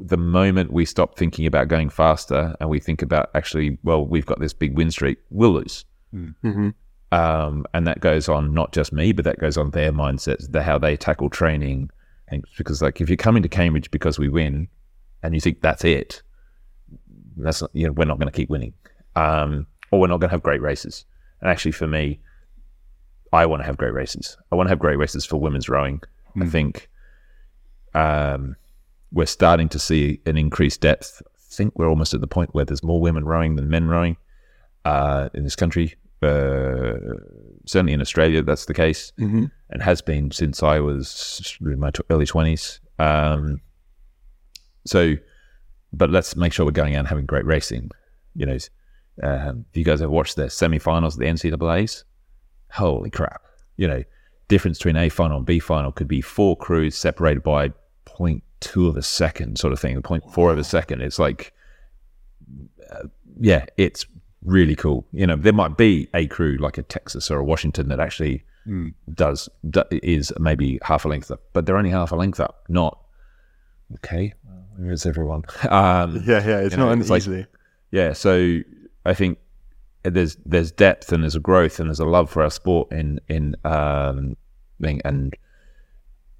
the 0.00 0.16
moment 0.16 0.72
we 0.72 0.84
stop 0.84 1.16
thinking 1.18 1.46
about 1.46 1.68
going 1.68 1.90
faster 1.90 2.54
and 2.60 2.70
we 2.70 2.80
think 2.80 3.02
about 3.02 3.30
actually 3.34 3.78
well 3.82 4.04
we've 4.06 4.26
got 4.26 4.40
this 4.40 4.52
big 4.52 4.76
win 4.76 4.90
streak 4.90 5.18
we'll 5.30 5.52
lose. 5.52 5.84
Um, 7.12 7.64
and 7.74 7.86
that 7.86 8.00
goes 8.00 8.28
on 8.28 8.54
not 8.54 8.72
just 8.72 8.92
me 8.92 9.12
but 9.12 9.24
that 9.24 9.38
goes 9.38 9.56
on 9.56 9.70
their 9.70 9.92
mindsets 9.92 10.50
the 10.50 10.62
how 10.62 10.78
they 10.78 10.96
tackle 10.96 11.28
training. 11.30 11.90
And 12.28 12.44
because 12.56 12.80
like 12.82 13.00
if 13.00 13.08
you're 13.08 13.16
coming 13.16 13.42
to 13.42 13.48
Cambridge 13.48 13.90
because 13.90 14.18
we 14.18 14.28
win 14.28 14.68
and 15.22 15.34
you 15.34 15.40
think 15.40 15.60
that's 15.60 15.84
it 15.84 16.22
that's 17.36 17.60
not, 17.60 17.70
you 17.74 17.86
know 17.86 17.92
we're 17.92 18.04
not 18.04 18.18
going 18.18 18.30
to 18.30 18.36
keep 18.36 18.48
winning. 18.48 18.72
Um, 19.16 19.66
or 19.90 20.00
we're 20.00 20.08
not 20.08 20.18
going 20.20 20.30
to 20.30 20.34
have 20.34 20.42
great 20.42 20.62
races. 20.62 21.04
And 21.40 21.50
actually 21.50 21.72
for 21.72 21.86
me 21.86 22.20
I 23.32 23.46
want 23.46 23.60
to 23.62 23.66
have 23.66 23.76
great 23.76 23.92
races. 23.92 24.36
I 24.50 24.54
want 24.54 24.68
to 24.68 24.70
have 24.70 24.78
great 24.78 24.96
races 24.96 25.24
for 25.26 25.36
women's 25.40 25.68
rowing. 25.68 26.00
I 26.40 26.46
think. 26.46 26.88
Um, 27.94 28.56
we're 29.14 29.26
starting 29.26 29.68
to 29.70 29.78
see 29.78 30.20
an 30.26 30.36
increased 30.36 30.80
depth. 30.82 31.22
I 31.26 31.40
think 31.56 31.78
we're 31.78 31.88
almost 31.88 32.12
at 32.14 32.20
the 32.20 32.26
point 32.26 32.54
where 32.54 32.64
there's 32.66 32.82
more 32.82 33.00
women 33.00 33.24
rowing 33.24 33.54
than 33.56 33.68
men 33.70 33.86
rowing 33.88 34.16
uh, 34.84 35.30
in 35.34 35.44
this 35.44 35.56
country. 35.56 35.94
Uh, 36.20 36.94
certainly 37.66 37.92
in 37.92 38.00
Australia, 38.00 38.42
that's 38.42 38.64
the 38.66 38.74
case, 38.74 39.12
Mhm. 39.18 39.50
and 39.70 39.82
has 39.82 40.00
been 40.02 40.30
since 40.30 40.62
I 40.62 40.80
was 40.80 41.56
in 41.60 41.78
my 41.78 41.90
tw- 41.90 42.00
early 42.10 42.26
twenties. 42.26 42.80
Um, 42.98 43.60
so, 44.86 45.14
but 45.92 46.10
let's 46.10 46.34
make 46.36 46.52
sure 46.52 46.66
we're 46.66 46.72
going 46.72 46.94
out 46.96 47.00
and 47.00 47.08
having 47.08 47.26
great 47.26 47.44
racing. 47.44 47.90
You 48.34 48.46
know, 48.46 48.58
um, 49.22 49.64
if 49.70 49.76
you 49.76 49.84
guys 49.84 50.00
have 50.00 50.10
watched 50.10 50.36
the 50.36 50.50
semi-finals 50.50 51.14
of 51.14 51.20
the 51.20 51.26
NCAA's, 51.26 52.04
holy 52.72 53.10
crap, 53.10 53.42
you 53.76 53.86
know, 53.86 54.02
difference 54.48 54.78
between 54.78 54.96
A 54.96 55.08
final 55.08 55.36
and 55.38 55.46
B 55.46 55.58
final 55.58 55.92
could 55.92 56.08
be 56.08 56.20
four 56.20 56.56
crews 56.56 56.96
separated 56.96 57.42
by 57.42 57.72
0.2 58.68 58.88
of 58.88 58.96
a 58.96 59.02
second, 59.02 59.58
sort 59.58 59.72
of 59.72 59.80
thing, 59.80 60.00
0.4 60.00 60.52
of 60.52 60.58
a 60.58 60.64
second. 60.64 61.00
It's 61.02 61.18
like, 61.18 61.52
uh, 62.90 63.08
yeah, 63.40 63.66
it's 63.76 64.06
really 64.42 64.74
cool. 64.76 65.06
You 65.12 65.26
know, 65.26 65.36
there 65.36 65.52
might 65.52 65.76
be 65.76 66.08
a 66.14 66.26
crew 66.26 66.56
like 66.58 66.78
a 66.78 66.82
Texas 66.82 67.30
or 67.30 67.38
a 67.38 67.44
Washington 67.44 67.88
that 67.88 68.00
actually 68.00 68.44
does, 69.14 69.48
do, 69.68 69.82
is 69.90 70.32
maybe 70.38 70.78
half 70.82 71.04
a 71.04 71.08
length 71.08 71.30
up, 71.30 71.40
but 71.52 71.66
they're 71.66 71.76
only 71.76 71.90
half 71.90 72.12
a 72.12 72.16
length 72.16 72.40
up, 72.40 72.64
not 72.68 72.98
okay. 73.96 74.32
Where 74.76 74.90
is 74.92 75.06
everyone? 75.06 75.42
Um, 75.68 76.22
Yeah, 76.26 76.44
yeah, 76.46 76.58
it's 76.60 76.72
You 76.72 76.78
know, 76.78 76.88
not 76.88 76.98
it's 76.98 77.10
like- 77.10 77.18
easily. 77.22 77.46
yeah, 77.90 78.12
so 78.14 78.60
I 79.04 79.14
think 79.14 79.38
there's 80.02 80.36
there's 80.44 80.70
depth 80.70 81.12
and 81.12 81.22
there's 81.22 81.34
a 81.36 81.40
growth 81.40 81.78
and 81.80 81.88
there's 81.88 82.00
a 82.00 82.04
love 82.04 82.28
for 82.30 82.42
our 82.42 82.50
sport 82.50 82.92
in 82.92 83.20
in 83.28 83.56
um 83.64 84.36
thing 84.82 85.00
and 85.04 85.34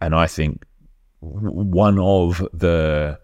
and 0.02 0.14
I 0.14 0.26
think 0.26 0.64
one 1.24 1.98
of 1.98 2.38
the 2.52 3.18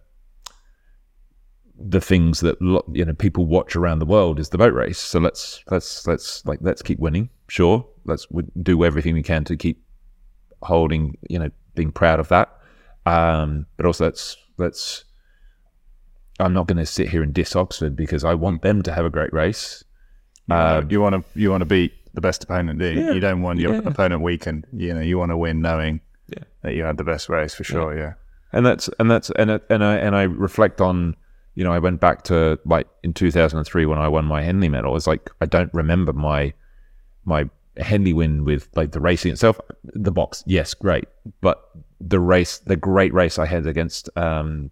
the 1.83 2.01
things 2.01 2.41
that 2.41 2.61
you 2.93 3.05
know 3.05 3.15
people 3.15 3.47
watch 3.47 3.75
around 3.75 4.01
the 4.01 4.07
world 4.07 4.39
is 4.39 4.51
the 4.51 4.59
boat 4.59 4.75
race. 4.75 4.99
So 4.99 5.19
let's 5.19 5.63
let's 5.71 6.07
let's 6.07 6.45
like 6.47 6.59
let's 6.63 6.83
keep 6.83 6.99
winning. 6.99 7.31
Sure, 7.49 7.87
let's 8.05 8.27
do 8.63 8.85
everything 8.85 9.15
we 9.15 9.23
can 9.23 9.45
to 9.45 9.57
keep 9.57 9.83
holding. 10.63 11.17
You 11.29 11.39
know, 11.39 11.51
being 11.75 11.93
proud 11.93 12.21
of 12.21 12.29
that. 12.29 12.57
Um, 13.07 13.67
but 13.77 13.87
also 13.87 14.05
let's 14.05 14.37
let's. 14.59 15.05
I'm 16.39 16.55
not 16.55 16.67
going 16.67 16.79
to 16.79 16.87
sit 16.87 17.11
here 17.11 17.23
and 17.23 17.35
diss 17.35 17.55
Oxford 17.55 17.95
because 17.95 18.25
I 18.25 18.33
want 18.33 18.63
them 18.63 18.83
to 18.83 18.93
have 18.93 19.05
a 19.05 19.11
great 19.11 19.33
race. 19.33 19.85
Uh, 20.51 20.83
you 20.89 21.01
want 21.01 21.15
to 21.15 21.39
you 21.39 21.51
want 21.51 21.61
to 21.61 21.67
beat 21.67 21.93
the 22.15 22.21
best 22.21 22.45
opponent, 22.45 22.79
do 22.79 22.87
you? 22.87 23.01
Yeah, 23.01 23.13
You 23.13 23.21
don't 23.21 23.43
want 23.43 23.59
your 23.61 23.75
yeah. 23.75 23.83
opponent 23.85 24.23
weakened. 24.23 24.67
You 24.73 24.95
know, 24.95 25.01
you 25.01 25.19
want 25.19 25.31
to 25.31 25.37
win 25.37 25.61
knowing 25.61 26.01
Yeah. 26.37 26.45
that 26.63 26.75
you 26.75 26.85
had 26.85 26.97
the 26.97 27.05
best 27.05 27.29
race 27.29 27.55
for 27.55 27.65
sure. 27.65 27.97
Yeah. 27.97 28.13
and 28.53 28.65
that's 28.67 28.89
and 28.99 29.11
that's 29.11 29.31
and 29.37 29.51
it- 29.51 29.65
and 29.71 29.85
I 29.85 29.97
and 29.97 30.15
I 30.17 30.23
reflect 30.23 30.81
on 30.81 31.17
you 31.55 31.65
know 31.65 31.73
I 31.73 31.79
went 31.79 32.01
back 32.01 32.23
to 32.25 32.59
like 32.65 32.87
in 33.03 33.13
2003 33.13 33.87
when 33.87 33.99
I 33.99 34.09
won 34.09 34.25
my 34.25 34.43
Henley 34.43 34.69
medal. 34.69 34.97
It's 34.97 35.07
like 35.07 35.31
I 35.41 35.47
don't 35.47 35.73
remember 35.75 36.13
my 36.13 36.53
my 37.25 37.49
Henley 37.77 38.13
win 38.13 38.45
with 38.45 38.69
like 38.75 38.93
the 38.93 39.01
racing 39.01 39.33
itself. 39.33 39.59
The 39.85 40.11
box, 40.13 40.43
yes, 40.47 40.75
great, 40.75 41.05
but 41.41 41.63
the 42.01 42.19
race, 42.21 42.59
the 42.59 42.77
great 42.77 43.13
race 43.15 43.39
I 43.39 43.47
had 43.47 43.67
against 43.67 44.09
um, 44.17 44.71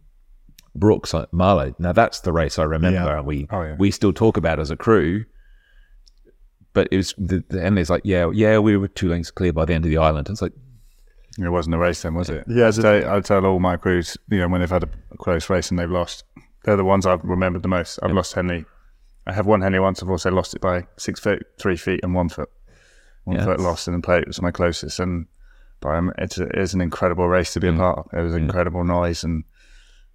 Brookes 0.75 1.15
at 1.15 1.33
Marlow. 1.33 1.75
Now 1.79 1.93
that's 1.93 2.21
the 2.21 2.33
race 2.33 2.59
I 2.59 2.65
remember. 2.65 2.99
Yeah. 2.99 3.19
and 3.19 3.27
We 3.27 3.47
Oh, 3.51 3.63
yeah. 3.63 3.77
we 3.79 3.91
still 3.91 4.13
talk 4.13 4.37
about 4.37 4.59
as 4.61 4.71
a 4.71 4.77
crew. 4.77 5.25
But 6.75 6.89
it 6.91 6.97
was 6.97 7.15
the, 7.19 7.43
the 7.49 7.61
Henley's 7.61 7.91
like 7.91 8.03
yeah 8.05 8.31
yeah 8.33 8.59
we 8.59 8.77
were 8.77 8.89
two 8.89 9.09
lengths 9.09 9.31
clear 9.31 9.53
by 9.53 9.65
the 9.65 9.75
end 9.75 9.85
of 9.85 9.91
the 9.91 9.99
island. 9.99 10.29
It's 10.29 10.43
like 10.43 10.53
It 11.39 11.51
wasn't 11.51 11.77
a 11.77 11.79
race 11.79 12.03
then, 12.03 12.15
was 12.15 12.31
it? 12.31 12.45
Yeah, 12.49 12.69
I 12.69 12.71
tell, 12.73 13.15
I 13.17 13.21
tell 13.21 13.47
all 13.47 13.61
my 13.61 13.77
crews, 13.77 14.17
you 14.29 14.39
know, 14.39 14.49
when 14.49 14.61
they've 14.61 14.69
had 14.71 14.83
a, 14.85 14.89
close 15.19 15.49
race 15.49 15.71
and 15.71 15.79
they've 15.79 15.91
lost, 15.91 16.25
they're 16.65 16.77
the 16.77 16.85
ones 16.85 17.07
I've 17.07 17.23
remembered 17.25 17.63
the 17.63 17.69
most. 17.69 17.99
I've 18.03 18.13
lost 18.13 18.35
Henley. 18.35 18.65
I 19.27 19.33
have 19.33 19.47
won 19.47 19.61
Henley 19.61 19.79
once. 19.79 20.03
I've 20.03 20.11
also 20.11 20.31
lost 20.31 20.55
it 20.55 20.61
by 20.61 20.87
six 20.97 21.21
feet, 21.21 21.43
three 21.61 21.77
feet, 21.77 22.01
and 22.03 22.15
one 22.15 22.29
foot. 22.29 22.51
One 23.25 23.37
Yeah. 23.37 23.45
foot 23.45 23.61
lost 23.61 23.87
in 23.89 23.95
the 23.95 24.01
plate 24.01 24.27
was 24.27 24.41
my 24.43 24.51
closest, 24.51 24.99
and 25.01 25.27
but 25.81 26.03
it's 26.19 26.39
a, 26.39 26.45
it's 26.61 26.73
an 26.75 26.81
incredible 26.81 27.29
race 27.29 27.53
to 27.53 27.61
be 27.61 27.69
a 27.69 27.73
part 27.73 27.99
of. 27.99 28.07
It 28.19 28.23
was 28.23 28.35
incredible 28.35 28.85
noise, 28.85 29.23
and 29.23 29.45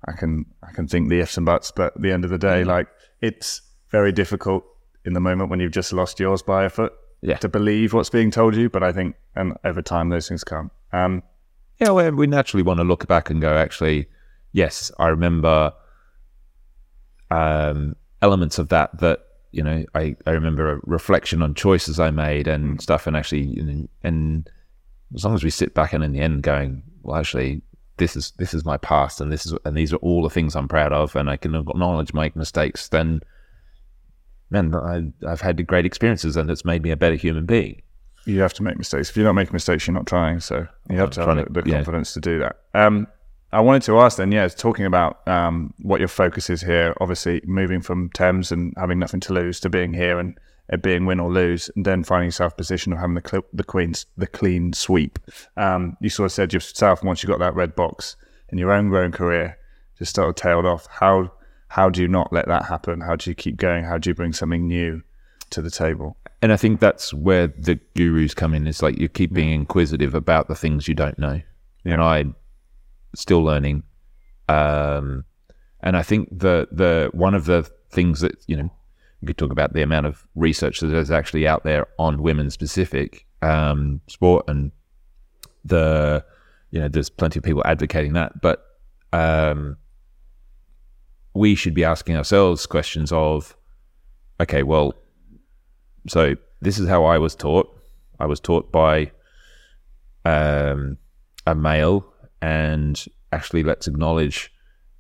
I 0.07 0.13
can 0.13 0.45
I 0.67 0.71
can 0.73 0.87
think 0.87 1.09
the 1.09 1.19
ifs 1.19 1.37
and 1.37 1.45
buts, 1.45 1.71
but 1.71 1.95
at 1.95 2.01
the 2.01 2.11
end 2.11 2.25
of 2.25 2.31
the 2.31 2.37
day, 2.37 2.63
like 2.63 2.87
it's 3.21 3.61
very 3.91 4.11
difficult 4.11 4.65
in 5.05 5.13
the 5.13 5.19
moment 5.19 5.49
when 5.49 5.59
you've 5.59 5.71
just 5.71 5.93
lost 5.93 6.19
yours 6.19 6.41
by 6.41 6.63
a 6.65 6.69
foot 6.69 6.91
Yeah. 7.23 7.37
to 7.37 7.47
believe 7.47 7.93
what's 7.93 8.09
being 8.09 8.31
told 8.31 8.55
you. 8.55 8.69
But 8.69 8.83
I 8.83 8.91
think, 8.91 9.15
and 9.35 9.57
over 9.63 9.81
time, 9.81 10.09
those 10.09 10.27
things 10.27 10.43
come. 10.43 10.69
Um, 10.91 11.23
Yeah, 11.79 11.91
well, 11.91 12.11
we 12.11 12.27
naturally 12.27 12.63
want 12.63 12.79
to 12.79 12.83
look 12.83 13.07
back 13.07 13.29
and 13.29 13.41
go, 13.41 13.55
actually, 13.55 14.07
yes, 14.51 14.91
I 14.99 15.07
remember 15.07 15.73
um, 17.31 17.95
elements 18.21 18.59
of 18.59 18.69
that. 18.69 18.99
That 18.99 19.25
you 19.51 19.63
know, 19.63 19.85
I, 19.95 20.15
I 20.25 20.31
remember 20.31 20.73
a 20.73 20.79
reflection 20.83 21.41
on 21.41 21.53
choices 21.53 21.99
I 21.99 22.11
made 22.11 22.47
and 22.47 22.81
stuff, 22.81 23.07
and 23.07 23.15
actually, 23.15 23.45
know, 23.63 23.87
and 24.03 24.49
as 25.15 25.23
long 25.23 25.35
as 25.35 25.43
we 25.43 25.49
sit 25.49 25.73
back 25.73 25.93
and 25.93 26.03
in 26.03 26.11
the 26.11 26.19
end 26.19 26.43
going, 26.43 26.83
well, 27.03 27.17
actually, 27.17 27.61
this 27.97 28.15
is 28.15 28.31
this 28.37 28.53
is 28.53 28.65
my 28.65 28.77
past, 28.77 29.21
and 29.21 29.31
this 29.31 29.45
is 29.45 29.53
and 29.63 29.77
these 29.77 29.93
are 29.93 29.97
all 29.97 30.23
the 30.23 30.29
things 30.29 30.55
I'm 30.55 30.67
proud 30.67 30.91
of, 30.91 31.15
and 31.15 31.29
I 31.29 31.37
can 31.37 31.55
acknowledge 31.55 32.13
my 32.13 32.31
mistakes, 32.35 32.89
then. 32.89 33.21
Man, 34.53 34.73
I, 34.75 35.11
I've 35.27 35.41
had 35.41 35.65
great 35.67 35.85
experiences, 35.85 36.37
and 36.37 36.49
it's 36.49 36.63
made 36.63 36.83
me 36.83 36.91
a 36.91 36.95
better 36.95 37.15
human 37.15 37.45
being. 37.45 37.81
you 38.25 38.39
have 38.41 38.53
to 38.53 38.63
make 38.63 38.77
mistakes. 38.77 39.09
If 39.09 39.17
you're 39.17 39.25
not 39.25 39.33
making 39.33 39.53
mistakes, 39.53 39.87
you're 39.87 39.93
not 39.93 40.05
trying. 40.05 40.39
So 40.39 40.67
you 40.89 40.97
have 40.97 41.09
to 41.11 41.25
have 41.25 41.53
the, 41.53 41.61
the 41.61 41.69
yeah. 41.69 41.77
confidence 41.77 42.13
to 42.13 42.21
do 42.21 42.39
that. 42.39 42.57
Um, 42.73 43.07
I 43.51 43.59
wanted 43.59 43.83
to 43.83 43.99
ask 43.99 44.17
then, 44.17 44.31
yeah, 44.31 44.47
talking 44.47 44.85
about 44.85 45.27
um, 45.27 45.73
what 45.81 45.99
your 45.99 46.07
focus 46.07 46.49
is 46.49 46.61
here. 46.61 46.95
Obviously, 47.01 47.41
moving 47.45 47.81
from 47.81 48.09
Thames 48.11 48.51
and 48.51 48.73
having 48.77 48.99
nothing 48.99 49.19
to 49.21 49.33
lose 49.33 49.59
to 49.61 49.69
being 49.69 49.93
here 49.93 50.19
and 50.19 50.39
it 50.69 50.81
being 50.81 51.05
win 51.05 51.19
or 51.19 51.31
lose, 51.31 51.69
and 51.75 51.85
then 51.85 52.03
finding 52.03 52.27
yourself 52.27 52.55
position 52.55 52.93
of 52.93 52.99
having 52.99 53.15
the 53.15 53.27
cl- 53.27 53.45
the 53.51 53.63
queen's 53.63 54.05
the 54.17 54.27
clean 54.27 54.71
sweep. 54.73 55.19
Um, 55.57 55.97
you 55.99 56.09
sort 56.09 56.27
of 56.27 56.31
said 56.31 56.53
yourself 56.53 57.03
once 57.03 57.21
you 57.21 57.27
got 57.27 57.39
that 57.39 57.53
red 57.53 57.75
box 57.75 58.15
in 58.49 58.57
your 58.57 58.71
own 58.71 58.89
growing 58.89 59.11
career, 59.11 59.57
just 59.97 60.15
sort 60.15 60.29
of 60.29 60.35
tailed 60.35 60.65
off. 60.65 60.87
How 60.89 61.31
how 61.73 61.89
do 61.89 62.01
you 62.01 62.07
not 62.07 62.31
let 62.31 62.47
that 62.47 62.65
happen? 62.65 63.01
How 63.01 63.15
do 63.15 63.29
you 63.29 63.35
keep 63.35 63.57
going? 63.57 63.83
How 63.83 63.97
do 63.97 64.09
you 64.09 64.13
bring 64.13 64.33
something 64.33 64.67
new 64.67 65.01
to 65.49 65.61
the 65.61 65.71
table? 65.71 66.17
and 66.43 66.51
I 66.51 66.57
think 66.57 66.81
that's 66.81 67.13
where 67.13 67.47
the 67.47 67.79
gurus 67.95 68.33
come 68.33 68.53
in. 68.53 68.67
It's 68.67 68.81
like 68.81 68.97
you 68.97 69.07
keep 69.07 69.31
being 69.31 69.49
inquisitive 69.49 70.13
about 70.13 70.49
the 70.49 70.55
things 70.55 70.89
you 70.89 70.93
don't 70.93 71.17
know, 71.17 71.41
and 71.85 72.01
I 72.01 72.25
still 73.15 73.41
learning. 73.41 73.83
Um, 74.49 75.23
and 75.79 75.95
I 75.95 76.03
think 76.03 76.27
the 76.37 76.67
the 76.69 77.09
one 77.13 77.33
of 77.33 77.45
the 77.45 77.63
things 77.91 78.19
that 78.19 78.35
you 78.45 78.57
know 78.57 78.69
we 79.21 79.27
could 79.27 79.37
talk 79.37 79.51
about 79.53 79.71
the 79.71 79.83
amount 79.83 80.05
of 80.05 80.27
research 80.35 80.81
that 80.81 80.93
is 80.93 81.11
actually 81.11 81.47
out 81.47 81.63
there 81.63 81.87
on 81.97 82.21
women 82.21 82.49
specific 82.49 83.25
um, 83.41 84.01
sport, 84.07 84.43
and 84.49 84.73
the 85.63 86.25
you 86.71 86.81
know 86.81 86.89
there's 86.89 87.09
plenty 87.09 87.39
of 87.39 87.43
people 87.45 87.63
advocating 87.63 88.11
that, 88.13 88.41
but 88.41 88.65
um, 89.13 89.77
we 91.33 91.55
should 91.55 91.73
be 91.73 91.83
asking 91.83 92.15
ourselves 92.15 92.65
questions 92.65 93.11
of, 93.11 93.55
okay, 94.39 94.63
well, 94.63 94.93
so 96.07 96.35
this 96.61 96.79
is 96.79 96.87
how 96.87 97.05
I 97.05 97.17
was 97.17 97.35
taught. 97.35 97.69
I 98.19 98.25
was 98.25 98.39
taught 98.39 98.71
by 98.71 99.11
um, 100.25 100.97
a 101.47 101.55
male, 101.55 102.05
and 102.41 103.03
actually, 103.31 103.63
let's 103.63 103.87
acknowledge 103.87 104.51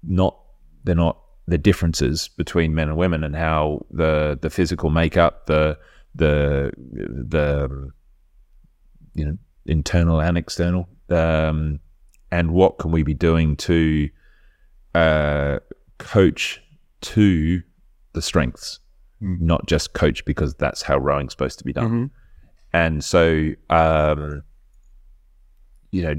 not 0.01 0.37
they're 0.83 0.95
not 0.95 1.19
the 1.47 1.57
differences 1.57 2.29
between 2.29 2.73
men 2.73 2.89
and 2.89 2.97
women, 2.97 3.23
and 3.23 3.35
how 3.35 3.85
the 3.91 4.37
the 4.41 4.49
physical 4.49 4.89
makeup, 4.89 5.45
the 5.45 5.77
the 6.15 6.71
the 6.77 7.65
um, 7.65 7.93
you 9.13 9.25
know 9.25 9.37
internal 9.65 10.19
and 10.19 10.37
external, 10.37 10.89
um, 11.09 11.79
and 12.31 12.51
what 12.51 12.79
can 12.79 12.91
we 12.91 13.03
be 13.03 13.13
doing 13.13 13.55
to 13.57 14.09
uh, 14.95 15.59
coach 16.03 16.61
to 17.01 17.61
the 18.13 18.21
strengths 18.21 18.79
not 19.23 19.65
just 19.67 19.93
coach 19.93 20.25
because 20.25 20.53
that's 20.55 20.81
how 20.81 20.97
rowing's 20.97 21.31
supposed 21.31 21.57
to 21.57 21.63
be 21.63 21.73
done. 21.73 22.11
And 22.73 23.03
so, 23.03 23.51
um, 23.69 24.43
you 25.91 26.01
know, 26.01 26.15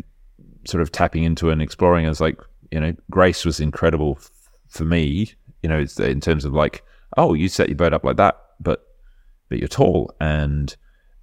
sort 0.67 0.81
of 0.81 0.91
tapping 0.91 1.25
into 1.25 1.51
and 1.51 1.61
exploring 1.61 2.07
is 2.07 2.21
like, 2.21 2.41
you 2.71 2.81
know, 2.81 2.95
Grace 3.11 3.45
was 3.45 3.61
incredible 3.61 4.17
f- 4.19 4.31
for 4.69 4.85
me, 4.85 5.33
you 5.63 5.69
know, 5.69 5.79
it's 5.79 6.01
in 6.01 6.21
terms 6.21 6.45
of 6.45 6.55
like, 6.55 6.83
oh, 7.17 7.35
you 7.35 7.49
set 7.49 7.69
your 7.69 7.77
boat 7.77 7.93
up 7.93 8.05
like 8.05 8.17
that, 8.17 8.41
but, 8.61 8.87
but 9.49 9.59
you're 9.59 9.69
tall 9.69 10.15
and, 10.21 10.75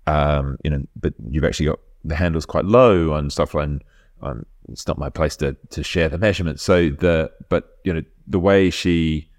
um, 0.05 0.57
you 0.63 0.69
know, 0.69 0.83
but 0.95 1.13
you've 1.29 1.43
actually 1.43 1.65
got 1.65 1.79
the 2.03 2.15
handles 2.15 2.45
quite 2.45 2.65
low 2.65 3.13
and 3.15 3.31
stuff. 3.31 3.53
Like, 3.55 3.65
and, 3.65 3.83
um, 4.21 4.45
it's 4.69 4.87
not 4.87 4.97
my 4.97 5.09
place 5.09 5.35
to, 5.37 5.55
to 5.71 5.83
share 5.83 6.09
the 6.09 6.17
measurements. 6.17 6.63
So 6.63 6.89
the, 6.89 7.31
but, 7.49 7.77
you 7.83 7.93
know, 7.93 8.03
the 8.27 8.39
way 8.39 8.69
she, 8.69 9.29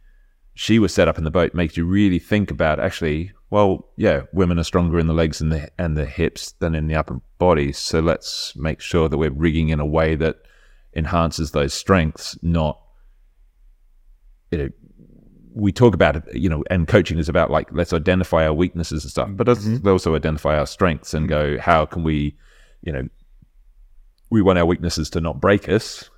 she 0.55 0.79
was 0.79 0.93
set 0.93 1.09
up 1.09 1.19
in 1.19 1.25
the 1.25 1.31
boat 1.31 1.55
makes 1.55 1.77
you 1.77 1.85
really 1.85 2.19
think 2.19 2.51
about 2.51 2.79
actually 2.79 3.33
well 3.51 3.89
yeah 3.97 4.23
women 4.33 4.59
are 4.59 4.65
stronger 4.65 4.99
in 4.99 5.07
the 5.07 5.15
legs 5.15 5.41
and 5.41 5.51
the 5.51 5.71
and 5.79 5.97
the 5.97 6.05
hips 6.05 6.53
than 6.53 6.75
in 6.75 6.89
the 6.89 6.95
upper 6.95 7.21
body. 7.39 7.73
So 7.73 8.01
let's 8.01 8.55
make 8.57 8.81
sure 8.81 9.09
that 9.09 9.19
we're 9.19 9.31
rigging 9.31 9.71
in 9.71 9.81
a 9.81 9.87
way 9.87 10.15
that 10.17 10.37
enhances 10.95 11.53
those 11.53 11.73
strengths 11.73 12.39
not 12.43 12.79
you 14.51 14.59
know 14.59 14.69
we 15.55 15.73
talk 15.73 15.95
about 15.95 16.17
it 16.17 16.25
you 16.35 16.49
know 16.49 16.63
and 16.71 16.87
coaching 16.87 17.19
is 17.19 17.29
about 17.29 17.51
like 17.51 17.69
let's 17.73 17.93
identify 17.93 18.47
our 18.47 18.53
weaknesses 18.53 19.05
and 19.05 19.11
stuff 19.11 19.29
but 19.33 19.47
let's 19.47 19.67
also 19.87 20.15
identify 20.15 20.59
our 20.59 20.67
strengths 20.67 21.15
and 21.15 21.29
go 21.29 21.59
how 21.59 21.87
can 21.87 22.03
we 22.03 22.37
you 22.83 22.93
know 22.93 23.09
we 24.33 24.43
want 24.43 24.59
our 24.59 24.67
weaknesses 24.67 25.11
to 25.11 25.21
not 25.21 25.41
break 25.41 25.69
us 25.69 26.11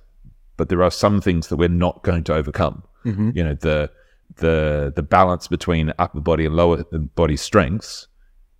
but 0.57 0.69
there 0.69 0.81
are 0.81 0.91
some 0.91 1.21
things 1.21 1.47
that 1.47 1.57
we're 1.57 1.69
not 1.69 2.01
going 2.03 2.23
to 2.23 2.33
overcome 2.33 2.83
mm-hmm. 3.05 3.31
you 3.33 3.43
know 3.43 3.53
the 3.53 3.89
the 4.37 4.91
the 4.95 5.03
balance 5.03 5.47
between 5.47 5.93
upper 5.99 6.19
body 6.19 6.45
and 6.45 6.55
lower 6.55 6.83
body 7.15 7.37
strengths 7.37 8.07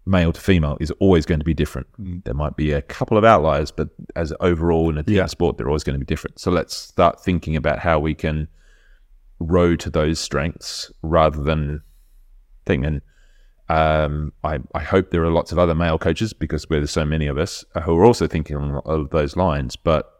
male 0.06 0.32
to 0.32 0.40
female 0.40 0.78
is 0.80 0.92
always 1.00 1.26
going 1.26 1.40
to 1.40 1.46
be 1.46 1.54
different. 1.54 1.88
Mm-hmm. 1.94 2.20
There 2.26 2.34
might 2.34 2.56
be 2.56 2.72
a 2.72 2.82
couple 2.82 3.18
of 3.18 3.24
outliers, 3.24 3.72
but 3.72 3.90
as 4.16 4.34
overall 4.40 4.90
in 4.90 4.98
a 4.98 5.04
team 5.04 5.16
Yeah. 5.16 5.26
sport, 5.26 5.58
they're 5.58 5.68
always 5.68 5.84
going 5.84 5.96
to 5.96 6.00
be 6.00 6.06
different. 6.06 6.40
So 6.40 6.52
let's 6.52 6.76
start 6.76 7.24
thinking 7.24 7.56
about 7.56 7.80
how 7.80 8.00
we 8.00 8.14
can 8.14 8.48
row 9.40 9.76
to 9.76 9.90
those 9.90 10.20
strengths 10.20 10.92
rather 11.02 11.42
than 11.42 11.82
thing. 12.66 13.02
Um, 13.68 14.32
I, 14.44 14.60
I 14.76 14.82
hope 14.82 15.10
there 15.10 15.24
are 15.24 15.32
lots 15.32 15.52
of 15.52 15.58
other 15.58 15.74
male 15.74 15.98
coaches 15.98 16.34
because 16.34 16.66
there's 16.70 16.92
so 16.92 17.06
many 17.06 17.28
of 17.28 17.38
us 17.38 17.66
who 17.84 17.98
are 17.98 18.06
also 18.06 18.28
thinking 18.28 18.80
of 18.86 19.10
those 19.10 19.36
lines. 19.36 19.76
But 19.76 20.12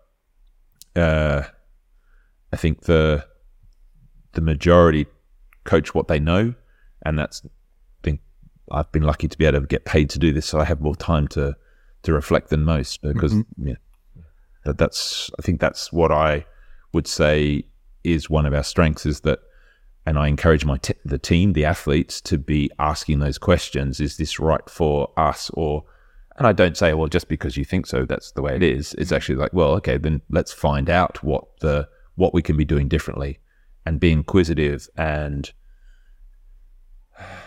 uh, 0.96 1.44
I 2.52 2.58
think 2.58 2.82
the 2.82 3.26
the 4.34 4.42
majority 4.42 5.06
coach 5.64 5.94
what 5.94 6.08
they 6.08 6.20
know, 6.20 6.54
and 7.06 7.20
that's 7.20 7.44
been 8.02 8.20
I've 8.72 8.92
been 8.92 9.04
lucky 9.04 9.28
to 9.28 9.38
be 9.38 9.46
able 9.46 9.62
to 9.62 9.68
get 9.68 9.86
paid 9.86 10.10
to 10.12 10.20
do 10.20 10.34
this, 10.34 10.46
so 10.46 10.60
I 10.60 10.66
have 10.66 10.82
more 10.82 10.96
time 10.96 11.28
to 11.30 11.56
to 12.04 12.14
reflect 12.14 12.50
than 12.50 12.64
most 12.64 13.02
because 13.02 13.36
yeah, 13.58 13.76
that, 14.64 14.78
that's 14.78 15.30
I 15.38 15.42
think 15.42 15.60
that's 15.60 15.92
what 15.92 16.12
I 16.12 16.46
would 16.94 17.08
say 17.08 17.64
is 18.04 18.30
one 18.30 18.46
of 18.46 18.54
our 18.54 18.64
strengths 18.64 19.06
is 19.06 19.22
that 19.22 19.40
and 20.06 20.20
I 20.20 20.28
encourage 20.28 20.66
my 20.66 20.78
t- 20.78 20.94
the 21.04 21.18
team, 21.18 21.54
the 21.54 21.66
athletes, 21.66 22.22
to 22.22 22.38
be 22.38 22.70
asking 22.78 23.20
those 23.20 23.38
questions: 23.38 24.00
Is 24.00 24.18
this 24.18 24.40
right 24.40 24.68
for 24.70 25.12
us? 25.18 25.50
Or, 25.54 25.84
and 26.38 26.46
I 26.46 26.52
don't 26.52 26.78
say, 26.78 26.94
well, 26.94 27.08
just 27.08 27.28
because 27.28 27.58
you 27.58 27.66
think 27.66 27.88
so, 27.88 28.06
that's 28.06 28.32
the 28.32 28.42
way 28.42 28.56
it 28.56 28.64
is. 28.64 28.94
It's 28.96 29.12
actually 29.12 29.36
like, 29.36 29.54
well, 29.54 29.72
okay, 29.76 29.98
then 29.98 30.22
let's 30.30 30.54
find 30.54 30.90
out 30.90 31.24
what 31.24 31.60
the 31.60 31.88
what 32.16 32.34
we 32.34 32.42
can 32.42 32.56
be 32.56 32.66
doing 32.66 32.88
differently, 32.88 33.40
and 33.86 34.00
be 34.00 34.12
inquisitive, 34.12 34.88
and 34.96 35.52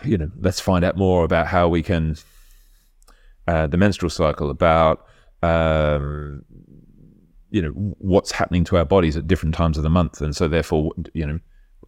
you 0.05 0.19
know, 0.19 0.31
let's 0.41 0.61
find 0.61 0.85
out 0.85 0.97
more 0.97 1.25
about 1.25 1.47
how 1.47 1.69
we 1.69 1.83
can 1.83 2.17
uh, 3.47 3.67
the 3.67 3.77
menstrual 3.77 4.11
cycle, 4.11 4.51
about 4.51 5.07
um, 5.43 6.45
you 7.51 7.63
know 7.63 7.71
what's 7.99 8.33
happening 8.33 8.65
to 8.65 8.77
our 8.77 8.85
bodies 8.85 9.17
at 9.17 9.29
different 9.29 9.55
times 9.55 9.77
of 9.77 9.85
the 9.85 9.91
month, 9.91 10.21
and 10.21 10.35
so 10.35 10.49
therefore, 10.49 10.93
you 11.15 11.25
know 11.25 11.39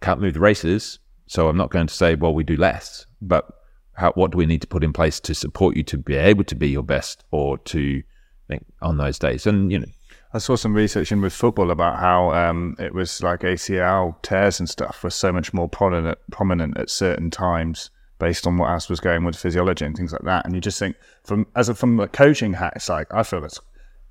can't 0.00 0.20
move 0.20 0.34
the 0.34 0.40
races, 0.40 0.98
so 1.26 1.48
I'm 1.48 1.56
not 1.56 1.70
going 1.70 1.86
to 1.86 1.94
say, 1.94 2.14
well, 2.14 2.34
we 2.34 2.44
do 2.44 2.56
less, 2.56 3.06
but 3.20 3.46
how, 3.94 4.12
what 4.12 4.32
do 4.32 4.38
we 4.38 4.46
need 4.46 4.62
to 4.62 4.66
put 4.66 4.82
in 4.82 4.92
place 4.92 5.20
to 5.20 5.34
support 5.34 5.76
you 5.76 5.82
to 5.84 5.98
be 5.98 6.16
able 6.16 6.44
to 6.44 6.54
be 6.54 6.68
your 6.68 6.82
best 6.82 7.24
or 7.30 7.58
to 7.58 8.02
think 8.48 8.64
on 8.82 8.96
those 8.96 9.18
days? 9.18 9.46
And, 9.46 9.70
you 9.70 9.78
know, 9.78 9.86
I 10.32 10.38
saw 10.38 10.56
some 10.56 10.74
research 10.74 11.12
in 11.12 11.20
with 11.20 11.32
football 11.32 11.70
about 11.70 11.98
how 11.98 12.32
um, 12.32 12.76
it 12.78 12.94
was 12.94 13.22
like 13.22 13.40
ACL 13.40 14.20
tears 14.22 14.60
and 14.60 14.68
stuff 14.68 15.02
were 15.02 15.10
so 15.10 15.32
much 15.32 15.52
more 15.52 15.68
prominent, 15.68 16.18
prominent 16.30 16.78
at 16.78 16.88
certain 16.88 17.30
times 17.30 17.90
based 18.18 18.46
on 18.46 18.56
what 18.56 18.70
else 18.70 18.88
was 18.88 19.00
going 19.00 19.24
with 19.24 19.36
physiology 19.36 19.84
and 19.84 19.96
things 19.96 20.12
like 20.12 20.22
that. 20.22 20.44
And 20.44 20.54
you 20.54 20.60
just 20.60 20.78
think 20.78 20.94
from 21.24 21.46
as 21.56 21.68
a, 21.68 21.74
from 21.74 21.98
a 21.98 22.06
coaching 22.06 22.52
hat, 22.52 22.74
it's 22.76 22.88
like 22.88 23.12
I 23.12 23.24
feel 23.24 23.44
it's 23.44 23.58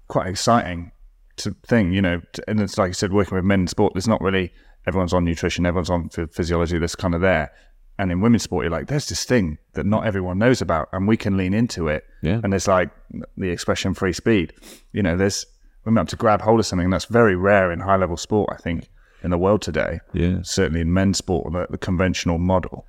quite 0.07 0.28
exciting 0.28 0.91
to 1.38 1.56
thing, 1.66 1.94
you 1.94 2.02
know. 2.02 2.22
And 2.48 2.60
it's 2.60 2.78
like 2.78 2.90
you 2.90 2.94
said, 2.94 3.14
working 3.14 3.36
with 3.36 3.45
men 3.45 3.61
in 3.61 3.68
sport, 3.68 3.94
there's 3.94 4.07
not 4.07 4.22
really 4.22 4.52
everyone's 4.88 5.14
on 5.14 5.26
nutrition, 5.26 5.66
everyone's 5.66 5.90
on 5.90 6.10
ph- 6.10 6.30
physiology, 6.32 6.78
that's 6.78 6.96
kind 6.96 7.16
of 7.16 7.22
there. 7.22 7.52
And 7.98 8.12
in 8.12 8.22
women's 8.22 8.44
sport, 8.44 8.64
you're 8.64 8.72
like, 8.72 8.88
there's 8.88 9.10
this 9.10 9.26
thing 9.26 9.58
that 9.74 9.86
not 9.86 10.06
everyone 10.06 10.40
knows 10.40 10.62
about, 10.62 10.88
and 10.94 11.08
we 11.08 11.18
can 11.18 11.36
lean 11.36 11.54
into 11.54 11.90
it. 11.90 12.06
Yeah. 12.22 12.40
And 12.44 12.54
it's 12.54 12.68
like 12.68 12.90
the 13.36 13.50
expression 13.50 13.94
free 13.94 14.14
speed. 14.14 14.54
You 14.94 15.04
know, 15.04 15.18
there's 15.18 15.46
women 15.84 16.02
up 16.02 16.08
to 16.10 16.16
grab 16.16 16.42
hold 16.42 16.62
of 16.62 16.66
something 16.66 16.90
that's 16.90 17.06
very 17.06 17.36
rare 17.36 17.72
in 17.72 17.82
high 17.82 17.98
level 17.98 18.16
sport, 18.16 18.50
I 18.54 18.58
think, 18.58 18.88
in 19.22 19.32
the 19.32 19.38
world 19.38 19.62
today. 19.62 20.00
Yeah. 20.14 20.38
Certainly 20.44 20.82
in 20.82 20.94
men's 20.94 21.18
sport, 21.18 21.52
the, 21.52 21.68
the 21.70 21.78
conventional 21.78 22.38
model. 22.38 22.86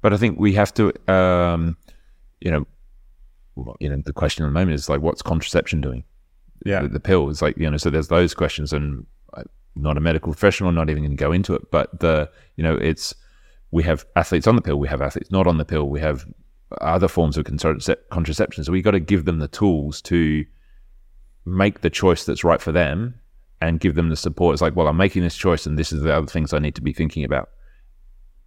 but 0.00 0.12
I 0.12 0.16
think 0.16 0.40
we 0.40 0.54
have 0.54 0.74
to, 0.74 0.92
um, 1.12 1.76
you 2.40 2.50
know, 2.50 2.66
you 3.78 3.88
know, 3.88 4.02
the 4.04 4.12
question 4.12 4.44
at 4.44 4.48
the 4.48 4.52
moment 4.52 4.74
is 4.74 4.88
like, 4.88 5.02
what's 5.02 5.22
contraception 5.22 5.80
doing? 5.80 6.02
Yeah. 6.64 6.82
the, 6.82 6.88
the 6.88 7.00
pill 7.00 7.28
is 7.28 7.42
like 7.42 7.56
you 7.56 7.68
know 7.68 7.76
so 7.76 7.90
there's 7.90 8.08
those 8.08 8.34
questions 8.34 8.72
and 8.72 9.04
I'm 9.34 9.44
not 9.74 9.96
a 9.96 10.00
medical 10.00 10.32
professional 10.32 10.68
I'm 10.68 10.74
not 10.74 10.90
even 10.90 11.02
going 11.02 11.16
to 11.16 11.20
go 11.20 11.32
into 11.32 11.54
it 11.54 11.70
but 11.70 12.00
the 12.00 12.30
you 12.56 12.64
know 12.64 12.76
it's 12.76 13.14
we 13.70 13.82
have 13.84 14.04
athletes 14.16 14.46
on 14.46 14.56
the 14.56 14.62
pill 14.62 14.78
we 14.78 14.88
have 14.88 15.02
athletes 15.02 15.30
not 15.30 15.46
on 15.46 15.58
the 15.58 15.64
pill 15.64 15.88
we 15.88 16.00
have 16.00 16.26
other 16.80 17.08
forms 17.08 17.36
of 17.36 17.44
contraception 17.44 18.64
so 18.64 18.72
we 18.72 18.82
got 18.82 18.92
to 18.92 19.00
give 19.00 19.24
them 19.24 19.38
the 19.38 19.48
tools 19.48 20.00
to 20.02 20.44
make 21.44 21.80
the 21.80 21.90
choice 21.90 22.24
that's 22.24 22.44
right 22.44 22.60
for 22.60 22.72
them 22.72 23.14
and 23.60 23.78
give 23.78 23.94
them 23.94 24.08
the 24.08 24.16
support. 24.16 24.54
It's 24.54 24.62
like 24.62 24.76
well 24.76 24.88
i'm 24.88 24.96
making 24.96 25.22
this 25.22 25.36
choice 25.36 25.66
and 25.66 25.78
this 25.78 25.92
is 25.92 26.02
the 26.02 26.14
other 26.14 26.26
things 26.26 26.52
i 26.52 26.58
need 26.58 26.74
to 26.74 26.82
be 26.82 26.92
thinking 26.92 27.24
about. 27.24 27.50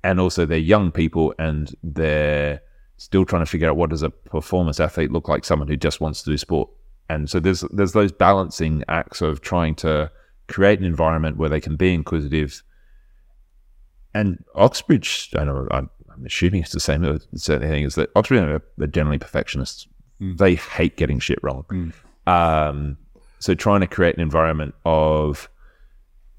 And 0.04 0.20
also 0.20 0.46
they're 0.46 0.58
young 0.58 0.92
people 0.92 1.34
and 1.40 1.74
they're 1.84 2.62
still 2.98 3.26
trying 3.26 3.42
to 3.42 3.46
figure 3.46 3.70
out 3.70 3.78
what 3.78 3.90
does 3.90 4.04
a 4.04 4.10
performance 4.10 4.80
athlete 4.80 5.12
look 5.12 5.28
like 5.28 5.44
someone 5.44 5.68
who 5.68 5.78
just 5.78 6.00
wants 6.00 6.22
to 6.24 6.30
do 6.30 6.38
sport. 6.38 6.70
And 7.10 7.30
so 7.30 7.40
there's 7.40 7.62
there's 7.72 7.94
those 7.94 8.12
balancing 8.12 8.84
acts 8.88 9.22
of 9.22 9.42
trying 9.42 9.76
to 9.76 10.12
create 10.48 10.80
an 10.80 10.86
environment 10.86 11.38
where 11.38 11.50
they 11.50 11.62
can 11.62 11.76
be 11.76 11.94
inquisitive. 11.94 12.64
And 14.14 14.44
Oxbridge 14.56 15.32
I 15.36 15.44
don't 15.44 15.48
know 15.48 15.68
I'm, 15.72 15.90
I'm 16.14 16.26
assuming 16.26 16.62
it's 16.62 16.72
the 16.72 16.80
same 16.80 17.04
uh, 17.04 17.20
certain 17.36 17.70
thing 17.70 17.84
is 17.84 17.96
that 17.96 18.10
Oxbridge 18.16 18.42
are, 18.42 18.62
are 18.82 18.88
generally 18.88 19.20
perfectionists. 19.20 19.88
They 20.20 20.56
hate 20.56 20.96
getting 20.96 21.20
shit 21.20 21.40
wrong. 21.44 21.66
Um, 22.26 22.98
so 23.40 23.54
trying 23.54 23.82
to 23.82 23.88
create 23.88 24.16
an 24.16 24.22
environment 24.22 24.74
of 24.86 25.50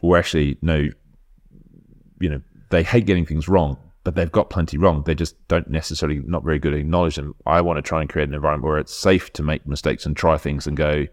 well 0.00 0.18
actually 0.18 0.58
no 0.62 0.88
you 2.20 2.30
know, 2.30 2.40
they 2.70 2.82
hate 2.82 3.06
getting 3.06 3.26
things 3.26 3.48
wrong, 3.48 3.76
but 4.04 4.14
they've 4.14 4.32
got 4.32 4.50
plenty 4.50 4.78
wrong. 4.78 5.02
They 5.04 5.14
just 5.14 5.36
don't 5.48 5.68
necessarily 5.68 6.20
not 6.26 6.44
very 6.44 6.58
good 6.58 6.72
at 6.72 6.80
acknowledge 6.80 7.16
them. 7.16 7.34
I 7.46 7.60
want 7.60 7.76
to 7.76 7.82
try 7.82 8.00
and 8.00 8.10
create 8.10 8.28
an 8.28 8.34
environment 8.34 8.64
where 8.64 8.78
it's 8.78 8.94
safe 8.94 9.32
to 9.34 9.42
make 9.42 9.66
mistakes 9.66 10.06
and 10.06 10.16
try 10.16 10.38
things 10.38 10.66
and 10.66 10.76
go, 10.76 11.06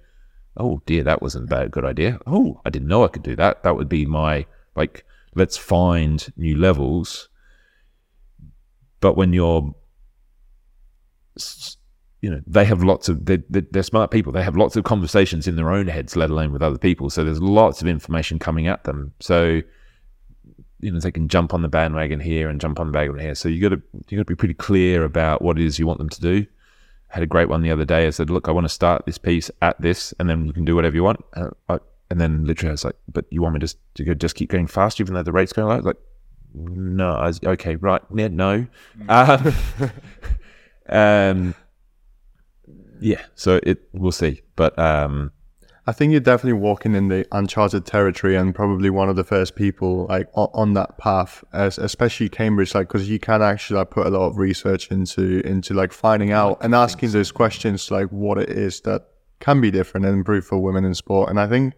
oh 0.57 0.81
dear, 0.85 1.03
that 1.03 1.21
wasn't 1.21 1.45
a 1.45 1.47
bad 1.47 1.71
good 1.71 1.85
idea. 1.85 2.19
Oh, 2.25 2.61
I 2.65 2.69
didn't 2.69 2.88
know 2.88 3.03
I 3.03 3.09
could 3.09 3.23
do 3.23 3.35
that. 3.35 3.63
That 3.63 3.75
would 3.75 3.89
be 3.89 4.05
my 4.05 4.45
like. 4.75 5.05
Let's 5.35 5.57
find 5.57 6.31
new 6.38 6.55
levels. 6.55 7.27
But 8.99 9.17
when 9.17 9.34
you're, 9.34 9.73
you 12.21 12.30
know, 12.30 12.39
they 12.45 12.65
have 12.65 12.84
lots 12.84 13.09
of 13.09 13.25
they're 13.25 13.43
they're 13.49 13.81
smart 13.84 14.11
people. 14.11 14.31
They 14.31 14.43
have 14.43 14.55
lots 14.55 14.75
of 14.75 14.84
conversations 14.84 15.47
in 15.47 15.55
their 15.55 15.71
own 15.71 15.88
heads, 15.88 16.15
let 16.15 16.30
alone 16.30 16.53
with 16.53 16.61
other 16.61 16.77
people. 16.77 17.09
So 17.09 17.23
there's 17.23 17.41
lots 17.41 17.81
of 17.81 17.88
information 17.88 18.38
coming 18.38 18.67
at 18.67 18.84
them. 18.84 19.11
So 19.19 19.61
you 20.84 20.91
know 20.91 20.99
they 20.99 21.11
can 21.11 21.27
jump 21.27 21.53
on 21.53 21.61
the 21.61 21.67
bandwagon 21.67 22.19
here 22.19 22.49
and 22.49 22.61
jump 22.61 22.80
on 22.80 22.88
the 22.88 22.91
bandwagon 22.91 23.25
here. 23.25 23.35
So 23.35 23.49
you 23.49 23.61
got 23.61 23.75
to 23.75 23.81
you 24.09 24.17
got 24.17 24.27
to 24.27 24.31
be 24.31 24.35
pretty 24.35 24.53
clear 24.53 25.03
about 25.03 25.41
what 25.41 25.57
it 25.57 25.65
is 25.65 25.80
you 25.80 25.88
want 25.88 25.97
them 25.97 26.09
to 26.09 26.21
do. 26.21 26.45
Had 27.14 27.22
a 27.22 27.27
great 27.27 27.48
one 27.48 27.61
the 27.61 27.69
other 27.69 27.85
day. 27.85 28.07
I 28.07 28.10
said, 28.10 28.31
"Look, 28.31 28.48
I 28.49 28.52
want 28.52 28.65
to 28.65 28.69
start 28.69 29.06
this 29.06 29.19
piece 29.19 29.52
at 29.61 29.80
this, 29.80 30.14
and 30.19 30.27
then 30.27 30.48
you 30.48 30.53
can 30.53 30.65
do 30.65 30.76
whatever 30.76 30.95
you 30.95 31.03
want." 31.03 31.23
Uh, 31.35 31.52
I, 31.69 31.77
and 32.10 32.19
then 32.19 32.45
literally, 32.45 32.69
I 32.69 32.73
was 32.73 32.85
like, 32.85 32.95
"But 33.11 33.26
you 33.30 33.44
want 33.44 33.53
me 33.53 33.60
just 33.60 33.77
to 33.95 34.03
go, 34.03 34.15
just 34.15 34.35
keep 34.35 34.49
going 34.49 34.65
fast, 34.65 34.99
even 34.99 35.14
though 35.14 35.22
the 35.22 35.31
rate's 35.31 35.53
going 35.53 35.68
low?" 35.68 35.77
Like, 35.77 35.98
no. 36.56 37.11
I 37.11 37.27
was, 37.27 37.40
okay, 37.44 37.76
right, 37.76 38.02
yeah, 38.15 38.30
no. 38.30 38.65
Um, 39.07 39.53
um, 40.90 41.56
yeah. 42.99 43.22
So 43.35 43.60
it 43.61 43.88
we'll 43.94 44.11
see, 44.11 44.41
but 44.56 44.77
um, 44.80 45.31
I 45.85 45.91
think 45.91 46.11
you're 46.11 46.22
definitely 46.22 46.60
walking 46.61 46.95
in 46.95 47.10
the 47.10 47.27
uncharted 47.34 47.85
territory 47.85 48.38
and 48.38 48.55
probably 48.55 48.89
one 48.89 49.10
of 49.10 49.18
the 49.18 49.23
first 49.23 49.55
people 49.55 50.05
like 50.07 50.30
on, 50.34 50.49
on 50.53 50.73
that 50.76 50.97
path, 50.97 51.43
as 51.51 51.77
especially 51.77 52.30
Cambridge, 52.30 52.73
like 52.73 52.88
because 52.88 53.10
you 53.10 53.19
can 53.19 53.41
actually 53.41 53.80
like 53.80 53.89
put 53.89 54.07
a 54.07 54.10
lot 54.10 54.27
of 54.27 54.38
research 54.38 54.91
into 54.91 55.45
into 55.45 55.73
like 55.73 55.91
finding 55.91 56.31
out 56.31 56.57
and 56.61 56.73
asking 56.73 57.11
those 57.11 57.34
questions 57.34 57.91
like 57.91 58.07
what 58.10 58.38
it 58.38 58.49
is 58.49 58.80
that 58.81 59.07
can 59.41 59.60
be 59.60 59.72
different 59.72 60.05
and 60.05 60.15
improve 60.15 60.45
for 60.45 60.57
women 60.57 60.85
in 60.85 60.93
sport. 60.93 61.30
And 61.30 61.38
I 61.38 61.47
think 61.47 61.73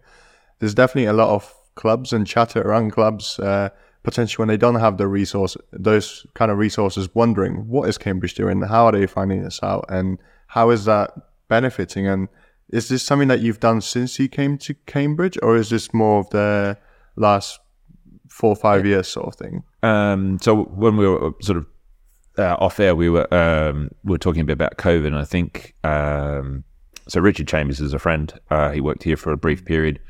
there's 0.60 0.74
definitely 0.74 1.06
a 1.06 1.12
lot 1.12 1.34
of 1.34 1.52
clubs 1.74 2.12
and 2.12 2.24
chatter 2.26 2.62
around 2.62 2.92
clubs. 2.92 3.40
Uh, 3.40 3.70
potentially 4.04 4.40
when 4.40 4.48
they 4.48 4.56
don't 4.56 4.76
have 4.76 4.98
the 4.98 5.08
resource, 5.08 5.56
those 5.72 6.24
kind 6.34 6.52
of 6.52 6.58
resources, 6.58 7.12
wondering 7.16 7.66
what 7.66 7.88
is 7.88 7.98
Cambridge 7.98 8.34
doing, 8.34 8.62
how 8.62 8.86
are 8.86 8.92
they 8.92 9.04
finding 9.04 9.42
this 9.42 9.60
out, 9.64 9.84
and 9.88 10.18
how 10.46 10.70
is 10.70 10.84
that 10.84 11.10
benefiting? 11.48 12.06
And 12.06 12.28
is 12.70 12.88
this 12.88 13.02
something 13.02 13.28
that 13.28 13.40
you've 13.40 13.60
done 13.60 13.80
since 13.80 14.18
you 14.18 14.28
came 14.28 14.58
to 14.58 14.74
Cambridge, 14.86 15.38
or 15.42 15.56
is 15.56 15.70
this 15.70 15.94
more 15.94 16.20
of 16.20 16.30
the 16.30 16.76
last 17.16 17.60
four 18.28 18.50
or 18.50 18.56
five 18.56 18.84
years 18.84 19.08
sort 19.08 19.28
of 19.28 19.34
thing? 19.36 19.62
Um, 19.82 20.38
so 20.40 20.64
when 20.64 20.96
we 20.96 21.08
were 21.08 21.32
sort 21.40 21.58
of 21.58 21.66
uh, 22.38 22.56
off 22.58 22.80
air, 22.80 22.94
we 22.94 23.08
were 23.08 23.32
um, 23.32 23.90
we 24.04 24.12
were 24.12 24.18
talking 24.18 24.42
a 24.42 24.44
bit 24.44 24.54
about 24.54 24.76
COVID, 24.78 25.06
and 25.06 25.16
I 25.16 25.24
think 25.24 25.74
um, 25.84 26.64
so. 27.08 27.20
Richard 27.20 27.48
Chambers 27.48 27.80
is 27.80 27.94
a 27.94 27.98
friend. 27.98 28.32
Uh, 28.50 28.72
he 28.72 28.80
worked 28.80 29.04
here 29.04 29.16
for 29.16 29.32
a 29.32 29.36
brief 29.36 29.64
period, 29.64 30.00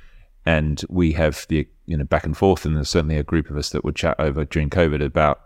and 0.45 0.83
we 0.89 1.13
have 1.13 1.47
the 1.49 1.69
you 1.85 1.97
know 1.97 2.05
back 2.05 2.25
and 2.25 2.37
forth, 2.37 2.65
and 2.65 2.77
there's 2.77 2.89
certainly 2.89 3.17
a 3.17 3.23
group 3.23 3.51
of 3.51 3.57
us 3.57 3.71
that 3.71 3.85
would 3.85 3.97
chat 3.97 4.19
over 4.19 4.45
during 4.45 4.71
COVID 4.71 5.05
about. 5.05 5.41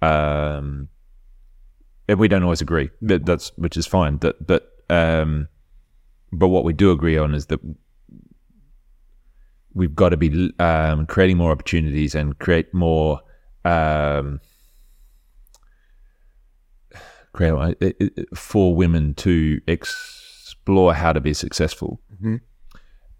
Um, 0.00 0.88
and 2.08 2.20
we 2.20 2.28
don't 2.28 2.44
always 2.44 2.60
agree, 2.60 2.90
but 3.02 3.26
that's 3.26 3.50
which 3.56 3.76
is 3.76 3.86
fine. 3.86 4.18
That 4.18 4.46
but 4.46 4.72
um, 4.88 5.48
but 6.32 6.48
what 6.48 6.64
we 6.64 6.72
do 6.72 6.90
agree 6.90 7.16
on 7.18 7.34
is 7.34 7.46
that 7.46 7.60
we've 9.74 9.94
got 9.94 10.10
to 10.10 10.16
be 10.16 10.52
um, 10.58 11.06
creating 11.06 11.36
more 11.36 11.50
opportunities 11.50 12.14
and 12.14 12.38
create 12.38 12.72
more 12.72 13.20
um, 13.64 14.40
create 17.32 17.76
it- 17.80 17.96
it- 18.00 18.28
for 18.36 18.74
women 18.74 19.14
to 19.14 19.60
explore 19.66 20.94
how 20.94 21.12
to 21.12 21.20
be 21.20 21.34
successful. 21.34 22.00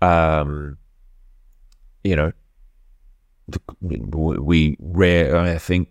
Um, 0.00 0.78
you 2.04 2.16
know, 2.16 2.32
the, 3.48 3.60
we 4.40 4.76
rare. 4.80 5.36
I 5.36 5.58
think 5.58 5.88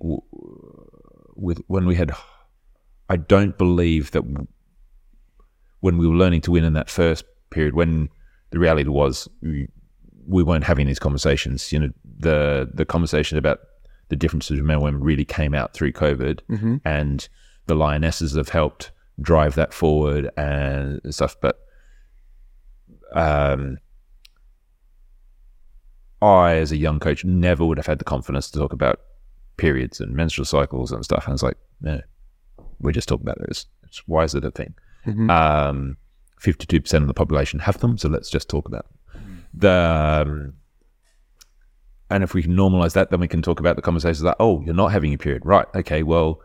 with 1.35 1.59
when 1.67 1.85
we 1.85 1.95
had, 1.95 2.11
I 3.09 3.17
don't 3.17 3.57
believe 3.57 4.11
that 4.11 4.23
when 5.81 5.97
we 5.97 6.07
were 6.07 6.15
learning 6.15 6.41
to 6.41 6.51
win 6.51 6.63
in 6.63 6.73
that 6.73 6.89
first 6.89 7.25
period, 7.49 7.75
when 7.75 8.09
the 8.51 8.59
reality 8.59 8.89
was 8.89 9.27
we, 9.41 9.67
we 10.27 10.43
weren't 10.43 10.63
having 10.63 10.87
these 10.87 10.99
conversations. 10.99 11.71
You 11.71 11.79
know, 11.79 11.89
the 12.19 12.69
the 12.73 12.85
conversation 12.85 13.37
about 13.37 13.59
the 14.09 14.15
differences 14.15 14.59
of 14.59 14.65
men 14.65 14.75
and 14.75 14.83
women 14.83 15.03
really 15.03 15.25
came 15.25 15.53
out 15.53 15.73
through 15.73 15.91
COVID, 15.91 16.39
and 16.85 17.27
the 17.67 17.75
lionesses 17.75 18.35
have 18.35 18.49
helped 18.49 18.91
drive 19.21 19.55
that 19.55 19.73
forward 19.73 20.29
and 20.37 21.01
stuff. 21.13 21.35
But 21.41 21.59
um, 23.13 23.77
I, 26.21 26.55
as 26.55 26.71
a 26.71 26.77
young 26.77 26.99
coach, 26.99 27.23
never 27.25 27.65
would 27.65 27.77
have 27.77 27.85
had 27.85 27.99
the 27.99 28.05
confidence 28.05 28.49
to 28.51 28.59
talk 28.59 28.73
about 28.73 28.99
periods 29.57 29.99
and 29.99 30.15
menstrual 30.15 30.45
cycles 30.45 30.91
and 30.91 31.03
stuff. 31.03 31.23
And 31.25 31.31
I 31.31 31.33
was 31.33 31.43
like, 31.43 31.57
no, 31.81 32.01
we're 32.79 32.91
just 32.91 33.07
talking 33.07 33.25
about 33.25 33.39
this. 33.47 33.65
It's, 33.83 34.07
why 34.07 34.23
is 34.23 34.35
it 34.35 34.43
a 34.45 34.51
thing? 34.51 34.73
Um, 35.29 35.97
52% 36.41 36.93
of 37.01 37.07
the 37.07 37.13
population 37.13 37.59
have 37.59 37.79
them, 37.79 37.97
so 37.97 38.09
let's 38.09 38.29
just 38.29 38.49
talk 38.49 38.67
about. 38.67 38.85
The, 39.53 40.25
um, 40.27 40.53
and 42.09 42.23
if 42.23 42.33
we 42.33 42.43
can 42.43 42.55
normalize 42.55 42.93
that, 42.93 43.09
then 43.09 43.19
we 43.19 43.27
can 43.27 43.41
talk 43.41 43.59
about 43.59 43.75
the 43.75 43.81
conversations 43.81 44.23
like, 44.23 44.35
oh, 44.39 44.61
you're 44.61 44.75
not 44.75 44.91
having 44.91 45.13
a 45.13 45.17
period. 45.17 45.45
Right. 45.45 45.65
Okay. 45.75 46.03
Well, 46.03 46.41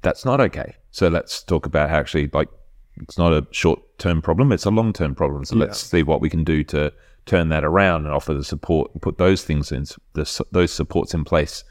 that's 0.00 0.24
not 0.24 0.40
okay. 0.40 0.76
So 0.90 1.08
let's 1.08 1.42
talk 1.42 1.66
about 1.66 1.90
how 1.90 1.96
actually, 1.96 2.30
like, 2.32 2.48
it's 2.96 3.18
not 3.18 3.32
a 3.32 3.46
short 3.50 3.80
term 3.98 4.20
problem, 4.20 4.52
it's 4.52 4.64
a 4.64 4.70
long 4.70 4.92
term 4.92 5.14
problem. 5.14 5.44
So 5.44 5.56
let's 5.56 5.78
see 5.78 6.02
what 6.02 6.20
we 6.20 6.28
can 6.28 6.44
do 6.44 6.62
to 6.64 6.92
turn 7.24 7.48
that 7.50 7.64
around 7.64 8.04
and 8.04 8.12
offer 8.12 8.34
the 8.34 8.44
support 8.44 8.90
and 8.92 9.00
put 9.00 9.18
those 9.18 9.44
things 9.44 9.72
in, 9.72 9.86
the, 10.12 10.44
those 10.50 10.72
supports 10.72 11.14
in 11.14 11.24
place. 11.24 11.64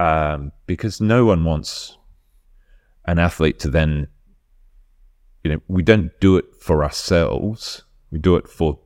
Um, 0.00 0.52
because 0.66 1.00
no 1.00 1.24
one 1.24 1.44
wants 1.44 1.96
an 3.06 3.18
athlete 3.18 3.60
to 3.60 3.68
then, 3.68 4.08
you 5.44 5.50
know, 5.52 5.60
we 5.68 5.82
don't 5.82 6.10
do 6.20 6.36
it 6.36 6.44
for 6.60 6.84
ourselves. 6.84 7.82
We 8.10 8.18
do 8.18 8.36
it 8.36 8.48
for 8.48 8.78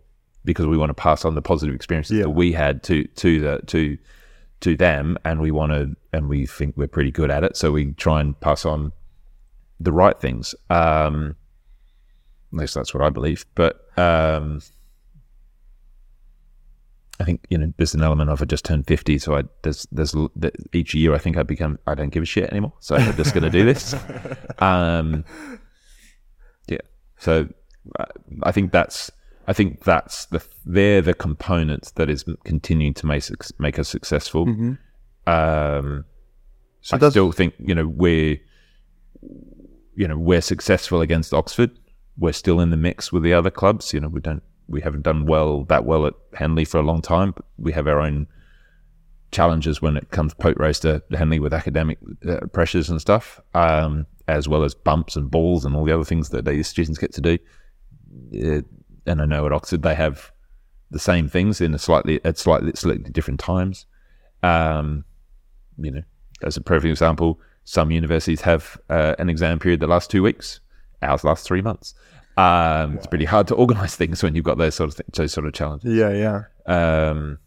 because 0.44 0.66
we 0.66 0.76
want 0.78 0.90
to 0.90 0.94
pass 0.94 1.24
on 1.24 1.34
the 1.34 1.42
positive 1.42 1.74
experiences 1.74 2.16
Yeah. 2.18 2.22
that 2.24 2.30
we 2.30 2.52
had 2.52 2.82
to 2.84 3.04
to 3.04 3.40
the 3.40 3.60
to 3.66 3.98
to 4.60 4.76
them, 4.76 5.18
and 5.24 5.40
we 5.40 5.50
want 5.50 5.72
to, 5.72 5.94
and 6.14 6.28
we 6.28 6.46
think 6.46 6.76
we're 6.76 6.86
pretty 6.86 7.10
good 7.10 7.30
at 7.30 7.44
it, 7.44 7.56
so 7.56 7.72
we 7.72 7.92
try 7.92 8.20
and 8.20 8.38
pass 8.40 8.64
on 8.64 8.92
the 9.80 9.92
right 9.92 10.18
things. 10.18 10.54
Um, 10.70 11.36
at 12.54 12.58
least 12.60 12.74
that's 12.74 12.94
what 12.94 13.02
I 13.02 13.10
believe. 13.10 13.44
But 13.54 13.84
um, 13.98 14.62
I 17.20 17.24
think 17.24 17.44
you 17.50 17.58
know 17.58 17.72
there's 17.76 17.94
an 17.94 18.02
element 18.02 18.30
of 18.30 18.40
I 18.40 18.44
just 18.46 18.64
turned 18.64 18.86
fifty, 18.86 19.18
so 19.18 19.36
I 19.36 19.42
there's 19.62 19.86
there's 19.92 20.14
each 20.72 20.94
year 20.94 21.14
I 21.14 21.18
think 21.18 21.36
I 21.36 21.42
become 21.42 21.78
I 21.86 21.94
don't 21.94 22.10
give 22.10 22.22
a 22.22 22.26
shit 22.26 22.50
anymore, 22.50 22.74
so 22.80 22.96
I'm 22.96 23.16
just 23.16 23.34
going 23.34 23.44
to 23.44 23.50
do 23.50 23.64
this. 23.64 23.94
Um, 24.58 25.24
so 27.18 27.48
I, 27.98 28.05
I 28.44 28.52
think 28.52 28.72
that's 28.72 29.10
I 29.48 29.52
think 29.52 29.84
that's 29.84 30.26
the 30.26 30.44
they're 30.64 31.02
the 31.02 31.14
components 31.14 31.93
that 31.93 32.10
is 32.10 32.24
continuing 32.44 32.94
to 32.94 33.06
make 33.06 33.24
make 33.59 33.78
us 33.78 33.88
successful. 33.88 34.47
Um, 35.26 36.05
So 36.80 36.97
I 36.97 36.98
still 37.10 37.32
think 37.32 37.55
you 37.59 37.74
know 37.74 37.86
we're 37.86 38.38
you 39.94 40.09
know 40.09 40.18
we're 40.18 40.40
successful 40.43 41.01
against 41.01 41.32
Oxford. 41.32 41.70
We're 42.18 42.32
still 42.32 42.60
in 42.60 42.70
the 42.70 42.76
mix 42.76 43.12
with 43.12 43.22
the 43.22 43.32
other 43.34 43.51
clubs. 43.51 43.93
You 43.93 44.01
know 44.01 44.09
we 44.09 44.20
don't 44.20 44.43
we 44.68 44.80
haven't 44.80 45.02
done 45.02 45.26
well 45.26 45.64
that 45.64 45.84
well 45.84 46.06
at 46.06 46.14
Henley 46.34 46.64
for 46.64 46.78
a 46.78 46.82
long 46.82 47.02
time. 47.02 47.32
But 47.32 47.44
we 47.56 47.72
have 47.72 47.86
our 47.86 48.01
own 48.01 48.26
challenges 49.36 49.82
when 49.82 49.96
it 49.96 50.10
comes 50.16 50.34
post 50.34 50.58
race 50.58 50.80
to 50.80 51.02
Henley 51.20 51.38
with 51.38 51.52
academic 51.54 51.98
uh, 52.28 52.40
pressures 52.52 52.88
and 52.90 53.00
stuff, 53.00 53.40
um, 53.54 54.06
as 54.28 54.48
well 54.48 54.62
as 54.64 54.74
bumps 54.74 55.16
and 55.16 55.30
balls 55.30 55.64
and 55.64 55.76
all 55.76 55.84
the 55.84 55.94
other 55.94 56.04
things 56.10 56.30
that 56.30 56.44
these 56.44 56.66
students 56.68 56.98
get 56.98 57.12
to 57.14 57.20
do. 57.20 57.34
Uh, 58.44 58.62
and 59.10 59.20
I 59.22 59.26
know 59.26 59.46
at 59.46 59.52
Oxford 59.52 59.82
they 59.82 59.94
have 59.94 60.32
the 60.90 60.98
same 60.98 61.28
things 61.28 61.60
in 61.60 61.74
a 61.74 61.78
slightly 61.78 62.20
at 62.24 62.38
slightly 62.38 62.72
slightly 62.74 63.10
different 63.10 63.40
times. 63.40 63.86
Um, 64.42 65.04
you 65.78 65.90
know, 65.90 66.02
as 66.42 66.56
a 66.56 66.60
perfect 66.60 66.90
example, 66.90 67.38
some 67.64 67.90
universities 67.90 68.40
have 68.42 68.78
uh, 68.90 69.14
an 69.18 69.28
exam 69.28 69.58
period 69.58 69.80
that 69.80 69.88
lasts 69.88 70.08
two 70.08 70.22
weeks. 70.22 70.60
Ours 71.02 71.24
lasts 71.24 71.46
three 71.46 71.62
months. 71.62 71.94
Um, 72.38 72.96
It's 72.96 73.06
pretty 73.06 73.24
hard 73.26 73.46
to 73.48 73.54
organise 73.54 73.96
things 74.00 74.22
when 74.22 74.34
you've 74.34 74.44
got 74.50 74.58
those 74.58 74.74
sort 74.74 74.90
of 74.90 74.96
th- 74.96 75.08
those 75.12 75.32
sort 75.32 75.46
of 75.46 75.52
challenges. 75.52 75.92
yeah, 75.92 76.12
yeah. 76.24 76.40
Um, 76.76 77.38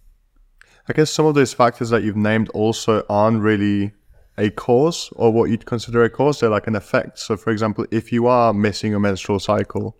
I 0.87 0.93
guess 0.93 1.11
some 1.11 1.25
of 1.25 1.35
those 1.35 1.53
factors 1.53 1.89
that 1.91 2.03
you've 2.03 2.15
named 2.15 2.49
also 2.49 3.05
aren't 3.09 3.41
really 3.41 3.93
a 4.37 4.49
cause 4.49 5.11
or 5.15 5.31
what 5.31 5.49
you'd 5.49 5.65
consider 5.65 6.03
a 6.03 6.09
cause. 6.09 6.39
They're 6.39 6.49
like 6.49 6.67
an 6.67 6.75
effect. 6.75 7.19
So, 7.19 7.35
for 7.37 7.51
example, 7.51 7.85
if 7.91 8.11
you 8.11 8.27
are 8.27 8.53
missing 8.53 8.95
a 8.95 8.99
menstrual 8.99 9.39
cycle, 9.39 9.97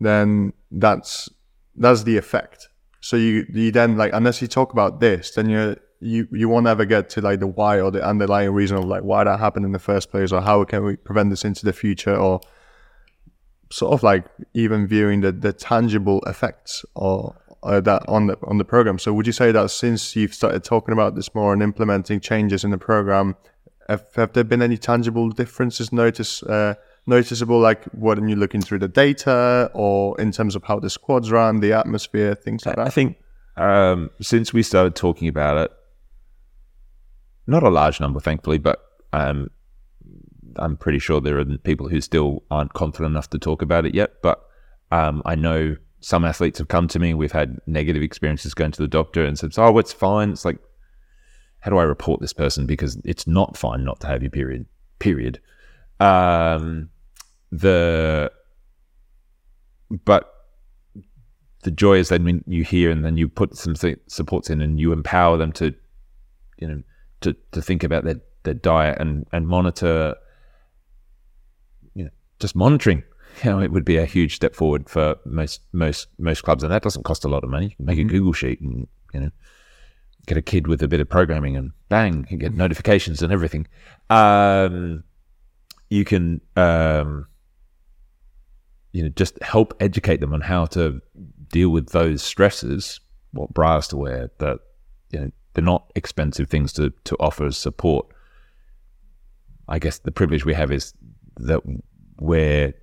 then 0.00 0.52
that's 0.70 1.28
that's 1.74 2.02
the 2.02 2.16
effect. 2.16 2.68
So 3.00 3.16
you 3.16 3.46
you 3.52 3.70
then 3.70 3.96
like 3.96 4.12
unless 4.12 4.42
you 4.42 4.48
talk 4.48 4.72
about 4.72 5.00
this, 5.00 5.32
then 5.32 5.48
you 5.48 5.76
you 6.00 6.28
you 6.30 6.48
won't 6.48 6.66
ever 6.66 6.84
get 6.84 7.08
to 7.10 7.20
like 7.20 7.40
the 7.40 7.46
why 7.46 7.80
or 7.80 7.90
the 7.90 8.04
underlying 8.04 8.50
reason 8.50 8.76
of 8.76 8.84
like 8.84 9.02
why 9.02 9.24
that 9.24 9.40
happened 9.40 9.64
in 9.64 9.72
the 9.72 9.78
first 9.78 10.10
place 10.10 10.32
or 10.32 10.40
how 10.40 10.64
can 10.64 10.84
we 10.84 10.96
prevent 10.96 11.30
this 11.30 11.44
into 11.44 11.64
the 11.64 11.72
future 11.72 12.14
or 12.14 12.40
sort 13.70 13.92
of 13.92 14.02
like 14.02 14.24
even 14.54 14.86
viewing 14.86 15.20
the, 15.20 15.32
the 15.32 15.52
tangible 15.52 16.20
effects 16.26 16.84
or 16.94 17.36
uh, 17.62 17.80
that 17.80 18.02
on 18.08 18.26
the 18.26 18.38
on 18.42 18.58
the 18.58 18.64
program. 18.64 18.98
So 18.98 19.12
would 19.12 19.26
you 19.26 19.32
say 19.32 19.52
that 19.52 19.70
since 19.70 20.14
you've 20.16 20.34
started 20.34 20.64
talking 20.64 20.92
about 20.92 21.14
this 21.14 21.34
more 21.34 21.52
and 21.52 21.62
implementing 21.62 22.20
changes 22.20 22.64
in 22.64 22.70
the 22.70 22.78
program, 22.78 23.36
have, 23.88 24.04
have 24.14 24.32
there 24.32 24.44
been 24.44 24.62
any 24.62 24.76
tangible 24.76 25.30
differences 25.30 25.92
notice 25.92 26.42
uh, 26.42 26.74
noticeable, 27.06 27.58
like 27.58 27.84
what 27.86 28.18
when 28.18 28.28
you're 28.28 28.38
looking 28.38 28.60
through 28.60 28.78
the 28.78 28.88
data 28.88 29.70
or 29.74 30.20
in 30.20 30.30
terms 30.30 30.54
of 30.54 30.64
how 30.64 30.78
the 30.78 30.90
squads 30.90 31.30
run, 31.30 31.60
the 31.60 31.72
atmosphere, 31.72 32.34
things 32.34 32.66
like 32.66 32.76
that. 32.76 32.86
I 32.86 32.90
think 32.90 33.16
um, 33.56 34.10
since 34.20 34.52
we 34.52 34.62
started 34.62 34.94
talking 34.94 35.26
about 35.26 35.56
it, 35.56 35.72
not 37.46 37.62
a 37.62 37.70
large 37.70 37.98
number, 37.98 38.20
thankfully, 38.20 38.58
but 38.58 38.84
um, 39.12 39.50
I'm 40.56 40.76
pretty 40.76 40.98
sure 40.98 41.20
there 41.20 41.38
are 41.38 41.44
people 41.44 41.88
who 41.88 42.00
still 42.00 42.42
aren't 42.50 42.74
confident 42.74 43.12
enough 43.12 43.30
to 43.30 43.38
talk 43.38 43.62
about 43.62 43.86
it 43.86 43.94
yet. 43.94 44.22
But 44.22 44.44
um, 44.90 45.22
I 45.24 45.34
know 45.34 45.76
some 46.00 46.24
athletes 46.24 46.58
have 46.58 46.68
come 46.68 46.88
to 46.88 46.98
me. 46.98 47.14
We've 47.14 47.32
had 47.32 47.58
negative 47.66 48.02
experiences 48.02 48.54
going 48.54 48.72
to 48.72 48.82
the 48.82 48.88
doctor 48.88 49.24
and 49.24 49.38
said, 49.38 49.52
"Oh, 49.56 49.78
it's 49.78 49.92
fine." 49.92 50.30
It's 50.30 50.44
like, 50.44 50.58
how 51.60 51.70
do 51.70 51.78
I 51.78 51.82
report 51.82 52.20
this 52.20 52.32
person 52.32 52.66
because 52.66 52.96
it's 53.04 53.26
not 53.26 53.56
fine 53.56 53.84
not 53.84 54.00
to 54.00 54.06
have 54.06 54.22
your 54.22 54.30
period. 54.30 54.66
Period. 54.98 55.40
Um, 56.00 56.90
the 57.50 58.30
but 60.04 60.32
the 61.62 61.70
joy 61.70 61.98
is 61.98 62.08
then 62.08 62.44
you 62.46 62.62
hear 62.62 62.90
and 62.90 63.04
then 63.04 63.16
you 63.16 63.28
put 63.28 63.56
some 63.56 63.74
th- 63.74 63.98
supports 64.06 64.50
in 64.50 64.60
and 64.60 64.78
you 64.78 64.92
empower 64.92 65.36
them 65.36 65.52
to, 65.52 65.74
you 66.58 66.68
know, 66.68 66.82
to, 67.20 67.34
to 67.52 67.60
think 67.60 67.82
about 67.82 68.04
their, 68.04 68.20
their 68.44 68.54
diet 68.54 68.98
and, 69.00 69.26
and 69.32 69.48
monitor, 69.48 70.14
you 71.94 72.04
know, 72.04 72.10
just 72.38 72.54
monitoring. 72.54 73.02
You 73.44 73.50
know, 73.50 73.60
it 73.60 73.70
would 73.70 73.84
be 73.84 73.96
a 73.96 74.04
huge 74.04 74.34
step 74.34 74.54
forward 74.54 74.88
for 74.88 75.16
most 75.24 75.60
most 75.72 76.08
most 76.18 76.42
clubs, 76.42 76.62
and 76.62 76.72
that 76.72 76.82
doesn't 76.82 77.04
cost 77.04 77.24
a 77.24 77.28
lot 77.28 77.44
of 77.44 77.50
money. 77.50 77.66
You 77.66 77.76
can 77.76 77.84
make 77.86 77.98
a 77.98 78.04
Google 78.04 78.32
sheet 78.32 78.60
and 78.60 78.86
you 79.12 79.20
know 79.20 79.30
get 80.26 80.38
a 80.38 80.42
kid 80.42 80.66
with 80.66 80.82
a 80.82 80.88
bit 80.88 81.00
of 81.00 81.08
programming, 81.08 81.56
and 81.56 81.72
bang, 81.88 82.26
you 82.30 82.36
get 82.36 82.54
notifications 82.54 83.22
and 83.22 83.32
everything. 83.32 83.66
Um, 84.10 85.04
you 85.90 86.04
can 86.04 86.40
um, 86.56 87.26
you 88.92 89.02
know 89.02 89.08
just 89.10 89.42
help 89.42 89.74
educate 89.80 90.20
them 90.20 90.32
on 90.34 90.40
how 90.40 90.66
to 90.66 91.00
deal 91.50 91.70
with 91.70 91.90
those 91.90 92.22
stresses, 92.22 93.00
what 93.32 93.52
bras 93.54 93.88
to 93.88 93.96
wear, 93.96 94.30
that 94.38 94.60
you 95.10 95.20
know 95.20 95.30
they're 95.54 95.64
not 95.64 95.90
expensive 95.94 96.48
things 96.48 96.72
to 96.74 96.92
to 97.04 97.16
offer 97.20 97.46
as 97.46 97.56
support. 97.56 98.06
I 99.68 99.78
guess 99.78 99.98
the 99.98 100.12
privilege 100.12 100.44
we 100.44 100.54
have 100.54 100.72
is 100.72 100.94
that 101.36 101.60
we're 102.20 102.74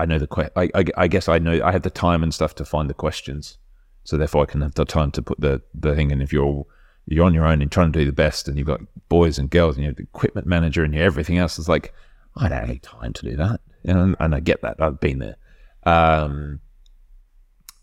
I 0.00 0.06
know 0.06 0.18
the 0.18 0.26
que- 0.26 0.50
I, 0.56 0.70
I, 0.96 1.08
guess 1.08 1.28
I 1.28 1.38
know 1.38 1.60
I 1.62 1.72
have 1.72 1.82
the 1.82 1.90
time 1.90 2.22
and 2.22 2.32
stuff 2.32 2.54
to 2.54 2.64
find 2.64 2.88
the 2.88 2.94
questions, 2.94 3.58
so 4.04 4.16
therefore 4.16 4.42
I 4.42 4.46
can 4.46 4.62
have 4.62 4.74
the 4.74 4.86
time 4.86 5.10
to 5.12 5.22
put 5.22 5.40
the 5.40 5.60
the 5.74 5.94
thing 5.94 6.10
in. 6.10 6.22
If 6.22 6.32
you're 6.32 6.64
you're 7.06 7.26
on 7.26 7.34
your 7.34 7.46
own 7.46 7.60
and 7.60 7.70
trying 7.70 7.92
to 7.92 7.98
do 7.98 8.06
the 8.06 8.12
best, 8.12 8.48
and 8.48 8.56
you've 8.56 8.66
got 8.66 8.80
boys 9.10 9.38
and 9.38 9.50
girls, 9.50 9.76
and 9.76 9.84
you're 9.84 9.92
the 9.92 10.02
equipment 10.02 10.46
manager, 10.46 10.82
and 10.84 10.94
you're 10.94 11.04
everything 11.04 11.36
else, 11.36 11.58
it's 11.58 11.68
like 11.68 11.92
I 12.36 12.48
don't 12.48 12.66
have 12.66 12.80
time 12.80 13.12
to 13.12 13.30
do 13.30 13.36
that, 13.36 13.60
and, 13.84 14.16
and 14.18 14.34
I 14.34 14.40
get 14.40 14.62
that. 14.62 14.76
I've 14.80 15.00
been 15.00 15.18
there. 15.18 15.36
Um, 15.84 16.60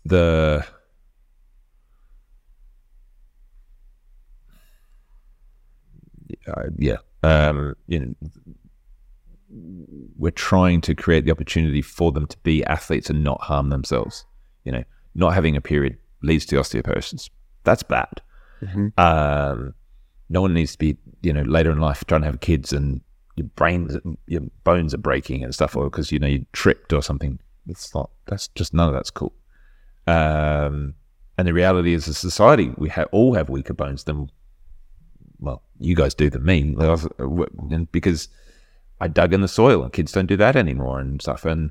the 0.04 0.66
uh, 6.48 6.62
yeah, 6.78 6.96
um, 7.22 7.76
you 7.86 8.00
know, 8.00 8.14
we're 9.50 10.30
trying 10.30 10.80
to 10.82 10.94
create 10.94 11.24
the 11.24 11.30
opportunity 11.30 11.80
for 11.82 12.12
them 12.12 12.26
to 12.26 12.36
be 12.38 12.64
athletes 12.64 13.08
and 13.10 13.24
not 13.24 13.40
harm 13.42 13.70
themselves. 13.70 14.24
You 14.64 14.72
know, 14.72 14.84
not 15.14 15.34
having 15.34 15.56
a 15.56 15.60
period 15.60 15.96
leads 16.22 16.44
to 16.46 16.56
osteoporosis. 16.56 17.30
That's 17.64 17.82
bad. 17.82 18.20
Um, 18.98 19.74
no 20.28 20.42
one 20.42 20.52
needs 20.54 20.72
to 20.72 20.78
be, 20.78 20.96
you 21.22 21.32
know, 21.32 21.42
later 21.42 21.70
in 21.70 21.78
life 21.80 22.04
trying 22.04 22.22
to 22.22 22.26
have 22.26 22.40
kids 22.40 22.72
and 22.72 23.00
your 23.36 23.46
brains, 23.54 23.96
your 24.26 24.42
bones 24.64 24.92
are 24.92 24.98
breaking 24.98 25.44
and 25.44 25.54
stuff, 25.54 25.76
or 25.76 25.84
because 25.84 26.10
you 26.12 26.18
know 26.18 26.26
you 26.26 26.44
tripped 26.52 26.92
or 26.92 27.02
something. 27.02 27.38
It's 27.68 27.94
not. 27.94 28.10
That's 28.26 28.48
just 28.48 28.74
none 28.74 28.88
of 28.88 28.94
that's 28.94 29.10
cool. 29.10 29.32
Um, 30.06 30.94
and 31.36 31.46
the 31.46 31.52
reality 31.52 31.94
is, 31.94 32.08
as 32.08 32.16
a 32.16 32.18
society, 32.18 32.72
we 32.76 32.88
ha- 32.88 33.04
all 33.12 33.34
have 33.34 33.48
weaker 33.48 33.74
bones 33.74 34.04
than, 34.04 34.30
well, 35.38 35.62
you 35.78 35.94
guys 35.94 36.14
do 36.14 36.28
than 36.30 36.44
me, 36.44 36.74
I 36.80 36.88
was- 36.88 37.06
and 37.70 37.90
because 37.92 38.28
I 39.00 39.08
dug 39.08 39.32
in 39.32 39.40
the 39.40 39.48
soil, 39.48 39.82
and 39.82 39.92
kids 39.92 40.12
don't 40.12 40.26
do 40.26 40.36
that 40.36 40.56
anymore 40.56 41.00
and 41.00 41.20
stuff. 41.22 41.44
And 41.44 41.70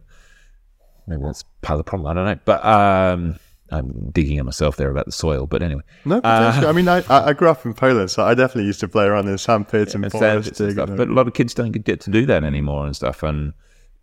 maybe 1.07 1.23
that's 1.23 1.43
part 1.61 1.79
of 1.79 1.85
the 1.85 1.89
problem. 1.89 2.09
I 2.09 2.13
don't 2.13 2.25
know, 2.25 2.39
but 2.45 2.65
um, 2.65 3.39
I'm 3.71 4.11
digging 4.11 4.37
at 4.37 4.45
myself 4.45 4.77
there 4.77 4.89
about 4.89 5.05
the 5.05 5.11
soil. 5.11 5.45
But 5.45 5.61
anyway, 5.61 5.81
No, 6.05 6.21
potentially. 6.21 6.67
I 6.67 6.71
mean, 6.71 6.87
I, 6.87 7.03
I 7.09 7.33
grew 7.33 7.49
up 7.49 7.65
in 7.65 7.73
Poland, 7.73 8.11
so 8.11 8.23
I 8.23 8.33
definitely 8.33 8.65
used 8.65 8.79
to 8.81 8.87
play 8.87 9.05
around 9.05 9.27
in 9.27 9.37
sandpits 9.37 9.93
and 9.93 10.05
and 10.05 10.11
forests. 10.11 10.59
and 10.59 10.71
stuff. 10.71 10.89
But 10.95 11.09
a 11.09 11.13
lot 11.13 11.27
of 11.27 11.33
kids 11.33 11.53
don't 11.53 11.71
get 11.71 11.99
to 12.01 12.09
do 12.09 12.25
that 12.25 12.43
anymore 12.43 12.85
and 12.85 12.95
stuff. 12.95 13.23
And 13.23 13.53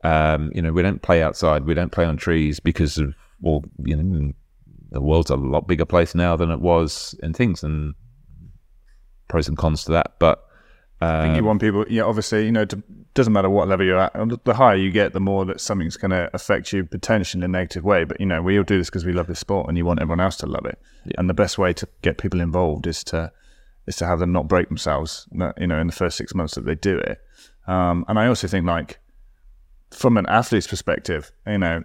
um, 0.03 0.53
you 0.55 0.61
know, 0.61 0.73
we 0.73 0.83
don't 0.83 1.01
play 1.03 1.23
outside. 1.23 1.65
We 1.65 1.75
don't 1.75 1.93
play 1.93 2.05
on 2.05 2.17
trees 2.17 2.61
because 2.61 2.99
of 2.99 3.15
well, 3.41 3.65
you 3.85 3.97
know, 3.97 4.33
the 4.91 5.01
world's 5.01 5.31
a 5.31 5.37
lot 5.37 5.67
bigger 5.67 5.85
place 5.87 6.15
now 6.15 6.37
than 6.37 6.51
it 6.51 6.61
was 6.61 7.15
and 7.23 7.35
things 7.35 7.63
and 7.63 7.95
pros 9.29 9.49
and 9.49 9.57
cons 9.57 9.85
to 9.85 9.93
that. 9.93 10.15
But 10.19 10.45
I 11.05 11.23
think 11.23 11.37
you 11.37 11.41
um, 11.41 11.47
want 11.47 11.61
people, 11.61 11.85
yeah, 11.89 12.03
obviously, 12.03 12.47
you 12.47 12.53
know, 12.53 12.63
it 12.63 12.75
doesn't 13.15 13.33
matter 13.33 13.51
what 13.51 13.69
level 13.69 13.87
you're 13.87 13.99
at. 13.99 14.13
The 14.45 14.55
higher 14.55 14.77
you 14.77 14.91
get, 14.91 15.13
the 15.13 15.21
more 15.21 15.45
that 15.45 15.61
something's 15.61 15.97
going 15.97 16.11
to 16.11 16.31
affect 16.35 16.73
you 16.73 16.85
potentially 16.85 17.41
in 17.41 17.45
a 17.45 17.49
negative 17.49 17.85
way. 17.85 18.05
But, 18.05 18.21
you 18.21 18.27
know, 18.27 18.43
we 18.43 18.59
all 18.59 18.65
do 18.65 18.79
this 18.79 18.91
because 18.91 19.05
we 19.05 19.13
love 19.13 19.27
this 19.27 19.39
sport 19.39 19.69
and 19.69 19.77
you 19.77 19.85
want 19.85 20.01
everyone 20.01 20.21
else 20.21 20.37
to 20.39 20.47
love 20.47 20.67
it. 20.67 20.79
And 21.19 21.29
the 21.29 21.35
best 21.35 21.59
way 21.59 21.73
to 21.75 21.89
get 22.03 22.19
people 22.19 22.41
involved 22.41 22.87
is 22.87 23.05
to, 23.05 23.33
is 23.87 23.97
to 23.97 24.07
have 24.07 24.19
them 24.19 24.33
not 24.33 24.49
break 24.49 24.69
themselves, 24.69 25.29
you 25.33 25.67
know, 25.67 25.79
in 25.79 25.87
the 25.87 25.93
first 25.93 26.17
six 26.17 26.35
months 26.35 26.55
that 26.55 26.65
they 26.65 26.75
do 26.75 26.99
it. 26.99 27.21
Um, 27.67 28.05
and 28.09 28.19
I 28.19 28.27
also 28.27 28.47
think 28.47 28.67
like 28.67 28.99
from 29.91 30.17
an 30.17 30.27
athlete's 30.27 30.67
perspective, 30.67 31.33
you 31.47 31.59
know, 31.59 31.85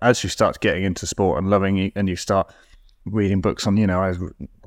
as 0.00 0.22
you 0.22 0.30
start 0.30 0.60
getting 0.60 0.84
into 0.84 1.06
sport 1.06 1.38
and 1.38 1.50
loving 1.50 1.78
it 1.78 1.92
and 1.96 2.08
you 2.08 2.16
start 2.16 2.52
reading 3.04 3.40
books 3.40 3.66
on, 3.66 3.76
you 3.76 3.86
know, 3.86 4.00
I 4.00 4.08
was 4.08 4.18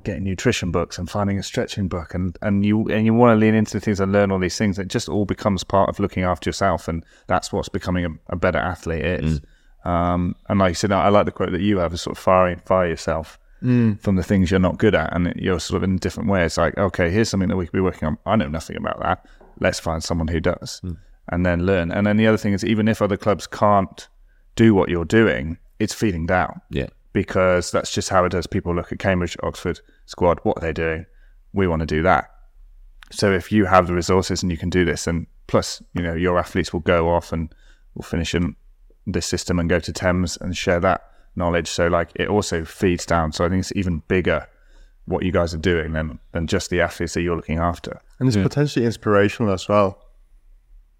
getting 0.04 0.24
nutrition 0.24 0.72
books 0.72 0.98
and 0.98 1.10
finding 1.10 1.38
a 1.38 1.44
stretching 1.44 1.88
book 1.88 2.14
and, 2.14 2.38
and 2.42 2.66
you 2.66 2.88
and 2.90 3.06
you 3.06 3.14
want 3.14 3.36
to 3.36 3.40
lean 3.40 3.56
into 3.56 3.74
the 3.74 3.80
things 3.80 4.00
and 4.00 4.12
learn 4.12 4.32
all 4.32 4.40
these 4.40 4.58
things. 4.58 4.80
It 4.80 4.88
just 4.88 5.10
all 5.10 5.26
becomes 5.26 5.64
part 5.64 5.90
of 5.90 6.00
looking 6.00 6.24
after 6.24 6.50
yourself 6.50 6.88
and 6.88 7.06
that's 7.28 7.52
what's 7.52 7.70
becoming 7.70 8.06
a, 8.06 8.34
a 8.34 8.36
better 8.36 8.60
athlete 8.60 9.06
is. 9.06 9.40
Mm. 9.40 9.46
Um, 9.84 10.36
and 10.48 10.60
like 10.60 10.72
you 10.72 10.76
said, 10.76 10.92
I 10.92 11.10
like 11.10 11.26
the 11.26 11.32
quote 11.32 11.52
that 11.52 11.62
you 11.62 11.80
have 11.80 11.94
is 11.94 12.02
sort 12.02 12.18
of 12.18 12.24
fire, 12.24 12.56
fire 12.66 12.88
yourself 12.88 13.40
mm. 13.64 14.00
from 14.00 14.16
the 14.16 14.24
things 14.24 14.52
you're 14.52 14.60
not 14.60 14.78
good 14.78 14.96
at 14.96 15.14
and 15.14 15.34
you're 15.36 15.60
sort 15.60 15.78
of 15.78 15.84
in 15.84 15.96
a 15.96 16.00
different 16.00 16.30
way. 16.30 16.46
It's 16.46 16.58
like, 16.58 16.78
okay, 16.78 17.10
here's 17.10 17.30
something 17.30 17.50
that 17.50 17.58
we 17.58 17.66
could 17.66 17.74
be 17.74 17.82
working 17.82 18.08
on. 18.08 18.18
I 18.26 18.36
know 18.36 18.48
nothing 18.48 18.78
about 18.78 19.00
that. 19.02 19.26
Let's 19.60 19.80
find 19.80 20.04
someone 20.04 20.28
who 20.28 20.40
does 20.40 20.82
mm. 20.84 20.98
and 21.30 21.46
then 21.46 21.66
learn. 21.66 21.92
And 21.92 22.06
then 22.06 22.18
the 22.18 22.28
other 22.28 22.38
thing 22.38 22.54
is 22.54 22.64
even 22.64 22.88
if 22.88 23.02
other 23.02 23.18
clubs 23.18 23.48
can't 23.48 24.08
do 24.56 24.76
what 24.76 24.90
you're 24.90 25.06
doing, 25.06 25.58
it's 25.80 25.94
feeding 25.94 26.28
down 26.28 26.62
yeah, 26.70 26.88
because 27.14 27.72
that's 27.72 27.92
just 27.92 28.10
how 28.10 28.26
it 28.26 28.30
does. 28.30 28.48
People 28.48 28.76
look 28.76 28.92
at 28.92 29.00
Cambridge, 29.00 29.38
Oxford 29.44 29.80
squad, 30.06 30.40
what 30.44 30.58
are 30.58 30.62
they 30.62 30.74
doing? 30.74 31.06
We 31.54 31.68
want 31.68 31.82
to 31.82 31.86
do 31.86 32.02
that. 32.04 32.30
So 33.12 33.32
if 33.32 33.52
you 33.52 33.66
have 33.66 33.88
the 33.88 33.94
resources 33.94 34.42
and 34.42 34.52
you 34.52 34.58
can 34.58 34.70
do 34.70 34.86
this, 34.86 35.08
and 35.08 35.28
plus, 35.48 35.84
you 35.94 36.02
know, 36.02 36.14
your 36.14 36.40
athletes 36.40 36.72
will 36.72 36.80
go 36.80 37.10
off 37.10 37.34
and 37.34 37.54
will 37.96 38.04
finish 38.04 38.34
in 38.34 38.56
this 39.06 39.26
system 39.26 39.60
and 39.60 39.70
go 39.70 39.80
to 39.80 39.92
Thames 39.92 40.38
and 40.40 40.56
share 40.56 40.80
that 40.80 41.02
knowledge. 41.36 41.68
So 41.68 41.88
like 41.88 42.12
it 42.16 42.30
also 42.30 42.64
feeds 42.64 43.06
down. 43.06 43.32
So 43.32 43.46
I 43.46 43.50
think 43.50 43.62
it's 43.62 43.74
even 43.76 44.04
bigger 44.08 44.48
what 45.06 45.24
you 45.24 45.32
guys 45.32 45.54
are 45.54 45.60
doing 45.60 45.94
than 45.94 46.20
than 46.32 46.48
just 46.48 46.70
the 46.70 46.80
athletes 46.82 47.14
that 47.16 47.22
you're 47.22 47.36
looking 47.36 47.60
after. 47.60 48.00
and 48.20 48.28
it's 48.28 48.38
potentially 48.38 48.86
inspirational 48.86 49.52
as 49.52 49.68
well. 49.68 50.02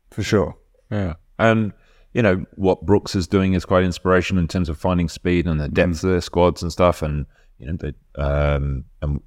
For 0.10 0.24
sure. 0.24 0.58
yeah. 0.90 1.14
And 1.40 1.72
you 2.14 2.22
know 2.22 2.46
what 2.56 2.86
Brookes 2.86 3.16
is 3.16 3.28
doing 3.28 3.54
is 3.54 3.66
quite 3.66 3.84
inspirational 3.84 4.42
in 4.42 4.48
terms 4.48 4.70
of 4.70 4.78
finding 4.78 5.08
speed 5.08 5.48
and 5.48 5.60
the 5.60 5.70
depth 5.70 6.04
of 6.04 6.10
their 6.10 6.22
squads 6.22 6.62
and 6.62 6.72
stuff. 6.72 7.02
And 7.02 7.26
you 7.58 7.68
know, 7.68 7.78
they, 7.78 8.22
um, 8.22 8.86
and 9.02 9.22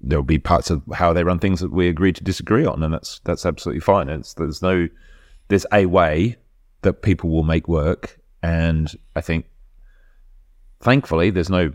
there 0.00 0.18
will 0.18 0.24
be 0.24 0.38
parts 0.38 0.70
of 0.70 0.82
how 0.92 1.12
they 1.12 1.24
run 1.24 1.38
things 1.38 1.60
that 1.60 1.72
we 1.72 1.88
agree 1.88 2.12
to 2.12 2.22
disagree 2.22 2.66
on, 2.66 2.82
and 2.82 2.92
that's 2.92 3.20
that's 3.24 3.46
absolutely 3.46 3.80
fine. 3.80 4.08
It's 4.08 4.34
there's 4.34 4.62
no 4.62 4.88
there's 5.48 5.66
a 5.72 5.86
way 5.86 6.36
that 6.82 7.02
people 7.02 7.30
will 7.30 7.44
make 7.44 7.68
work, 7.68 8.20
and 8.42 8.92
I 9.16 9.20
think 9.22 9.46
thankfully 10.80 11.30
there's 11.30 11.50
no 11.50 11.72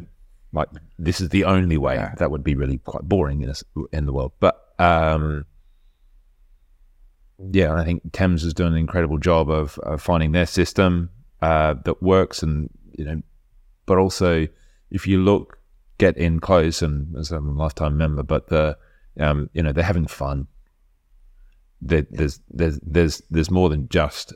like 0.53 0.69
this 0.99 1.22
is 1.22 1.30
the 1.30 1.45
only 1.45 1.77
way. 1.77 2.07
That 2.18 2.30
would 2.30 2.43
be 2.43 2.56
really 2.56 2.77
quite 2.80 3.03
boring 3.03 3.41
in 3.41 3.47
this, 3.47 3.64
in 3.91 4.06
the 4.06 4.14
world, 4.14 4.34
but. 4.39 4.65
um 4.80 5.45
yeah, 7.52 7.74
I 7.74 7.84
think 7.86 8.11
Thames 8.11 8.44
has 8.44 8.53
done 8.53 8.74
an 8.74 8.78
incredible 8.78 9.18
job 9.18 9.49
of, 9.49 9.78
of 9.80 10.02
finding 10.02 10.32
their 10.32 10.45
system 10.45 11.10
uh, 11.41 11.76
that 11.86 12.03
works, 12.03 12.44
and 12.44 12.70
you 12.98 13.06
know, 13.06 13.22
but 13.86 13.98
also 13.98 14.48
if 14.91 15.07
you 15.07 15.22
look, 15.22 15.60
get 15.98 16.18
in 16.18 16.40
close, 16.40 16.82
and 16.82 17.16
as 17.16 17.32
I'm 17.32 17.48
a 17.48 17.53
lifetime 17.53 17.98
member, 17.98 18.24
but 18.24 18.48
the 18.48 18.78
um, 19.20 19.49
you 19.53 19.64
know 19.64 19.72
they're 19.72 19.84
having 19.84 20.07
fun. 20.07 20.48
There, 21.82 22.06
there's 22.10 22.41
there's 22.49 22.80
there's 22.82 23.22
there's 23.30 23.52
more 23.52 23.70
than 23.70 23.88
just 23.90 24.34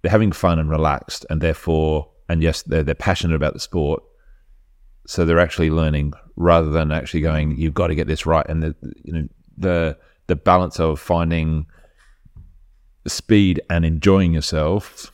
they're 0.00 0.10
having 0.10 0.32
fun 0.32 0.58
and 0.58 0.70
relaxed, 0.70 1.26
and 1.28 1.40
therefore, 1.40 2.10
and 2.28 2.42
yes, 2.42 2.62
they're 2.62 2.82
they're 2.82 2.94
passionate 2.94 3.36
about 3.36 3.52
the 3.52 3.60
sport, 3.60 4.02
so 5.06 5.24
they're 5.24 5.38
actually 5.38 5.70
learning 5.70 6.14
rather 6.36 6.70
than 6.70 6.92
actually 6.92 7.20
going, 7.20 7.56
you've 7.58 7.74
got 7.74 7.88
to 7.88 7.94
get 7.94 8.06
this 8.06 8.24
right, 8.24 8.46
and 8.48 8.62
the 8.62 8.74
you 9.04 9.12
know 9.12 9.28
the 9.58 9.98
the 10.28 10.36
balance 10.36 10.80
of 10.80 10.98
finding 10.98 11.66
speed 13.06 13.60
and 13.68 13.84
enjoying 13.84 14.32
yourself 14.32 15.12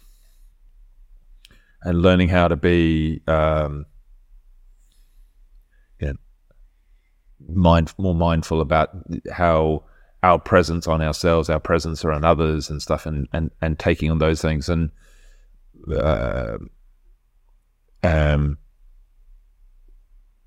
and 1.82 2.02
learning 2.02 2.28
how 2.28 2.48
to 2.48 2.56
be 2.56 3.22
um, 3.26 3.86
you 6.00 6.08
know, 6.08 6.14
mind, 7.48 7.92
more 7.98 8.14
mindful 8.14 8.60
about 8.60 8.90
how 9.32 9.84
our 10.22 10.38
presence 10.38 10.86
on 10.86 11.00
ourselves, 11.00 11.48
our 11.48 11.60
presence 11.60 12.04
around 12.04 12.24
others 12.24 12.68
and 12.68 12.82
stuff 12.82 13.06
and, 13.06 13.28
and, 13.32 13.50
and 13.62 13.78
taking 13.78 14.10
on 14.10 14.18
those 14.18 14.42
things 14.42 14.68
and 14.68 14.90
uh, 15.94 16.58
um 18.02 18.58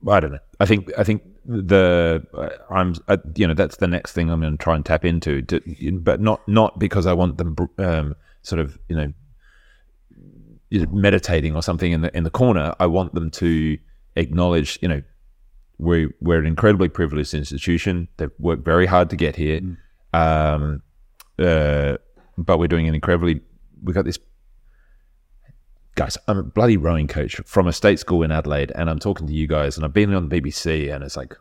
I 0.09 0.19
don't 0.19 0.31
know. 0.31 0.39
I 0.59 0.65
think 0.65 0.91
I 0.97 1.03
think 1.03 1.21
the 1.45 2.25
uh, 2.33 2.49
I'm 2.73 2.95
uh, 3.07 3.17
you 3.35 3.47
know 3.47 3.53
that's 3.53 3.77
the 3.77 3.87
next 3.87 4.13
thing 4.13 4.29
I'm 4.29 4.41
going 4.41 4.57
to 4.57 4.63
try 4.63 4.75
and 4.75 4.85
tap 4.85 5.05
into, 5.05 5.41
to, 5.43 5.99
but 5.99 6.21
not 6.21 6.47
not 6.47 6.79
because 6.79 7.05
I 7.05 7.13
want 7.13 7.37
them 7.37 7.55
um, 7.77 8.15
sort 8.43 8.59
of 8.59 8.77
you 8.87 8.95
know 8.95 9.13
meditating 10.91 11.55
or 11.55 11.61
something 11.61 11.91
in 11.91 12.01
the 12.01 12.15
in 12.15 12.23
the 12.23 12.29
corner. 12.29 12.73
I 12.79 12.85
want 12.85 13.13
them 13.13 13.31
to 13.31 13.77
acknowledge 14.15 14.77
you 14.81 14.87
know 14.87 15.01
we 15.77 16.09
we're 16.21 16.39
an 16.39 16.45
incredibly 16.45 16.89
privileged 16.89 17.33
institution. 17.33 18.07
They've 18.17 18.31
worked 18.39 18.63
very 18.63 18.85
hard 18.85 19.09
to 19.09 19.15
get 19.15 19.35
here, 19.35 19.61
um, 20.13 20.83
uh, 21.39 21.97
but 22.37 22.59
we're 22.59 22.67
doing 22.67 22.87
an 22.87 22.95
incredibly. 22.95 23.41
we've 23.83 23.95
got 23.95 24.05
this 24.05 24.19
guys, 25.95 26.17
I'm 26.27 26.37
a 26.37 26.43
bloody 26.43 26.77
rowing 26.77 27.07
coach 27.07 27.39
from 27.45 27.67
a 27.67 27.73
state 27.73 27.99
school 27.99 28.23
in 28.23 28.31
Adelaide, 28.31 28.71
and 28.75 28.89
I'm 28.89 28.99
talking 28.99 29.27
to 29.27 29.33
you 29.33 29.47
guys, 29.47 29.75
and 29.75 29.85
I've 29.85 29.93
been 29.93 30.13
on 30.13 30.29
the 30.29 30.41
BBC, 30.41 30.93
and 30.93 31.03
it's 31.03 31.17
like, 31.17 31.35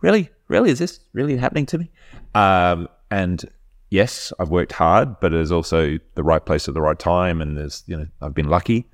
really, 0.00 0.30
really, 0.48 0.70
is 0.70 0.78
this 0.78 1.00
really 1.12 1.36
happening 1.36 1.66
to 1.66 1.78
me? 1.78 1.90
Um, 2.34 2.88
and 3.10 3.44
yes, 3.90 4.32
I've 4.38 4.50
worked 4.50 4.72
hard, 4.72 5.20
but 5.20 5.32
there's 5.32 5.52
also 5.52 5.98
the 6.14 6.22
right 6.22 6.44
place 6.44 6.68
at 6.68 6.74
the 6.74 6.82
right 6.82 6.98
time, 6.98 7.40
and 7.40 7.56
there's 7.56 7.84
you 7.86 7.96
know 7.96 8.06
I've 8.20 8.34
been 8.34 8.48
lucky, 8.48 8.86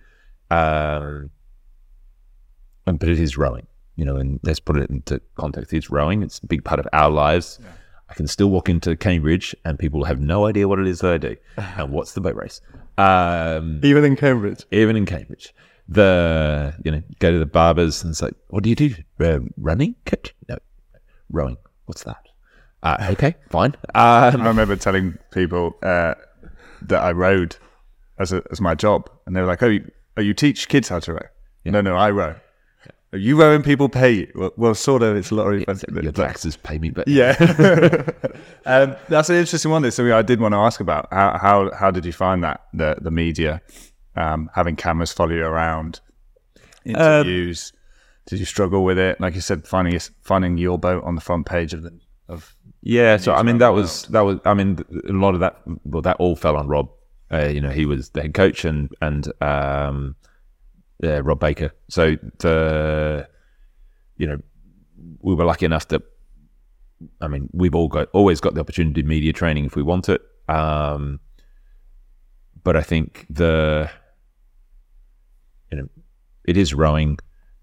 um, 0.51 1.31
and 2.87 2.99
but 2.99 3.09
it 3.09 3.21
is 3.21 3.37
rowing, 3.37 3.67
you 3.97 4.05
know, 4.05 4.17
and 4.17 4.41
let's 4.43 4.61
put 4.61 4.77
it 4.77 4.91
into 4.91 5.21
context. 5.37 5.73
It's 5.73 5.91
rowing; 5.91 6.23
it's 6.23 6.39
a 6.39 6.47
big 6.47 6.65
part 6.65 6.81
of 6.81 6.89
our 6.93 7.11
lives. 7.11 7.59
I 8.09 8.15
can 8.15 8.29
still 8.29 8.51
walk 8.51 8.69
into 8.69 8.97
Cambridge, 8.97 9.55
and 9.65 9.79
people 9.79 10.05
have 10.05 10.21
no 10.21 10.47
idea 10.47 10.69
what 10.69 10.79
it 10.79 10.87
is 10.87 11.01
that 11.01 11.13
I 11.13 11.19
do, 11.19 11.37
and 11.57 11.91
what's 11.91 12.13
the 12.13 12.21
boat 12.21 12.37
race. 12.37 12.61
Um, 12.99 13.81
Even 13.85 14.05
in 14.05 14.17
Cambridge. 14.17 14.65
even 14.71 14.97
in 14.97 15.07
Cambridge. 15.07 15.53
The 15.89 16.75
you 16.85 16.91
know 16.91 17.03
go 17.21 17.31
to 17.31 17.39
the 17.39 17.47
barbers 17.47 18.03
and 18.03 18.17
say, 18.17 18.31
"What 18.49 18.65
do 18.65 18.71
you 18.71 18.75
do? 18.77 18.95
Uh, 19.21 19.39
running? 19.57 19.95
Coach? 20.05 20.35
No, 20.49 20.57
rowing. 21.31 21.57
What's 21.85 22.03
that? 22.05 22.27
Uh, 22.83 22.97
okay, 23.13 23.37
fine. 23.51 23.77
I 23.95 24.29
Um, 24.29 24.43
remember 24.43 24.75
telling 24.77 25.17
people 25.31 25.77
uh, 25.85 26.15
that 26.83 27.01
I 27.03 27.13
rowed 27.13 27.57
as 28.19 28.33
a, 28.33 28.43
as 28.51 28.61
my 28.61 28.75
job, 28.75 29.09
and 29.27 29.37
they 29.37 29.41
were 29.41 29.47
like, 29.47 29.63
"Oh, 29.63 29.69
you, 29.69 29.89
oh, 30.17 30.23
you 30.23 30.35
teach 30.35 30.69
kids 30.69 30.89
how 30.89 30.99
to 31.01 31.13
row?" 31.13 31.27
No, 31.65 31.81
no, 31.81 31.95
I 31.97 32.11
row. 32.11 32.35
You 33.17 33.41
rowing 33.41 33.63
people 33.63 33.89
pay 33.89 34.11
you. 34.13 34.33
Well, 34.35 34.53
well 34.57 34.75
sort 34.75 35.03
of. 35.03 35.17
It's 35.17 35.31
a 35.31 35.35
lottery. 35.35 35.65
Yeah, 35.69 35.75
but- 35.93 36.03
your 36.03 36.13
taxes 36.13 36.57
pay 36.57 36.79
me, 36.79 36.91
but 36.91 37.09
Yeah, 37.09 37.35
um, 38.67 38.97
that's 39.09 39.31
an 39.31 39.37
interesting 39.37 39.71
one. 39.71 39.91
So 39.91 40.17
I 40.17 40.23
did 40.23 40.41
want 40.41 40.53
to 40.53 40.59
ask 40.59 40.81
about 40.81 41.09
how 41.11 41.39
how, 41.39 41.71
how 41.75 41.91
did 41.91 42.05
you 42.05 42.13
find 42.13 42.45
that 42.45 42.67
the 42.73 42.97
the 43.01 43.11
media 43.11 43.61
um, 44.17 44.51
having 44.55 44.77
cameras 44.77 45.13
follow 45.13 45.33
you 45.33 45.45
around, 45.45 46.01
interviews? 46.85 47.73
did 48.27 48.39
you 48.41 48.45
struggle 48.45 48.85
with 48.85 48.99
it? 48.99 49.21
Like 49.21 49.35
you 49.35 49.41
said, 49.41 49.67
finding 49.67 49.99
finding 50.23 50.59
your 50.59 50.79
boat 50.79 51.05
on 51.05 51.15
the 51.15 51.21
front 51.21 51.47
page 51.47 51.73
of 51.73 51.83
the 51.83 51.99
of 52.29 52.57
Yeah, 52.83 53.17
so 53.17 53.35
I 53.35 53.43
mean 53.43 53.59
that 53.59 53.69
was 53.71 54.03
that 54.05 54.23
was 54.23 54.41
I 54.45 54.55
mean 54.55 54.85
a 55.09 55.13
lot 55.13 55.35
of 55.35 55.41
that 55.41 55.61
well 55.85 56.03
that 56.03 56.17
all 56.19 56.37
fell 56.37 56.57
on 56.57 56.69
Rob. 56.69 56.91
Uh, 57.33 57.47
you 57.47 57.61
know, 57.61 57.71
he 57.71 57.87
was 57.87 58.11
the 58.11 58.23
head 58.23 58.35
coach 58.35 58.65
and 58.65 58.91
and 59.01 59.33
um, 59.43 60.17
yeah, 61.03 61.21
Rob 61.23 61.41
Baker. 61.41 61.73
So 61.89 62.17
the 62.39 63.29
you 64.17 64.27
know 64.27 64.39
we 65.21 65.35
were 65.35 65.45
lucky 65.45 65.67
enough 65.67 65.89
that 65.89 66.03
I 67.21 67.29
mean 67.29 67.49
we've 67.53 67.75
all 67.75 67.89
got 67.89 68.09
always 68.13 68.41
got 68.41 68.55
the 68.55 68.61
opportunity 68.61 69.03
to 69.03 69.09
media 69.09 69.33
training 69.33 69.67
if 69.67 69.77
we 69.77 69.83
want 69.83 70.09
it. 70.09 70.23
Um, 70.49 71.21
but 72.63 72.77
I 72.77 72.83
think 72.83 73.27
the 73.29 73.91
you 75.71 75.79
know 75.79 75.89
it 76.45 76.57
is 76.57 76.73
rowing 76.73 77.19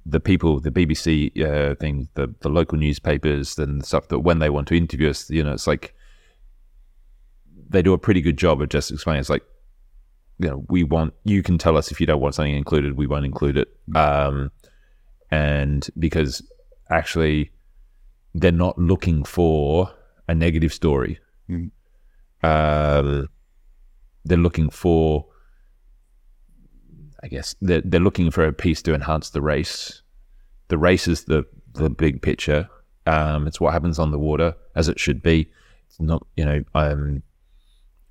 the 0.05 0.19
people, 0.19 0.59
the 0.59 0.71
BBC 0.71 1.41
uh, 1.41 1.75
thing, 1.75 2.09
the 2.15 2.33
the 2.41 2.49
local 2.49 2.77
newspapers 2.77 3.57
and 3.57 3.85
stuff 3.85 4.09
that 4.09 4.19
when 4.19 4.39
they 4.39 4.49
want 4.49 4.67
to 4.67 4.77
interview 4.77 5.09
us, 5.09 5.29
you 5.29 5.43
know, 5.43 5.53
it's 5.53 5.67
like 5.67 5.95
they 7.69 7.81
do 7.81 7.93
a 7.93 7.97
pretty 7.97 8.21
good 8.21 8.37
job 8.37 8.61
of 8.61 8.69
just 8.69 8.91
explaining. 8.91 9.21
It's 9.21 9.29
like, 9.29 9.43
you 10.39 10.49
know, 10.49 10.65
we 10.69 10.83
want 10.83 11.13
you 11.23 11.43
can 11.43 11.57
tell 11.57 11.77
us 11.77 11.91
if 11.91 11.99
you 11.99 12.07
don't 12.07 12.21
want 12.21 12.35
something 12.35 12.55
included, 12.55 12.97
we 12.97 13.07
won't 13.07 13.25
include 13.25 13.57
it. 13.57 13.69
Um, 13.95 14.51
and 15.31 15.87
because 15.97 16.41
actually, 16.89 17.51
they're 18.33 18.51
not 18.51 18.77
looking 18.77 19.23
for 19.23 19.91
a 20.27 20.35
negative 20.35 20.73
story. 20.73 21.19
Mm. 21.49 21.71
Um, 22.43 23.29
they're 24.25 24.37
looking 24.37 24.69
for 24.69 25.25
I 27.23 27.27
guess 27.27 27.55
they're, 27.61 27.81
they're 27.81 28.01
looking 28.01 28.29
for 28.31 28.45
a 28.45 28.51
piece 28.51 28.81
to 28.81 28.93
enhance 28.93 29.29
the 29.29 29.41
race. 29.41 30.01
The 30.67 30.77
race 30.77 31.07
is 31.07 31.23
the, 31.23 31.45
the 31.73 31.89
big 31.89 32.21
picture. 32.21 32.69
Um, 33.07 33.47
it's 33.47 33.61
what 33.61 33.71
happens 33.71 33.97
on 33.97 34.11
the 34.11 34.19
water, 34.19 34.55
as 34.75 34.89
it 34.89 34.99
should 34.99 35.23
be. 35.23 35.49
It's 35.87 36.01
not, 36.01 36.27
you 36.35 36.43
know, 36.43 36.63
um, 36.75 37.23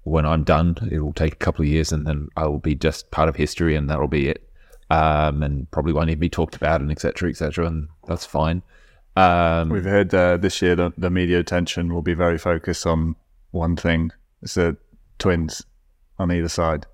when 0.04 0.26
I'm 0.26 0.44
done, 0.44 0.76
it 0.90 0.98
will 1.00 1.12
take 1.12 1.32
a 1.34 1.36
couple 1.36 1.62
of 1.62 1.68
years 1.68 1.92
and 1.92 2.06
then 2.06 2.28
I 2.36 2.46
will 2.46 2.58
be 2.58 2.74
just 2.74 3.10
part 3.10 3.28
of 3.28 3.36
history 3.36 3.76
and 3.76 3.88
that'll 3.88 4.08
be 4.08 4.28
it. 4.28 4.48
Um, 4.90 5.42
and 5.42 5.70
probably 5.70 5.92
won't 5.94 6.10
even 6.10 6.20
be 6.20 6.28
talked 6.28 6.54
about 6.56 6.80
and 6.82 6.90
et 6.90 7.00
cetera, 7.00 7.30
et 7.30 7.36
cetera. 7.36 7.66
And 7.66 7.88
that's 8.06 8.26
fine. 8.26 8.62
Um, 9.16 9.68
We've 9.70 9.84
heard 9.84 10.14
uh, 10.14 10.36
this 10.36 10.60
year 10.60 10.74
that 10.76 10.94
the 10.98 11.08
media 11.10 11.38
attention 11.38 11.92
will 11.94 12.02
be 12.02 12.14
very 12.14 12.36
focused 12.38 12.86
on 12.86 13.16
one 13.52 13.76
thing: 13.76 14.10
it's 14.42 14.54
the 14.54 14.76
twins 15.18 15.64
on 16.18 16.32
either 16.32 16.48
side. 16.48 16.86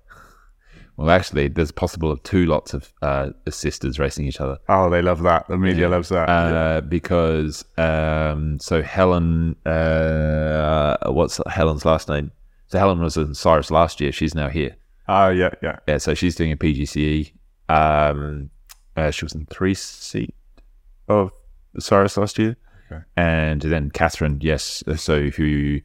well, 0.97 1.09
actually, 1.09 1.47
there's 1.47 1.71
possible 1.71 2.11
of 2.11 2.21
two 2.23 2.45
lots 2.45 2.73
of 2.73 2.93
uh, 3.01 3.29
sisters 3.49 3.99
racing 3.99 4.27
each 4.27 4.39
other. 4.41 4.57
Oh, 4.69 4.89
they 4.89 5.01
love 5.01 5.21
that. 5.23 5.47
The 5.47 5.57
media 5.57 5.87
loves 5.89 6.09
that. 6.09 6.27
uh, 6.29 6.81
because 6.81 7.63
um, 7.77 8.59
so 8.59 8.81
Helen, 8.81 9.55
uh, 9.65 10.97
what's 11.11 11.39
Helen's 11.49 11.85
last 11.85 12.07
name? 12.09 12.31
So 12.69 12.79
Helen 12.79 12.99
was 13.01 13.17
in 13.17 13.31
Osiris 13.31 13.69
last 13.71 13.99
year. 13.99 14.11
She's 14.11 14.33
now 14.35 14.47
here. 14.49 14.75
oh, 15.07 15.29
yeah, 15.29 15.49
yeah. 15.61 15.79
Yeah, 15.87 15.97
so 15.97 16.13
she's 16.13 16.35
doing 16.35 16.51
a 16.51 16.57
PGCE. 16.57 17.31
Um, 17.67 18.49
uh, 18.95 19.11
she 19.11 19.25
was 19.25 19.33
in 19.33 19.45
three 19.47 19.73
seat 19.73 20.33
of 21.07 21.31
Osiris 21.75 22.17
last 22.17 22.37
year, 22.39 22.55
Okay. 22.91 23.01
and 23.17 23.61
then 23.61 23.89
Catherine, 23.91 24.39
yes. 24.41 24.83
So 24.97 25.29
who 25.29 25.79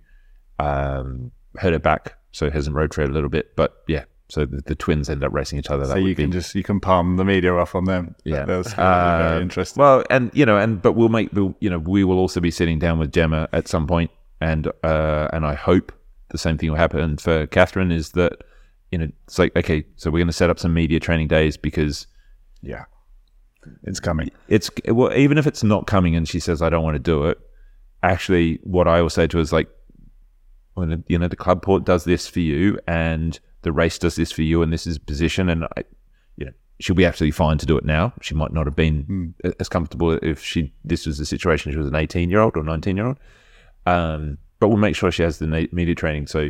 um, 0.59 1.31
heard 1.57 1.73
her 1.73 1.79
back, 1.79 2.19
so 2.33 2.51
hasn't 2.51 2.75
rowed 2.77 2.91
trailed 2.91 3.11
a 3.11 3.13
little 3.15 3.29
bit, 3.29 3.55
but 3.57 3.83
yeah. 3.89 4.05
So 4.31 4.47
the, 4.47 4.63
the 4.63 4.75
twins 4.75 5.11
end 5.11 5.23
up 5.23 5.33
racing 5.35 5.59
each 5.59 5.71
other. 5.71 5.85
So 5.85 5.95
That 5.95 6.01
you 6.03 6.15
can 6.15 6.31
be- 6.31 6.37
just 6.39 6.55
you 6.55 6.63
can 6.63 6.81
palm 6.81 7.17
the 7.17 7.25
media 7.25 7.55
off 7.55 7.75
on 7.75 7.85
them. 7.85 8.15
yeah, 8.25 8.45
that's 8.47 8.73
Uh, 8.73 9.29
very 9.31 9.43
interesting. 9.43 9.81
Well, 9.81 10.03
and 10.11 10.31
you 10.35 10.47
know, 10.47 10.57
and 10.57 10.81
but 10.81 10.93
we'll 10.93 11.11
make, 11.11 11.31
we'll, 11.33 11.55
you 11.61 11.69
know, 11.69 11.79
we 11.79 12.05
will 12.05 12.19
also 12.19 12.41
be 12.41 12.51
sitting 12.51 12.79
down 12.79 12.99
with 12.99 13.13
Gemma 13.13 13.49
at 13.53 13.69
some 13.69 13.87
point, 13.87 14.11
and 14.41 14.67
uh, 14.83 15.29
and 15.33 15.45
I 15.47 15.55
hope 15.55 15.93
the 16.35 16.39
same 16.39 16.59
thing 16.59 16.69
will 16.69 16.77
happen 16.77 17.17
for 17.17 17.47
Catherine. 17.47 17.93
Is 17.93 18.11
that 18.11 18.43
you 18.91 18.99
know, 18.99 19.09
it's 19.27 19.39
like 19.39 19.55
okay, 19.57 19.85
so 19.95 20.11
we're 20.11 20.19
going 20.19 20.27
to 20.27 20.33
set 20.33 20.51
up 20.51 20.59
some 20.59 20.75
media 20.75 20.99
training 20.99 21.29
days 21.29 21.57
because 21.57 22.09
yeah, 22.61 22.85
it's 23.85 24.01
coming. 24.01 24.31
it's 24.49 24.69
well, 24.89 25.15
even 25.15 25.39
if 25.39 25.47
it's 25.47 25.63
not 25.63 25.87
coming, 25.87 26.17
and 26.17 26.29
she 26.29 26.41
says 26.41 26.61
I 26.61 26.71
don't 26.71 26.83
want 26.83 26.97
to 26.97 26.99
do 26.99 27.25
it. 27.27 27.39
Actually, 28.03 28.59
what 28.65 28.89
I 28.89 29.01
will 29.01 29.11
say 29.11 29.27
to 29.29 29.37
her 29.37 29.41
is 29.41 29.53
like, 29.53 29.69
when 30.75 31.05
you 31.07 31.19
know 31.19 31.29
the 31.29 31.37
club 31.37 31.63
port 31.63 31.85
does 31.85 32.05
this 32.05 32.27
for 32.27 32.41
you, 32.41 32.79
and 32.89 33.39
the 33.63 33.73
race 33.73 33.99
does 33.99 34.17
this 34.17 34.33
for 34.33 34.43
you, 34.43 34.61
and 34.61 34.73
this 34.73 34.87
is 34.89 34.99
position, 34.99 35.49
and 35.49 35.65
I, 35.77 35.85
you 36.37 36.47
know, 36.47 36.53
she'll 36.81 36.97
be 36.97 37.07
absolutely 37.07 37.33
fine 37.33 37.59
to 37.59 37.67
do 37.67 37.79
it 37.79 37.85
now. 37.85 38.13
She 38.21 38.35
might 38.35 38.53
not 38.53 38.67
have 38.67 38.77
been 38.77 39.35
as 39.61 39.69
comfortable 39.69 40.13
if 40.13 40.43
she 40.43 40.73
this 40.85 41.07
was 41.07 41.19
the 41.19 41.27
situation. 41.27 41.71
She 41.71 41.79
was 41.79 41.89
an 41.89 41.95
eighteen 41.95 42.29
year 42.29 42.41
old 42.41 42.57
or 42.57 42.65
nineteen 42.65 42.97
year 42.97 43.07
old, 43.07 43.19
um, 43.87 44.39
but 44.65 44.69
we'll 44.69 44.79
make 44.79 44.97
sure 44.97 45.11
she 45.13 45.23
has 45.23 45.39
the 45.41 45.69
media 45.73 45.95
training. 45.95 46.27
So 46.27 46.49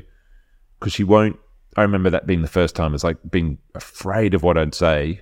because 0.79 0.93
she 0.93 1.03
won't. 1.03 1.37
I 1.77 1.83
remember 1.83 2.09
that 2.11 2.25
being 2.29 2.43
the 2.43 2.47
first 2.61 2.77
time. 2.77 2.95
It's 2.95 3.03
like 3.03 3.17
being 3.29 3.59
afraid 3.75 4.33
of 4.35 4.45
what 4.45 4.57
I'd 4.57 4.77
say 4.77 5.21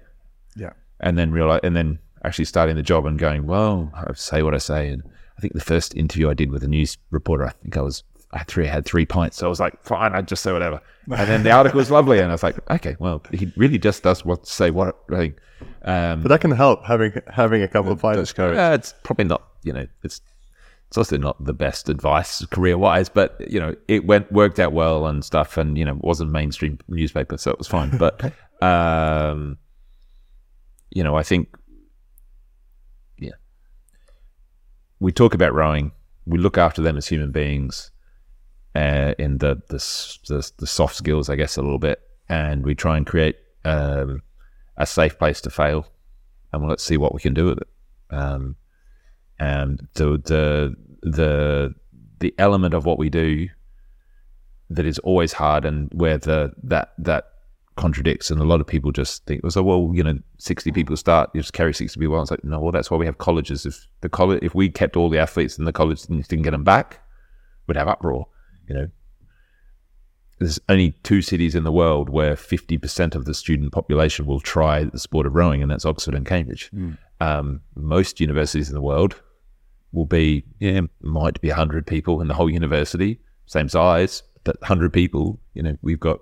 Yeah, 0.54 0.72
and 1.00 1.16
then 1.16 1.30
realize, 1.32 1.60
and 1.62 1.74
then 1.74 1.98
actually 2.24 2.44
starting 2.44 2.76
the 2.76 2.82
job 2.82 3.06
and 3.06 3.18
going, 3.18 3.46
well, 3.46 3.90
I 3.94 4.12
say 4.12 4.42
what 4.42 4.54
I 4.54 4.58
say. 4.58 4.90
And 4.90 5.02
I 5.38 5.40
think 5.40 5.54
the 5.54 5.60
first 5.60 5.96
interview 5.96 6.28
I 6.28 6.34
did 6.34 6.50
with 6.50 6.62
a 6.62 6.68
news 6.68 6.98
reporter, 7.10 7.46
I 7.46 7.52
think 7.52 7.78
I 7.78 7.80
was, 7.80 8.04
I 8.32 8.38
had 8.38 8.48
three, 8.48 8.68
I 8.68 8.72
had 8.72 8.84
three 8.84 9.06
pints. 9.06 9.38
So 9.38 9.46
I 9.46 9.48
was 9.48 9.60
like, 9.60 9.82
fine, 9.82 10.12
I 10.12 10.20
just 10.20 10.42
say 10.42 10.52
whatever. 10.52 10.82
And 11.10 11.26
then 11.30 11.42
the 11.42 11.50
article 11.58 11.78
was 11.78 11.90
lovely. 11.90 12.18
And 12.18 12.28
I 12.28 12.32
was 12.34 12.42
like, 12.42 12.58
okay, 12.70 12.96
well, 12.98 13.22
he 13.32 13.50
really 13.56 13.78
just 13.78 14.02
does 14.02 14.22
what 14.26 14.46
say 14.46 14.70
what 14.70 14.98
I 15.10 15.16
think. 15.16 15.36
Um, 15.84 16.20
But 16.20 16.28
that 16.28 16.42
can 16.42 16.50
help 16.50 16.84
having 16.84 17.12
having 17.28 17.62
a 17.62 17.68
couple 17.68 17.92
of 17.92 18.00
pints. 18.00 18.38
uh, 18.38 18.72
it's 18.74 18.92
probably 19.04 19.24
not, 19.24 19.42
you 19.62 19.72
know, 19.72 19.86
it's, 20.02 20.20
it's 20.92 20.98
also 20.98 21.16
not 21.16 21.42
the 21.42 21.54
best 21.54 21.88
advice 21.88 22.44
career 22.50 22.76
wise, 22.76 23.08
but 23.08 23.40
you 23.50 23.58
know, 23.58 23.74
it 23.88 24.04
went 24.04 24.30
worked 24.30 24.60
out 24.60 24.74
well 24.74 25.06
and 25.06 25.24
stuff, 25.24 25.56
and 25.56 25.78
you 25.78 25.86
know, 25.86 25.92
it 25.92 26.04
wasn't 26.04 26.30
mainstream 26.30 26.78
newspaper, 26.86 27.38
so 27.38 27.50
it 27.50 27.56
was 27.56 27.66
fine. 27.66 27.96
But 27.96 28.22
um, 28.62 29.56
you 30.90 31.02
know, 31.02 31.16
I 31.16 31.22
think, 31.22 31.56
yeah, 33.16 33.30
we 35.00 35.12
talk 35.12 35.32
about 35.32 35.54
rowing, 35.54 35.92
we 36.26 36.36
look 36.36 36.58
after 36.58 36.82
them 36.82 36.98
as 36.98 37.08
human 37.08 37.32
beings, 37.32 37.90
uh, 38.74 39.14
in 39.18 39.38
the, 39.38 39.62
the 39.70 39.78
the 40.28 40.52
the 40.58 40.66
soft 40.66 40.96
skills, 40.96 41.30
I 41.30 41.36
guess, 41.36 41.56
a 41.56 41.62
little 41.62 41.78
bit, 41.78 42.02
and 42.28 42.66
we 42.66 42.74
try 42.74 42.98
and 42.98 43.06
create 43.06 43.36
um, 43.64 44.20
a 44.76 44.84
safe 44.84 45.18
place 45.18 45.40
to 45.40 45.48
fail, 45.48 45.86
and 46.52 46.60
well, 46.60 46.68
let's 46.68 46.84
see 46.84 46.98
what 46.98 47.14
we 47.14 47.20
can 47.22 47.32
do 47.32 47.46
with 47.46 47.62
it. 47.62 47.68
Um, 48.10 48.56
and 49.42 49.88
the 49.94 50.18
the 50.24 50.74
the 51.02 51.74
the 52.20 52.32
element 52.38 52.74
of 52.74 52.86
what 52.86 52.96
we 52.96 53.10
do 53.10 53.48
that 54.70 54.86
is 54.86 55.00
always 55.00 55.32
hard 55.32 55.64
and 55.64 55.90
where 55.92 56.16
the 56.16 56.52
that 56.62 56.92
that 56.96 57.24
contradicts 57.74 58.30
and 58.30 58.40
a 58.40 58.44
lot 58.44 58.60
of 58.60 58.66
people 58.66 58.92
just 58.92 59.24
think 59.26 59.42
well, 59.42 59.50
so 59.50 59.62
well 59.62 59.90
you 59.94 60.02
know 60.04 60.16
60 60.38 60.70
people 60.72 60.96
start 60.96 61.30
you 61.34 61.40
just 61.40 61.54
carry 61.54 61.74
60 61.74 61.98
people 61.98 62.14
on. 62.14 62.22
it's 62.22 62.30
like 62.30 62.44
no 62.44 62.60
well 62.60 62.70
that's 62.70 62.90
why 62.90 62.96
we 62.96 63.06
have 63.06 63.18
colleges. 63.18 63.66
If 63.66 63.86
the 64.02 64.08
college 64.08 64.40
if 64.42 64.54
we 64.54 64.68
kept 64.68 64.96
all 64.96 65.08
the 65.08 65.18
athletes 65.18 65.58
in 65.58 65.64
the 65.64 65.72
college 65.72 66.04
and 66.08 66.22
didn't 66.28 66.44
get 66.44 66.52
them 66.52 66.64
back 66.64 67.00
we'd 67.66 67.76
have 67.76 67.88
uproar 67.88 68.28
you 68.68 68.74
know? 68.74 68.88
There's 70.38 70.60
only 70.68 70.92
two 71.02 71.22
cities 71.22 71.54
in 71.54 71.62
the 71.64 71.70
world 71.72 72.08
where 72.08 72.34
50% 72.34 73.14
of 73.14 73.26
the 73.26 73.34
student 73.34 73.72
population 73.72 74.26
will 74.26 74.40
try 74.40 74.84
the 74.84 74.98
sport 74.98 75.26
of 75.26 75.34
rowing 75.34 75.62
and 75.62 75.70
that's 75.70 75.84
oxford 75.84 76.14
and 76.14 76.26
cambridge. 76.26 76.68
Um, 77.20 77.60
most 77.76 78.20
universities 78.20 78.68
in 78.68 78.74
the 78.74 78.82
world 78.82 79.20
will 79.92 80.06
be, 80.06 80.44
yeah, 80.58 80.80
might 81.00 81.40
be 81.40 81.48
100 81.48 81.86
people 81.86 82.20
in 82.20 82.28
the 82.28 82.34
whole 82.34 82.50
university, 82.50 83.20
same 83.46 83.68
size, 83.68 84.22
but 84.44 84.60
100 84.60 84.92
people, 84.92 85.38
you 85.54 85.62
know, 85.62 85.76
we've 85.82 86.00
got 86.00 86.20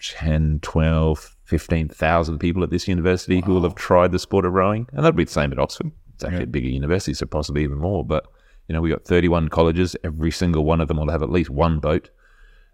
10, 0.00 0.60
12, 0.62 1.36
15,000 1.44 2.38
people 2.38 2.62
at 2.62 2.70
this 2.70 2.86
university 2.86 3.40
who 3.40 3.54
will 3.54 3.62
have 3.62 3.74
tried 3.74 4.12
the 4.12 4.18
sport 4.18 4.44
of 4.44 4.52
rowing. 4.52 4.86
And 4.92 5.04
that'll 5.04 5.16
be 5.16 5.24
the 5.24 5.30
same 5.30 5.52
at 5.52 5.58
Oxford. 5.58 5.90
It's 6.14 6.24
actually 6.24 6.44
a 6.44 6.48
bigger 6.48 6.68
university, 6.68 7.14
so 7.14 7.26
possibly 7.26 7.62
even 7.62 7.78
more. 7.78 8.04
But, 8.04 8.26
you 8.68 8.74
know, 8.74 8.80
we've 8.80 8.92
got 8.92 9.04
31 9.04 9.48
colleges. 9.48 9.96
Every 10.04 10.30
single 10.30 10.64
one 10.64 10.80
of 10.80 10.88
them 10.88 10.98
will 10.98 11.10
have 11.10 11.22
at 11.22 11.30
least 11.30 11.50
one 11.50 11.78
boat, 11.78 12.10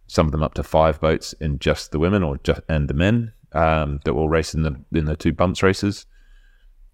some 0.06 0.26
of 0.26 0.32
them 0.32 0.42
up 0.42 0.54
to 0.54 0.62
five 0.62 1.00
boats 1.00 1.32
in 1.34 1.58
just 1.58 1.92
the 1.92 1.98
women 1.98 2.22
or 2.22 2.38
just, 2.38 2.60
and 2.68 2.88
the 2.88 2.94
men 2.94 3.32
um, 3.52 4.00
that 4.04 4.14
will 4.14 4.28
race 4.28 4.54
in 4.54 4.62
the, 4.62 4.80
in 4.92 5.06
the 5.06 5.16
two 5.16 5.32
bumps 5.32 5.62
races 5.62 6.06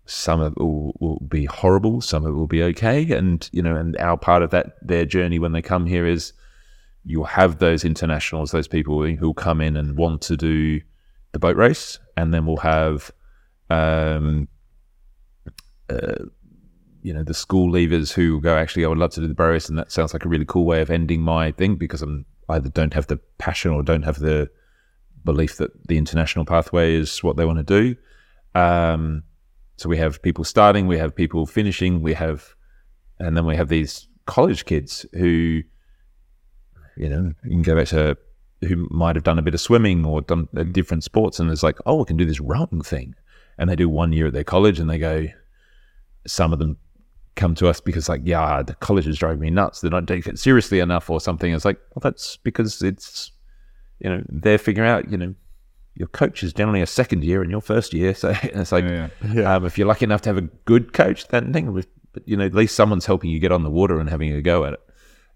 some 0.08 0.40
of 0.40 0.52
it 0.52 0.58
will, 0.58 0.96
will 1.00 1.20
be 1.28 1.44
horrible, 1.44 2.00
some 2.00 2.24
of 2.24 2.30
it 2.30 2.34
will 2.34 2.46
be 2.46 2.62
okay, 2.62 3.10
and 3.12 3.48
you 3.52 3.62
know, 3.62 3.76
and 3.76 3.96
our 3.98 4.16
part 4.16 4.42
of 4.42 4.50
that 4.50 4.76
their 4.82 5.04
journey 5.04 5.38
when 5.38 5.52
they 5.52 5.62
come 5.62 5.86
here 5.86 6.06
is 6.06 6.32
you'll 7.04 7.24
have 7.24 7.58
those 7.58 7.84
internationals, 7.84 8.50
those 8.50 8.68
people 8.68 9.02
who 9.04 9.26
will 9.26 9.34
come 9.34 9.60
in 9.60 9.76
and 9.76 9.96
want 9.96 10.20
to 10.22 10.36
do 10.36 10.80
the 11.32 11.38
boat 11.38 11.56
race, 11.56 11.98
and 12.16 12.34
then 12.34 12.46
we'll 12.46 12.56
have 12.56 13.10
um, 13.70 14.48
uh, 15.90 16.24
you 17.02 17.12
know, 17.14 17.22
the 17.22 17.34
school 17.34 17.72
leavers 17.72 18.12
who 18.12 18.40
go, 18.40 18.56
actually, 18.56 18.84
I 18.84 18.88
would 18.88 18.98
love 18.98 19.12
to 19.12 19.20
do 19.20 19.28
the 19.28 19.34
Bro 19.34 19.50
Race, 19.50 19.68
and 19.68 19.78
that 19.78 19.92
sounds 19.92 20.12
like 20.12 20.24
a 20.24 20.28
really 20.28 20.44
cool 20.44 20.64
way 20.64 20.80
of 20.80 20.90
ending 20.90 21.22
my 21.22 21.52
thing 21.52 21.76
because 21.76 22.02
I'm 22.02 22.26
either 22.48 22.68
don't 22.70 22.94
have 22.94 23.06
the 23.06 23.18
passion 23.38 23.72
or 23.72 23.82
don't 23.82 24.02
have 24.02 24.18
the 24.18 24.50
belief 25.24 25.56
that 25.56 25.86
the 25.86 25.98
international 25.98 26.44
pathway 26.44 26.94
is 26.94 27.22
what 27.22 27.36
they 27.36 27.44
want 27.44 27.58
to 27.58 27.62
do. 27.82 27.96
Um, 28.58 29.22
so 29.78 29.88
we 29.88 29.96
have 29.96 30.20
people 30.20 30.44
starting, 30.44 30.86
we 30.86 30.98
have 30.98 31.14
people 31.14 31.46
finishing, 31.46 32.02
we 32.02 32.12
have, 32.14 32.54
and 33.18 33.36
then 33.36 33.46
we 33.46 33.56
have 33.56 33.68
these 33.68 34.08
college 34.26 34.64
kids 34.64 35.06
who, 35.12 35.62
you 36.96 37.08
know, 37.08 37.32
you 37.44 37.50
can 37.50 37.62
go 37.62 37.76
back 37.76 37.86
to 37.88 38.16
who 38.62 38.88
might 38.90 39.14
have 39.14 39.22
done 39.22 39.38
a 39.38 39.42
bit 39.42 39.54
of 39.54 39.60
swimming 39.60 40.04
or 40.04 40.20
done 40.20 40.48
uh, 40.56 40.64
different 40.64 41.04
sports, 41.04 41.38
and 41.38 41.50
it's 41.50 41.62
like, 41.62 41.78
oh, 41.86 41.96
we 41.96 42.04
can 42.04 42.16
do 42.16 42.24
this 42.24 42.40
rowing 42.40 42.82
thing, 42.82 43.14
and 43.56 43.70
they 43.70 43.76
do 43.76 43.88
one 43.88 44.12
year 44.12 44.26
at 44.26 44.32
their 44.32 44.44
college, 44.44 44.80
and 44.80 44.90
they 44.90 44.98
go, 44.98 45.26
some 46.26 46.52
of 46.52 46.58
them 46.58 46.76
come 47.36 47.54
to 47.54 47.68
us 47.68 47.80
because 47.80 48.08
like, 48.08 48.22
yeah, 48.24 48.62
the 48.62 48.74
college 48.74 49.06
is 49.06 49.16
driving 49.16 49.38
me 49.38 49.48
nuts. 49.48 49.80
They're 49.80 49.92
not 49.92 50.08
taking 50.08 50.32
it 50.32 50.40
seriously 50.40 50.80
enough 50.80 51.08
or 51.08 51.20
something. 51.20 51.54
It's 51.54 51.64
like, 51.64 51.78
well, 51.94 52.00
that's 52.02 52.36
because 52.38 52.82
it's, 52.82 53.30
you 54.00 54.10
know, 54.10 54.24
they're 54.28 54.58
figuring 54.58 54.90
out, 54.90 55.08
you 55.08 55.16
know, 55.16 55.34
your 55.98 56.08
coach 56.08 56.44
is 56.44 56.52
generally 56.52 56.80
a 56.80 56.86
second 56.86 57.24
year 57.24 57.42
and 57.42 57.50
your 57.50 57.60
first 57.60 57.92
year. 57.92 58.14
So 58.14 58.32
it's 58.42 58.70
like, 58.70 58.84
Yeah, 58.84 59.08
yeah. 59.32 59.56
Um, 59.56 59.66
if 59.66 59.76
you're 59.76 59.88
lucky 59.88 60.04
enough 60.04 60.22
to 60.22 60.28
have 60.28 60.38
a 60.38 60.48
good 60.64 60.92
coach, 60.92 61.26
then 61.28 61.52
thing 61.52 61.72
with, 61.72 61.88
but 62.12 62.26
you 62.26 62.36
know, 62.36 62.44
at 62.44 62.54
least 62.54 62.76
someone's 62.76 63.06
helping 63.06 63.30
you 63.30 63.40
get 63.40 63.50
on 63.50 63.64
the 63.64 63.70
water 63.70 63.98
and 63.98 64.08
having 64.08 64.32
a 64.32 64.40
go 64.40 64.64
at 64.64 64.74
it. 64.74 64.80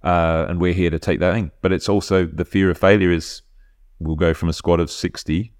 Uh, 0.04 0.46
and 0.48 0.60
we're 0.60 0.72
here 0.72 0.90
to 0.90 1.00
take 1.00 1.18
that 1.18 1.34
thing. 1.34 1.50
But 1.62 1.72
it's 1.72 1.88
also 1.88 2.26
the 2.26 2.44
fear 2.44 2.70
of 2.70 2.78
failure 2.78 3.10
is 3.10 3.42
we'll 3.98 4.16
go 4.16 4.34
from 4.34 4.48
a 4.48 4.52
squad 4.52 4.78
of 4.78 4.90
60 4.90 5.52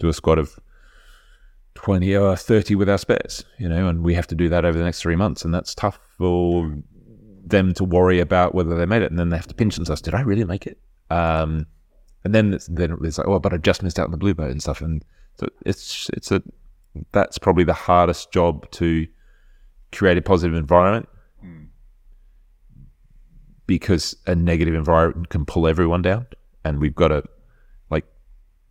to 0.00 0.08
a 0.08 0.12
squad 0.12 0.38
of 0.38 0.58
20 1.74 2.14
or 2.16 2.36
30 2.36 2.74
with 2.74 2.88
our 2.88 2.98
spares, 2.98 3.44
you 3.58 3.68
know, 3.68 3.88
and 3.88 4.02
we 4.02 4.14
have 4.14 4.26
to 4.26 4.34
do 4.34 4.48
that 4.48 4.64
over 4.64 4.76
the 4.76 4.84
next 4.84 5.00
three 5.02 5.16
months. 5.16 5.44
And 5.44 5.54
that's 5.54 5.74
tough 5.74 6.00
for 6.18 6.76
them 7.44 7.74
to 7.74 7.84
worry 7.84 8.18
about 8.18 8.56
whether 8.56 8.76
they 8.76 8.86
made 8.86 9.02
it. 9.02 9.10
And 9.10 9.18
then 9.18 9.28
they 9.28 9.36
have 9.36 9.48
to 9.48 9.54
pinch 9.54 9.76
themselves. 9.76 10.02
Did 10.02 10.14
I 10.14 10.22
really 10.22 10.44
make 10.44 10.66
it? 10.66 10.78
Um, 11.10 11.66
and 12.24 12.34
then 12.34 12.54
it's, 12.54 12.66
then 12.66 12.96
it's 13.02 13.18
like, 13.18 13.26
oh, 13.26 13.38
but 13.38 13.52
I 13.52 13.56
just 13.56 13.82
missed 13.82 13.98
out 13.98 14.06
on 14.06 14.10
the 14.10 14.16
blue 14.16 14.34
boat 14.34 14.50
and 14.50 14.62
stuff. 14.62 14.80
And 14.80 15.04
so 15.38 15.48
it's, 15.66 16.08
it's 16.12 16.30
a, 16.30 16.42
that's 17.12 17.38
probably 17.38 17.64
the 17.64 17.72
hardest 17.72 18.32
job 18.32 18.70
to 18.72 19.06
create 19.90 20.18
a 20.18 20.22
positive 20.22 20.56
environment 20.56 21.08
hmm. 21.40 21.64
because 23.66 24.16
a 24.26 24.34
negative 24.34 24.74
environment 24.74 25.30
can 25.30 25.44
pull 25.44 25.66
everyone 25.66 26.02
down. 26.02 26.26
And 26.64 26.80
we've 26.80 26.94
got 26.94 27.08
to, 27.08 27.24
like, 27.90 28.04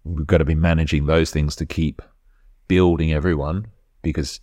we've 0.05 0.27
got 0.27 0.37
to 0.37 0.45
be 0.45 0.55
managing 0.55 1.05
those 1.05 1.31
things 1.31 1.55
to 1.57 1.65
keep 1.65 2.01
building 2.69 3.11
everyone 3.11 3.67
because 4.01 4.39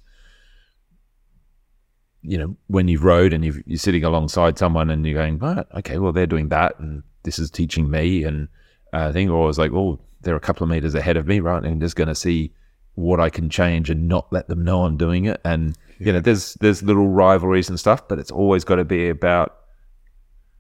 you 2.21 2.37
know 2.37 2.55
when 2.67 2.89
you've 2.89 3.05
rowed 3.05 3.33
and 3.33 3.43
you've, 3.43 3.63
you're 3.65 3.79
sitting 3.79 4.05
alongside 4.05 4.59
someone 4.59 4.91
and 4.91 5.07
you're 5.07 5.19
going 5.19 5.39
right 5.39 5.65
okay 5.75 5.97
well 5.97 6.13
they're 6.13 6.27
doing 6.27 6.51
that 6.51 6.79
and 6.79 7.03
this 7.23 7.39
is 7.39 7.51
teaching 7.51 7.89
me 7.89 8.25
and 8.25 8.49
uh, 8.93 9.13
thing 9.13 9.31
or 9.31 9.45
I 9.45 9.47
was 9.47 9.59
like 9.59 9.73
oh 9.73 9.99
they're 10.21 10.37
a 10.37 10.41
couple 10.41 10.65
of 10.65 10.71
meters 10.71 10.95
ahead 10.95 11.17
of 11.17 11.27
me 11.27 11.41
right? 11.41 11.59
And 11.59 11.67
I'm 11.67 11.81
just 11.81 11.97
going 11.97 12.09
to 12.09 12.15
see 12.15 12.53
what 12.95 13.21
I 13.21 13.31
can 13.31 13.49
change 13.49 13.91
and 13.91 14.09
not 14.09 14.33
let 14.33 14.49
them 14.49 14.65
know 14.65 14.85
I'm 14.85 14.97
doing 14.97 15.27
it. 15.27 15.41
And 15.45 15.77
you 15.99 16.13
know 16.13 16.21
there's 16.21 16.55
there's 16.55 16.83
little 16.83 17.09
rivalries 17.09 17.69
and 17.69 17.79
stuff 17.79 18.07
but 18.09 18.19
it's 18.19 18.31
always 18.31 18.65
got 18.65 18.77
to 18.77 18.85
be 18.85 19.09
about 19.09 19.57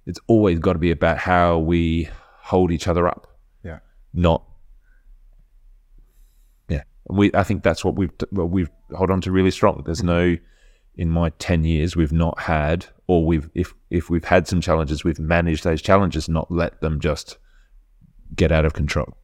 it's 0.06 0.20
always 0.26 0.58
got 0.58 0.72
to 0.72 0.78
be 0.78 0.90
about 0.90 1.18
how 1.18 1.58
we 1.58 2.08
hold 2.40 2.72
each 2.72 2.88
other 2.88 3.06
up. 3.06 3.38
Yeah, 3.62 3.80
not 4.14 4.42
yeah. 6.68 6.82
We 7.08 7.30
i 7.34 7.42
think 7.42 7.62
that's 7.62 7.84
what 7.84 7.96
we've 7.96 8.12
we've 8.32 8.70
hold 8.94 9.10
on 9.10 9.20
to 9.22 9.32
really 9.32 9.50
strong. 9.50 9.82
There's 9.84 10.02
no 10.02 10.36
in 10.98 11.08
my 11.08 11.30
10 11.38 11.64
years 11.64 11.94
we've 11.94 12.12
not 12.12 12.38
had 12.40 12.84
or 13.06 13.24
we've 13.24 13.48
if 13.54 13.72
if 13.88 14.10
we've 14.10 14.24
had 14.24 14.48
some 14.48 14.60
challenges 14.60 15.04
we've 15.04 15.20
managed 15.20 15.62
those 15.62 15.80
challenges 15.80 16.28
not 16.28 16.50
let 16.50 16.80
them 16.80 17.00
just 17.00 17.38
get 18.34 18.52
out 18.52 18.64
of 18.64 18.72
control 18.72 19.16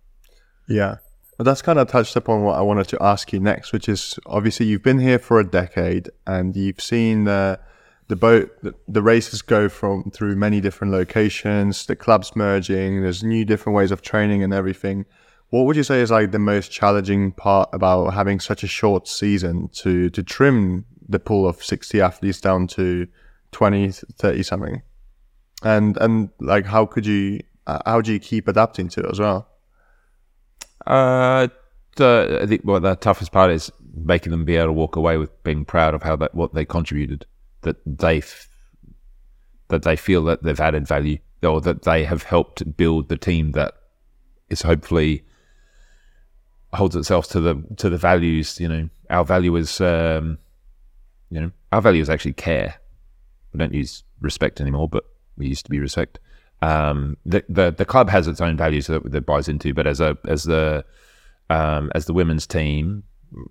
Yeah. 0.69 0.97
But 1.37 1.45
that's 1.45 1.63
kind 1.63 1.79
of 1.79 1.89
touched 1.89 2.15
upon 2.15 2.43
what 2.45 2.57
I 2.57 2.63
wanted 2.63 2.89
to 2.89 3.03
ask 3.03 3.33
you 3.33 3.41
next, 3.41 3.73
which 3.73 3.89
is 3.89 4.19
obviously 4.25 4.67
you've 4.67 4.85
been 4.85 5.01
here 5.01 5.19
for 5.19 5.41
a 5.41 5.45
decade 5.45 6.09
and 6.27 6.55
you've 6.55 6.81
seen 6.81 7.25
the 7.25 7.59
the 8.07 8.17
boat 8.17 8.51
the, 8.63 8.75
the 8.87 9.03
races 9.03 9.41
go 9.41 9.69
from 9.69 10.11
through 10.11 10.37
many 10.37 10.61
different 10.61 10.93
locations, 10.93 11.87
the 11.87 11.97
clubs 11.97 12.37
merging, 12.37 13.03
there's 13.03 13.25
new 13.25 13.45
different 13.45 13.75
ways 13.75 13.91
of 13.91 14.03
training 14.03 14.43
and 14.43 14.53
everything. 14.53 15.07
What 15.51 15.65
would 15.67 15.77
you 15.77 15.83
say 15.83 16.01
is 16.01 16.11
like 16.11 16.31
the 16.31 16.39
most 16.39 16.71
challenging 16.71 17.33
part 17.33 17.69
about 17.73 18.11
having 18.11 18.41
such 18.41 18.63
a 18.63 18.69
short 18.69 19.09
season 19.09 19.69
to 19.75 20.11
to 20.11 20.23
trim 20.23 20.85
the 21.09 21.19
pool 21.19 21.49
of 21.49 21.63
60 21.65 22.01
athletes 22.01 22.41
down 22.41 22.67
to 22.69 23.09
20 23.53 23.91
30 23.91 24.43
something? 24.45 24.83
And 25.65 25.97
and 25.97 26.29
like 26.39 26.67
how 26.67 26.87
could 26.87 27.07
you 27.07 27.41
uh, 27.67 27.79
how 27.87 28.01
do 28.01 28.13
you 28.13 28.19
keep 28.19 28.49
adapting 28.49 28.89
to 28.89 29.01
it 29.01 29.11
as 29.11 29.21
well? 29.21 29.49
Uh, 30.87 31.49
the, 31.97 32.41
I 32.43 32.47
think 32.47 32.63
well, 32.65 32.81
the 32.81 32.97
toughest 32.97 33.33
part 33.33 33.51
is 33.51 33.71
making 33.95 34.31
them 34.33 34.45
be 34.45 34.57
able 34.57 34.67
to 34.67 34.73
walk 34.73 34.97
away 34.97 35.17
with 35.17 35.43
being 35.45 35.65
proud 35.65 35.95
of 35.95 36.03
how 36.03 36.17
that 36.17 36.35
what 36.35 36.55
they 36.55 36.65
contributed, 36.65 37.27
that 37.63 37.77
they 37.87 38.19
f- 38.19 38.49
that 39.69 39.83
they 39.83 39.97
feel 39.97 40.25
that 40.25 40.43
they've 40.43 40.61
added 40.61 40.87
value, 40.87 41.19
or 41.43 41.61
that 41.61 41.83
they 41.83 42.05
have 42.05 42.25
helped 42.25 42.77
build 42.77 43.09
the 43.09 43.17
team 43.17 43.53
that 43.53 43.75
is 44.51 44.63
hopefully 44.63 45.25
holds 46.75 46.97
itself 46.97 47.29
to 47.29 47.41
the 47.41 47.63
to 47.77 47.89
the 47.89 47.99
values. 47.99 48.61
You 48.61 48.69
know, 48.69 48.89
our 49.09 49.25
value 49.25 49.55
is 49.57 49.81
um, 49.81 50.39
you 51.31 51.41
know 51.41 51.51
our 51.73 51.81
value 51.81 52.03
is 52.03 52.11
actually 52.11 52.35
care. 52.35 52.75
We 53.53 53.59
don't 53.59 53.73
use 53.73 54.03
respect 54.21 54.61
anymore, 54.61 54.89
but 54.89 55.05
we 55.37 55.47
used 55.47 55.65
to 55.67 55.71
be 55.71 55.79
respect. 55.79 56.19
Um, 56.65 57.19
the, 57.27 57.45
the 57.49 57.71
the 57.71 57.85
club 57.85 58.09
has 58.09 58.27
its 58.27 58.41
own 58.41 58.57
values 58.57 58.87
that, 58.87 59.11
that 59.11 59.27
buys 59.27 59.49
into, 59.49 59.75
but 59.75 59.87
as 59.87 60.01
a 60.01 60.17
as 60.27 60.45
the 60.45 60.85
um, 61.51 61.93
as 61.95 62.07
the 62.07 62.15
women's 62.15 62.47
team, 62.47 63.03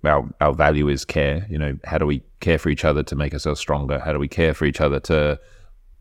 our 0.04 0.28
our 0.40 0.52
value 0.52 0.88
is 0.88 1.04
care. 1.04 1.46
You 1.48 1.58
know, 1.58 1.78
how 1.84 1.98
do 1.98 2.06
we 2.06 2.22
care 2.40 2.58
for 2.58 2.70
each 2.70 2.84
other 2.84 3.04
to 3.04 3.14
make 3.14 3.32
ourselves 3.32 3.60
stronger? 3.60 4.00
How 4.00 4.12
do 4.12 4.18
we 4.18 4.26
care 4.26 4.52
for 4.52 4.64
each 4.64 4.80
other 4.80 4.98
to 5.00 5.38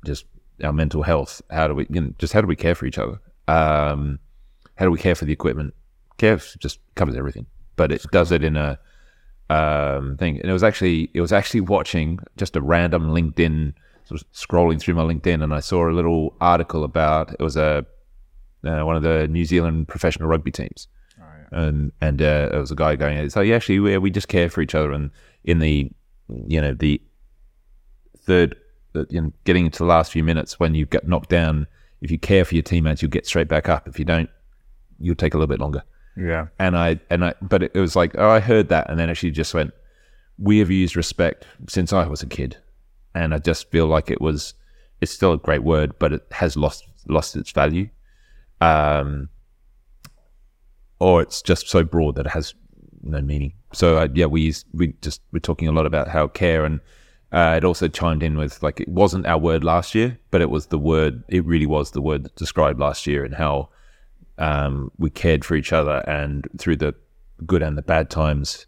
just 0.05 0.25
our 0.63 0.73
mental 0.73 1.03
health? 1.03 1.39
How 1.51 1.67
do 1.67 1.75
we 1.75 1.85
you 1.89 2.01
know, 2.01 2.13
just 2.17 2.33
how 2.33 2.41
do 2.41 2.47
we 2.47 2.55
care 2.55 2.73
for 2.73 2.87
each 2.87 2.97
other? 2.97 3.19
Um, 3.47 4.19
how 4.75 4.85
do 4.85 4.91
we 4.91 4.97
care 4.97 5.15
for 5.15 5.25
the 5.25 5.33
equipment? 5.33 5.75
Care 6.17 6.37
just 6.37 6.79
covers 6.95 7.15
everything, 7.15 7.45
but 7.75 7.91
it 7.91 8.03
does 8.11 8.31
it 8.31 8.43
in 8.43 8.57
a 8.57 8.79
um, 9.51 10.17
thing. 10.17 10.39
And 10.39 10.49
it 10.49 10.53
was 10.53 10.63
actually 10.63 11.11
it 11.13 11.21
was 11.21 11.31
actually 11.31 11.61
watching 11.61 12.19
just 12.37 12.55
a 12.55 12.61
random 12.61 13.09
LinkedIn 13.09 13.73
sort 14.05 14.21
of 14.21 14.31
scrolling 14.31 14.79
through 14.79 14.95
my 14.95 15.03
LinkedIn, 15.03 15.43
and 15.43 15.53
I 15.53 15.59
saw 15.59 15.89
a 15.89 15.91
little 15.91 16.35
article 16.41 16.83
about 16.83 17.33
it 17.33 17.41
was 17.41 17.57
a 17.57 17.85
uh, 18.65 18.83
one 18.83 18.95
of 18.95 19.03
the 19.03 19.27
New 19.27 19.45
Zealand 19.45 19.87
professional 19.87 20.27
rugby 20.29 20.51
teams, 20.51 20.87
and 21.51 21.91
and 22.01 22.21
uh, 22.21 22.49
there 22.49 22.59
was 22.59 22.71
a 22.71 22.75
guy 22.75 22.95
going, 22.95 23.29
so 23.29 23.41
yeah, 23.41 23.55
actually 23.55 23.79
we, 23.79 23.97
we 23.97 24.11
just 24.11 24.27
care 24.27 24.49
for 24.49 24.61
each 24.61 24.75
other, 24.75 24.91
and 24.91 25.11
in 25.43 25.59
the 25.59 25.91
you 26.47 26.61
know 26.61 26.73
the 26.73 27.01
third, 28.17 28.55
you 29.09 29.21
know, 29.21 29.33
getting 29.43 29.65
into 29.65 29.79
the 29.79 29.85
last 29.85 30.11
few 30.11 30.23
minutes 30.23 30.59
when 30.59 30.75
you 30.75 30.85
get 30.85 31.07
knocked 31.07 31.29
down, 31.29 31.67
if 32.01 32.11
you 32.11 32.17
care 32.17 32.45
for 32.45 32.55
your 32.55 32.63
teammates, 32.63 33.01
you'll 33.01 33.11
get 33.11 33.25
straight 33.25 33.47
back 33.47 33.67
up. 33.69 33.87
If 33.87 33.99
you 33.99 34.05
don't, 34.05 34.29
you'll 34.99 35.15
take 35.15 35.33
a 35.33 35.37
little 35.37 35.47
bit 35.47 35.59
longer. 35.59 35.83
Yeah, 36.15 36.47
and 36.59 36.77
I 36.77 36.99
and 37.09 37.25
I, 37.25 37.33
but 37.41 37.63
it 37.63 37.75
was 37.75 37.95
like, 37.95 38.15
oh, 38.17 38.29
I 38.29 38.39
heard 38.39 38.69
that, 38.69 38.89
and 38.89 38.99
then 38.99 39.09
actually 39.09 39.31
just 39.31 39.53
went, 39.53 39.73
we 40.37 40.59
have 40.59 40.69
used 40.69 40.95
respect 40.95 41.45
since 41.67 41.91
I 41.91 42.05
was 42.05 42.21
a 42.21 42.27
kid, 42.27 42.57
and 43.15 43.33
I 43.33 43.39
just 43.39 43.69
feel 43.71 43.87
like 43.87 44.09
it 44.09 44.21
was, 44.21 44.53
it's 45.01 45.11
still 45.11 45.33
a 45.33 45.37
great 45.37 45.63
word, 45.63 45.97
but 45.99 46.13
it 46.13 46.25
has 46.31 46.55
lost 46.55 46.85
lost 47.07 47.35
its 47.35 47.51
value, 47.51 47.89
um, 48.61 49.29
or 50.99 51.21
it's 51.21 51.41
just 51.41 51.67
so 51.67 51.83
broad 51.83 52.15
that 52.15 52.25
it 52.25 52.31
has 52.31 52.53
no 53.01 53.21
meaning. 53.21 53.53
So 53.73 53.97
uh, 53.97 54.07
yeah, 54.13 54.25
we 54.25 54.41
used, 54.41 54.65
we 54.73 54.93
just 55.01 55.21
we're 55.31 55.39
talking 55.39 55.67
a 55.67 55.71
lot 55.73 55.85
about 55.85 56.07
how 56.07 56.27
care 56.27 56.65
and. 56.65 56.79
Uh, 57.31 57.55
it 57.57 57.63
also 57.63 57.87
chimed 57.87 58.21
in 58.21 58.37
with 58.37 58.61
like 58.61 58.79
it 58.79 58.87
wasn't 58.87 59.25
our 59.25 59.39
word 59.39 59.63
last 59.63 59.95
year, 59.95 60.19
but 60.29 60.39
it 60.39 60.51
was 60.51 60.67
the 60.67 60.77
word. 60.77 61.23
It 61.29 61.43
really 61.45 61.65
was 61.65 61.89
the 61.89 61.99
word 61.99 62.25
that 62.25 62.35
described 62.35 62.79
last 62.79 63.07
year 63.07 63.25
and 63.25 63.33
how 63.33 63.69
um, 64.37 64.91
we 64.97 65.09
cared 65.09 65.45
for 65.45 65.55
each 65.55 65.73
other 65.73 66.03
and 66.07 66.47
through 66.59 66.77
the 66.77 66.93
good 67.45 67.61
and 67.61 67.77
the 67.77 67.81
bad 67.81 68.09
times 68.09 68.65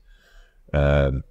um, 0.74 1.24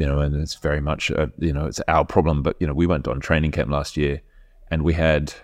you 0.00 0.06
know 0.06 0.18
and 0.20 0.34
it's 0.34 0.54
very 0.54 0.80
much 0.80 1.10
uh, 1.10 1.26
you 1.38 1.52
know 1.52 1.66
it's 1.66 1.80
our 1.86 2.06
problem 2.06 2.42
but 2.42 2.56
you 2.58 2.66
know 2.66 2.72
we 2.72 2.86
went 2.86 3.06
on 3.06 3.20
training 3.20 3.50
camp 3.52 3.70
last 3.70 3.98
year 3.98 4.22
and 4.70 4.82
we 4.82 4.94
had 4.94 5.34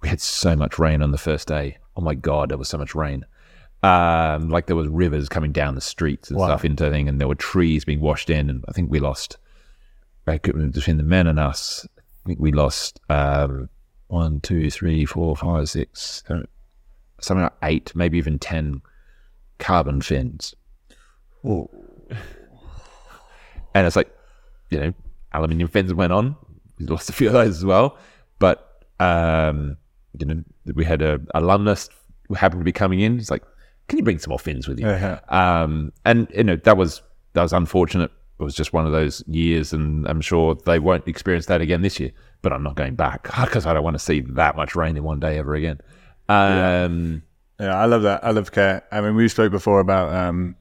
we 0.00 0.08
had 0.08 0.20
so 0.20 0.54
much 0.54 0.78
rain 0.78 1.02
on 1.02 1.10
the 1.10 1.18
first 1.18 1.48
day. 1.48 1.78
Oh 1.96 2.02
my 2.02 2.14
god 2.14 2.50
there 2.50 2.58
was 2.58 2.68
so 2.68 2.78
much 2.78 2.94
rain. 2.94 3.26
Um, 3.82 4.48
like 4.48 4.66
there 4.66 4.76
was 4.76 4.88
rivers 4.88 5.28
coming 5.28 5.50
down 5.52 5.74
the 5.74 5.80
streets 5.80 6.30
and 6.30 6.38
Wow. 6.38 6.46
stuff 6.46 6.64
into 6.64 6.88
thing 6.88 7.08
and 7.08 7.20
there 7.20 7.28
were 7.28 7.34
trees 7.34 7.84
being 7.84 8.00
washed 8.00 8.30
in 8.30 8.48
and 8.48 8.64
i 8.66 8.72
think 8.72 8.90
we 8.90 8.98
lost 8.98 9.36
between 10.24 10.96
the 10.96 11.02
men 11.02 11.26
and 11.26 11.38
us. 11.38 11.86
I 12.24 12.28
think 12.28 12.38
we 12.40 12.52
lost 12.52 13.00
um, 13.10 13.68
one 14.06 14.40
two 14.40 14.70
three 14.70 15.04
four 15.04 15.36
five 15.36 15.68
six 15.68 16.22
seven, 16.26 16.46
something 17.20 17.42
like 17.42 17.52
eight 17.62 17.92
maybe 17.94 18.18
even 18.18 18.38
ten 18.38 18.80
carbon 19.58 20.00
fins 20.00 20.54
And 23.74 23.86
it's 23.86 23.96
like, 23.96 24.10
you 24.70 24.78
know, 24.78 24.94
aluminium 25.32 25.68
fins 25.68 25.92
went 25.92 26.12
on. 26.12 26.36
We 26.78 26.86
lost 26.86 27.10
a 27.10 27.12
few 27.12 27.28
of 27.28 27.32
those 27.32 27.56
as 27.58 27.64
well. 27.64 27.98
But, 28.38 28.82
um, 29.00 29.76
you 30.18 30.26
know, 30.26 30.42
we 30.74 30.84
had 30.84 31.02
a 31.02 31.20
alumnus 31.34 31.88
who 32.28 32.34
happened 32.34 32.60
to 32.60 32.64
be 32.64 32.72
coming 32.72 33.00
in. 33.00 33.18
It's 33.18 33.30
like, 33.30 33.42
can 33.88 33.98
you 33.98 34.04
bring 34.04 34.18
some 34.18 34.30
more 34.30 34.38
fins 34.38 34.66
with 34.66 34.78
you? 34.78 34.86
Yeah. 34.86 35.20
Um, 35.28 35.92
and, 36.04 36.28
you 36.34 36.44
know, 36.44 36.56
that 36.56 36.76
was, 36.76 37.02
that 37.34 37.42
was 37.42 37.52
unfortunate. 37.52 38.10
It 38.40 38.42
was 38.42 38.54
just 38.54 38.72
one 38.72 38.84
of 38.84 38.92
those 38.92 39.22
years, 39.28 39.72
and 39.72 40.08
I'm 40.08 40.20
sure 40.20 40.56
they 40.66 40.80
won't 40.80 41.06
experience 41.06 41.46
that 41.46 41.60
again 41.60 41.82
this 41.82 42.00
year. 42.00 42.10
But 42.42 42.52
I'm 42.52 42.64
not 42.64 42.74
going 42.74 42.94
back 42.96 43.22
because 43.44 43.66
I 43.66 43.72
don't 43.72 43.84
want 43.84 43.94
to 43.94 44.00
see 44.04 44.20
that 44.20 44.56
much 44.56 44.74
rain 44.74 44.96
in 44.96 45.04
one 45.04 45.20
day 45.20 45.38
ever 45.38 45.54
again. 45.54 45.80
Um, 46.28 47.22
Yeah, 47.60 47.76
I 47.76 47.84
love 47.84 48.02
that. 48.02 48.24
I 48.24 48.30
love 48.30 48.50
care. 48.50 48.82
I 48.90 49.00
mean, 49.00 49.14
we 49.14 49.28
spoke 49.28 49.52
before 49.52 49.78
about 49.78 50.12
um, 50.12 50.56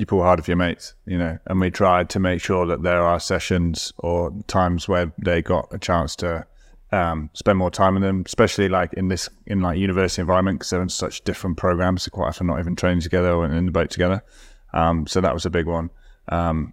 you 0.00 0.06
pull 0.06 0.22
hard 0.22 0.42
for 0.42 0.50
your 0.50 0.56
mates, 0.56 0.94
you 1.04 1.18
know, 1.18 1.38
and 1.46 1.60
we 1.60 1.70
tried 1.70 2.08
to 2.10 2.18
make 2.18 2.40
sure 2.40 2.64
that 2.66 2.82
there 2.82 3.02
are 3.02 3.20
sessions 3.20 3.92
or 3.98 4.32
times 4.46 4.88
where 4.88 5.12
they 5.18 5.42
got 5.42 5.68
a 5.72 5.78
chance 5.78 6.16
to 6.16 6.46
um, 6.90 7.28
spend 7.34 7.58
more 7.58 7.70
time 7.70 7.94
with 7.94 8.02
them, 8.02 8.22
especially 8.24 8.68
like 8.68 8.94
in 8.94 9.08
this 9.08 9.28
in 9.46 9.60
like 9.60 9.78
university 9.78 10.22
environment 10.22 10.58
because 10.58 10.70
they're 10.70 10.82
in 10.82 10.88
such 10.88 11.22
different 11.22 11.58
programs. 11.58 12.04
They're 12.04 12.10
quite 12.10 12.28
often 12.28 12.46
not 12.46 12.58
even 12.58 12.76
training 12.76 13.02
together 13.02 13.30
or 13.30 13.44
in 13.44 13.66
the 13.66 13.72
boat 13.72 13.90
together. 13.90 14.24
Um, 14.72 15.06
so 15.06 15.20
that 15.20 15.34
was 15.34 15.44
a 15.44 15.50
big 15.50 15.66
one. 15.66 15.90
Um, 16.28 16.72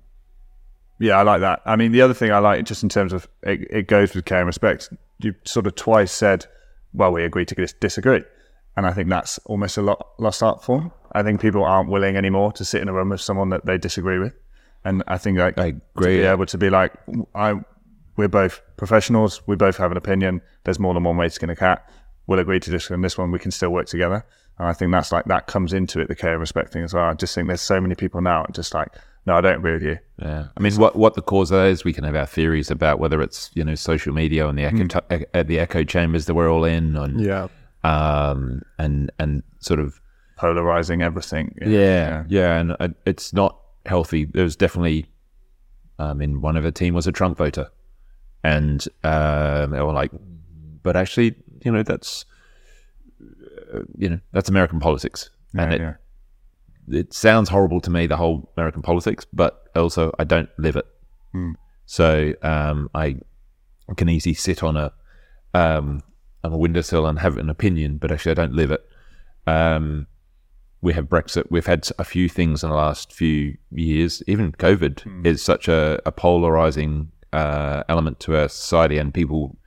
yeah, 1.00 1.18
I 1.18 1.24
like 1.24 1.42
that. 1.42 1.62
I 1.66 1.76
mean, 1.76 1.92
the 1.92 2.02
other 2.02 2.14
thing 2.14 2.32
I 2.32 2.40
like, 2.40 2.66
just 2.66 2.82
in 2.82 2.90
terms 2.90 3.14
of 3.14 3.28
it, 3.44 3.68
it 3.70 3.88
goes 3.88 4.16
with 4.16 4.26
care 4.26 4.40
and 4.40 4.48
respect. 4.48 4.90
You 5.20 5.36
sort 5.44 5.68
of 5.68 5.76
twice 5.76 6.12
said, 6.12 6.46
"Well, 6.94 7.12
we 7.12 7.24
agree 7.24 7.46
to 7.46 7.56
dis- 7.56 7.74
disagree," 7.74 8.24
and 8.78 8.88
I 8.88 8.94
think 8.94 9.10
that's 9.10 9.38
almost 9.40 9.78
a 9.78 9.82
lot 9.82 10.08
lost 10.18 10.42
art 10.42 10.64
form. 10.64 10.92
I 11.14 11.24
think 11.24 11.42
people 11.42 11.64
aren't 11.64 11.90
willing 11.90 12.16
anymore 12.16 12.52
to 12.54 12.66
sit 12.66 12.82
in 12.82 12.88
a 12.90 12.94
room 12.94 13.10
with 13.10 13.22
someone 13.22 13.50
that 13.50 13.66
they 13.66 13.78
disagree 13.78 14.20
with, 14.20 14.34
and 14.86 15.04
I 15.08 15.18
think 15.18 15.38
like 15.38 15.58
I 15.58 15.74
agree. 15.96 16.18
to 16.18 16.22
be 16.22 16.26
able 16.28 16.46
to 16.46 16.58
be 16.58 16.70
like, 16.70 16.94
I, 17.36 17.56
we're 18.16 18.28
both 18.28 18.62
professionals. 18.78 19.42
We 19.48 19.56
both 19.56 19.78
have 19.78 19.92
an 19.92 19.98
opinion. 19.98 20.42
There's 20.64 20.80
more 20.80 20.94
than 20.94 21.04
one 21.04 21.18
way 21.18 21.28
to 21.28 21.32
skin 21.34 21.50
a 21.50 21.56
cat. 21.56 21.88
We'll 22.28 22.40
agree 22.40 22.60
to 22.60 22.72
disagree 22.72 22.96
on 22.96 23.02
this 23.02 23.18
one. 23.18 23.32
We 23.32 23.40
can 23.40 23.52
still 23.52 23.70
work 23.70 23.88
together. 23.88 24.26
And 24.60 24.68
I 24.68 24.74
think 24.74 24.92
that's 24.92 25.12
like 25.12 25.26
that 25.26 25.46
comes 25.48 25.72
into 25.72 26.00
it, 26.02 26.08
the 26.08 26.16
care 26.16 26.32
and 26.32 26.40
respect 26.40 26.74
thing 26.74 26.84
as 26.84 26.94
well. 26.94 27.06
I 27.06 27.14
just 27.14 27.34
think 27.36 27.48
there's 27.48 27.62
so 27.62 27.80
many 27.80 27.94
people 27.96 28.22
now 28.22 28.46
just 28.52 28.74
like, 28.74 28.90
no, 29.28 29.36
I 29.38 29.42
don't 29.42 29.58
agree 29.58 29.74
with 29.74 29.84
you. 29.84 30.00
Yeah, 30.22 30.48
I 30.56 30.60
mean, 30.62 30.74
what 30.78 30.96
what 30.96 31.14
the 31.14 31.22
cause 31.22 31.52
is, 31.52 31.84
we 31.84 31.94
can 31.94 32.04
have 32.06 32.16
our 32.16 32.26
theories 32.26 32.72
about 32.72 32.98
whether 33.00 33.22
it's 33.22 33.52
you 33.54 33.64
know 33.64 33.76
social 33.76 34.14
media 34.14 34.48
and 34.48 34.58
the 34.58 34.64
echo 34.64 34.88
ch- 34.88 35.26
uh, 35.34 35.44
the 35.44 35.60
echo 35.60 35.84
chambers 35.84 36.26
that 36.26 36.34
we're 36.34 36.50
all 36.52 36.64
in, 36.66 36.96
and 36.96 37.20
Yeah. 37.22 37.50
um, 37.84 38.62
and 38.80 39.12
and 39.20 39.44
sort 39.60 39.80
of 39.80 40.00
Polarizing 40.38 41.02
everything. 41.02 41.56
yeah, 41.66 42.24
yeah, 42.28 42.60
and 42.60 42.76
uh, 42.80 42.90
it's 43.06 43.34
not 43.34 43.60
healthy. 43.86 44.26
There 44.26 44.44
was 44.44 44.56
definitely, 44.56 45.08
I 46.00 46.14
mean, 46.14 46.42
one 46.42 46.56
of 46.58 46.64
the 46.64 46.72
team 46.72 46.94
was 46.94 47.08
a 47.08 47.12
Trump 47.12 47.38
voter, 47.38 47.70
and 48.44 48.88
um, 49.04 49.72
they 49.72 49.82
were 49.82 49.94
like, 49.94 50.12
but 50.84 50.96
actually, 50.96 51.36
you 51.66 51.72
know, 51.72 51.84
that's 51.84 52.26
uh, 53.74 53.80
you 53.98 54.10
know 54.10 54.20
that's 54.32 54.48
American 54.50 54.80
politics, 54.80 55.30
and 55.54 55.72
Yeah, 55.72 55.76
it, 55.78 55.82
yeah. 56.88 57.00
it 57.00 57.14
sounds 57.14 57.50
horrible 57.50 57.82
to 57.82 57.90
me, 57.90 58.06
the 58.08 58.18
whole 58.18 58.52
American 58.56 58.82
politics, 58.82 59.26
but 59.34 59.70
also 59.76 60.14
I 60.20 60.24
don't 60.24 60.50
live 60.58 60.76
it. 60.76 60.86
So 61.86 62.34
um, 62.42 62.90
I 62.96 63.18
can 63.96 64.10
easily 64.10 64.34
sit 64.34 64.62
on 64.64 64.76
a 64.76 64.92
um, 65.54 66.02
on 66.44 66.52
a 66.54 66.58
windowsill 66.58 67.06
and 67.08 67.20
have 67.20 67.38
an 67.38 67.50
opinion, 67.50 67.98
but 67.98 68.12
actually 68.12 68.32
I 68.32 68.36
don't 68.36 68.54
live 68.54 68.72
it. 68.72 68.86
Um, 69.46 70.08
we 70.82 70.94
have 70.94 71.06
Brexit. 71.06 71.46
We've 71.50 71.66
had 71.66 71.90
a 71.98 72.04
few 72.04 72.30
things 72.30 72.64
in 72.64 72.70
the 72.70 72.76
last 72.76 73.12
few 73.12 73.58
years. 73.72 74.22
Even 74.28 74.52
COVID 74.52 75.26
is 75.26 75.42
such 75.42 75.68
a, 75.68 76.00
a 76.06 76.12
polarizing 76.12 77.12
uh, 77.34 77.84
element 77.90 78.20
to 78.22 78.38
our 78.38 78.48
society, 78.48 78.98
and 78.98 79.14
people 79.14 79.58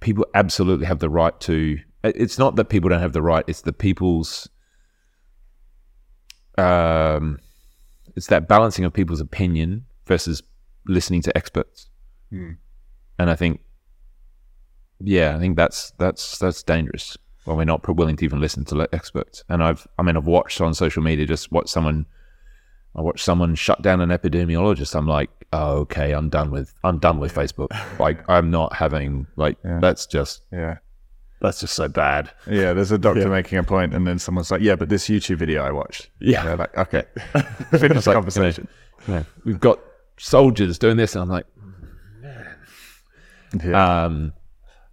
people 0.00 0.26
absolutely 0.34 0.86
have 0.86 0.98
the 0.98 1.10
right 1.10 1.38
to. 1.40 1.78
It's 2.02 2.38
not 2.38 2.56
that 2.56 2.66
people 2.66 2.90
don't 2.90 3.00
have 3.00 3.12
the 3.12 3.22
right; 3.22 3.44
it's 3.46 3.62
the 3.62 3.72
people's. 3.72 4.48
Um, 6.56 7.38
it's 8.16 8.26
that 8.26 8.48
balancing 8.48 8.84
of 8.84 8.92
people's 8.92 9.20
opinion 9.20 9.86
versus 10.06 10.42
listening 10.86 11.22
to 11.22 11.36
experts, 11.36 11.88
and 13.20 13.30
I 13.30 13.36
think, 13.36 13.60
yeah, 14.98 15.36
I 15.36 15.38
think 15.38 15.56
that's 15.56 15.92
that's 15.92 16.38
that's 16.38 16.64
dangerous 16.64 17.16
when 17.48 17.56
we're 17.56 17.64
not 17.64 17.86
willing 17.96 18.16
to 18.16 18.24
even 18.24 18.40
listen 18.40 18.64
to 18.66 18.88
experts. 18.92 19.42
And 19.48 19.62
I've, 19.62 19.86
I 19.98 20.02
mean, 20.02 20.16
I've 20.16 20.26
watched 20.26 20.60
on 20.60 20.74
social 20.74 21.02
media 21.02 21.26
just 21.26 21.50
what 21.50 21.68
someone, 21.68 22.06
I 22.94 23.00
watched 23.00 23.24
someone 23.24 23.54
shut 23.54 23.82
down 23.82 24.00
an 24.00 24.10
epidemiologist. 24.10 24.94
I'm 24.94 25.06
like, 25.06 25.30
oh, 25.52 25.78
okay, 25.78 26.12
I'm 26.12 26.28
done 26.28 26.50
with, 26.50 26.72
I'm 26.84 26.98
done 26.98 27.18
with 27.18 27.34
Facebook. 27.34 27.68
Like, 27.98 28.28
I'm 28.28 28.50
not 28.50 28.74
having 28.74 29.26
like 29.36 29.56
that's 29.64 30.06
just 30.06 30.42
Yeah. 30.52 30.76
that's 31.40 31.58
just 31.60 31.74
so 31.74 31.88
bad. 31.88 32.30
Yeah, 32.46 32.72
there's 32.74 32.92
a 32.92 32.98
doctor 32.98 33.28
making 33.28 33.58
a 33.58 33.64
point, 33.64 33.92
and 33.94 34.06
then 34.06 34.18
someone's 34.20 34.50
like, 34.52 34.60
"Yeah, 34.60 34.76
but 34.76 34.88
this 34.88 35.08
YouTube 35.08 35.38
video 35.38 35.62
I 35.64 35.72
watched." 35.72 36.10
Yeah. 36.20 36.44
they're 36.44 36.56
like, 36.56 36.76
"Okay, 36.78 37.02
finish 37.70 38.04
the 38.04 38.10
like, 38.10 38.14
conversation." 38.14 38.68
you 39.08 39.14
know, 39.14 39.24
we've 39.44 39.58
got 39.60 39.80
soldiers 40.18 40.78
doing 40.78 40.96
this, 40.96 41.14
and 41.16 41.22
I'm 41.22 41.28
like, 41.28 41.46
Yeah. 43.64 44.04
um, 44.04 44.32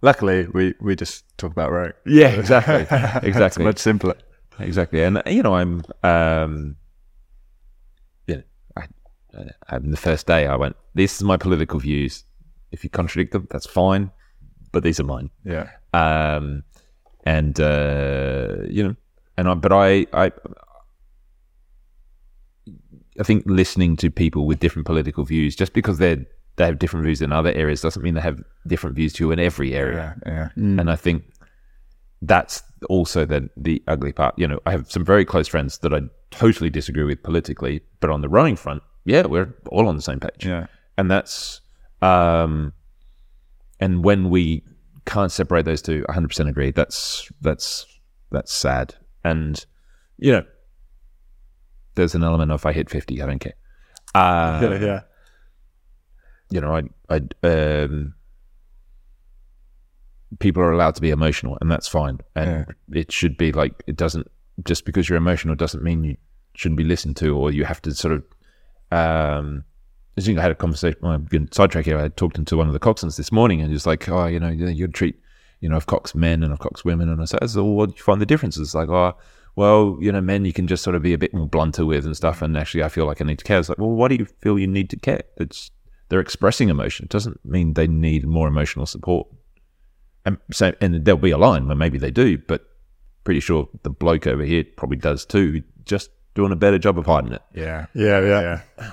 Luckily, 0.02 0.46
we 0.52 0.74
we 0.80 0.94
just 0.96 1.24
talk 1.38 1.52
about 1.52 1.70
rowing. 1.70 1.92
yeah, 2.06 2.28
exactly, 2.40 2.86
It's 2.90 3.24
exactly. 3.30 3.64
much 3.64 3.78
simpler. 3.78 4.14
Exactly, 4.58 5.02
and 5.02 5.22
you 5.26 5.42
know, 5.42 5.54
I'm, 5.54 5.82
um, 6.02 6.76
you 8.26 8.36
know, 8.36 8.42
I, 8.76 8.84
I, 9.68 9.78
the 9.78 9.96
first 9.96 10.26
day 10.26 10.46
I 10.46 10.56
went, 10.56 10.76
"This 10.94 11.16
is 11.16 11.22
my 11.22 11.36
political 11.36 11.78
views. 11.78 12.24
If 12.72 12.82
you 12.84 12.90
contradict 12.90 13.32
them, 13.32 13.46
that's 13.50 13.66
fine, 13.66 14.10
but 14.72 14.82
these 14.82 14.98
are 15.00 15.04
mine." 15.04 15.30
Yeah, 15.44 15.68
Um, 15.92 16.62
and 17.24 17.58
uh, 17.60 18.56
you 18.68 18.82
know, 18.84 18.96
and 19.36 19.48
I, 19.48 19.54
but 19.54 19.72
I, 19.72 20.06
I, 20.12 20.32
I 23.20 23.22
think 23.24 23.44
listening 23.46 23.96
to 23.96 24.10
people 24.10 24.46
with 24.46 24.58
different 24.60 24.86
political 24.86 25.24
views, 25.24 25.56
just 25.56 25.72
because 25.72 25.98
they're 25.98 26.24
they 26.56 26.64
have 26.64 26.78
different 26.78 27.04
views 27.04 27.22
in 27.22 27.32
other 27.32 27.52
areas, 27.52 27.80
doesn't 27.80 28.02
mean 28.02 28.14
they 28.14 28.20
have 28.20 28.42
different 28.66 28.96
views 28.96 29.12
to 29.14 29.24
you 29.24 29.30
in 29.32 29.38
every 29.38 29.74
area. 29.74 30.16
yeah, 30.26 30.32
yeah. 30.32 30.80
And 30.80 30.90
I 30.90 30.96
think 30.96 31.24
that's 32.22 32.62
also 32.88 33.24
the 33.24 33.48
the 33.56 33.82
ugly 33.88 34.12
part. 34.12 34.38
You 34.38 34.48
know, 34.48 34.60
I 34.66 34.70
have 34.72 34.90
some 34.90 35.04
very 35.04 35.24
close 35.24 35.48
friends 35.48 35.78
that 35.78 35.92
I 35.92 36.00
totally 36.30 36.70
disagree 36.70 37.04
with 37.04 37.22
politically, 37.22 37.82
but 38.00 38.10
on 38.10 38.20
the 38.22 38.28
rowing 38.28 38.56
front, 38.56 38.82
yeah, 39.04 39.26
we're 39.26 39.54
all 39.70 39.86
on 39.88 39.96
the 39.96 40.02
same 40.02 40.20
page. 40.20 40.44
Yeah. 40.46 40.66
And 40.98 41.10
that's 41.10 41.60
um 42.02 42.72
and 43.80 44.02
when 44.04 44.30
we 44.30 44.62
can't 45.04 45.30
separate 45.30 45.64
those 45.66 45.82
two, 45.82 46.04
100% 46.08 46.48
agree. 46.48 46.70
That's 46.72 47.30
that's 47.42 47.86
that's 48.30 48.52
sad. 48.52 48.94
And 49.24 49.64
you 50.18 50.32
know, 50.32 50.44
there's 51.94 52.14
an 52.14 52.22
element 52.24 52.50
of 52.50 52.64
I 52.66 52.72
hit 52.72 52.90
50, 52.90 53.22
I 53.22 53.26
don't 53.26 53.38
care. 53.38 53.54
Uh, 54.14 54.60
Yeah. 54.62 54.78
Yeah. 54.80 55.00
You 56.50 56.60
know, 56.60 56.76
I, 56.76 56.82
I, 57.08 57.46
um, 57.46 58.14
people 60.38 60.62
are 60.62 60.72
allowed 60.72 60.94
to 60.96 61.00
be 61.00 61.10
emotional, 61.10 61.58
and 61.60 61.70
that's 61.70 61.88
fine. 61.88 62.20
And 62.34 62.74
it 62.92 63.12
should 63.12 63.36
be 63.36 63.52
like 63.52 63.82
it 63.86 63.96
doesn't 63.96 64.30
just 64.64 64.84
because 64.84 65.08
you're 65.08 65.18
emotional 65.18 65.54
doesn't 65.54 65.82
mean 65.82 66.04
you 66.04 66.16
shouldn't 66.54 66.78
be 66.78 66.84
listened 66.84 67.16
to, 67.18 67.36
or 67.36 67.50
you 67.50 67.64
have 67.64 67.82
to 67.82 67.94
sort 67.94 68.14
of. 68.14 68.24
Um, 68.92 69.64
I 70.18 70.22
think 70.22 70.38
I 70.38 70.42
had 70.42 70.50
a 70.50 70.54
conversation. 70.54 70.98
Well, 71.02 71.12
I'm 71.12 71.26
going 71.26 71.46
to 71.46 71.54
sidetrack 71.54 71.84
here. 71.84 71.98
I 71.98 72.08
talked 72.08 72.42
to 72.42 72.56
one 72.56 72.68
of 72.68 72.72
the 72.72 72.80
coxswains 72.80 73.16
this 73.16 73.32
morning, 73.32 73.60
and 73.60 73.68
he 73.68 73.74
was 73.74 73.86
like, 73.86 74.08
"Oh, 74.08 74.26
you 74.26 74.40
know, 74.40 74.48
you 74.48 74.68
you 74.68 74.88
treat, 74.88 75.20
you 75.60 75.68
know, 75.68 75.76
of 75.76 75.86
cox 75.86 76.14
men 76.14 76.42
and 76.42 76.52
of 76.52 76.58
cox 76.58 76.84
women." 76.84 77.08
And 77.08 77.20
I 77.20 77.24
said, 77.26 77.48
"So, 77.50 77.64
what 77.64 77.90
do 77.90 77.94
you 77.96 78.02
find 78.02 78.20
the 78.20 78.26
differences?" 78.26 78.74
Like, 78.74 78.88
oh, 78.88 79.16
well, 79.56 79.96
you 80.00 80.12
know, 80.12 80.20
men 80.20 80.44
you 80.44 80.52
can 80.52 80.66
just 80.66 80.84
sort 80.84 80.94
of 80.94 81.02
be 81.02 81.14
a 81.14 81.18
bit 81.18 81.34
more 81.34 81.46
blunter 81.46 81.84
with 81.84 82.04
and 82.04 82.16
stuff. 82.16 82.42
And 82.42 82.56
actually, 82.56 82.84
I 82.84 82.88
feel 82.88 83.06
like 83.06 83.20
I 83.20 83.24
need 83.24 83.38
to 83.38 83.44
care. 83.44 83.58
It's 83.58 83.70
like, 83.70 83.78
well, 83.78 83.90
why 83.90 84.08
do 84.08 84.14
you 84.14 84.26
feel 84.26 84.58
you 84.58 84.66
need 84.66 84.90
to 84.90 84.98
care? 84.98 85.22
It's 85.38 85.70
they're 86.08 86.20
expressing 86.20 86.68
emotion. 86.68 87.04
It 87.04 87.10
doesn't 87.10 87.44
mean 87.44 87.74
they 87.74 87.86
need 87.86 88.26
more 88.26 88.48
emotional 88.48 88.86
support. 88.86 89.26
And 90.24 90.38
so, 90.52 90.72
and 90.80 91.04
there'll 91.04 91.18
be 91.20 91.30
a 91.30 91.38
line 91.38 91.66
where 91.66 91.76
maybe 91.76 91.98
they 91.98 92.10
do, 92.10 92.38
but 92.38 92.64
pretty 93.24 93.40
sure 93.40 93.68
the 93.82 93.90
bloke 93.90 94.26
over 94.26 94.42
here 94.44 94.64
probably 94.76 94.96
does 94.96 95.24
too. 95.24 95.62
Just 95.84 96.10
doing 96.34 96.52
a 96.52 96.56
better 96.56 96.78
job 96.78 96.98
of 96.98 97.06
hiding 97.06 97.32
it. 97.32 97.42
Yeah, 97.54 97.86
Yeah. 97.94 98.20
Yeah. 98.20 98.60
yeah. 98.78 98.90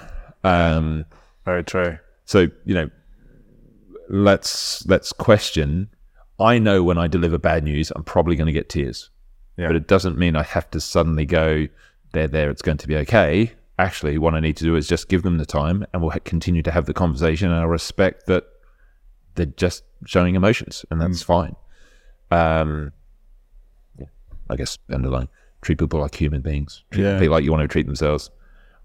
Um, 0.76 1.06
Very 1.46 1.64
true. 1.64 1.98
so 2.26 2.48
you 2.66 2.74
know, 2.74 2.90
let's 4.10 4.86
let's 4.88 5.12
question. 5.14 5.90
I 6.40 6.60
know 6.60 6.84
when 6.84 6.98
I 6.98 7.08
deliver 7.08 7.38
bad 7.38 7.64
news, 7.64 7.92
I'm 7.96 8.04
probably 8.04 8.36
going 8.36 8.48
to 8.48 8.54
get 8.54 8.70
tears, 8.70 9.10
Yeah. 9.58 9.68
but 9.68 9.76
it 9.76 9.88
doesn't 9.88 10.18
mean 10.18 10.36
I 10.36 10.44
have 10.44 10.70
to 10.72 10.80
suddenly 10.82 11.26
go 11.26 11.68
there. 12.14 12.28
There, 12.28 12.50
it's 12.50 12.62
going 12.62 12.78
to 12.78 12.88
be 12.88 12.98
okay. 12.98 13.54
Actually, 13.80 14.18
what 14.20 14.36
I 14.36 14.40
need 14.40 14.56
to 14.58 14.64
do 14.64 14.76
is 14.76 14.88
just 14.88 15.10
give 15.10 15.24
them 15.24 15.38
the 15.38 15.46
time, 15.46 15.86
and 15.94 16.02
we'll 16.02 16.12
ha- 16.12 16.20
continue 16.24 16.62
to 16.62 16.72
have 16.72 16.86
the 16.86 16.94
conversation. 16.94 17.50
And 17.52 17.60
I 17.60 17.64
respect 17.64 18.28
that 18.28 18.44
they're 19.36 19.48
just 19.48 19.84
showing 20.06 20.36
emotions, 20.36 20.86
and 20.92 21.02
that's 21.02 21.24
fine. 21.24 21.56
Um, 22.30 22.92
yeah, 24.00 24.06
I 24.50 24.56
guess 24.56 24.78
underline 24.92 25.28
treat 25.62 25.80
people 25.80 26.00
like 26.02 26.14
human 26.16 26.42
beings. 26.42 26.84
Treat 26.92 27.04
Yeah. 27.04 27.20
people 27.20 27.34
like 27.36 27.44
you 27.44 27.52
want 27.52 27.62
to 27.62 27.68
treat 27.68 27.86
themselves. 27.86 28.30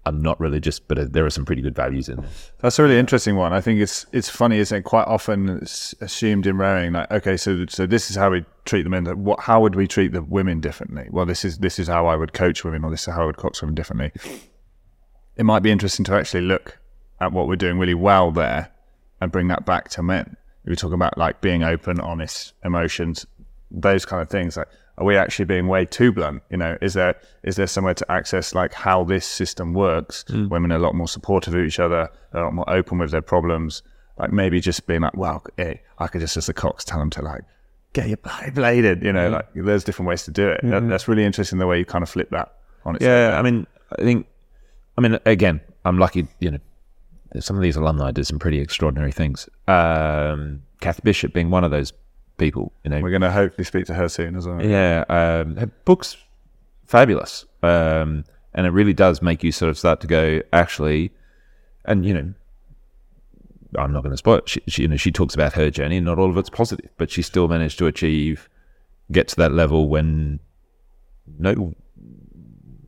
I'm 0.05 0.21
not 0.21 0.39
religious, 0.39 0.79
but 0.79 0.97
uh, 0.97 1.05
there 1.09 1.25
are 1.25 1.29
some 1.29 1.43
pretty 1.45 1.61
good 1.61 1.75
values 1.75 2.07
in 2.07 2.15
there. 2.21 2.29
That's 2.61 2.79
a 2.79 2.83
really 2.83 2.97
interesting 2.97 3.35
one. 3.35 3.51
I 3.53 3.59
think 3.61 3.81
it's 3.81 4.05
it's 4.13 4.29
funny, 4.29 4.57
isn't 4.57 4.75
it? 4.77 4.83
Quite 4.83 5.05
often 5.07 5.49
it's 5.61 5.93
assumed 5.99 6.47
in 6.47 6.57
rowing, 6.57 6.93
like 6.93 7.11
okay, 7.11 7.35
so 7.37 7.65
so 7.67 7.85
this 7.85 8.09
is 8.09 8.15
how 8.15 8.31
we 8.31 8.45
treat 8.65 8.83
the 8.83 8.89
men. 8.89 9.05
What 9.23 9.41
how 9.41 9.59
would 9.61 9.75
we 9.75 9.87
treat 9.87 10.13
the 10.13 10.23
women 10.23 10.61
differently? 10.61 11.07
Well, 11.11 11.25
this 11.25 11.43
is 11.43 11.57
this 11.59 11.77
is 11.79 11.87
how 11.89 12.07
I 12.07 12.15
would 12.15 12.31
coach 12.33 12.63
women, 12.63 12.83
or 12.85 12.91
this 12.91 13.07
is 13.07 13.13
how 13.13 13.23
I 13.23 13.25
would 13.25 13.37
coach 13.37 13.61
women 13.61 13.75
differently. 13.75 14.11
It 15.39 15.45
might 15.45 15.63
be 15.63 15.71
interesting 15.71 16.03
to 16.05 16.13
actually 16.15 16.41
look 16.41 16.77
at 17.21 17.31
what 17.31 17.47
we're 17.47 17.55
doing 17.55 17.79
really 17.79 17.93
well 17.93 18.29
there 18.29 18.69
and 19.21 19.31
bring 19.31 19.47
that 19.47 19.65
back 19.65 19.87
to 19.91 20.03
men. 20.03 20.35
We 20.65 20.75
talk 20.75 20.91
about 20.91 21.17
like 21.17 21.39
being 21.39 21.63
open, 21.63 21.99
honest, 22.01 22.53
emotions, 22.65 23.25
those 23.71 24.05
kind 24.05 24.21
of 24.21 24.29
things. 24.29 24.57
Like, 24.57 24.67
are 24.97 25.05
we 25.05 25.15
actually 25.15 25.45
being 25.45 25.67
way 25.67 25.85
too 25.85 26.11
blunt? 26.11 26.43
You 26.51 26.57
know, 26.57 26.77
is 26.81 26.93
there 26.93 27.15
is 27.43 27.55
there 27.55 27.67
somewhere 27.67 27.93
to 27.93 28.11
access 28.11 28.53
like 28.53 28.73
how 28.73 29.05
this 29.05 29.25
system 29.25 29.73
works? 29.73 30.25
Mm. 30.27 30.49
Women 30.49 30.73
are 30.73 30.75
a 30.75 30.79
lot 30.79 30.93
more 30.93 31.07
supportive 31.07 31.55
of 31.55 31.65
each 31.65 31.79
other, 31.79 32.09
a 32.33 32.41
lot 32.41 32.53
more 32.53 32.69
open 32.69 32.97
with 32.99 33.11
their 33.11 33.21
problems. 33.21 33.81
Like 34.17 34.33
maybe 34.33 34.59
just 34.59 34.85
being 34.87 34.99
like, 35.01 35.15
well, 35.15 35.41
hey, 35.55 35.81
I 35.99 36.07
could 36.07 36.19
just 36.19 36.35
as 36.35 36.47
the 36.47 36.53
Cox 36.53 36.83
tell 36.83 36.99
them 36.99 37.09
to 37.11 37.21
like 37.21 37.43
get 37.93 38.09
your 38.09 38.17
bloody 38.17 38.51
bladed. 38.51 39.01
You 39.03 39.13
know, 39.13 39.29
Mm. 39.29 39.33
like 39.33 39.47
there's 39.55 39.85
different 39.85 40.09
ways 40.09 40.23
to 40.23 40.31
do 40.31 40.49
it. 40.49 40.59
That, 40.63 40.89
that's 40.89 41.07
really 41.07 41.23
interesting 41.23 41.59
the 41.59 41.67
way 41.67 41.79
you 41.79 41.85
kind 41.85 42.03
of 42.03 42.09
flip 42.09 42.29
that 42.31 42.53
on 42.83 42.97
its 42.97 43.05
Yeah, 43.05 43.39
I 43.39 43.41
mean, 43.41 43.65
I 43.97 44.03
think, 44.03 44.27
I 44.99 45.01
mean, 45.01 45.17
again, 45.25 45.61
I'm 45.85 45.97
lucky. 45.97 46.27
You 46.39 46.51
know, 46.51 46.59
some 47.39 47.55
of 47.55 47.61
these 47.61 47.77
alumni 47.77 48.11
did 48.11 48.27
some 48.27 48.37
pretty 48.37 48.59
extraordinary 48.59 49.13
things. 49.13 49.47
Um, 49.65 50.63
Kathy 50.81 50.99
Bishop 51.05 51.31
being 51.31 51.49
one 51.49 51.63
of 51.63 51.71
those 51.71 51.93
people. 52.37 52.73
You 52.83 52.89
know, 52.89 52.99
We're 52.99 53.09
going 53.09 53.21
to 53.21 53.31
hopefully 53.31 53.63
speak 53.63 53.85
to 53.85 53.93
her 53.93 54.09
soon 54.09 54.35
as 54.35 54.45
well. 54.45 54.61
Yeah, 54.61 55.05
um, 55.07 55.55
her 55.55 55.67
book's 55.85 56.17
fabulous, 56.85 57.45
um, 57.63 58.25
and 58.53 58.67
it 58.67 58.71
really 58.71 58.91
does 58.91 59.21
make 59.21 59.41
you 59.41 59.53
sort 59.53 59.69
of 59.69 59.77
start 59.77 60.01
to 60.01 60.07
go, 60.07 60.41
actually, 60.51 61.13
and 61.85 62.05
you 62.05 62.13
know, 62.13 62.33
I'm 63.77 63.93
not 63.93 64.03
going 64.03 64.11
to 64.11 64.17
spoil 64.17 64.39
it. 64.39 64.49
She, 64.49 64.61
she, 64.67 64.81
you 64.81 64.89
know, 64.89 64.97
she 64.97 65.13
talks 65.13 65.33
about 65.33 65.53
her 65.53 65.69
journey, 65.69 65.95
and 65.95 66.07
not 66.07 66.19
all 66.19 66.29
of 66.29 66.37
it's 66.37 66.49
positive, 66.49 66.89
but 66.97 67.09
she 67.09 67.21
still 67.21 67.47
managed 67.47 67.77
to 67.79 67.87
achieve, 67.87 68.49
get 69.13 69.29
to 69.29 69.37
that 69.37 69.53
level 69.53 69.87
when, 69.87 70.41
no, 71.37 71.73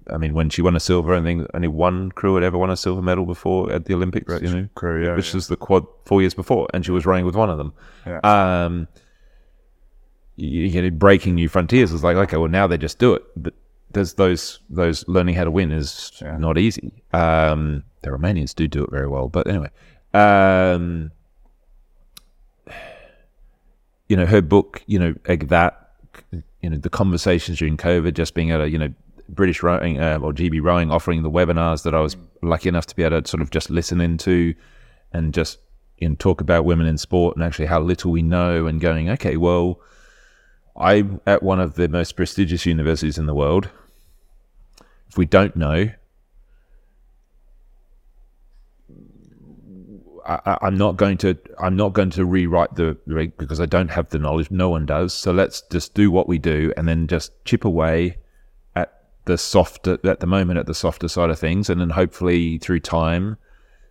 I 0.09 0.17
mean, 0.17 0.33
when 0.33 0.49
she 0.49 0.61
won 0.61 0.75
a 0.75 0.79
silver, 0.79 1.13
I 1.13 1.21
think 1.21 1.47
only 1.53 1.67
one 1.67 2.11
crew 2.11 2.35
had 2.35 2.43
ever 2.43 2.57
won 2.57 2.69
a 2.69 2.77
silver 2.77 3.01
medal 3.01 3.25
before 3.25 3.71
at 3.71 3.85
the 3.85 3.93
Olympics. 3.93 4.31
you 4.41 4.49
know, 4.49 4.67
crew, 4.75 5.05
yeah, 5.05 5.15
which 5.15 5.29
yeah. 5.29 5.35
was 5.35 5.47
the 5.47 5.55
quad 5.55 5.85
four 6.05 6.21
years 6.21 6.33
before, 6.33 6.67
and 6.73 6.83
she 6.85 6.91
was 6.91 7.05
rowing 7.05 7.25
with 7.25 7.35
one 7.35 7.49
of 7.49 7.57
them. 7.57 7.73
Yeah. 8.05 8.19
Um, 8.23 8.87
you, 10.35 10.61
you 10.63 10.81
know, 10.81 10.89
breaking 10.89 11.35
new 11.35 11.47
frontiers 11.49 11.91
is 11.91 12.03
like, 12.03 12.17
okay, 12.17 12.37
well 12.37 12.49
now 12.49 12.65
they 12.67 12.77
just 12.77 12.97
do 12.99 13.13
it, 13.13 13.23
but 13.37 13.53
there's 13.91 14.13
those 14.13 14.59
those 14.69 15.07
learning 15.07 15.35
how 15.35 15.43
to 15.43 15.51
win 15.51 15.71
is 15.71 16.11
Yeah. 16.21 16.37
not 16.37 16.57
easy. 16.57 17.03
Um, 17.13 17.83
the 18.01 18.09
Romanians 18.09 18.55
do 18.55 18.67
do 18.67 18.83
it 18.83 18.89
very 18.89 19.07
well, 19.07 19.27
but 19.27 19.47
anyway, 19.47 19.69
um, 20.13 21.11
you 24.07 24.15
know, 24.17 24.25
her 24.25 24.41
book, 24.41 24.81
you 24.87 24.99
know, 24.99 25.13
like 25.27 25.47
that, 25.49 25.91
you 26.61 26.69
know, 26.69 26.77
the 26.77 26.89
conversations 26.89 27.59
during 27.59 27.77
COVID, 27.77 28.13
just 28.13 28.33
being 28.33 28.49
able 28.51 28.63
to, 28.65 28.69
you 28.69 28.77
know, 28.77 28.93
British 29.33 29.63
rowing 29.63 29.99
uh, 29.99 30.19
or 30.21 30.33
GB 30.33 30.61
rowing 30.61 30.91
offering 30.91 31.23
the 31.23 31.31
webinars 31.31 31.83
that 31.83 31.95
I 31.95 32.01
was 32.01 32.15
lucky 32.41 32.69
enough 32.69 32.85
to 32.87 32.95
be 32.95 33.03
able 33.03 33.21
to 33.21 33.27
sort 33.27 33.41
of 33.41 33.49
just 33.49 33.69
listen 33.69 34.01
into 34.01 34.53
and 35.11 35.33
just 35.33 35.59
you 35.97 36.09
know, 36.09 36.15
talk 36.15 36.41
about 36.41 36.65
women 36.65 36.87
in 36.87 36.97
sport 36.97 37.35
and 37.35 37.43
actually 37.43 37.67
how 37.67 37.79
little 37.79 38.11
we 38.11 38.21
know 38.21 38.65
and 38.65 38.81
going, 38.81 39.09
okay, 39.09 39.37
well, 39.37 39.79
I'm 40.75 41.21
at 41.27 41.43
one 41.43 41.59
of 41.59 41.75
the 41.75 41.87
most 41.87 42.15
prestigious 42.15 42.65
universities 42.65 43.17
in 43.17 43.25
the 43.25 43.35
world. 43.35 43.69
If 45.09 45.17
we 45.17 45.25
don't 45.25 45.55
know, 45.55 45.91
I, 50.25 50.57
I'm 50.61 50.77
not 50.77 50.97
going 50.97 51.17
to. 51.17 51.37
I'm 51.59 51.75
not 51.75 51.93
going 51.93 52.11
to 52.11 52.25
rewrite 52.25 52.75
the 52.75 52.97
because 53.37 53.59
I 53.59 53.65
don't 53.65 53.89
have 53.89 54.09
the 54.09 54.19
knowledge. 54.19 54.51
No 54.51 54.69
one 54.69 54.85
does. 54.85 55.13
So 55.13 55.31
let's 55.31 55.61
just 55.71 55.93
do 55.93 56.11
what 56.11 56.27
we 56.27 56.37
do, 56.37 56.71
and 56.77 56.87
then 56.87 57.07
just 57.07 57.31
chip 57.43 57.65
away 57.65 58.17
the 59.31 59.37
softer 59.37 59.97
at 60.03 60.19
the 60.19 60.27
moment 60.27 60.59
at 60.59 60.65
the 60.65 60.73
softer 60.73 61.07
side 61.07 61.29
of 61.29 61.39
things, 61.39 61.69
and 61.69 61.79
then 61.79 61.89
hopefully 61.89 62.57
through 62.57 62.81
time, 62.81 63.37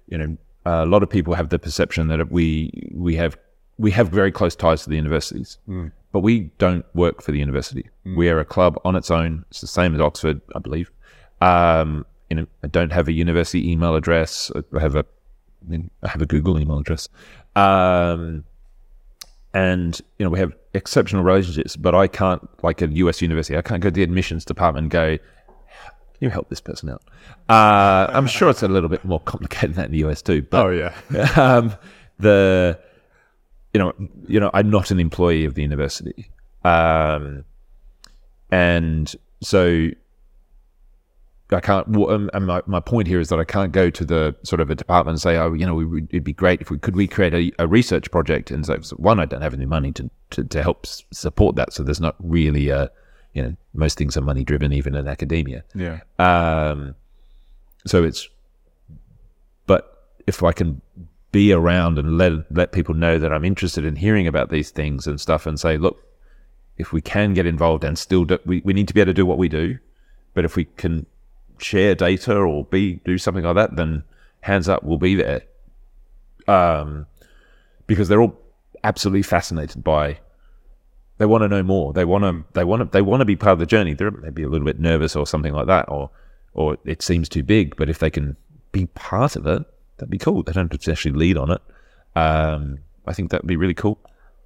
you 0.09 0.19
know, 0.19 0.37
a 0.67 0.85
lot 0.85 1.03
of 1.03 1.09
people 1.09 1.33
have 1.35 1.49
the 1.49 1.59
perception 1.59 2.09
that 2.09 2.31
we 2.31 2.71
we 2.93 3.17
have 3.17 3.39
we 3.79 3.91
have 3.91 4.09
very 4.11 4.31
close 4.31 4.55
ties 4.55 4.83
to 4.85 4.91
the 4.91 4.97
universities, 4.97 5.59
but 6.13 6.21
we 6.21 6.35
don't 6.59 6.85
work 6.95 7.23
for 7.23 7.33
the 7.33 7.39
university. 7.39 7.85
We 8.17 8.29
are 8.29 8.39
a 8.39 8.45
club 8.45 8.79
on 8.85 8.95
its 8.97 9.11
own. 9.11 9.45
It's 9.51 9.63
the 9.63 9.67
same 9.67 9.95
as 9.95 10.01
Oxford, 10.01 10.43
I 10.55 10.59
believe. 10.59 10.91
Um, 11.41 12.05
you 12.29 12.37
know, 12.37 12.47
I 12.63 12.67
don't 12.67 12.93
have 12.93 13.09
a 13.09 13.13
university 13.13 13.71
email 13.73 13.95
address. 13.97 14.53
I 14.77 14.81
have 14.81 14.97
a 14.97 15.05
I 16.03 16.09
have 16.09 16.21
a 16.21 16.27
Google 16.27 16.59
email 16.61 16.79
address. 16.79 17.09
Um, 17.57 18.45
and 19.55 20.01
you 20.19 20.25
know 20.25 20.31
we 20.31 20.39
have 20.39 20.53
exceptional 20.75 21.23
relationships, 21.23 21.77
but 21.77 21.95
I 21.95 22.07
can't, 22.07 22.49
like 22.63 22.83
a 22.83 22.89
US 22.89 23.21
university, 23.21 23.57
I 23.57 23.63
can't 23.63 23.83
go 23.83 23.89
to 23.89 23.95
the 23.95 24.03
admissions 24.03 24.45
department 24.45 24.85
and 24.85 24.91
go, 24.91 25.17
"Can 25.17 26.21
you 26.21 26.31
help 26.31 26.49
this 26.49 26.61
person 26.61 26.91
out?" 26.91 27.03
Uh, 27.49 28.11
I'm 28.13 28.27
sure 28.27 28.51
it's 28.51 28.63
a 28.63 28.69
little 28.69 28.89
bit 28.89 29.05
more 29.05 29.21
complicated 29.21 29.71
than 29.75 29.77
that 29.77 29.87
in 29.87 29.93
the 29.93 30.09
US 30.09 30.23
too. 30.23 30.43
But 30.43 30.67
Oh 30.67 30.71
yeah. 30.71 31.33
um, 31.37 31.75
the 32.19 32.79
you 33.75 33.81
know 33.81 33.93
you 34.27 34.41
know 34.41 34.51
I'm 34.55 34.71
not 34.71 34.91
an 34.91 35.01
employee 35.01 35.45
of 35.45 35.55
the 35.55 35.63
university, 35.63 36.31
um, 36.65 37.45
and 38.51 39.15
so 39.43 39.91
I 41.53 41.61
can't. 41.61 41.89
well, 41.89 42.11
um, 42.11 42.31
And 42.33 42.47
my, 42.47 42.63
my 42.67 42.81
point 42.81 43.09
here 43.09 43.19
is 43.21 43.29
that 43.31 43.39
I 43.41 43.45
can't 43.45 43.73
go 43.73 43.91
to 43.91 44.05
the 44.05 44.35
sort 44.45 44.61
of 44.61 44.71
a 44.71 44.75
department 44.75 45.15
and 45.15 45.21
say, 45.21 45.37
oh, 45.37 45.53
you 45.53 45.67
know, 45.67 45.75
we, 45.75 45.85
would- 45.85 46.09
it'd 46.11 46.25
be 46.25 46.33
great 46.33 46.61
if 46.61 46.71
we 46.71 46.79
could 46.79 46.95
we 46.97 47.07
create 47.07 47.35
a, 47.35 47.53
a 47.59 47.67
research 47.67 48.11
project. 48.11 48.51
And 48.51 48.65
so, 48.65 48.81
so 48.81 48.97
one, 48.97 49.19
I 49.19 49.25
don't 49.25 49.43
have 49.43 49.55
any 49.55 49.67
money 49.67 49.93
to, 49.93 50.11
to, 50.31 50.45
to 50.45 50.63
help 50.63 50.87
support 50.87 51.57
that. 51.57 51.73
So 51.73 51.83
there's 51.83 52.01
not 52.01 52.15
really 52.21 52.69
a, 52.69 52.91
you 53.35 53.43
know, 53.43 53.57
most 53.75 53.99
things 53.99 54.17
are 54.17 54.21
money 54.23 54.45
driven, 54.45 54.73
even 54.73 54.95
in 54.95 55.09
academia. 55.09 55.65
Yeah. 55.75 56.01
Um, 56.19 56.95
so 57.87 58.05
it's, 58.05 58.29
but 59.67 60.13
if 60.27 60.43
I 60.43 60.53
can 60.53 60.81
be 61.33 61.53
around 61.53 61.99
and 61.99 62.19
let 62.19 62.33
let 62.51 62.73
people 62.73 62.95
know 62.95 63.19
that 63.19 63.33
I'm 63.33 63.45
interested 63.45 63.85
in 63.85 63.97
hearing 63.97 64.27
about 64.27 64.51
these 64.51 64.71
things 64.71 65.07
and 65.07 65.21
stuff, 65.21 65.47
and 65.47 65.59
say, 65.61 65.77
look, 65.79 66.03
if 66.77 66.93
we 66.93 67.01
can 67.01 67.35
get 67.35 67.47
involved 67.47 67.85
and 67.85 67.97
still 67.99 68.25
do, 68.25 68.39
we 68.45 68.61
we 68.65 68.73
need 68.73 68.89
to 68.89 68.95
be 68.95 69.01
able 69.01 69.11
to 69.11 69.15
do 69.15 69.25
what 69.27 69.39
we 69.39 69.49
do, 69.49 69.79
but 70.35 70.45
if 70.45 70.57
we 70.57 70.65
can 70.65 71.07
share 71.61 71.95
data 71.95 72.37
or 72.37 72.65
be 72.65 72.95
do 73.05 73.19
something 73.19 73.45
like 73.45 73.57
that, 73.57 73.77
then 73.77 74.05
hands 74.41 74.69
up, 74.69 74.83
we'll 74.83 74.99
be 74.99 75.15
there. 75.15 75.43
Um, 76.49 77.07
because 77.87 78.09
they're 78.09 78.21
all 78.21 78.39
absolutely 78.83 79.23
fascinated 79.23 79.85
by 79.85 80.19
they 81.21 81.27
want 81.27 81.43
to 81.43 81.49
know 81.49 81.63
more. 81.63 81.93
They 81.93 82.07
want 82.07 82.25
to. 82.25 82.45
They 82.55 82.65
want 82.65 82.81
to. 82.81 82.89
They 82.91 83.03
want 83.03 83.21
to 83.21 83.27
be 83.27 83.37
part 83.37 83.53
of 83.53 83.59
the 83.59 83.67
journey. 83.67 83.93
They're 83.93 84.11
maybe 84.11 84.43
a 84.43 84.49
little 84.49 84.65
bit 84.65 84.81
nervous 84.81 85.15
or 85.15 85.27
something 85.27 85.53
like 85.53 85.67
that, 85.67 85.87
or 85.91 86.09
or 86.55 86.79
it 86.87 87.03
seems 87.03 87.29
too 87.29 87.43
big. 87.43 87.77
But 87.77 87.91
if 87.91 87.99
they 87.99 88.09
can 88.09 88.39
be 88.73 88.87
part 88.87 89.37
of 89.37 89.47
it, 89.47 89.63
that'd 89.99 90.11
be 90.11 90.17
cool. 90.17 90.43
They 90.43 90.53
don't 90.53 90.73
have 90.73 90.81
to 90.81 90.91
actually 90.91 91.13
lead 91.13 91.37
on 91.37 91.51
it. 91.51 91.61
Um, 92.17 92.79
I 93.07 93.13
think 93.13 93.31
that'd 93.31 93.47
be 93.47 93.57
really 93.57 93.75
cool. 93.75 93.99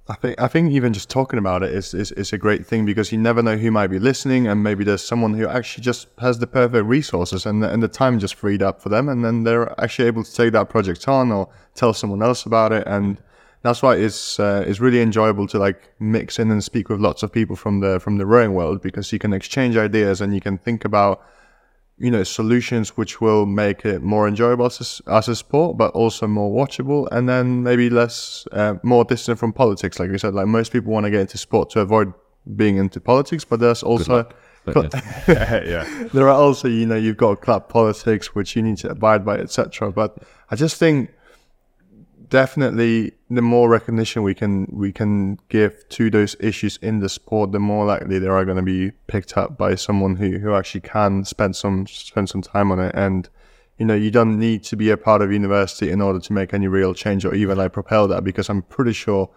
I 0.07 0.13
think 0.13 0.39
I 0.39 0.47
think 0.47 0.71
even 0.71 0.93
just 0.93 1.09
talking 1.09 1.39
about 1.39 1.63
it 1.63 1.71
is, 1.73 1.95
is 1.95 2.11
is 2.11 2.31
a 2.31 2.37
great 2.37 2.65
thing 2.67 2.85
because 2.85 3.11
you 3.11 3.17
never 3.17 3.41
know 3.41 3.57
who 3.57 3.71
might 3.71 3.87
be 3.87 3.97
listening, 3.97 4.47
and 4.47 4.61
maybe 4.61 4.83
there's 4.83 5.03
someone 5.03 5.33
who 5.33 5.47
actually 5.47 5.83
just 5.83 6.07
has 6.19 6.37
the 6.37 6.45
perfect 6.45 6.85
resources 6.85 7.47
and 7.47 7.63
the, 7.63 7.71
and 7.71 7.81
the 7.81 7.87
time 7.87 8.19
just 8.19 8.35
freed 8.35 8.61
up 8.61 8.79
for 8.81 8.89
them, 8.89 9.09
and 9.09 9.25
then 9.25 9.43
they're 9.43 9.67
actually 9.81 10.07
able 10.07 10.23
to 10.23 10.31
take 10.31 10.51
that 10.53 10.69
project 10.69 11.07
on 11.07 11.31
or 11.31 11.49
tell 11.73 11.91
someone 11.91 12.21
else 12.21 12.45
about 12.45 12.71
it, 12.71 12.85
and 12.85 13.19
that's 13.63 13.81
why 13.81 13.95
it's 13.95 14.39
uh, 14.39 14.63
it's 14.67 14.79
really 14.79 15.01
enjoyable 15.01 15.47
to 15.47 15.57
like 15.57 15.91
mix 15.99 16.37
in 16.37 16.51
and 16.51 16.63
speak 16.63 16.87
with 16.87 16.99
lots 16.99 17.23
of 17.23 17.31
people 17.31 17.55
from 17.55 17.79
the 17.79 17.99
from 17.99 18.19
the 18.19 18.27
rowing 18.27 18.53
world 18.53 18.83
because 18.83 19.11
you 19.11 19.17
can 19.17 19.33
exchange 19.33 19.75
ideas 19.75 20.21
and 20.21 20.35
you 20.35 20.41
can 20.41 20.59
think 20.59 20.85
about 20.85 21.25
you 21.97 22.11
know 22.11 22.23
solutions 22.23 22.97
which 22.97 23.21
will 23.21 23.45
make 23.45 23.85
it 23.85 24.01
more 24.01 24.27
enjoyable 24.27 24.65
as 24.65 25.01
a, 25.05 25.13
as 25.13 25.27
a 25.29 25.35
sport 25.35 25.77
but 25.77 25.91
also 25.93 26.27
more 26.27 26.51
watchable 26.51 27.07
and 27.11 27.29
then 27.29 27.63
maybe 27.63 27.89
less 27.89 28.45
uh, 28.51 28.75
more 28.83 29.05
distant 29.05 29.39
from 29.39 29.53
politics 29.53 29.99
like 29.99 30.09
you 30.09 30.17
said 30.17 30.33
like 30.33 30.47
most 30.47 30.73
people 30.73 30.91
want 30.91 31.05
to 31.05 31.09
get 31.09 31.21
into 31.21 31.37
sport 31.37 31.69
to 31.69 31.79
avoid 31.79 32.13
being 32.55 32.77
into 32.77 32.99
politics 32.99 33.45
but 33.45 33.59
there's 33.59 33.81
also 33.81 34.27
yeah. 35.65 36.07
there 36.13 36.27
are 36.27 36.35
also 36.35 36.67
you 36.67 36.85
know 36.85 36.95
you've 36.95 37.17
got 37.17 37.41
club 37.41 37.69
politics 37.69 38.35
which 38.35 38.55
you 38.55 38.61
need 38.61 38.77
to 38.77 38.89
abide 38.89 39.23
by 39.23 39.37
etc 39.37 39.91
but 39.91 40.17
i 40.49 40.55
just 40.55 40.77
think 40.77 41.11
definitely 42.29 43.13
the 43.29 43.41
more 43.41 43.69
recognition 43.69 44.23
we 44.23 44.33
can 44.33 44.67
we 44.71 44.91
can 44.91 45.37
give 45.49 45.87
to 45.89 46.09
those 46.09 46.35
issues 46.39 46.77
in 46.81 46.99
the 46.99 47.09
sport 47.09 47.51
the 47.51 47.59
more 47.59 47.85
likely 47.85 48.19
they 48.19 48.27
are 48.27 48.45
going 48.45 48.57
to 48.57 48.63
be 48.63 48.91
picked 49.07 49.37
up 49.37 49.57
by 49.57 49.75
someone 49.75 50.15
who 50.15 50.39
who 50.39 50.53
actually 50.53 50.81
can 50.81 51.23
spend 51.23 51.55
some 51.55 51.85
spend 51.87 52.29
some 52.29 52.41
time 52.41 52.71
on 52.71 52.79
it 52.79 52.93
and 52.95 53.29
you 53.77 53.85
know 53.85 53.95
you 53.95 54.11
don't 54.11 54.39
need 54.39 54.63
to 54.63 54.75
be 54.75 54.89
a 54.89 54.97
part 54.97 55.21
of 55.21 55.31
university 55.31 55.91
in 55.91 56.01
order 56.01 56.19
to 56.19 56.33
make 56.33 56.53
any 56.53 56.67
real 56.67 56.93
change 56.93 57.25
or 57.25 57.33
even 57.33 57.57
like 57.57 57.73
propel 57.73 58.07
that 58.07 58.23
because 58.23 58.49
i'm 58.49 58.61
pretty 58.61 58.93
sure 58.93 59.29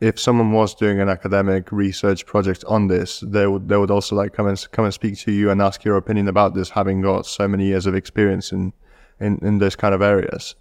if 0.00 0.18
someone 0.18 0.52
was 0.52 0.74
doing 0.74 1.00
an 1.00 1.08
academic 1.08 1.70
research 1.70 2.26
project 2.26 2.64
on 2.66 2.88
this, 2.88 3.20
they 3.20 3.46
would 3.46 3.68
they 3.68 3.76
would 3.76 3.90
also 3.90 4.16
like 4.16 4.32
come 4.32 4.46
and 4.46 4.66
come 4.72 4.84
and 4.84 4.92
speak 4.92 5.16
to 5.18 5.32
you 5.32 5.50
and 5.50 5.62
ask 5.62 5.84
your 5.84 5.96
opinion 5.96 6.28
about 6.28 6.54
this, 6.54 6.70
having 6.70 7.00
got 7.00 7.26
so 7.26 7.46
many 7.46 7.66
years 7.66 7.86
of 7.86 7.94
experience 7.94 8.52
in 8.52 8.72
in, 9.20 9.38
in 9.42 9.58
those 9.58 9.76
kind 9.76 9.94
of 9.94 10.02
areas? 10.02 10.56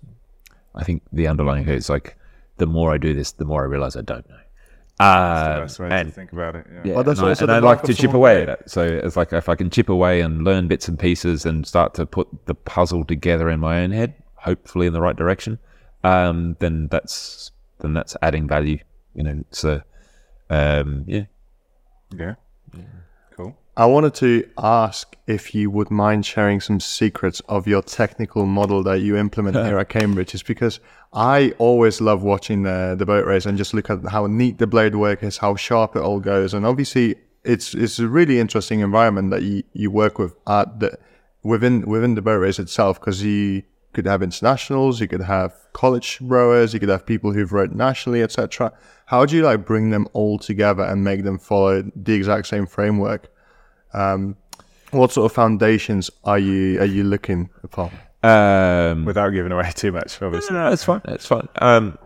I 0.75 0.83
think 0.83 1.03
the 1.11 1.27
underlying 1.27 1.67
is 1.67 1.89
like 1.89 2.17
the 2.57 2.65
more 2.65 2.93
I 2.93 2.97
do 2.97 3.13
this, 3.13 3.31
the 3.31 3.45
more 3.45 3.63
I 3.63 3.65
realize 3.65 3.95
I 3.95 4.01
don't 4.01 4.27
know. 4.29 4.35
Uh, 4.99 5.59
That's 5.61 5.77
the 5.77 5.83
way 5.83 5.89
and 5.89 6.09
to 6.09 6.13
think 6.13 6.33
about 6.33 6.55
it. 6.55 6.67
Yeah. 6.71 6.81
yeah, 6.85 6.93
Well, 6.93 7.03
that's 7.03 7.19
and 7.19 7.29
I, 7.29 7.31
and 7.41 7.51
I 7.51 7.59
like 7.59 7.81
to 7.83 7.93
chip 7.95 8.13
away 8.13 8.43
at 8.43 8.49
it. 8.49 8.63
So 8.67 8.83
it's 8.83 9.17
like 9.17 9.33
if 9.33 9.49
I 9.49 9.55
can 9.55 9.69
chip 9.71 9.89
away 9.89 10.21
and 10.21 10.43
learn 10.43 10.67
bits 10.67 10.87
and 10.87 10.99
pieces 10.99 11.45
and 11.45 11.65
start 11.65 11.95
to 11.95 12.05
put 12.05 12.27
the 12.45 12.53
puzzle 12.53 13.03
together 13.03 13.49
in 13.49 13.59
my 13.59 13.81
own 13.81 13.91
head, 13.91 14.13
hopefully 14.35 14.85
in 14.85 14.93
the 14.93 15.01
right 15.01 15.15
direction, 15.15 15.57
um, 16.03 16.55
then 16.59 16.89
that's 16.89 17.51
then 17.79 17.93
that's 17.93 18.15
adding 18.21 18.47
value. 18.47 18.77
You 19.15 19.23
know, 19.23 19.43
so 19.49 19.81
um, 20.51 21.05
yeah. 21.07 21.25
Yeah. 22.15 22.35
Cool. 22.71 22.85
I 23.75 23.87
wanted 23.87 24.13
to 24.15 24.47
ask 24.59 25.15
if 25.25 25.55
you 25.55 25.71
would 25.71 25.89
mind 25.89 26.27
sharing 26.27 26.61
some 26.61 26.79
secrets 26.79 27.41
of 27.49 27.67
your 27.67 27.81
technical 27.81 28.45
model 28.45 28.83
that 28.83 28.99
you 28.99 29.17
implement 29.17 29.55
here 29.55 29.79
at 29.79 29.89
Cambridge, 29.97 30.35
is 30.35 30.43
because 30.43 30.79
I 31.11 31.55
always 31.57 31.99
love 31.99 32.21
watching 32.21 32.63
the, 32.63 32.95
the 32.97 33.05
boat 33.07 33.25
race 33.25 33.47
and 33.47 33.57
just 33.57 33.73
look 33.73 33.89
at 33.89 34.05
how 34.05 34.27
neat 34.27 34.59
the 34.59 34.67
blade 34.67 34.93
work 34.93 35.23
is, 35.23 35.37
how 35.37 35.55
sharp 35.55 35.95
it 35.95 36.03
all 36.03 36.19
goes, 36.19 36.53
and 36.53 36.67
obviously 36.67 37.15
it's 37.43 37.73
it's 37.73 37.97
a 37.97 38.07
really 38.07 38.39
interesting 38.39 38.81
environment 38.81 39.31
that 39.31 39.41
you, 39.41 39.63
you 39.73 39.89
work 39.89 40.19
with 40.19 40.35
at 40.47 40.79
the 40.79 40.97
within 41.41 41.81
within 41.87 42.13
the 42.13 42.21
boat 42.21 42.37
race 42.37 42.59
itself 42.59 42.99
because 42.99 43.23
you 43.23 43.63
could 43.93 44.05
have 44.05 44.21
internationals, 44.21 45.01
you 45.01 45.07
could 45.07 45.21
have 45.21 45.51
college 45.73 46.19
rowers, 46.21 46.75
you 46.75 46.79
could 46.79 46.89
have 46.89 47.07
people 47.07 47.31
who've 47.31 47.51
rowed 47.51 47.73
nationally, 47.73 48.21
etc. 48.21 48.71
How 49.07 49.25
do 49.25 49.35
you 49.35 49.43
like 49.43 49.65
bring 49.65 49.89
them 49.89 50.07
all 50.13 50.37
together 50.37 50.83
and 50.83 51.03
make 51.03 51.23
them 51.23 51.39
follow 51.39 51.83
the 51.95 52.13
exact 52.13 52.45
same 52.47 52.67
framework? 52.67 53.32
Um, 53.93 54.35
what 54.91 55.11
sort 55.11 55.25
of 55.25 55.35
foundations 55.35 56.09
are 56.23 56.39
you 56.39 56.79
are 56.79 56.85
you 56.85 57.03
looking 57.03 57.49
upon? 57.63 57.91
Um, 58.21 59.05
Without 59.05 59.29
giving 59.29 59.51
away 59.51 59.71
too 59.75 59.91
much, 59.91 60.21
obviously. 60.21 60.55
No, 60.55 60.65
no, 60.65 60.71
it's 60.71 60.83
fine. 60.83 61.01
It's 61.05 61.25
fine. 61.25 61.47
Um, 61.59 61.97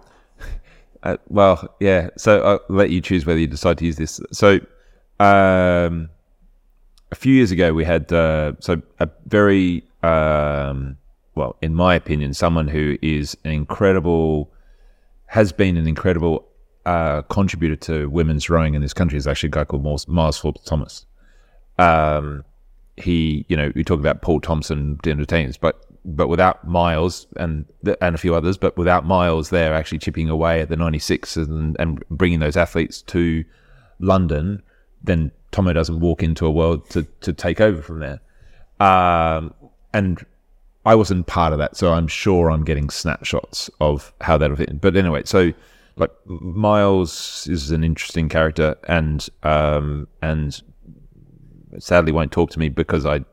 uh, 1.03 1.17
well, 1.27 1.75
yeah. 1.79 2.09
So 2.17 2.41
I'll 2.41 2.59
let 2.69 2.89
you 2.89 3.01
choose 3.01 3.25
whether 3.25 3.39
you 3.39 3.47
decide 3.47 3.77
to 3.79 3.85
use 3.85 3.97
this. 3.97 4.19
So, 4.31 4.59
um, 5.19 6.09
a 7.11 7.15
few 7.15 7.33
years 7.33 7.51
ago, 7.51 7.73
we 7.73 7.85
had 7.85 8.11
uh, 8.11 8.53
so 8.59 8.81
a 8.99 9.09
very 9.27 9.83
um, 10.03 10.97
well, 11.37 11.55
in 11.61 11.73
my 11.73 11.95
opinion, 11.95 12.33
someone 12.33 12.67
who 12.67 12.97
is 13.01 13.37
an 13.45 13.51
incredible, 13.51 14.51
has 15.27 15.51
been 15.51 15.77
an 15.77 15.87
incredible 15.87 16.47
uh, 16.85 17.21
contributor 17.23 17.75
to 17.75 18.09
women's 18.09 18.49
rowing 18.49 18.73
in 18.73 18.81
this 18.81 18.93
country 18.93 19.17
is 19.17 19.27
actually 19.27 19.47
a 19.47 19.51
guy 19.51 19.63
called 19.63 19.83
Miles, 19.83 20.07
Miles 20.07 20.37
Forbes 20.37 20.61
Thomas. 20.63 21.05
Um, 21.77 22.43
he, 22.95 23.45
you 23.47 23.55
know, 23.55 23.71
we 23.75 23.83
talk 23.83 23.99
about 23.99 24.21
Paul 24.21 24.41
Thompson 24.41 24.99
entertainers, 25.05 25.57
but 25.57 25.83
but 26.05 26.29
without 26.29 26.65
Miles 26.67 27.27
and 27.35 27.65
and 28.01 28.15
a 28.15 28.17
few 28.17 28.33
others, 28.33 28.57
but 28.57 28.77
without 28.77 29.05
Miles, 29.05 29.49
they're 29.49 29.73
actually 29.73 29.99
chipping 29.99 30.29
away 30.29 30.61
at 30.61 30.69
the 30.69 30.75
'96 30.75 31.37
and 31.37 31.75
and 31.79 32.03
bringing 32.09 32.39
those 32.39 32.57
athletes 32.57 33.01
to 33.03 33.43
London, 33.99 34.63
then 35.03 35.31
Tomo 35.51 35.73
doesn't 35.73 35.99
walk 35.99 36.23
into 36.23 36.45
a 36.45 36.51
world 36.51 36.89
to 36.91 37.03
to 37.21 37.33
take 37.33 37.61
over 37.61 37.81
from 37.81 37.99
there. 37.99 38.19
Um, 38.79 39.53
and 39.93 40.25
I 40.85 40.95
wasn't 40.95 41.27
part 41.27 41.53
of 41.53 41.59
that, 41.59 41.75
so 41.75 41.93
I'm 41.93 42.07
sure 42.07 42.49
I'm 42.49 42.63
getting 42.63 42.89
snapshots 42.89 43.69
of 43.81 44.13
how 44.21 44.37
that'll 44.37 44.55
fit. 44.55 44.79
But 44.79 44.95
anyway, 44.95 45.23
so 45.25 45.51
like 45.97 46.11
Miles 46.25 47.47
is 47.49 47.71
an 47.71 47.83
interesting 47.83 48.29
character, 48.29 48.75
and 48.87 49.27
um, 49.43 50.07
and 50.21 50.61
sadly 51.79 52.11
won't 52.11 52.31
talk 52.31 52.49
to 52.51 52.59
me 52.59 52.69
because 52.69 53.05
I 53.05 53.25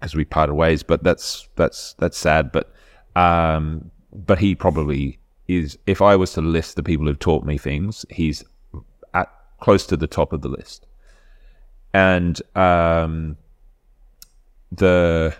because 0.00 0.14
we 0.14 0.24
parted 0.24 0.54
ways. 0.54 0.82
But 0.82 1.04
that's 1.04 1.48
that's 1.56 1.94
that's 1.94 2.18
sad. 2.18 2.52
But 2.52 2.72
um, 3.16 3.90
but 4.12 4.38
he 4.38 4.54
probably 4.54 5.18
is. 5.48 5.78
If 5.86 6.02
I 6.02 6.16
was 6.16 6.32
to 6.32 6.40
list 6.40 6.76
the 6.76 6.82
people 6.82 7.06
who've 7.06 7.18
taught 7.18 7.44
me 7.44 7.58
things, 7.58 8.04
he's 8.10 8.44
at 9.14 9.32
close 9.60 9.86
to 9.86 9.96
the 9.96 10.06
top 10.06 10.32
of 10.32 10.42
the 10.42 10.48
list. 10.48 10.86
And 11.94 12.40
um, 12.56 13.36
the 14.70 15.34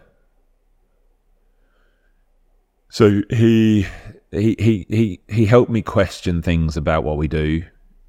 so 2.91 3.23
he 3.31 3.87
he 4.31 4.55
he 4.59 4.87
he 4.89 5.21
he 5.29 5.47
helped 5.47 5.71
me 5.71 5.83
question 5.83 6.43
things 6.43 6.77
about 6.77 7.05
what 7.05 7.17
we 7.17 7.27
do, 7.27 7.65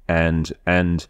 and 0.08 0.52
and 0.66 1.06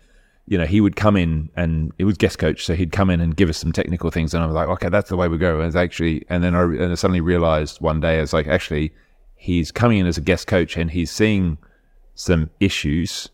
you 0.46 0.58
know 0.58 0.66
he 0.66 0.80
would 0.80 0.96
come 0.96 1.16
in 1.16 1.48
and 1.56 1.92
it 1.98 2.04
was 2.04 2.16
guest 2.16 2.38
coach, 2.38 2.64
so 2.64 2.74
he'd 2.74 2.92
come 2.92 3.10
in 3.10 3.20
and 3.20 3.36
give 3.36 3.48
us 3.48 3.58
some 3.58 3.72
technical 3.72 4.10
things, 4.10 4.34
and 4.34 4.42
I 4.42 4.46
was 4.46 4.54
like, 4.54 4.68
okay, 4.68 4.88
that's 4.88 5.08
the 5.08 5.16
way 5.16 5.28
we 5.28 5.38
go. 5.38 5.58
And 5.58 5.66
it's 5.66 5.76
actually, 5.76 6.24
and 6.28 6.42
then 6.44 6.54
I, 6.54 6.62
and 6.62 6.92
I 6.92 6.94
suddenly 6.94 7.20
realized 7.20 7.80
one 7.80 8.00
day, 8.00 8.18
I 8.18 8.20
was 8.20 8.32
like, 8.32 8.46
actually, 8.46 8.92
he's 9.36 9.70
coming 9.72 9.98
in 9.98 10.06
as 10.06 10.18
a 10.18 10.22
guest 10.22 10.46
coach 10.46 10.76
and 10.76 10.90
he's 10.90 11.10
seeing 11.10 11.58
some 12.14 12.50
issues 12.60 13.28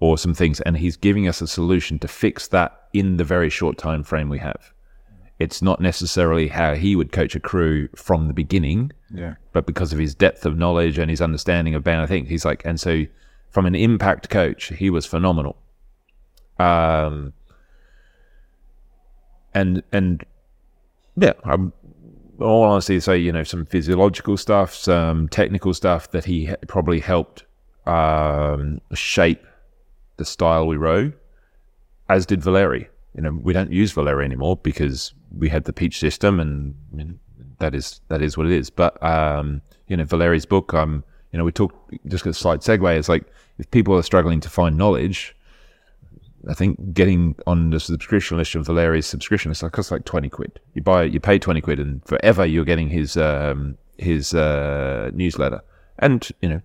or 0.00 0.16
some 0.18 0.34
things, 0.34 0.60
and 0.62 0.76
he's 0.76 0.96
giving 0.96 1.26
us 1.26 1.40
a 1.40 1.46
solution 1.46 1.98
to 2.00 2.08
fix 2.08 2.48
that 2.48 2.88
in 2.92 3.16
the 3.16 3.24
very 3.24 3.50
short 3.50 3.76
time 3.78 4.02
frame 4.02 4.28
we 4.28 4.38
have. 4.38 4.72
It's 5.40 5.62
not 5.62 5.80
necessarily 5.80 6.48
how 6.48 6.74
he 6.74 6.96
would 6.96 7.12
coach 7.12 7.34
a 7.36 7.40
crew 7.40 7.88
from 7.94 8.26
the 8.26 8.34
beginning 8.34 8.92
Yeah. 9.14 9.34
but 9.52 9.66
because 9.66 9.92
of 9.92 9.98
his 10.00 10.14
depth 10.14 10.44
of 10.44 10.56
knowledge 10.58 10.98
and 10.98 11.08
his 11.10 11.20
understanding 11.20 11.74
of 11.76 11.84
band, 11.84 12.00
I 12.02 12.06
think 12.06 12.26
he's 12.28 12.44
like, 12.44 12.62
and 12.64 12.78
so 12.80 13.04
from 13.50 13.66
an 13.66 13.74
impact 13.76 14.30
coach, 14.30 14.72
he 14.76 14.90
was 14.90 15.06
phenomenal. 15.06 15.56
Um, 16.58 17.32
and 19.54 19.82
and 19.92 20.24
yeah, 21.16 21.32
I'm 21.44 21.72
all 22.40 22.64
honestly 22.64 23.00
say 23.00 23.18
you 23.18 23.32
know 23.32 23.44
some 23.44 23.64
physiological 23.66 24.36
stuff, 24.36 24.74
some 24.74 25.28
technical 25.28 25.74
stuff 25.74 26.10
that 26.10 26.24
he 26.24 26.54
probably 26.66 27.00
helped 27.00 27.44
um, 27.86 28.80
shape 28.94 29.44
the 30.16 30.24
style 30.24 30.66
we 30.66 30.76
row, 30.76 31.12
as 32.08 32.26
did 32.26 32.42
Valeri. 32.42 32.88
You 33.14 33.22
know, 33.22 33.32
we 33.32 33.52
don't 33.52 33.72
use 33.72 33.92
Valeri 33.92 34.24
anymore 34.24 34.56
because 34.56 35.12
we 35.36 35.48
had 35.48 35.64
the 35.64 35.72
Peach 35.72 35.98
system, 35.98 36.38
and 36.38 36.74
I 36.92 36.96
mean, 36.96 37.18
that 37.58 37.74
is 37.74 38.00
that 38.08 38.22
is 38.22 38.36
what 38.36 38.46
it 38.46 38.52
is. 38.52 38.70
But 38.70 39.02
um, 39.02 39.62
you 39.88 39.96
know, 39.96 40.04
Valeri's 40.04 40.46
book, 40.46 40.74
um, 40.74 41.02
you 41.32 41.38
know, 41.38 41.44
we 41.44 41.52
talk 41.52 41.74
just 42.06 42.26
a 42.26 42.34
slight 42.34 42.60
segue. 42.60 42.98
It's 42.98 43.08
like 43.08 43.24
if 43.58 43.70
people 43.70 43.96
are 43.96 44.02
struggling 44.02 44.40
to 44.40 44.48
find 44.48 44.76
knowledge, 44.76 45.34
I 46.46 46.54
think 46.54 46.94
getting 46.94 47.34
on 47.46 47.70
the 47.70 47.80
subscription 47.80 48.36
list 48.36 48.54
of 48.54 48.66
Valeri's 48.66 49.06
subscription 49.06 49.50
list 49.50 49.64
costs 49.72 49.90
like 49.90 50.04
twenty 50.04 50.28
quid. 50.28 50.60
You 50.74 50.82
buy, 50.82 51.04
you 51.04 51.18
pay 51.18 51.38
twenty 51.38 51.60
quid, 51.60 51.80
and 51.80 52.04
forever 52.04 52.46
you're 52.46 52.64
getting 52.64 52.88
his 52.88 53.16
um, 53.16 53.76
his 53.96 54.34
uh, 54.34 55.10
newsletter. 55.14 55.62
And 55.98 56.28
you 56.40 56.48
know, 56.48 56.60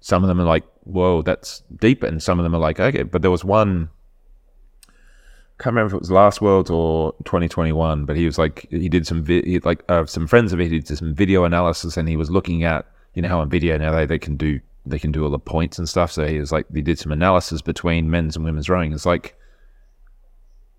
some 0.00 0.22
of 0.22 0.28
them 0.28 0.40
are 0.40 0.44
like, 0.44 0.64
"Whoa, 0.84 1.22
that's 1.22 1.62
deep," 1.80 2.02
and 2.02 2.22
some 2.22 2.38
of 2.38 2.44
them 2.44 2.54
are 2.54 2.60
like, 2.60 2.78
"Okay." 2.78 3.02
But 3.02 3.22
there 3.22 3.30
was 3.30 3.44
one. 3.44 3.90
I 4.86 5.62
Can't 5.64 5.74
remember 5.74 5.88
if 5.88 5.94
it 5.94 6.00
was 6.00 6.12
last 6.12 6.40
World 6.40 6.70
or 6.70 7.14
2021, 7.24 8.04
but 8.04 8.14
he 8.14 8.26
was 8.26 8.38
like 8.38 8.68
he 8.70 8.88
did 8.88 9.04
some 9.04 9.24
vi- 9.24 9.42
he, 9.42 9.58
like 9.60 9.82
uh, 9.88 10.06
some 10.06 10.28
friends 10.28 10.52
of. 10.52 10.60
He 10.60 10.68
did 10.68 10.86
some 10.86 11.12
video 11.12 11.42
analysis, 11.42 11.96
and 11.96 12.08
he 12.08 12.16
was 12.16 12.30
looking 12.30 12.62
at 12.62 12.86
you 13.14 13.22
know 13.22 13.28
how 13.28 13.40
on 13.40 13.50
video 13.50 13.76
now 13.76 13.90
they, 13.92 14.06
they 14.06 14.18
can 14.18 14.36
do 14.36 14.60
they 14.90 14.98
can 14.98 15.12
do 15.12 15.24
all 15.24 15.30
the 15.30 15.38
points 15.38 15.78
and 15.78 15.88
stuff. 15.88 16.12
So 16.12 16.26
he 16.26 16.38
was 16.38 16.52
like 16.52 16.66
he 16.72 16.82
did 16.82 16.98
some 16.98 17.12
analysis 17.12 17.62
between 17.62 18.10
men's 18.10 18.36
and 18.36 18.44
women's 18.44 18.68
rowing. 18.68 18.92
It's 18.92 19.06
like 19.06 19.34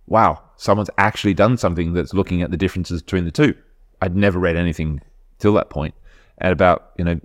wow, 0.09 0.41
someone's 0.57 0.89
actually 0.97 1.35
done 1.35 1.55
something 1.55 1.93
that's 1.93 2.13
looking 2.13 2.41
at 2.41 2.51
the 2.51 2.57
differences 2.57 3.01
between 3.01 3.25
the 3.25 3.31
two. 3.31 3.55
I'd 4.01 4.15
never 4.15 4.39
read 4.39 4.57
anything 4.57 5.01
till 5.37 5.53
that 5.53 5.69
point, 5.69 5.93
and 6.39 6.51
about 6.51 6.91
you 6.97 7.05
know 7.05 7.19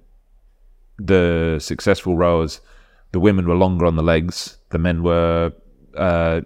the 0.99 1.59
successful 1.61 2.17
rowers, 2.17 2.61
the 3.13 3.21
women 3.21 3.49
were 3.49 3.57
longer 3.57 3.87
on 3.87 3.97
the 3.97 4.03
legs, 4.03 4.59
the 4.71 4.79
men 4.79 5.03
were 5.03 5.53
uh, 5.97 6.43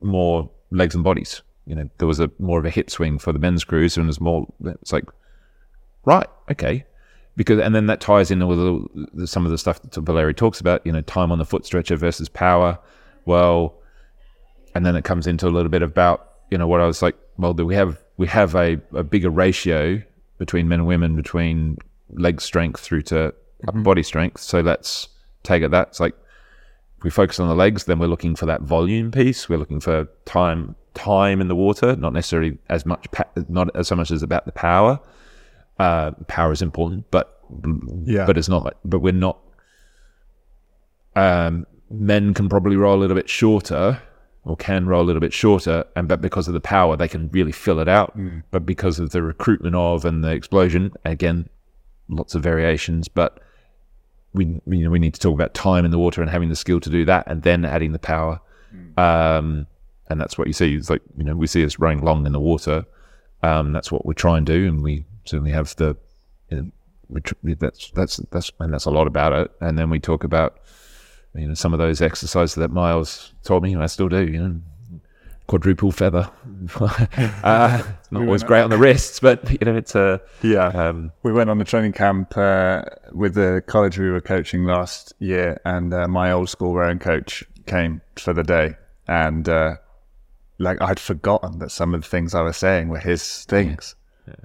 more 0.00 0.50
legs 0.70 0.94
and 0.94 1.04
bodies. 1.04 1.42
You 1.66 1.76
know, 1.76 1.88
there 1.98 2.08
was 2.08 2.18
a 2.18 2.30
more 2.38 2.58
of 2.58 2.64
a 2.64 2.70
hip 2.70 2.90
swing 2.90 3.18
for 3.18 3.32
the 3.32 3.38
men's 3.38 3.62
crews, 3.62 3.96
and 3.96 4.04
it 4.04 4.08
was 4.08 4.20
more. 4.20 4.46
It's 4.64 4.92
like, 4.92 5.04
right, 6.04 6.26
okay, 6.50 6.84
because 7.36 7.60
and 7.60 7.74
then 7.74 7.86
that 7.86 8.00
ties 8.00 8.30
in 8.30 8.46
with 8.46 9.28
some 9.28 9.44
of 9.44 9.50
the 9.50 9.58
stuff 9.58 9.80
that 9.82 10.00
Valeri 10.00 10.34
talks 10.34 10.60
about. 10.60 10.84
You 10.86 10.92
know, 10.92 11.00
time 11.02 11.32
on 11.32 11.38
the 11.38 11.44
foot 11.44 11.64
stretcher 11.64 11.96
versus 11.96 12.28
power. 12.28 12.78
Well, 13.24 13.74
and 14.74 14.84
then 14.84 14.96
it 14.96 15.04
comes 15.04 15.26
into 15.26 15.46
a 15.46 15.50
little 15.50 15.70
bit 15.70 15.82
about 15.82 16.32
you 16.50 16.58
know 16.58 16.66
what 16.66 16.80
I 16.80 16.86
was 16.86 17.02
like. 17.02 17.16
Well, 17.38 17.54
do 17.54 17.64
we 17.64 17.74
have 17.74 17.98
we 18.16 18.26
have 18.26 18.54
a, 18.54 18.80
a 18.92 19.02
bigger 19.02 19.30
ratio 19.30 20.02
between 20.38 20.68
men 20.68 20.80
and 20.80 20.88
women 20.88 21.16
between 21.16 21.78
leg 22.10 22.40
strength 22.40 22.80
through 22.80 23.02
to 23.02 23.26
upper 23.66 23.78
mm-hmm. 23.78 23.82
body 23.82 24.02
strength. 24.02 24.40
So 24.40 24.60
let's 24.60 25.08
take 25.42 25.62
it 25.62 25.70
that. 25.70 25.88
It's 25.88 26.00
like 26.00 26.14
if 26.98 27.04
we 27.04 27.10
focus 27.10 27.40
on 27.40 27.48
the 27.48 27.54
legs, 27.54 27.84
then 27.84 27.98
we're 27.98 28.06
looking 28.06 28.36
for 28.36 28.46
that 28.46 28.62
volume 28.62 29.10
piece. 29.10 29.48
We're 29.48 29.58
looking 29.58 29.80
for 29.80 30.08
time 30.24 30.74
time 30.94 31.40
in 31.40 31.48
the 31.48 31.56
water, 31.56 31.96
not 31.96 32.12
necessarily 32.12 32.58
as 32.68 32.84
much 32.84 33.10
pa- 33.12 33.30
not 33.48 33.74
as 33.74 33.88
so 33.88 33.96
much 33.96 34.10
as 34.10 34.22
about 34.22 34.44
the 34.46 34.52
power. 34.52 35.00
Uh, 35.78 36.12
power 36.28 36.52
is 36.52 36.62
important, 36.62 37.04
but 37.10 37.38
Yeah. 38.04 38.24
but 38.26 38.36
it's 38.38 38.48
not. 38.48 38.64
like- 38.64 38.76
But 38.84 39.00
we're 39.00 39.12
not. 39.12 39.38
Um, 41.14 41.66
men 41.90 42.34
can 42.34 42.48
probably 42.48 42.76
roll 42.76 42.96
a 42.98 43.00
little 43.00 43.16
bit 43.16 43.28
shorter, 43.28 44.00
or 44.44 44.56
can 44.56 44.86
roll 44.86 45.02
a 45.02 45.06
little 45.06 45.20
bit 45.20 45.32
shorter, 45.32 45.84
and 45.94 46.08
but 46.08 46.20
because 46.20 46.48
of 46.48 46.54
the 46.54 46.60
power, 46.60 46.96
they 46.96 47.08
can 47.08 47.28
really 47.32 47.52
fill 47.52 47.78
it 47.78 47.88
out. 47.88 48.16
But 48.50 48.64
because 48.66 48.98
of 48.98 49.10
the 49.10 49.22
recruitment 49.22 49.74
of 49.76 50.04
and 50.04 50.24
the 50.24 50.30
explosion, 50.30 50.92
again, 51.04 51.48
lots 52.08 52.34
of 52.34 52.42
variations, 52.42 53.08
but 53.08 53.40
we 54.34 54.46
you 54.66 54.84
know 54.84 54.90
we 54.90 54.98
need 54.98 55.14
to 55.14 55.20
talk 55.20 55.34
about 55.34 55.52
time 55.54 55.84
in 55.84 55.90
the 55.90 55.98
water 55.98 56.22
and 56.22 56.30
having 56.30 56.48
the 56.48 56.56
skill 56.56 56.80
to 56.80 56.90
do 56.90 57.04
that, 57.04 57.24
and 57.26 57.42
then 57.42 57.64
adding 57.64 57.92
the 57.92 57.98
power. 57.98 58.40
Um, 58.96 59.66
and 60.08 60.18
that's 60.20 60.38
what 60.38 60.46
you 60.46 60.52
see. 60.54 60.74
It's 60.76 60.88
like 60.90 61.02
you 61.18 61.24
know 61.24 61.36
we 61.36 61.46
see 61.46 61.64
us 61.64 61.78
rowing 61.78 62.02
long 62.02 62.24
in 62.26 62.32
the 62.32 62.40
water. 62.40 62.84
Um, 63.42 63.72
that's 63.72 63.92
what 63.92 64.06
we 64.06 64.14
try 64.14 64.38
and 64.38 64.46
do, 64.46 64.66
and 64.66 64.82
we 64.82 65.04
certainly 65.24 65.52
have 65.52 65.74
the. 65.76 65.96
You 66.50 66.72
know, 67.10 67.54
that's 67.58 67.90
that's 67.90 68.16
that's 68.30 68.52
and 68.58 68.72
that's 68.72 68.86
a 68.86 68.90
lot 68.90 69.06
about 69.06 69.32
it. 69.32 69.50
And 69.60 69.78
then 69.78 69.90
we 69.90 70.00
talk 70.00 70.24
about 70.24 70.58
you 71.34 71.48
know 71.48 71.54
some 71.54 71.72
of 71.72 71.78
those 71.78 72.00
exercises 72.00 72.54
that 72.56 72.70
Miles 72.70 73.32
told 73.42 73.62
me, 73.62 73.72
and 73.72 73.82
I 73.82 73.86
still 73.86 74.08
do. 74.08 74.26
You 74.26 74.38
know, 74.48 74.60
quadruple 75.46 75.92
feather. 75.92 76.30
uh, 76.80 77.82
it's 78.00 78.12
not 78.12 78.22
always 78.22 78.42
great 78.42 78.62
on 78.62 78.70
the 78.70 78.78
wrists, 78.78 79.20
but 79.20 79.50
you 79.50 79.58
know 79.62 79.76
it's 79.76 79.94
a 79.94 80.20
Yeah. 80.42 80.68
um, 80.68 81.12
We 81.22 81.32
went 81.32 81.50
on 81.50 81.60
a 81.60 81.64
training 81.64 81.92
camp 81.92 82.36
uh, 82.36 82.84
with 83.12 83.34
the 83.34 83.62
college 83.66 83.98
we 83.98 84.10
were 84.10 84.20
coaching 84.20 84.64
last 84.64 85.12
year, 85.18 85.60
and 85.64 85.92
uh, 85.92 86.08
my 86.08 86.32
old 86.32 86.48
school 86.48 86.74
rowing 86.74 86.98
coach 86.98 87.44
came 87.66 88.00
for 88.16 88.32
the 88.32 88.42
day, 88.42 88.76
and 89.06 89.48
uh, 89.48 89.76
like 90.58 90.80
I'd 90.80 91.00
forgotten 91.00 91.58
that 91.58 91.70
some 91.70 91.94
of 91.94 92.02
the 92.02 92.08
things 92.08 92.34
I 92.34 92.42
was 92.42 92.56
saying 92.56 92.88
were 92.88 92.98
his 92.98 93.44
things, 93.44 93.94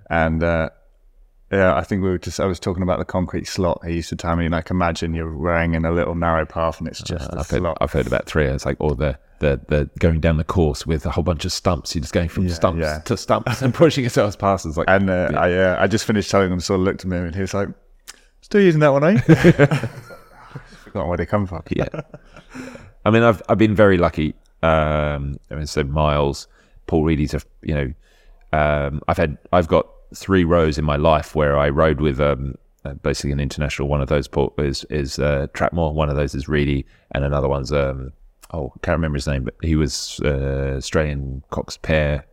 and 0.10 0.44
uh, 0.44 0.70
yeah, 1.52 1.76
I 1.76 1.84
think 1.84 2.04
we 2.04 2.10
were 2.10 2.18
just 2.18 2.40
I 2.40 2.46
was 2.46 2.60
talking 2.60 2.84
about 2.84 3.00
the 3.00 3.06
concrete 3.06 3.48
slot. 3.48 3.82
He 3.86 3.96
used 3.96 4.10
to 4.10 4.16
tell 4.16 4.36
me 4.36 4.50
like, 4.50 4.70
imagine 4.70 5.14
you're 5.14 5.28
rowing 5.28 5.76
in 5.76 5.86
a 5.86 5.92
little 5.92 6.16
narrow 6.16 6.46
path, 6.46 6.80
and 6.80 6.88
it's 6.88 7.02
just 7.02 7.30
a 7.30 7.40
I've 7.40 7.50
heard, 7.50 7.60
slot. 7.60 7.78
I've 7.80 7.92
heard 7.92 8.08
about 8.08 8.26
three. 8.26 8.46
It's 8.46 8.66
like 8.66 8.78
or 8.80 8.96
the 8.96 9.18
the 9.40 9.62
the 9.68 9.90
going 10.00 10.20
down 10.20 10.38
the 10.38 10.44
course 10.44 10.86
with 10.86 11.06
a 11.06 11.12
whole 11.12 11.24
bunch 11.24 11.46
of 11.46 11.54
stumps. 11.54 11.96
You're 11.96 12.02
just 12.02 12.14
going 12.14 12.28
from 12.28 12.50
stumps 12.50 12.82
yeah. 12.82 13.00
to 13.00 13.16
stumps 13.16 13.62
and 13.62 13.74
pushing 13.74 14.04
yourselves 14.04 14.36
past. 14.36 14.66
It's 14.66 14.76
like 14.76 14.90
And 14.90 15.10
uh, 15.10 15.32
I, 15.36 15.54
uh, 15.54 15.78
I 15.80 15.88
just 15.88 16.06
finished 16.06 16.30
telling 16.30 16.52
him, 16.52 16.60
sort 16.60 16.82
of 16.82 16.86
looked 16.86 17.06
at 17.06 17.08
me, 17.08 17.18
and 17.18 17.34
he 17.34 17.42
was 17.42 17.54
like, 17.54 17.70
"Still 18.42 18.62
using 18.62 18.82
that 18.82 18.90
one, 18.90 19.04
eh?" 19.06 19.18
Forgotten 20.84 21.08
where 21.08 21.18
they 21.18 21.26
come 21.26 21.48
from. 21.48 21.64
yeah. 21.70 21.88
I 23.06 23.10
mean, 23.10 23.24
I've 23.24 23.42
I've 23.48 23.58
been 23.58 23.76
very 23.76 23.98
lucky. 23.98 24.36
Um, 24.64 25.40
I 25.50 25.56
mean, 25.56 25.66
so 25.66 25.86
Miles, 25.86 26.48
Paul 26.88 27.06
Reedy's 27.06 27.34
a 27.34 27.42
you 27.62 27.74
know, 27.74 27.94
um, 28.54 29.02
I've 29.08 29.18
had 29.18 29.38
I've 29.52 29.68
got 29.68 29.88
three 30.16 30.44
rows 30.44 30.78
in 30.78 30.86
my 30.86 30.96
life 30.96 31.36
where 31.36 31.58
I 31.58 31.70
rode 31.70 32.02
with 32.02 32.20
um, 32.20 32.56
uh, 32.86 32.94
basically 32.94 33.32
an 33.32 33.40
international. 33.40 33.88
One 33.88 34.02
of 34.02 34.08
those 34.08 34.30
is 34.58 34.86
is 34.90 35.20
uh, 35.20 35.48
Trapmore. 35.54 35.94
One 35.94 36.10
of 36.10 36.16
those 36.16 36.36
is 36.36 36.48
Reedy, 36.48 36.86
and 37.12 37.24
another 37.24 37.48
one's 37.48 37.72
um, 37.72 38.14
oh, 38.54 38.74
can't 38.82 38.98
remember 38.98 39.18
his 39.18 39.28
name, 39.28 39.44
but 39.44 39.56
he 39.62 39.76
was 39.76 40.20
uh, 40.24 40.76
Australian 40.78 41.44
Cox 41.50 41.78
Pair 41.78 42.26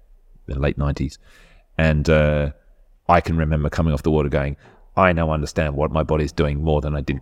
in 0.48 0.54
the 0.54 0.60
late 0.60 0.78
nineties, 0.78 1.18
and 1.78 2.08
uh, 2.08 2.52
I 3.08 3.20
can 3.20 3.36
remember 3.36 3.68
coming 3.68 3.92
off 3.92 4.02
the 4.02 4.10
water 4.10 4.28
going, 4.28 4.56
I 4.96 5.12
now 5.12 5.30
understand 5.30 5.74
what 5.76 5.90
my 5.90 6.02
body's 6.02 6.32
doing 6.32 6.62
more 6.62 6.80
than 6.80 6.94
I 6.94 7.00
did 7.00 7.20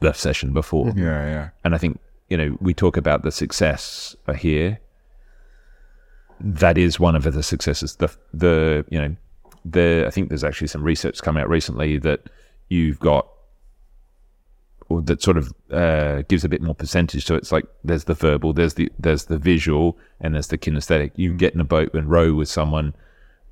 the 0.00 0.12
session 0.12 0.52
before. 0.52 0.92
Yeah, 0.96 1.26
yeah. 1.26 1.48
And 1.62 1.74
I 1.74 1.78
think, 1.78 2.00
you 2.30 2.36
know, 2.36 2.56
we 2.60 2.74
talk 2.74 2.96
about 2.96 3.22
the 3.22 3.30
success 3.30 4.16
here. 4.38 4.80
That 6.40 6.78
is 6.78 7.00
one 7.00 7.16
of 7.16 7.22
the 7.24 7.42
successes. 7.42 7.96
The, 7.96 8.14
the, 8.32 8.84
you 8.90 9.00
know, 9.00 9.16
the, 9.64 10.04
I 10.06 10.10
think 10.10 10.28
there's 10.28 10.44
actually 10.44 10.68
some 10.68 10.82
research 10.82 11.22
come 11.22 11.36
out 11.36 11.48
recently 11.48 11.98
that 11.98 12.28
you've 12.68 12.98
got, 12.98 13.28
or 14.88 15.00
that 15.02 15.22
sort 15.22 15.38
of 15.38 15.52
uh, 15.70 16.22
gives 16.28 16.44
a 16.44 16.48
bit 16.48 16.60
more 16.60 16.74
percentage 16.74 17.24
So. 17.24 17.34
It's 17.34 17.50
like 17.50 17.64
there's 17.82 18.04
the 18.04 18.14
verbal, 18.14 18.52
there's 18.52 18.74
the, 18.74 18.90
there's 18.98 19.24
the 19.24 19.38
visual, 19.38 19.96
and 20.20 20.34
there's 20.34 20.48
the 20.48 20.58
kinesthetic. 20.58 21.12
You 21.16 21.32
get 21.34 21.54
in 21.54 21.60
a 21.60 21.64
boat 21.64 21.94
and 21.94 22.10
row 22.10 22.34
with 22.34 22.48
someone 22.48 22.94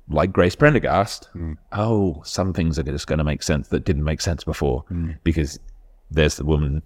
like 0.09 0.31
Grace 0.31 0.55
Prendergast. 0.55 1.29
Oh, 1.71 2.21
some 2.25 2.53
things 2.53 2.77
are 2.77 2.83
just 2.83 3.07
going 3.07 3.17
to 3.17 3.23
make 3.23 3.41
sense 3.41 3.69
that 3.69 3.85
didn't 3.85 4.03
make 4.03 4.21
sense 4.21 4.43
before 4.43 4.83
because 5.23 5.59
there's 6.11 6.35
the 6.35 6.45
woman 6.45 6.83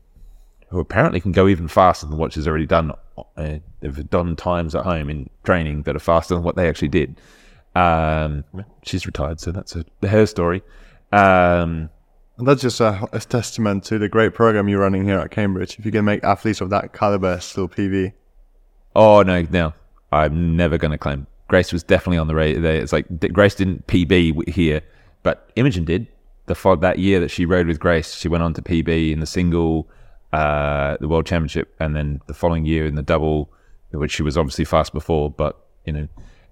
who 0.70 0.80
apparently 0.80 1.20
can 1.20 1.32
go 1.32 1.48
even 1.48 1.68
faster 1.68 2.06
than 2.06 2.18
what 2.18 2.34
she's 2.34 2.48
already 2.48 2.66
done. 2.66 2.92
Uh, 3.38 3.58
they've 3.80 4.10
done 4.10 4.36
times 4.36 4.76
at 4.76 4.84
home 4.84 5.10
in 5.10 5.30
training 5.44 5.84
that 5.84 5.96
are 5.96 6.00
faster 6.00 6.34
than 6.34 6.44
what 6.44 6.56
they 6.56 6.68
actually 6.68 6.90
did. 6.90 7.20
Um, 7.76 8.44
she's 8.84 9.06
retired, 9.06 9.40
so 9.40 9.52
that's 9.52 9.76
a, 9.76 9.86
her 10.08 10.26
story. 10.26 10.64
Um, 11.12 11.90
And 12.38 12.48
that's 12.48 12.62
just 12.62 12.80
a, 12.82 13.08
a 13.14 13.20
testament 13.20 13.84
to 13.86 13.98
the 13.98 14.10
great 14.10 14.34
program 14.34 14.68
you're 14.68 14.82
running 14.82 15.06
here 15.06 15.20
at 15.20 15.32
Cambridge. 15.32 15.80
If 15.80 15.86
you 15.86 15.92
can 15.92 16.06
make 16.06 16.24
athletes 16.24 16.62
of 16.62 16.70
that 16.72 16.94
caliber 16.94 17.40
still 17.40 17.68
PB. 17.68 18.14
oh 18.96 19.22
no, 19.24 19.44
no, 19.50 19.74
I'm 20.12 20.56
never 20.56 20.78
going 20.78 20.92
to 20.92 20.98
claim. 20.98 21.28
Grace 21.48 21.72
was 21.72 21.84
definitely 21.84 22.18
on 22.18 22.28
the 22.28 22.36
radar. 22.36 22.72
It's 22.72 22.92
like 22.92 23.06
Grace 23.32 23.56
didn't 23.56 23.88
PB 23.88 24.50
here, 24.50 24.82
but 25.24 25.50
Imogen 25.56 25.86
did. 25.86 26.08
The 26.48 26.78
that 26.82 27.00
year 27.00 27.20
that 27.20 27.30
she 27.30 27.46
rode 27.46 27.68
with 27.68 27.80
Grace, 27.80 28.16
she 28.16 28.28
went 28.28 28.44
on 28.44 28.54
to 28.54 28.62
PB 28.62 29.12
in 29.12 29.20
the 29.20 29.26
single, 29.26 29.88
uh, 30.34 30.98
the 31.00 31.08
World 31.08 31.26
Championship, 31.26 31.76
and 31.80 31.96
then 31.96 32.22
the 32.28 32.34
following 32.34 32.66
year 32.66 32.86
in 32.86 32.96
the 32.96 33.04
double, 33.04 33.50
which 33.92 34.12
she 34.12 34.24
was 34.24 34.38
obviously 34.38 34.66
fast 34.66 34.94
before. 34.94 35.32
But 35.32 35.58
you 35.86 35.94
know, 35.94 36.08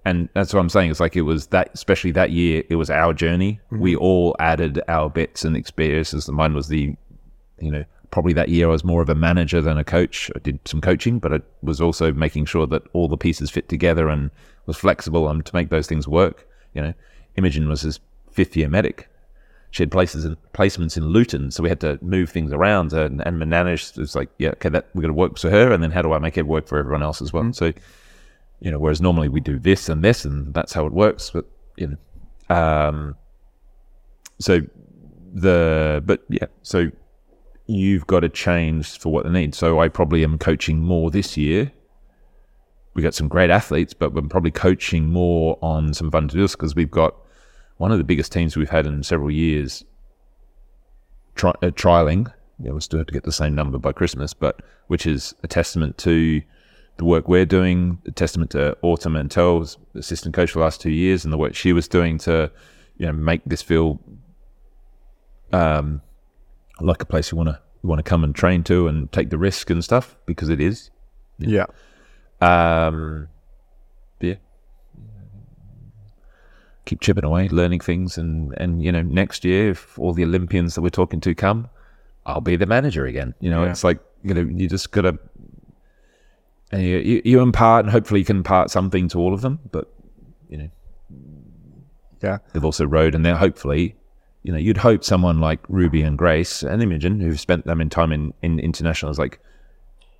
and 0.06 0.30
that's 0.34 0.54
what 0.54 0.60
I'm 0.60 0.70
saying. 0.70 0.92
It's 0.92 1.00
like 1.00 1.16
it 1.16 1.24
was 1.24 1.48
that, 1.48 1.72
especially 1.74 2.12
that 2.12 2.30
year, 2.30 2.64
it 2.70 2.76
was 2.76 2.90
our 2.92 3.14
journey. 3.14 3.60
We 3.72 3.96
all 3.96 4.36
added 4.40 4.82
our 4.88 5.10
bits 5.10 5.44
and 5.44 5.58
experiences. 5.58 6.30
Mine 6.30 6.54
was 6.54 6.68
the, 6.68 6.96
you 7.60 7.72
know, 7.72 7.84
probably 8.12 8.34
that 8.34 8.50
year 8.50 8.68
I 8.68 8.72
was 8.72 8.84
more 8.84 9.02
of 9.02 9.10
a 9.10 9.16
manager 9.16 9.62
than 9.62 9.80
a 9.80 9.84
coach. 9.84 10.30
I 10.36 10.40
did 10.40 10.60
some 10.66 10.80
coaching, 10.80 11.18
but 11.18 11.34
I 11.34 11.40
was 11.64 11.82
also 11.82 12.14
making 12.14 12.46
sure 12.46 12.68
that 12.68 12.84
all 12.94 13.08
the 13.08 13.18
pieces 13.18 13.50
fit 13.50 13.68
together 13.68 14.08
and 14.08 14.30
was 14.68 14.78
flexible 14.78 15.28
and 15.28 15.44
to 15.44 15.56
make 15.56 15.70
those 15.70 15.88
things 15.88 16.08
work. 16.08 16.48
You 16.76 16.84
know, 16.84 16.94
Imogen 17.36 17.68
was 17.68 17.82
his 17.82 18.00
fifth 18.32 18.56
year 18.56 18.70
medic. 18.70 19.10
She 19.76 19.84
had 19.84 19.92
places 19.92 20.24
and 20.24 20.38
placements 20.54 20.96
in 20.96 21.04
Luton, 21.04 21.52
so 21.52 21.62
we 21.62 21.68
had 21.68 21.82
to 21.82 22.00
move 22.02 22.30
things 22.30 22.54
around 22.54 22.94
and, 22.94 23.22
and 23.26 23.38
manage. 23.40 23.90
It 23.90 23.98
was 23.98 24.16
like, 24.16 24.30
yeah, 24.40 24.52
okay, 24.52 24.70
that 24.70 24.88
we're 24.94 25.02
going 25.02 25.14
to 25.14 25.20
work 25.20 25.38
for 25.38 25.50
her, 25.50 25.74
and 25.74 25.84
then 25.84 25.92
how 25.92 26.02
do 26.02 26.14
I 26.14 26.18
make 26.20 26.38
it 26.38 26.48
work 26.48 26.66
for 26.66 26.78
everyone 26.78 27.04
else 27.04 27.22
as 27.22 27.34
well? 27.34 27.52
So, 27.52 27.74
you 28.62 28.72
know, 28.72 28.80
whereas 28.80 29.02
normally 29.02 29.28
we 29.28 29.42
do 29.42 29.60
this 29.60 29.90
and 29.90 30.02
this, 30.02 30.24
and 30.24 30.54
that's 30.54 30.72
how 30.72 30.86
it 30.86 30.94
works. 30.94 31.30
But 31.30 31.44
you 31.76 31.88
know, 31.88 32.56
um, 32.56 33.18
so 34.40 34.62
the 35.34 36.02
but 36.06 36.24
yeah, 36.30 36.48
so 36.62 36.90
you've 37.68 38.08
got 38.08 38.22
to 38.22 38.30
change 38.30 38.98
for 38.98 39.12
what 39.12 39.26
they 39.26 39.32
need. 39.32 39.54
So 39.54 39.82
I 39.82 39.90
probably 39.90 40.24
am 40.24 40.38
coaching 40.38 40.80
more 40.80 41.12
this 41.12 41.36
year. 41.36 41.70
We 42.94 43.04
got 43.04 43.14
some 43.14 43.28
great 43.28 43.50
athletes, 43.50 43.94
but 43.94 44.14
we're 44.14 44.22
probably 44.22 44.52
coaching 44.52 45.10
more 45.10 45.60
on 45.62 45.94
some 45.94 46.12
fundamentals 46.12 46.54
because 46.54 46.76
we've 46.76 46.90
got 46.90 47.14
one 47.78 47.92
of 47.92 47.98
the 47.98 48.04
biggest 48.04 48.32
teams 48.32 48.56
we've 48.56 48.70
had 48.70 48.86
in 48.86 49.04
several 49.04 49.32
years 49.32 49.84
tri- 51.36 51.54
uh, 51.62 51.68
trialing. 51.68 52.32
Yeah, 52.60 52.72
we 52.72 52.80
still 52.80 53.00
have 53.00 53.08
to 53.08 53.14
get 53.14 53.24
the 53.24 53.32
same 53.32 53.54
number 53.54 53.78
by 53.78 53.92
Christmas, 53.92 54.34
but 54.34 54.62
which 54.88 55.06
is 55.06 55.34
a 55.44 55.48
testament 55.48 55.98
to 56.00 56.42
the 56.98 57.06
work 57.06 57.28
we're 57.28 57.46
doing, 57.46 58.00
a 58.06 58.12
testament 58.12 58.52
to 58.52 58.78
Autumn 58.82 59.14
Mantel's 59.14 59.78
assistant 59.96 60.34
coach 60.34 60.52
for 60.52 60.60
the 60.60 60.64
last 60.64 60.80
two 60.80 60.92
years, 60.92 61.26
and 61.26 61.34
the 61.34 61.38
work 61.38 61.54
she 61.54 61.74
was 61.74 61.90
doing 61.90 62.18
to, 62.20 62.50
you 62.98 63.06
know, 63.06 63.12
make 63.12 63.42
this 63.46 63.62
feel 63.62 64.00
um, 65.52 66.02
like 66.80 67.02
a 67.02 67.06
place 67.06 67.32
you 67.32 67.38
want 67.38 67.50
to 67.50 67.60
you 67.84 67.90
want 67.90 68.00
to 68.00 68.10
come 68.10 68.24
and 68.24 68.34
train 68.34 68.64
to 68.64 68.88
and 68.88 69.12
take 69.12 69.30
the 69.30 69.38
risk 69.38 69.70
and 69.70 69.84
stuff 69.84 70.16
because 70.26 70.50
it 70.50 70.60
is. 70.60 70.90
Yeah. 71.38 71.66
Um, 72.42 73.28
yeah. 74.20 74.36
Keep 76.86 77.02
chipping 77.02 77.24
away, 77.26 77.48
learning 77.50 77.80
things, 77.80 78.18
and 78.18 78.54
and 78.58 78.82
you 78.84 78.92
know, 78.92 79.02
next 79.02 79.44
year, 79.44 79.72
if 79.72 79.98
all 79.98 80.14
the 80.14 80.24
Olympians 80.24 80.76
that 80.76 80.82
we're 80.82 80.90
talking 80.90 81.20
to 81.22 81.34
come, 81.36 81.68
I'll 82.26 82.42
be 82.42 82.56
the 82.56 82.66
manager 82.68 83.06
again. 83.06 83.34
You 83.40 83.50
know, 83.50 83.64
Yeah. 83.64 83.72
it's 83.72 83.84
like 83.84 84.00
you 84.24 84.34
know, 84.34 84.42
you 84.42 84.68
just 84.70 84.92
gotta, 84.92 85.18
and 86.72 86.84
you, 86.84 86.98
you 86.98 87.22
you 87.26 87.40
impart, 87.42 87.86
and 87.86 87.92
hopefully 87.92 88.20
you 88.20 88.26
can 88.26 88.38
impart 88.38 88.70
something 88.70 89.08
to 89.10 89.20
all 89.20 89.34
of 89.34 89.42
them. 89.42 89.60
But 89.72 89.92
you 90.50 90.58
know, 90.58 90.70
Yeah. 92.22 92.38
they've 92.54 92.66
also 92.66 92.86
rode, 92.86 93.16
and 93.16 93.26
they're 93.26 93.36
hopefully, 93.36 93.96
you 94.44 94.52
know, 94.52 94.58
you'd 94.60 94.78
hope 94.78 95.04
someone 95.04 95.40
like 95.40 95.60
Ruby 95.68 96.02
and 96.04 96.18
Grace 96.18 96.62
and 96.64 96.82
Imogen, 96.84 97.20
who've 97.20 97.40
spent 97.40 97.66
them 97.66 97.82
in 97.82 97.90
time 97.90 98.12
in 98.12 98.34
in 98.42 98.60
internationals, 98.60 99.18
like 99.20 99.40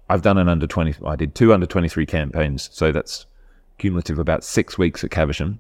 I've 0.10 0.22
done 0.22 0.38
an 0.38 0.48
under 0.50 0.68
20, 0.68 0.96
I 1.06 1.16
did 1.16 1.34
two 1.34 1.52
under 1.54 1.66
23 1.66 2.06
campaigns. 2.06 2.70
So 2.72 2.92
that's 2.92 3.26
cumulative 3.80 4.20
about 4.20 4.44
six 4.44 4.78
weeks 4.78 5.04
at 5.04 5.10
Caversham. 5.12 5.60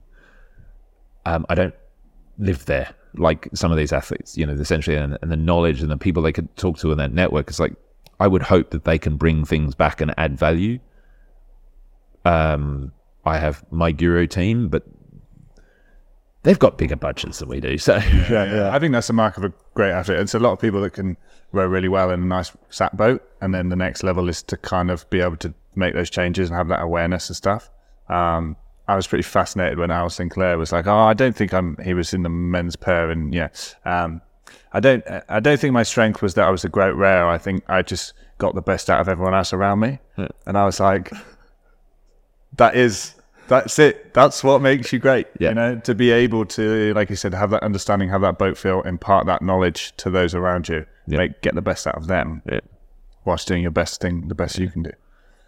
Um, 1.25 1.45
I 1.49 1.55
don't 1.55 1.75
live 2.37 2.65
there 2.65 2.93
like 3.17 3.49
some 3.53 3.71
of 3.71 3.77
these 3.77 3.93
athletes, 3.93 4.37
you 4.37 4.45
know, 4.45 4.53
essentially, 4.53 4.95
and, 4.95 5.17
and 5.21 5.31
the 5.31 5.37
knowledge 5.37 5.81
and 5.81 5.89
the 5.89 5.97
people 5.97 6.23
they 6.23 6.31
could 6.31 6.53
talk 6.57 6.77
to 6.79 6.91
in 6.91 6.97
that 6.97 7.11
network. 7.11 7.49
is 7.49 7.59
like, 7.59 7.73
I 8.19 8.27
would 8.27 8.43
hope 8.43 8.71
that 8.71 8.85
they 8.85 8.97
can 8.97 9.17
bring 9.17 9.45
things 9.45 9.75
back 9.75 10.01
and 10.01 10.13
add 10.17 10.37
value. 10.37 10.79
Um, 12.23 12.91
I 13.25 13.37
have 13.37 13.63
my 13.71 13.91
Guru 13.91 14.27
team, 14.27 14.69
but 14.69 14.83
they've 16.43 16.59
got 16.59 16.77
bigger 16.77 16.95
budgets 16.95 17.39
than 17.39 17.49
we 17.49 17.59
do. 17.59 17.77
So, 17.77 17.95
yeah, 17.95 18.29
yeah. 18.29 18.69
I 18.73 18.79
think 18.79 18.93
that's 18.93 19.07
the 19.07 19.13
mark 19.13 19.37
of 19.37 19.43
a 19.43 19.53
great 19.73 19.91
athlete. 19.91 20.19
It's 20.19 20.33
a 20.33 20.39
lot 20.39 20.53
of 20.53 20.59
people 20.59 20.81
that 20.81 20.91
can 20.91 21.17
row 21.51 21.65
really 21.65 21.89
well 21.89 22.09
in 22.11 22.21
a 22.21 22.25
nice 22.25 22.51
sat 22.69 22.95
boat, 22.95 23.23
and 23.41 23.53
then 23.53 23.69
the 23.69 23.75
next 23.75 24.03
level 24.03 24.29
is 24.29 24.41
to 24.43 24.57
kind 24.57 24.89
of 24.89 25.09
be 25.09 25.21
able 25.21 25.37
to 25.37 25.53
make 25.75 25.93
those 25.93 26.09
changes 26.09 26.49
and 26.49 26.57
have 26.57 26.67
that 26.69 26.81
awareness 26.81 27.29
and 27.29 27.35
stuff. 27.35 27.69
Um, 28.07 28.55
I 28.87 28.95
was 28.95 29.07
pretty 29.07 29.23
fascinated 29.23 29.79
when 29.79 29.89
Al 29.91 30.09
Sinclair 30.09 30.57
was 30.57 30.71
like, 30.71 30.85
"Oh, 30.87 30.95
I 30.95 31.13
don't 31.13 31.35
think 31.35 31.53
I'm." 31.53 31.75
He 31.83 31.93
was 31.93 32.13
in 32.13 32.23
the 32.23 32.29
men's 32.29 32.75
pair, 32.75 33.09
and 33.09 33.33
yeah, 33.33 33.47
um, 33.83 34.21
I 34.73 34.79
don't. 34.79 35.03
I 35.27 35.39
don't 35.39 35.59
think 35.59 35.73
my 35.73 35.83
strength 35.83 36.21
was 36.21 36.35
that 36.35 36.45
I 36.47 36.51
was 36.51 36.63
a 36.63 36.69
great 36.69 36.91
rower. 36.91 37.27
I 37.29 37.37
think 37.39 37.63
I 37.67 37.81
just 37.81 38.13
got 38.37 38.53
the 38.53 38.61
best 38.61 38.89
out 38.89 38.99
of 39.01 39.09
everyone 39.09 39.33
else 39.33 39.53
around 39.53 39.79
me, 39.79 39.99
and 40.45 40.57
I 40.57 40.65
was 40.65 40.79
like, 40.79 41.11
"That 42.57 42.75
is, 42.75 43.15
that's 43.47 43.79
it. 43.79 44.13
That's 44.13 44.43
what 44.43 44.61
makes 44.61 44.93
you 44.93 44.99
great." 44.99 45.27
Yeah. 45.39 45.49
You 45.49 45.55
know, 45.55 45.75
to 45.79 45.95
be 45.95 46.11
able 46.11 46.45
to, 46.45 46.93
like 46.93 47.09
you 47.09 47.15
said, 47.15 47.33
have 47.33 47.49
that 47.51 47.63
understanding, 47.63 48.09
have 48.09 48.21
that 48.21 48.37
boat 48.37 48.57
feel, 48.57 48.81
impart 48.83 49.25
that 49.25 49.41
knowledge 49.41 49.95
to 49.97 50.09
those 50.09 50.35
around 50.35 50.69
you, 50.69 50.85
Yeah. 51.07 51.17
make 51.19 51.41
get 51.41 51.55
the 51.55 51.61
best 51.61 51.87
out 51.87 51.95
of 51.95 52.07
them, 52.07 52.41
Yeah. 52.45 52.59
whilst 53.23 53.47
doing 53.47 53.61
your 53.63 53.71
best 53.71 53.99
thing, 53.99 54.27
the 54.27 54.35
best 54.35 54.59
you 54.59 54.69
can 54.69 54.83
do. 54.83 54.91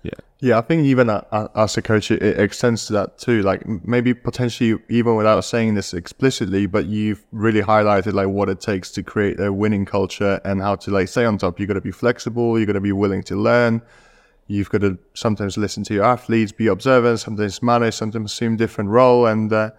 Yeah. 0.08 0.20
Yeah, 0.40 0.58
I 0.60 0.62
think 0.62 0.86
even 0.86 1.10
a- 1.10 1.26
a- 1.32 1.50
as 1.56 1.78
a 1.78 1.82
coach, 1.82 2.12
it, 2.12 2.22
it 2.22 2.40
extends 2.40 2.86
to 2.88 2.94
that 2.94 3.18
too. 3.18 3.42
Like 3.42 3.62
maybe 3.86 4.14
potentially 4.14 4.80
even 4.88 5.16
without 5.16 5.42
saying 5.44 5.74
this 5.74 5.94
explicitly, 5.94 6.68
but 6.68 6.86
you've 6.86 7.26
really 7.32 7.62
highlighted 7.62 8.14
like 8.14 8.28
what 8.28 8.48
it 8.48 8.62
takes 8.62 8.92
to 8.92 9.04
create 9.04 9.40
a 9.40 9.52
winning 9.52 9.86
culture 9.86 10.40
and 10.46 10.62
how 10.62 10.76
to 10.76 10.92
like 10.92 11.08
stay 11.08 11.26
on 11.26 11.38
top. 11.40 11.60
You've 11.60 11.68
got 11.68 11.74
to 11.74 11.82
be 11.82 11.92
flexible. 11.92 12.58
You've 12.58 12.68
got 12.68 12.74
to 12.74 12.82
be 12.82 12.92
willing 12.92 13.24
to 13.24 13.36
learn. 13.36 13.82
You've 14.46 14.70
got 14.70 14.82
to 14.82 14.98
sometimes 15.14 15.58
listen 15.58 15.84
to 15.86 15.94
your 15.96 16.06
athletes, 16.06 16.52
be 16.54 16.68
observant, 16.68 17.20
sometimes 17.20 17.62
manage, 17.62 17.96
sometimes 17.96 18.32
assume 18.32 18.56
different 18.58 18.90
role, 18.92 19.26
and 19.26 19.52
uh, 19.52 19.72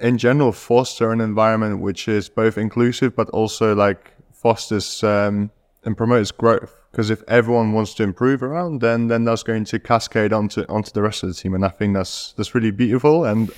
in 0.00 0.16
general 0.18 0.52
foster 0.52 1.12
an 1.12 1.20
environment 1.20 1.80
which 1.80 2.08
is 2.08 2.28
both 2.30 2.56
inclusive 2.56 3.14
but 3.14 3.28
also 3.30 3.74
like 3.74 4.12
fosters 4.32 5.04
um, 5.04 5.50
and 5.84 5.96
promotes 5.96 6.30
growth. 6.30 6.76
Because 6.90 7.10
if 7.10 7.22
everyone 7.28 7.72
wants 7.72 7.94
to 7.94 8.02
improve 8.02 8.42
around, 8.42 8.80
then 8.80 9.08
then 9.08 9.24
that's 9.24 9.42
going 9.42 9.64
to 9.66 9.78
cascade 9.78 10.32
onto 10.32 10.64
onto 10.68 10.90
the 10.90 11.02
rest 11.02 11.22
of 11.22 11.28
the 11.28 11.34
team, 11.34 11.54
and 11.54 11.64
I 11.64 11.68
think 11.68 11.94
that's 11.94 12.32
that's 12.32 12.54
really 12.54 12.72
beautiful 12.72 13.24
and 13.24 13.50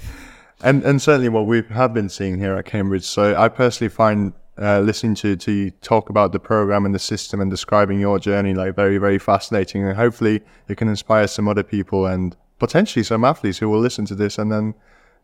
and 0.62 0.82
and 0.84 1.02
certainly 1.02 1.28
what 1.28 1.46
we 1.46 1.62
have 1.70 1.92
been 1.92 2.08
seeing 2.08 2.38
here 2.38 2.54
at 2.54 2.66
Cambridge. 2.66 3.04
So 3.04 3.36
I 3.36 3.48
personally 3.48 3.88
find 3.88 4.32
uh, 4.60 4.80
listening 4.80 5.16
to 5.16 5.36
to 5.36 5.52
you 5.52 5.70
talk 5.70 6.08
about 6.08 6.32
the 6.32 6.38
program 6.38 6.86
and 6.86 6.94
the 6.94 7.00
system 7.00 7.40
and 7.40 7.50
describing 7.50 7.98
your 7.98 8.18
journey 8.20 8.54
like 8.54 8.76
very 8.76 8.98
very 8.98 9.18
fascinating, 9.18 9.82
and 9.84 9.96
hopefully 9.96 10.40
it 10.68 10.76
can 10.76 10.88
inspire 10.88 11.26
some 11.26 11.48
other 11.48 11.64
people 11.64 12.06
and 12.06 12.36
potentially 12.60 13.02
some 13.02 13.24
athletes 13.24 13.58
who 13.58 13.68
will 13.68 13.80
listen 13.80 14.04
to 14.04 14.14
this 14.14 14.38
and 14.38 14.52
then 14.52 14.74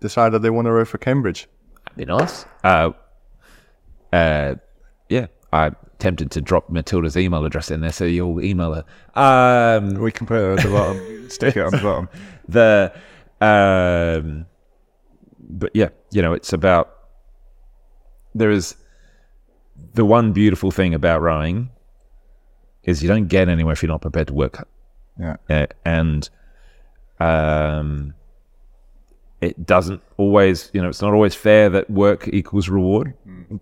decide 0.01 0.31
that 0.31 0.43
they 0.43 0.51
want 0.51 0.67
to 0.67 0.73
row 0.73 0.85
for 0.85 0.99
Cambridge. 0.99 1.49
That'd 1.85 1.97
be 1.97 2.05
nice. 2.05 2.47
Uh, 2.63 2.91
uh, 4.13 4.55
yeah, 5.09 5.27
I'm 5.55 5.77
tempted 5.99 6.31
to 6.33 6.41
drop 6.41 6.69
Matilda's 6.69 7.17
email 7.17 7.45
address 7.45 7.71
in 7.71 7.81
there, 7.81 7.93
so 7.93 8.05
you'll 8.05 8.43
email 8.43 8.75
her. 8.75 8.85
Um, 9.15 9.95
We 9.95 10.11
can 10.13 10.27
put 10.27 10.39
it 10.41 10.59
at 10.59 10.65
the 10.65 10.71
bottom, 10.71 11.31
stick 11.37 11.57
it 11.57 11.61
on 11.65 11.71
the 11.71 11.79
bottom. 11.79 12.09
the 12.49 12.93
um 13.41 14.47
but 15.41 15.71
yeah 15.75 15.89
you 16.11 16.23
know 16.23 16.33
it's 16.33 16.53
about 16.53 16.95
there 18.35 18.51
is 18.51 18.75
the 19.95 20.05
one 20.05 20.33
beautiful 20.33 20.71
thing 20.71 20.95
about 20.95 21.21
rowing 21.21 21.69
is 22.85 23.03
you 23.03 23.09
don't 23.09 23.27
get 23.29 23.49
anywhere 23.49 23.73
if 23.73 23.83
you're 23.83 23.91
not 23.93 24.01
prepared 24.01 24.29
to 24.29 24.35
work 24.35 24.67
Yeah. 25.19 25.37
uh, 25.51 25.67
and 25.85 26.29
um 27.21 28.15
it 29.41 29.67
doesn't 29.67 30.01
always 30.17 30.71
you 30.73 30.81
know 30.83 30.89
it's 30.89 31.03
not 31.03 31.13
always 31.13 31.35
fair 31.35 31.69
that 31.71 31.91
work 31.91 32.29
equals 32.29 32.69
reward 32.69 33.15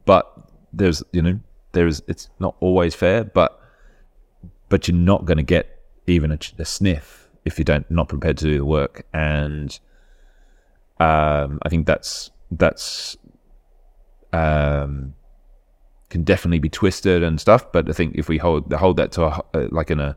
but 0.05 0.33
there's 0.73 1.03
you 1.13 1.23
know 1.23 1.41
there's 1.73 2.03
it's 2.07 2.29
not 2.39 2.55
always 2.61 2.95
fair 2.95 3.25
but 3.25 3.61
but 4.69 4.89
you're 4.89 4.97
not 4.97 5.25
going 5.25 5.37
to 5.37 5.43
get 5.43 5.81
even 6.07 6.33
a, 6.33 6.39
a 6.59 6.65
sniff 6.65 7.29
if 7.45 7.59
you 7.59 7.65
don't 7.65 7.91
not 7.91 8.09
prepared 8.09 8.39
to 8.39 8.45
do 8.45 8.57
the 8.59 8.65
work. 8.65 9.05
And 9.13 9.79
um 11.03 11.59
i 11.63 11.69
think 11.69 11.87
that's 11.87 12.31
that's 12.53 13.17
um 14.33 15.15
can 16.11 16.23
definitely 16.23 16.59
be 16.59 16.69
twisted 16.69 17.23
and 17.23 17.41
stuff 17.41 17.71
but 17.73 17.89
i 17.89 17.93
think 17.93 18.15
if 18.15 18.29
we 18.29 18.39
hold 18.39 18.73
hold 18.73 18.97
that 18.97 19.11
to 19.13 19.25
a, 19.25 19.43
uh, 19.55 19.69
like 19.71 19.91
in 19.91 19.99
a 19.99 20.17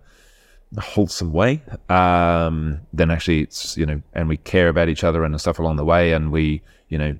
wholesome 0.80 1.32
way 1.32 1.62
um 1.90 2.80
then 2.92 3.10
actually 3.10 3.42
it's 3.42 3.78
you 3.78 3.86
know 3.86 4.02
and 4.14 4.28
we 4.28 4.38
care 4.38 4.68
about 4.68 4.90
each 4.90 5.04
other 5.04 5.24
and 5.24 5.40
stuff 5.40 5.58
along 5.58 5.78
the 5.78 5.86
way 5.86 6.12
and 6.12 6.32
we 6.32 6.62
you 6.90 6.98
know 6.98 7.18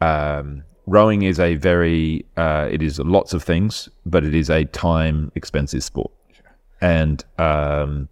um 0.00 0.62
rowing 0.86 1.22
is 1.22 1.40
a 1.40 1.56
very 1.56 2.24
uh 2.36 2.68
it 2.70 2.82
is 2.82 2.98
lots 3.00 3.34
of 3.34 3.42
things 3.42 3.88
but 4.04 4.24
it 4.24 4.34
is 4.34 4.48
a 4.50 4.64
time 4.66 5.32
expensive 5.34 5.82
sport. 5.82 6.12
And 6.80 7.24
um 7.38 8.08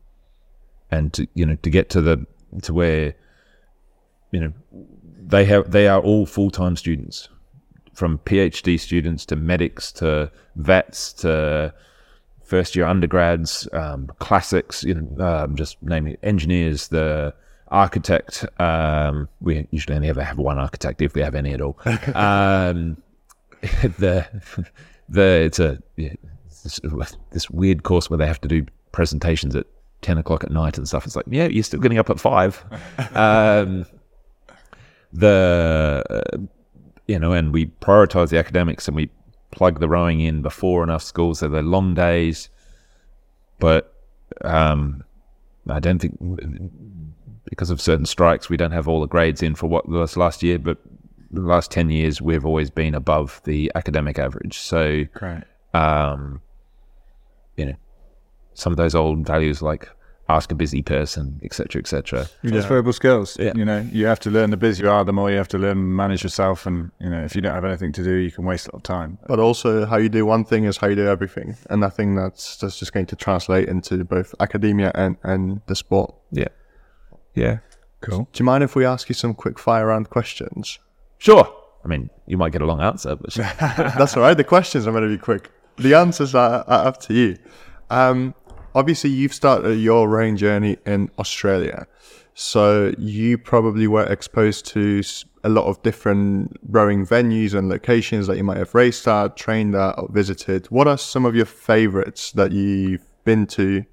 and 0.90 1.12
to 1.14 1.26
you 1.34 1.46
know 1.46 1.56
to 1.56 1.70
get 1.70 1.90
to 1.90 2.01
the 2.01 2.26
to 2.62 2.72
where 2.74 3.14
you 4.32 4.40
know 4.40 4.52
they 5.26 5.44
have 5.44 5.70
they 5.70 5.88
are 5.88 6.01
all 6.01 6.26
full-time 6.26 6.76
students 6.76 7.28
from 7.94 8.18
phd 8.18 8.78
students 8.78 9.24
to 9.26 9.36
medics 9.36 9.92
to 9.92 10.30
vets 10.56 11.12
to 11.12 11.72
first 12.42 12.76
year 12.76 12.84
undergrads 12.86 13.66
um, 13.72 14.09
classics 14.18 14.84
you 14.84 14.94
know 14.94 15.24
um, 15.24 15.56
just 15.56 15.82
naming 15.82 16.16
engineers 16.22 16.88
the 16.88 17.32
architect 17.74 18.46
um, 18.60 19.28
we 19.40 19.66
usually 19.72 19.96
only 19.96 20.09
ever 20.09 20.22
have 20.22 20.38
one 20.38 20.59
architect 20.59 21.02
if 21.02 21.14
we 21.14 21.20
have 21.20 21.34
any 21.34 21.52
at 21.52 21.60
all. 21.60 21.78
Um, 22.14 22.96
the 23.98 24.26
the 25.09 25.22
it's 25.22 25.59
a 25.59 25.82
it's 25.96 26.80
this, 27.30 27.51
weird 27.51 27.82
course 27.82 28.09
where 28.09 28.18
they 28.18 28.26
have 28.26 28.40
to 28.42 28.48
do 28.48 28.66
presentations 28.92 29.56
at 29.56 29.66
10 30.02 30.18
o'clock 30.18 30.44
at 30.44 30.51
night 30.51 30.76
and 30.78 30.86
stuff. 30.86 31.06
It's 31.06 31.16
like 31.16 31.24
yeah 31.28 31.46
you're 31.46 31.64
still 31.64 31.80
getting 31.80 31.98
up 31.98 32.10
at 32.10 32.20
five. 32.20 32.64
Um, 33.14 33.86
the 35.12 36.05
uh, 36.10 36.38
you 37.06 37.18
know 37.18 37.32
and 37.32 37.52
we 37.52 37.66
prioritize 37.66 38.30
the 38.30 38.38
academics 38.38 38.88
and 38.88 38.96
we 38.96 39.10
plug 39.51 39.78
the 39.80 39.88
rowing 39.88 40.20
in 40.20 40.42
before 40.42 40.82
enough 40.82 41.02
schools 41.02 41.40
so 41.40 41.48
they're 41.48 41.62
long 41.62 41.94
days. 41.94 42.51
But 43.59 43.94
um, 44.42 45.05
i 45.70 45.80
don't 45.80 45.98
think 45.98 46.16
because 47.55 47.70
of 47.70 47.81
certain 47.81 48.06
strikes 48.06 48.48
we 48.48 48.56
don't 48.56 48.72
have 48.72 48.89
all 48.89 49.01
the 49.01 49.06
grades 49.06 49.43
in 49.43 49.55
for 49.55 49.66
what 49.66 49.89
was 49.89 50.16
last 50.16 50.43
year 50.43 50.59
but 50.59 50.78
the 51.31 51.40
last 51.40 51.70
10 51.70 51.90
years 51.90 52.20
we've 52.20 52.47
always 52.47 52.70
been 52.70 52.94
above 52.94 53.40
the 53.44 53.70
academic 53.74 54.18
average 54.18 54.59
so 54.59 55.05
Great. 55.14 55.43
um, 55.72 56.40
you 57.56 57.66
know, 57.66 57.74
some 58.55 58.72
of 58.72 58.76
those 58.76 58.94
old 58.94 59.26
values 59.26 59.62
like 59.62 59.89
ask 60.28 60.51
a 60.51 60.55
busy 60.55 60.82
person, 60.82 61.39
etc., 61.44 61.81
etc. 61.81 62.26
Transferable 62.47 62.93
skills. 62.93 63.36
Yeah. 63.39 63.52
You 63.55 63.64
know, 63.64 63.86
you 63.93 64.06
have 64.06 64.20
to 64.20 64.31
learn 64.31 64.51
the 64.51 64.56
busier 64.56 64.86
you 64.86 64.90
are, 64.90 65.05
the 65.05 65.12
more 65.12 65.31
you 65.31 65.36
have 65.36 65.48
to 65.48 65.59
learn 65.59 65.76
to 65.76 65.82
manage 65.82 66.22
yourself. 66.22 66.66
And, 66.66 66.90
you 66.98 67.10
know, 67.10 67.22
if 67.22 67.36
you 67.36 67.43
don't 67.43 67.55
have 67.55 67.64
anything 67.64 67.93
to 67.93 68.02
do, 68.02 68.14
you 68.14 68.31
can 68.31 68.44
waste 68.44 68.68
a 68.68 68.70
lot 68.70 68.78
of 68.78 68.82
time. 68.85 69.18
But 69.26 69.39
also, 69.39 69.85
how 69.85 69.98
you 69.98 70.09
do 70.09 70.24
one 70.24 70.44
thing 70.44 70.64
is 70.64 70.78
how 70.78 70.86
you 70.86 70.97
do 70.97 71.06
everything, 71.06 71.56
and 71.68 71.85
I 71.85 71.90
think 71.90 72.16
that's 72.16 72.56
that's 72.56 72.78
just 72.78 72.93
going 72.93 73.06
to 73.06 73.16
translate 73.16 73.68
into 73.68 74.02
both 74.05 74.35
academia 74.40 74.93
and 74.94 75.16
and 75.22 75.60
the 75.66 75.76
sport. 75.76 76.14
Yeah, 76.31 76.48
yeah, 77.35 77.59
Cool. 78.01 78.28
Do 78.32 78.39
you 78.40 78.44
mind 78.44 78.62
if 78.62 78.77
we 78.77 78.85
ask 78.85 79.09
you 79.09 79.15
some 79.15 79.32
quick 79.35 79.59
fire 79.59 79.86
round 79.86 80.11
questions? 80.11 80.78
sure. 81.19 81.47
I 81.85 81.89
mean, 81.89 82.09
you 82.27 82.39
might 82.39 82.52
get 82.52 82.62
a 82.62 82.66
long 82.66 82.81
answer, 82.81 83.15
but 83.15 83.35
That's 83.35 84.16
all 84.16 84.23
right. 84.23 84.35
The 84.35 84.43
questions 84.44 84.86
are 84.86 84.90
going 84.90 85.02
to 85.02 85.09
be 85.09 85.19
quick. 85.19 85.51
The 85.77 85.93
answers 85.94 86.35
are, 86.35 86.65
are 86.66 86.86
up 86.86 86.98
to 87.02 87.12
you. 87.15 87.36
Um, 87.90 88.35
obviously, 88.74 89.11
you've 89.11 89.35
started 89.35 89.74
your 89.74 90.09
rowing 90.09 90.36
journey 90.39 90.78
in 90.86 91.11
Australia, 91.19 91.86
so 92.32 92.94
you 92.97 93.36
probably 93.36 93.86
were 93.86 94.05
exposed 94.05 94.65
to 94.69 95.02
a 95.43 95.51
lot 95.51 95.66
of 95.66 95.82
different 95.82 96.56
rowing 96.70 97.05
venues 97.06 97.52
and 97.52 97.69
locations 97.69 98.27
that 98.28 98.39
you 98.39 98.44
might 98.44 98.56
have 98.56 98.74
raced 98.74 99.06
at, 99.06 99.36
trained 99.36 99.74
at, 99.74 99.98
or 99.98 100.09
visited. 100.11 100.66
What 100.69 100.89
are 100.89 100.97
some 100.97 101.27
of 101.27 101.36
your 101.36 101.44
favorites 101.44 102.32
that 102.32 102.52
you've 102.52 103.05
been 103.24 103.47
to 103.48 103.85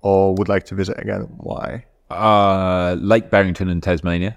or 0.00 0.34
would 0.36 0.48
like 0.48 0.64
to 0.66 0.76
visit 0.76 0.96
again? 1.00 1.22
Why? 1.38 1.86
Uh, 2.12 2.94
Lake 3.00 3.30
Barrington 3.30 3.68
in 3.68 3.80
Tasmania 3.80 4.36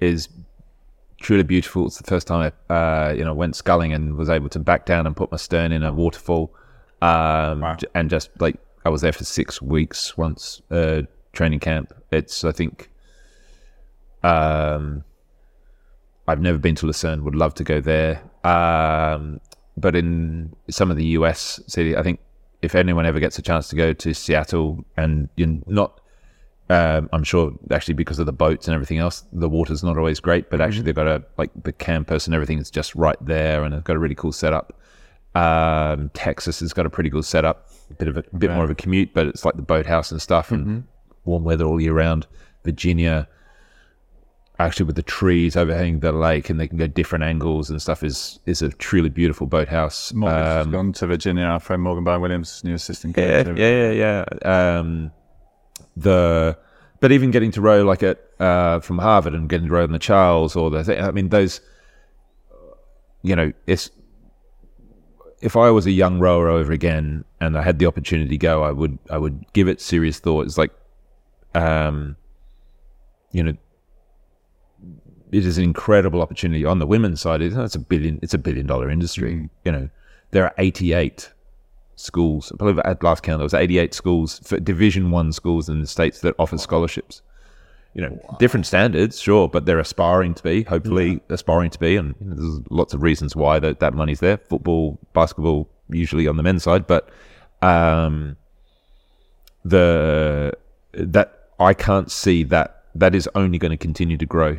is 0.00 0.28
truly 1.20 1.42
beautiful. 1.42 1.86
It's 1.86 1.98
the 1.98 2.04
first 2.04 2.26
time 2.26 2.52
I, 2.68 2.74
uh, 2.74 3.12
you 3.12 3.24
know, 3.24 3.34
went 3.34 3.56
sculling 3.56 3.92
and 3.92 4.16
was 4.16 4.28
able 4.28 4.48
to 4.50 4.58
back 4.58 4.86
down 4.86 5.06
and 5.06 5.16
put 5.16 5.30
my 5.30 5.36
stern 5.36 5.72
in 5.72 5.82
a 5.82 5.92
waterfall. 5.92 6.52
Um, 7.00 7.60
Wow. 7.60 7.76
and 7.94 8.10
just 8.10 8.30
like 8.40 8.56
I 8.84 8.88
was 8.88 9.00
there 9.02 9.12
for 9.12 9.24
six 9.24 9.60
weeks 9.62 10.16
once, 10.16 10.62
uh, 10.70 11.02
training 11.32 11.60
camp. 11.60 11.92
It's, 12.10 12.44
I 12.44 12.52
think, 12.52 12.90
um, 14.22 15.04
I've 16.28 16.40
never 16.40 16.58
been 16.58 16.74
to 16.76 16.86
Lucerne. 16.86 17.24
Would 17.24 17.34
love 17.34 17.54
to 17.54 17.64
go 17.64 17.80
there. 17.80 18.22
Um, 18.44 19.40
but 19.76 19.96
in 19.96 20.54
some 20.70 20.90
of 20.90 20.96
the 20.96 21.04
US 21.18 21.60
city, 21.66 21.96
I 21.96 22.02
think 22.02 22.20
if 22.60 22.74
anyone 22.74 23.06
ever 23.06 23.18
gets 23.20 23.38
a 23.38 23.42
chance 23.42 23.68
to 23.68 23.76
go 23.76 23.92
to 23.92 24.14
Seattle 24.14 24.84
and 24.96 25.28
you're 25.36 25.58
not 25.66 26.00
um, 26.72 27.08
I'm 27.12 27.24
sure 27.24 27.52
actually 27.70 27.94
because 27.94 28.18
of 28.18 28.26
the 28.26 28.32
boats 28.32 28.66
and 28.68 28.74
everything 28.74 28.98
else, 28.98 29.24
the 29.32 29.48
water's 29.48 29.82
not 29.82 29.98
always 29.98 30.20
great, 30.20 30.50
but 30.50 30.60
actually 30.60 30.82
they've 30.82 30.94
got 30.94 31.06
a 31.08 31.22
like 31.36 31.50
the 31.64 31.72
campus 31.72 32.26
and 32.26 32.34
everything 32.34 32.58
is 32.58 32.70
just 32.70 32.94
right 32.94 33.16
there, 33.20 33.62
and 33.64 33.74
they've 33.74 33.84
got 33.84 33.96
a 33.96 33.98
really 33.98 34.14
cool 34.14 34.32
setup. 34.32 34.72
Um, 35.34 36.10
Texas 36.14 36.60
has 36.60 36.72
got 36.72 36.86
a 36.86 36.90
pretty 36.90 37.10
cool 37.10 37.22
setup, 37.22 37.68
a 37.90 37.94
bit 37.94 38.08
of 38.08 38.16
a, 38.18 38.22
bit 38.36 38.50
more 38.50 38.64
of 38.64 38.70
a 38.70 38.74
commute, 38.74 39.14
but 39.14 39.26
it's 39.26 39.44
like 39.44 39.56
the 39.56 39.62
boathouse 39.62 40.10
and 40.12 40.20
stuff, 40.20 40.50
and 40.52 40.84
warm 41.24 41.44
weather 41.44 41.64
all 41.64 41.80
year 41.80 41.94
round. 41.94 42.26
Virginia, 42.64 43.26
actually 44.58 44.86
with 44.86 44.96
the 44.96 45.02
trees 45.02 45.56
overhanging 45.56 46.00
the 46.00 46.12
lake 46.12 46.48
and 46.50 46.60
they 46.60 46.68
can 46.68 46.78
go 46.78 46.86
different 46.86 47.24
angles 47.24 47.68
and 47.70 47.82
stuff 47.82 48.04
is 48.04 48.38
is 48.46 48.62
a 48.62 48.68
truly 48.70 49.08
beautiful 49.08 49.46
boathouse. 49.46 50.12
Morgan's 50.12 50.66
Um, 50.66 50.70
gone 50.72 50.92
to 50.92 51.06
Virginia. 51.06 51.44
Our 51.44 51.58
friend 51.60 51.82
Morgan 51.82 52.04
Byron 52.04 52.20
Williams, 52.22 52.62
new 52.62 52.74
assistant 52.74 53.14
coach. 53.16 53.46
yeah, 53.46 53.54
yeah, 53.56 53.90
yeah, 53.90 54.24
yeah. 54.44 54.78
Um, 54.78 55.10
the 55.96 56.56
but 57.00 57.12
even 57.12 57.30
getting 57.30 57.50
to 57.52 57.60
row 57.60 57.84
like 57.84 58.02
at 58.02 58.20
uh, 58.38 58.80
from 58.80 58.98
Harvard 58.98 59.34
and 59.34 59.48
getting 59.48 59.66
to 59.66 59.72
row 59.72 59.84
in 59.84 59.92
the 59.92 59.98
Charles 59.98 60.54
or 60.56 60.70
the 60.70 60.84
thing, 60.84 61.02
I 61.02 61.10
mean 61.10 61.30
those, 61.30 61.60
you 63.22 63.34
know, 63.34 63.52
it's 63.66 63.90
if 65.40 65.56
I 65.56 65.70
was 65.70 65.86
a 65.86 65.90
young 65.90 66.20
rower 66.20 66.48
over 66.48 66.72
again 66.72 67.24
and 67.40 67.58
I 67.58 67.62
had 67.62 67.80
the 67.80 67.86
opportunity 67.86 68.30
to 68.30 68.38
go, 68.38 68.62
I 68.62 68.70
would 68.70 68.98
I 69.10 69.18
would 69.18 69.44
give 69.52 69.68
it 69.68 69.80
serious 69.80 70.20
thought. 70.20 70.46
It's 70.46 70.56
like, 70.56 70.70
um, 71.54 72.16
you 73.32 73.42
know, 73.42 73.56
it 75.32 75.44
is 75.44 75.58
an 75.58 75.64
incredible 75.64 76.22
opportunity 76.22 76.64
on 76.64 76.78
the 76.78 76.86
women's 76.86 77.20
side. 77.20 77.42
It's, 77.42 77.56
it's 77.56 77.74
a 77.74 77.80
billion. 77.80 78.20
It's 78.22 78.34
a 78.34 78.38
billion 78.38 78.66
dollar 78.66 78.88
industry. 78.88 79.48
You 79.64 79.72
know, 79.72 79.88
there 80.30 80.44
are 80.44 80.54
eighty 80.58 80.92
eight 80.92 81.31
schools. 82.02 82.52
I 82.52 82.56
believe 82.56 82.78
at 82.78 83.02
last 83.02 83.22
count 83.22 83.38
there 83.38 83.44
was 83.44 83.54
eighty 83.54 83.78
eight 83.78 83.94
schools 83.94 84.40
for 84.44 84.58
Division 84.58 85.10
One 85.10 85.32
schools 85.32 85.68
in 85.68 85.80
the 85.80 85.86
states 85.86 86.20
that 86.20 86.34
offer 86.38 86.58
scholarships. 86.58 87.22
You 87.94 88.02
know, 88.02 88.36
different 88.38 88.64
standards, 88.64 89.20
sure, 89.20 89.48
but 89.48 89.66
they're 89.66 89.78
aspiring 89.78 90.32
to 90.34 90.42
be, 90.42 90.62
hopefully 90.62 91.20
aspiring 91.28 91.68
to 91.70 91.78
be, 91.78 91.96
and 91.96 92.14
you 92.20 92.26
know, 92.26 92.36
there's 92.36 92.60
lots 92.70 92.94
of 92.94 93.02
reasons 93.02 93.36
why 93.36 93.58
that, 93.58 93.80
that 93.80 93.92
money's 93.92 94.20
there. 94.20 94.38
Football, 94.38 94.98
basketball, 95.12 95.68
usually 95.90 96.26
on 96.26 96.38
the 96.38 96.42
men's 96.42 96.62
side, 96.62 96.86
but 96.86 97.10
um, 97.60 98.36
the 99.64 100.52
that 100.94 101.48
I 101.60 101.74
can't 101.74 102.10
see 102.10 102.44
that 102.44 102.84
that 102.94 103.14
is 103.14 103.28
only 103.34 103.58
going 103.58 103.70
to 103.70 103.76
continue 103.76 104.16
to 104.16 104.26
grow 104.26 104.58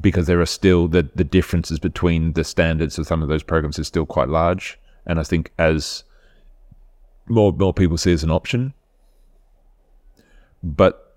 because 0.00 0.26
there 0.26 0.40
are 0.40 0.46
still 0.46 0.88
the 0.88 1.08
the 1.14 1.24
differences 1.24 1.78
between 1.78 2.32
the 2.32 2.44
standards 2.44 2.98
of 2.98 3.06
some 3.06 3.22
of 3.22 3.28
those 3.28 3.42
programs 3.42 3.78
is 3.78 3.86
still 3.86 4.06
quite 4.06 4.28
large, 4.28 4.78
and 5.06 5.20
I 5.20 5.22
think 5.22 5.52
as 5.58 6.04
more 7.28 7.52
more 7.52 7.72
people 7.72 7.96
see 7.96 8.10
it 8.10 8.14
as 8.14 8.24
an 8.24 8.30
option, 8.30 8.74
but 10.62 11.16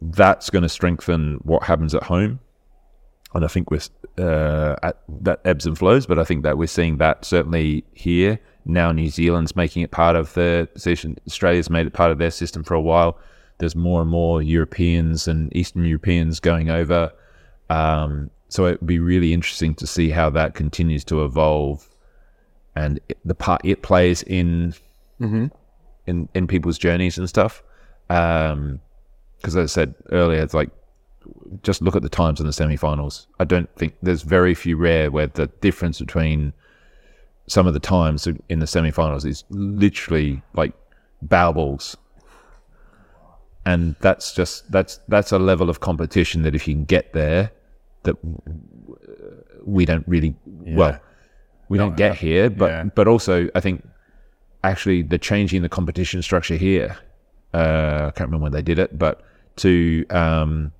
that's 0.00 0.50
going 0.50 0.62
to 0.62 0.68
strengthen 0.68 1.38
what 1.42 1.62
happens 1.62 1.94
at 1.94 2.02
home. 2.04 2.40
And 3.34 3.44
I 3.44 3.48
think 3.48 3.70
we're 3.70 3.80
uh, 4.18 4.76
at 4.82 4.98
that 5.22 5.40
ebbs 5.44 5.66
and 5.66 5.78
flows, 5.78 6.06
but 6.06 6.18
I 6.18 6.24
think 6.24 6.42
that 6.42 6.58
we're 6.58 6.66
seeing 6.66 6.96
that 6.98 7.24
certainly 7.24 7.84
here 7.92 8.40
now. 8.64 8.90
New 8.92 9.08
Zealand's 9.08 9.54
making 9.54 9.82
it 9.82 9.90
part 9.92 10.16
of 10.16 10.34
the 10.34 10.68
position. 10.74 11.16
Australia's 11.26 11.70
made 11.70 11.86
it 11.86 11.92
part 11.92 12.10
of 12.10 12.18
their 12.18 12.30
system 12.30 12.64
for 12.64 12.74
a 12.74 12.80
while. 12.80 13.18
There's 13.58 13.76
more 13.76 14.00
and 14.00 14.10
more 14.10 14.42
Europeans 14.42 15.28
and 15.28 15.54
Eastern 15.54 15.84
Europeans 15.84 16.40
going 16.40 16.70
over. 16.70 17.12
Um, 17.68 18.30
so 18.48 18.66
it'd 18.66 18.86
be 18.86 18.98
really 18.98 19.32
interesting 19.32 19.74
to 19.76 19.86
see 19.86 20.10
how 20.10 20.30
that 20.30 20.54
continues 20.54 21.04
to 21.04 21.24
evolve 21.24 21.86
and 22.76 23.00
it- 23.08 23.18
the 23.24 23.34
part 23.34 23.60
it 23.64 23.82
plays 23.82 24.22
in 24.24 24.74
in 26.06 26.28
in 26.34 26.46
people's 26.46 26.78
journeys 26.78 27.18
and 27.18 27.28
stuff. 27.28 27.62
Um, 28.08 28.80
because 29.36 29.56
as 29.56 29.70
I 29.70 29.74
said 29.74 29.94
earlier, 30.10 30.42
it's 30.42 30.54
like 30.54 30.70
just 31.62 31.82
look 31.82 31.94
at 31.96 32.02
the 32.02 32.08
times 32.08 32.40
in 32.40 32.46
the 32.46 32.52
semi-finals. 32.52 33.26
I 33.38 33.44
don't 33.44 33.68
think 33.76 33.94
there's 34.02 34.22
very 34.22 34.54
few 34.54 34.76
rare 34.76 35.10
where 35.10 35.26
the 35.26 35.46
difference 35.60 35.98
between 36.00 36.52
some 37.46 37.66
of 37.66 37.74
the 37.74 37.80
times 37.80 38.26
in 38.48 38.58
the 38.60 38.66
semi-finals 38.66 39.24
is 39.24 39.44
literally 39.50 40.42
like 40.54 40.72
bow 41.22 41.52
balls, 41.52 41.96
and 43.66 43.94
that's 44.00 44.34
just 44.34 44.70
that's 44.72 45.00
that's 45.08 45.32
a 45.32 45.38
level 45.38 45.68
of 45.70 45.80
competition 45.80 46.42
that 46.42 46.54
if 46.54 46.66
you 46.66 46.74
can 46.74 46.84
get 46.84 47.12
there, 47.12 47.50
that 48.04 48.16
we 49.64 49.84
don't 49.84 50.06
really 50.08 50.34
well, 50.46 51.00
we 51.70 51.78
don't 51.78 51.96
get 51.96 52.16
here, 52.16 52.50
but 52.50 52.70
yeah. 52.70 52.84
but 52.84 53.06
also 53.06 53.48
I 53.54 53.60
think 53.60 53.88
actually 54.64 55.02
the 55.02 55.18
changing 55.18 55.62
the 55.62 55.68
competition 55.68 56.20
structure 56.20 56.56
here. 56.56 56.98
Uh, 57.54 58.08
I 58.08 58.10
can't 58.10 58.28
remember 58.28 58.42
when 58.42 58.52
they 58.52 58.62
did 58.62 58.78
it, 58.78 58.98
but 58.98 59.22
to 59.56 60.04
um, 60.10 60.72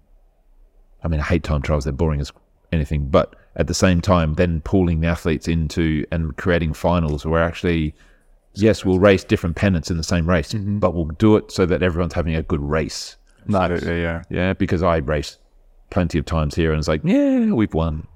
I 1.03 1.09
mean, 1.09 1.21
I 1.21 1.23
hate 1.23 1.45
time 1.45 1.63
trials; 1.63 1.85
they're 1.85 1.93
boring 1.93 2.21
as 2.21 2.33
anything. 2.73 3.07
But 3.07 3.37
at 3.55 3.69
the 3.69 3.75
same 3.75 4.01
time, 4.01 4.35
then 4.35 4.61
pooling 4.63 5.01
the 5.01 5.07
athletes 5.07 5.47
into 5.47 6.05
and 6.11 6.37
creating 6.37 6.75
finals 6.75 7.25
where 7.25 7.43
actually, 7.43 7.95
yes, 8.55 8.85
we'll 8.85 8.99
race 8.99 9.23
different 9.23 9.55
pennants 9.55 9.93
in 9.93 9.97
the 9.97 10.03
same 10.03 10.29
race, 10.29 10.53
but 10.53 10.93
we'll 10.93 11.07
do 11.07 11.37
it 11.37 11.53
so 11.53 11.67
that 11.67 11.85
everyone's 11.85 12.15
having 12.15 12.35
a 12.35 12.43
good 12.43 12.61
race. 12.61 13.17
Absolutely, 13.49 14.03
yeah. 14.03 14.23
Yeah, 14.29 14.55
because 14.55 14.83
I 14.83 14.97
race 14.97 15.39
plenty 15.91 16.19
of 16.19 16.25
times 16.25 16.57
here, 16.57 16.73
and 16.73 16.81
it's 16.81 16.89
like, 16.89 17.03
yeah, 17.05 17.53
we've 17.53 17.75
won. 17.75 18.09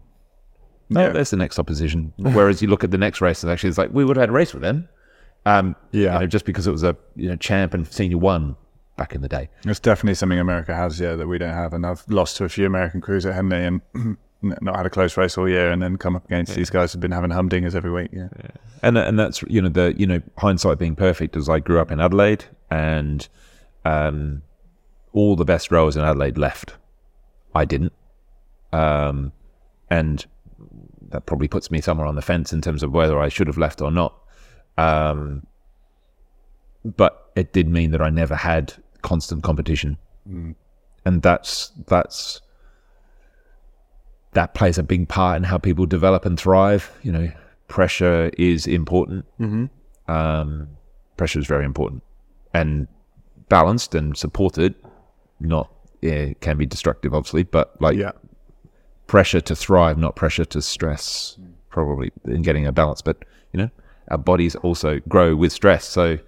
No, 0.95 1.03
Yeah. 1.07 1.09
there's 1.13 1.31
the 1.31 1.37
next 1.37 1.59
opposition. 1.59 2.13
Whereas 2.17 2.63
you 2.63 2.69
look 2.69 2.85
at 2.85 2.91
the 2.91 2.99
next 2.99 3.21
race, 3.21 3.43
and 3.43 3.51
actually, 3.53 3.69
it's 3.71 3.79
like 3.79 3.91
we 3.93 4.05
would 4.05 4.17
have 4.17 4.23
had 4.23 4.29
a 4.31 4.33
race 4.33 4.53
with 4.55 4.63
them. 4.63 4.89
Um, 5.47 5.77
Yeah. 5.91 6.15
you 6.15 6.21
know, 6.21 6.27
just 6.27 6.45
because 6.47 6.67
it 6.67 6.73
was 6.73 6.83
a 6.83 6.97
you 7.17 7.29
know 7.29 7.37
champ 7.37 7.75
and 7.75 7.87
senior 7.87 8.19
one 8.19 8.57
back 8.97 9.15
in 9.15 9.21
the 9.23 9.29
day. 9.29 9.51
It's 9.67 9.81
definitely 9.81 10.15
something 10.15 10.39
America 10.39 10.75
has, 10.75 10.99
yeah, 11.01 11.15
that 11.17 11.27
we 11.27 11.37
don't 11.39 11.53
have. 11.53 11.75
And 11.75 11.85
I've 11.85 12.05
lost 12.09 12.37
to 12.39 12.45
a 12.45 12.49
few 12.49 12.65
American 12.67 13.01
crews 13.01 13.27
at 13.27 13.35
Henley 13.35 13.65
and 13.65 13.81
not 14.43 14.77
had 14.77 14.87
a 14.87 14.91
close 14.91 15.17
race 15.17 15.37
all 15.37 15.49
year, 15.49 15.71
and 15.71 15.83
then 15.83 15.97
come 15.97 16.15
up 16.17 16.25
against 16.27 16.55
these 16.55 16.71
guys 16.71 16.93
who've 16.93 17.01
been 17.01 17.11
having 17.11 17.31
humdingers 17.31 17.75
every 17.75 17.91
week. 17.91 18.11
Yeah, 18.13 18.29
and 18.83 18.97
and 18.97 19.19
that's 19.19 19.43
you 19.49 19.61
know 19.61 19.69
the 19.69 19.95
you 19.99 20.07
know 20.07 20.21
hindsight 20.39 20.79
being 20.79 20.95
perfect 20.97 21.37
as 21.37 21.49
I 21.49 21.59
grew 21.61 21.79
up 21.81 21.91
in 21.91 21.99
Adelaide 22.01 22.45
and 22.71 23.27
um, 23.85 24.43
all 25.13 25.35
the 25.37 25.45
best 25.45 25.71
rowers 25.71 25.97
in 25.97 26.05
Adelaide 26.05 26.39
left. 26.39 26.77
I 27.55 27.65
didn't, 27.65 27.93
um, 28.73 29.33
and 29.91 30.25
that 31.15 31.27
probably 31.27 31.47
puts 31.47 31.71
me 31.71 31.81
somewhere 31.81 32.09
on 32.09 32.17
the 32.17 32.23
fence 32.23 32.53
in 32.53 32.61
terms 32.61 32.83
of 32.83 32.93
whether 32.93 33.21
I 33.21 33.29
should 33.29 33.47
have 33.47 33.57
left 33.57 33.81
or 33.81 33.93
not. 33.93 34.19
Um, 34.77 35.47
but 36.85 37.31
it 37.37 37.53
did 37.53 37.69
mean 37.69 37.93
that 37.93 38.03
I 38.03 38.11
never 38.11 38.35
had 38.35 38.75
constant 39.03 39.45
competition, 39.45 39.97
and 41.05 41.23
that's 41.23 41.71
that's 41.87 42.41
that 44.33 44.55
plays 44.55 44.77
a 44.77 44.83
big 44.83 45.09
part 45.09 45.37
in 45.37 45.45
how 45.45 45.57
people 45.57 45.87
develop 45.87 46.25
and 46.25 46.39
thrive. 46.39 46.91
You 47.05 47.13
know, 47.13 47.33
pressure 47.69 48.33
is 48.37 48.67
important. 48.67 49.25
Mm-hmm. 49.41 50.11
Um, 50.11 50.69
pressure 51.17 51.39
is 51.39 51.47
very 51.47 51.65
important, 51.65 52.03
and 52.53 52.89
balanced 53.49 53.95
and 53.95 54.17
supported. 54.17 54.75
Not 55.39 55.71
it 56.03 56.41
can 56.41 56.57
be 56.57 56.67
destructive, 56.67 57.15
obviously, 57.15 57.45
but 57.45 57.81
like 57.81 57.97
Yeah. 57.97 58.13
Pressure 59.07 59.41
to 59.43 59.55
thrive, 59.57 59.99
not 59.99 60.17
pressure 60.17 60.45
to 60.47 60.63
stress. 60.63 61.39
Probably 61.71 62.11
in 62.25 62.43
getting 62.43 62.67
a 62.67 62.73
balance, 62.73 63.03
but 63.03 63.25
you 63.53 63.59
know, 63.59 63.71
our 64.09 64.19
bodies 64.19 64.55
also 64.57 65.01
grow 65.09 65.35
with 65.37 65.53
stress. 65.53 65.85
So 65.87 66.19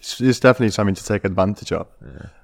It's, 0.00 0.20
it's 0.20 0.38
definitely 0.38 0.70
something 0.70 0.94
to 0.94 1.04
take 1.04 1.24
advantage 1.24 1.72
of. 1.72 1.88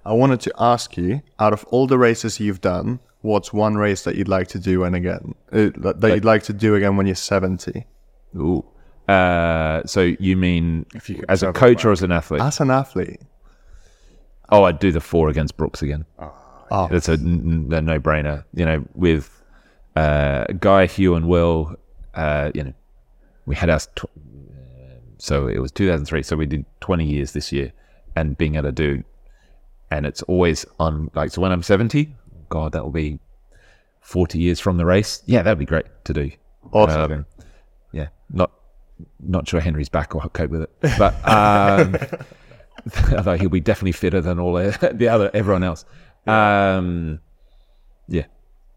I 0.04 0.12
wanted 0.12 0.40
to 0.40 0.52
ask 0.58 0.96
you, 0.96 1.22
out 1.38 1.52
of 1.52 1.64
all 1.70 1.86
the 1.86 1.96
races 1.98 2.40
you've 2.40 2.60
done, 2.60 2.98
what's 3.22 3.52
one 3.52 3.76
race 3.76 4.02
that 4.02 4.16
you'd 4.16 4.26
like 4.28 4.48
to 4.48 4.58
do 4.58 4.82
and 4.82 4.94
again 4.96 5.34
uh, 5.52 5.70
that 5.76 6.00
that 6.00 6.14
you'd 6.14 6.24
like 6.24 6.42
to 6.44 6.52
do 6.52 6.74
again 6.74 6.96
when 6.96 7.06
you're 7.06 7.14
70? 7.14 7.86
Ooh. 8.36 8.64
Uh, 9.08 9.82
so 9.86 10.00
you 10.18 10.36
mean 10.36 10.84
you 11.06 11.22
as 11.28 11.42
a 11.44 11.52
coach 11.52 11.84
or 11.84 11.92
as 11.92 12.02
an 12.02 12.10
athlete? 12.10 12.42
As 12.42 12.58
an 12.60 12.70
athlete, 12.70 13.20
Oh, 14.50 14.64
I'd 14.64 14.78
do 14.80 14.90
the 14.92 15.00
four 15.00 15.28
against 15.28 15.56
Brookes 15.56 15.80
again. 15.80 16.04
oh, 16.18 16.34
It's 16.92 17.08
a, 17.08 17.12
n- 17.12 17.68
no-brainer. 17.68 18.44
You 18.54 18.64
know, 18.64 18.84
with 18.94 19.42
uh, 19.96 20.44
Guy, 20.60 20.86
Hugh, 20.86 21.14
and 21.14 21.28
Will. 21.28 21.76
Uh, 22.14 22.50
you 22.54 22.64
know, 22.64 22.72
we 23.46 23.54
had 23.56 23.70
us. 23.70 23.88
Tw- 23.96 24.04
so 25.18 25.46
it 25.48 25.58
was 25.58 25.72
2003. 25.72 26.22
So 26.22 26.36
we 26.36 26.46
did 26.46 26.64
20 26.80 27.04
years 27.04 27.32
this 27.32 27.52
year, 27.52 27.72
and 28.16 28.36
being 28.36 28.56
able 28.56 28.68
to 28.68 28.72
do, 28.72 29.02
and 29.90 30.06
it's 30.06 30.22
always 30.22 30.64
on. 30.78 31.10
Like, 31.14 31.30
so 31.30 31.40
when 31.40 31.52
I'm 31.52 31.62
70, 31.62 32.14
God, 32.48 32.72
that 32.72 32.82
will 32.84 32.90
be 32.90 33.18
40 34.00 34.38
years 34.38 34.60
from 34.60 34.76
the 34.76 34.84
race. 34.84 35.22
Yeah, 35.26 35.42
that'd 35.42 35.58
be 35.58 35.64
great 35.64 35.86
to 36.04 36.12
do. 36.12 36.30
awesome. 36.72 37.12
Um, 37.12 37.26
yeah, 37.92 38.08
not 38.30 38.50
not 39.20 39.48
sure 39.48 39.60
Henry's 39.60 39.88
back 39.88 40.14
or 40.14 40.20
cope 40.30 40.50
with 40.50 40.62
it, 40.62 40.70
but 40.98 41.14
um, 41.28 41.96
although 43.16 43.36
he'll 43.36 43.48
be 43.48 43.60
definitely 43.60 43.92
fitter 43.92 44.20
than 44.20 44.38
all 44.38 44.54
the 44.54 45.08
other 45.10 45.30
everyone 45.34 45.62
else. 45.64 45.84
Um, 46.26 47.20
yeah, 48.08 48.24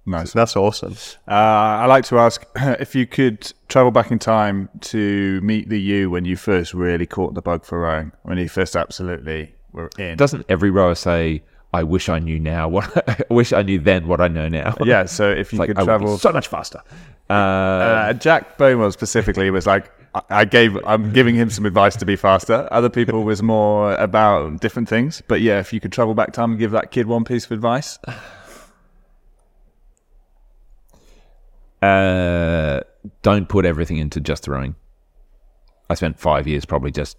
nice. 0.05 0.33
That's 0.33 0.55
awesome. 0.55 0.95
Uh, 1.27 1.31
I 1.31 1.85
like 1.85 2.05
to 2.05 2.19
ask 2.19 2.45
if 2.55 2.95
you 2.95 3.05
could 3.07 3.51
travel 3.67 3.91
back 3.91 4.11
in 4.11 4.19
time 4.19 4.69
to 4.81 5.41
meet 5.41 5.69
the 5.69 5.79
you 5.79 6.09
when 6.09 6.25
you 6.25 6.35
first 6.35 6.73
really 6.73 7.05
caught 7.05 7.33
the 7.33 7.41
bug 7.41 7.65
for 7.65 7.79
rowing, 7.81 8.11
when 8.23 8.37
you 8.37 8.49
first 8.49 8.75
absolutely 8.75 9.53
were 9.71 9.89
in. 9.97 10.17
doesn't 10.17 10.45
every 10.49 10.69
rower 10.71 10.95
say, 10.95 11.43
"I 11.73 11.83
wish 11.83 12.09
I 12.09 12.19
knew 12.19 12.39
now 12.39 12.67
what 12.67 12.91
I 13.29 13.33
wish 13.33 13.53
I 13.53 13.61
knew 13.61 13.79
then 13.79 14.07
what 14.07 14.21
I 14.21 14.27
know 14.27 14.47
now"? 14.47 14.75
yeah, 14.83 15.05
so 15.05 15.29
if 15.29 15.53
you 15.53 15.59
like 15.59 15.67
could 15.69 15.77
I 15.77 15.81
would 15.81 15.85
be 15.85 16.05
travel 16.05 16.17
so 16.17 16.31
much 16.31 16.47
faster. 16.47 16.81
Uh, 17.29 17.33
Uh, 17.33 18.13
Jack 18.13 18.57
Beaumont 18.57 18.93
specifically 18.93 19.51
was 19.51 19.67
like, 19.67 19.91
I 20.29 20.45
gave 20.45 20.77
I'm 20.85 21.11
giving 21.11 21.35
him 21.35 21.49
some 21.49 21.65
advice 21.65 21.95
to 21.97 22.05
be 22.05 22.15
faster. 22.15 22.67
Other 22.71 22.89
people 22.89 23.23
was 23.23 23.41
more 23.43 23.93
about 23.95 24.61
different 24.61 24.87
things. 24.87 25.21
But 25.27 25.41
yeah, 25.41 25.59
if 25.59 25.73
you 25.73 25.79
could 25.79 25.91
travel 25.91 26.13
back 26.13 26.33
time 26.33 26.51
and 26.51 26.59
give 26.59 26.71
that 26.71 26.91
kid 26.91 27.07
one 27.07 27.23
piece 27.23 27.45
of 27.45 27.51
advice. 27.51 27.99
Uh, 31.79 32.81
don't 33.21 33.47
put 33.47 33.63
everything 33.63 33.97
into 33.97 34.19
just 34.19 34.47
rowing. 34.47 34.75
I 35.89 35.93
spent 35.93 36.19
five 36.19 36.47
years 36.47 36.65
probably 36.65 36.91
just 36.91 37.17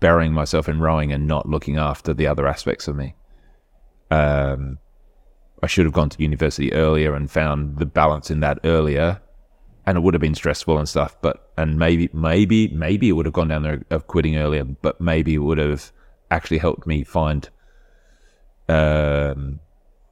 burying 0.00 0.32
myself 0.32 0.68
in 0.68 0.80
rowing 0.80 1.12
and 1.12 1.26
not 1.26 1.48
looking 1.48 1.78
after 1.78 2.12
the 2.12 2.26
other 2.26 2.46
aspects 2.46 2.88
of 2.88 2.96
me. 2.96 3.14
Um, 4.10 4.78
I 5.62 5.66
should 5.66 5.86
have 5.86 5.94
gone 5.94 6.08
to 6.10 6.22
university 6.22 6.72
earlier 6.72 7.14
and 7.14 7.30
found 7.30 7.78
the 7.78 7.86
balance 7.86 8.30
in 8.30 8.40
that 8.40 8.58
earlier 8.64 9.20
and 9.86 9.98
it 9.98 10.00
would 10.00 10.14
have 10.14 10.20
been 10.20 10.34
stressful 10.34 10.78
and 10.78 10.88
stuff. 10.88 11.16
But 11.20 11.50
and 11.56 11.78
maybe, 11.78 12.08
maybe, 12.12 12.68
maybe 12.68 13.08
it 13.08 13.12
would 13.12 13.26
have 13.26 13.32
gone 13.32 13.48
down 13.48 13.62
there 13.62 13.82
of 13.90 14.06
quitting 14.06 14.36
earlier, 14.36 14.64
but 14.64 15.00
maybe 15.00 15.34
it 15.34 15.38
would 15.38 15.58
have 15.58 15.92
actually 16.30 16.58
helped 16.58 16.86
me 16.86 17.04
find 17.04 17.50
um, 18.68 19.60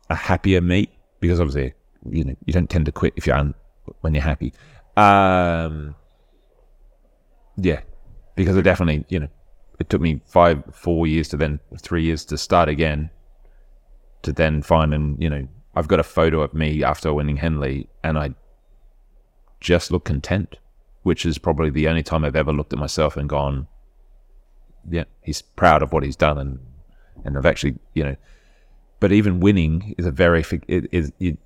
a 0.09 0.15
happier 0.15 0.61
me 0.61 0.91
because 1.21 1.41
obviously 1.41 1.73
you 2.11 2.25
know 2.25 2.37
you 2.45 2.53
don't 2.53 2.69
tend 2.69 2.87
to 2.87 2.93
quit 2.93 3.13
if 3.17 3.27
you're 3.27 3.37
un- 3.37 3.55
when 4.01 4.15
you're 4.15 4.23
happy. 4.23 4.53
Um, 4.97 5.95
yeah, 7.57 7.81
because 8.35 8.57
it 8.57 8.63
definitely 8.63 9.05
you 9.09 9.21
know 9.21 9.29
it 9.79 9.89
took 9.89 10.01
me 10.01 10.21
five, 10.27 10.63
four 10.73 11.07
years 11.07 11.29
to 11.29 11.37
then 11.37 11.61
three 11.79 12.03
years 12.03 12.25
to 12.27 12.39
start 12.39 12.69
again, 12.69 13.11
to 14.23 14.33
then 14.33 14.63
find 14.63 14.93
and 14.93 15.21
you 15.23 15.31
know 15.31 15.49
I've 15.75 15.89
got 15.89 16.01
a 16.01 16.05
photo 16.05 16.41
of 16.43 16.53
me 16.53 16.83
after 16.83 17.13
winning 17.15 17.37
Henley, 17.37 17.89
and 18.03 18.19
I 18.19 18.35
just 19.61 19.91
look 19.91 20.05
content, 20.05 20.57
which 21.03 21.25
is 21.25 21.39
probably 21.39 21.71
the 21.71 21.89
only 21.89 22.03
time 22.03 22.25
I've 22.25 22.37
ever 22.37 22.53
looked 22.53 22.73
at 22.73 22.79
myself 22.79 23.17
and 23.17 23.29
gone, 23.29 23.67
yeah, 24.89 25.05
he's 25.23 25.43
proud 25.43 25.83
of 25.83 25.93
what 25.93 26.03
he's 26.03 26.17
done, 26.17 26.39
and 26.39 26.59
and 27.25 27.37
I've 27.37 27.47
actually 27.47 27.77
you 27.95 28.05
know, 28.05 28.17
but 28.99 29.13
even 29.13 29.41
winning 29.41 29.95
is 29.99 30.07
a 30.07 30.11
very 30.11 30.45
it 30.69 30.87
is 30.93 31.13
it, 31.21 31.39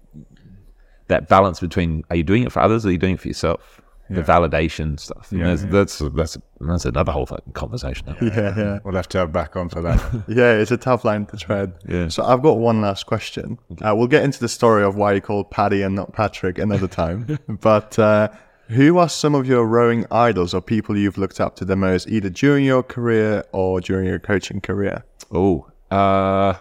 that 1.09 1.29
balance 1.29 1.61
between 1.61 2.05
are 2.11 2.17
you 2.17 2.23
doing 2.23 2.45
it 2.45 2.53
for 2.53 2.61
others 2.61 2.85
or 2.85 2.89
are 2.89 2.93
you 2.93 2.99
doing 2.99 3.15
it 3.15 3.21
for 3.21 3.29
yourself? 3.29 3.83
The 4.11 4.23
validation 4.23 5.01
stuff. 5.01 5.33
And 5.33 5.41
Yeah, 5.41 5.47
that's, 5.55 5.65
that's 5.65 5.99
that's 6.15 6.39
that's 6.61 6.85
another 6.85 7.11
whole 7.11 7.27
fucking 7.27 7.55
conversation. 7.55 8.15
Yeah, 8.21 8.55
yeah. 8.57 8.79
We'll 8.85 8.95
have 8.95 9.09
to 9.09 9.19
have 9.19 9.33
back 9.33 9.57
on 9.57 9.69
for 9.69 9.81
that. 9.81 10.25
Yeah, 10.29 10.53
it's 10.53 10.71
a 10.71 10.77
tough 10.77 11.05
line 11.05 11.27
to 11.27 11.37
tread. 11.37 11.75
Yeah. 11.89 12.09
So 12.09 12.25
I've 12.25 12.43
got 12.43 12.59
one 12.59 12.81
last 12.81 13.07
question. 13.07 13.59
Uh, 13.81 13.95
we'll 13.97 14.07
get 14.07 14.23
into 14.23 14.41
the 14.41 14.49
story 14.49 14.85
of 14.85 14.97
why 14.97 15.15
you 15.15 15.21
called 15.21 15.51
Paddy 15.51 15.83
and 15.83 15.95
not 15.95 16.13
Patrick 16.13 16.59
another 16.59 16.89
time. 16.89 17.39
but 17.49 17.99
uh, 17.99 18.29
who 18.69 18.99
are 18.99 19.09
some 19.09 19.35
of 19.35 19.47
your 19.47 19.67
rowing 19.67 20.07
idols 20.11 20.55
or 20.55 20.61
people 20.61 20.97
you've 20.97 21.19
looked 21.19 21.41
up 21.41 21.57
to 21.57 21.65
the 21.65 21.77
most, 21.77 22.09
either 22.09 22.31
during 22.31 22.65
your 22.65 22.83
career 22.83 23.45
or 23.53 23.81
during 23.81 24.07
your 24.07 24.19
coaching 24.19 24.61
career? 24.61 25.05
Oh, 25.33 25.67
uh, 25.91 26.55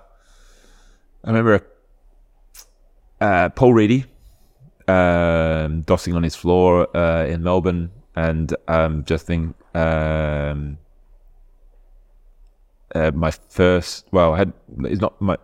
I 1.23 1.27
remember 1.27 1.65
uh, 3.21 3.49
Paul 3.49 3.73
Reedy 3.73 4.05
um, 4.87 5.83
dossing 5.83 6.15
on 6.15 6.23
his 6.23 6.35
floor 6.35 6.95
uh, 6.95 7.25
in 7.25 7.43
Melbourne, 7.43 7.91
and 8.15 8.55
um, 8.67 9.03
just 9.05 9.25
think 9.25 9.55
um, 9.75 10.77
uh, 12.95 13.11
my 13.13 13.31
first. 13.31 14.07
Well, 14.11 14.33
I 14.33 14.37
had 14.39 14.53
it's 14.79 15.01
not 15.01 15.19
my. 15.21 15.35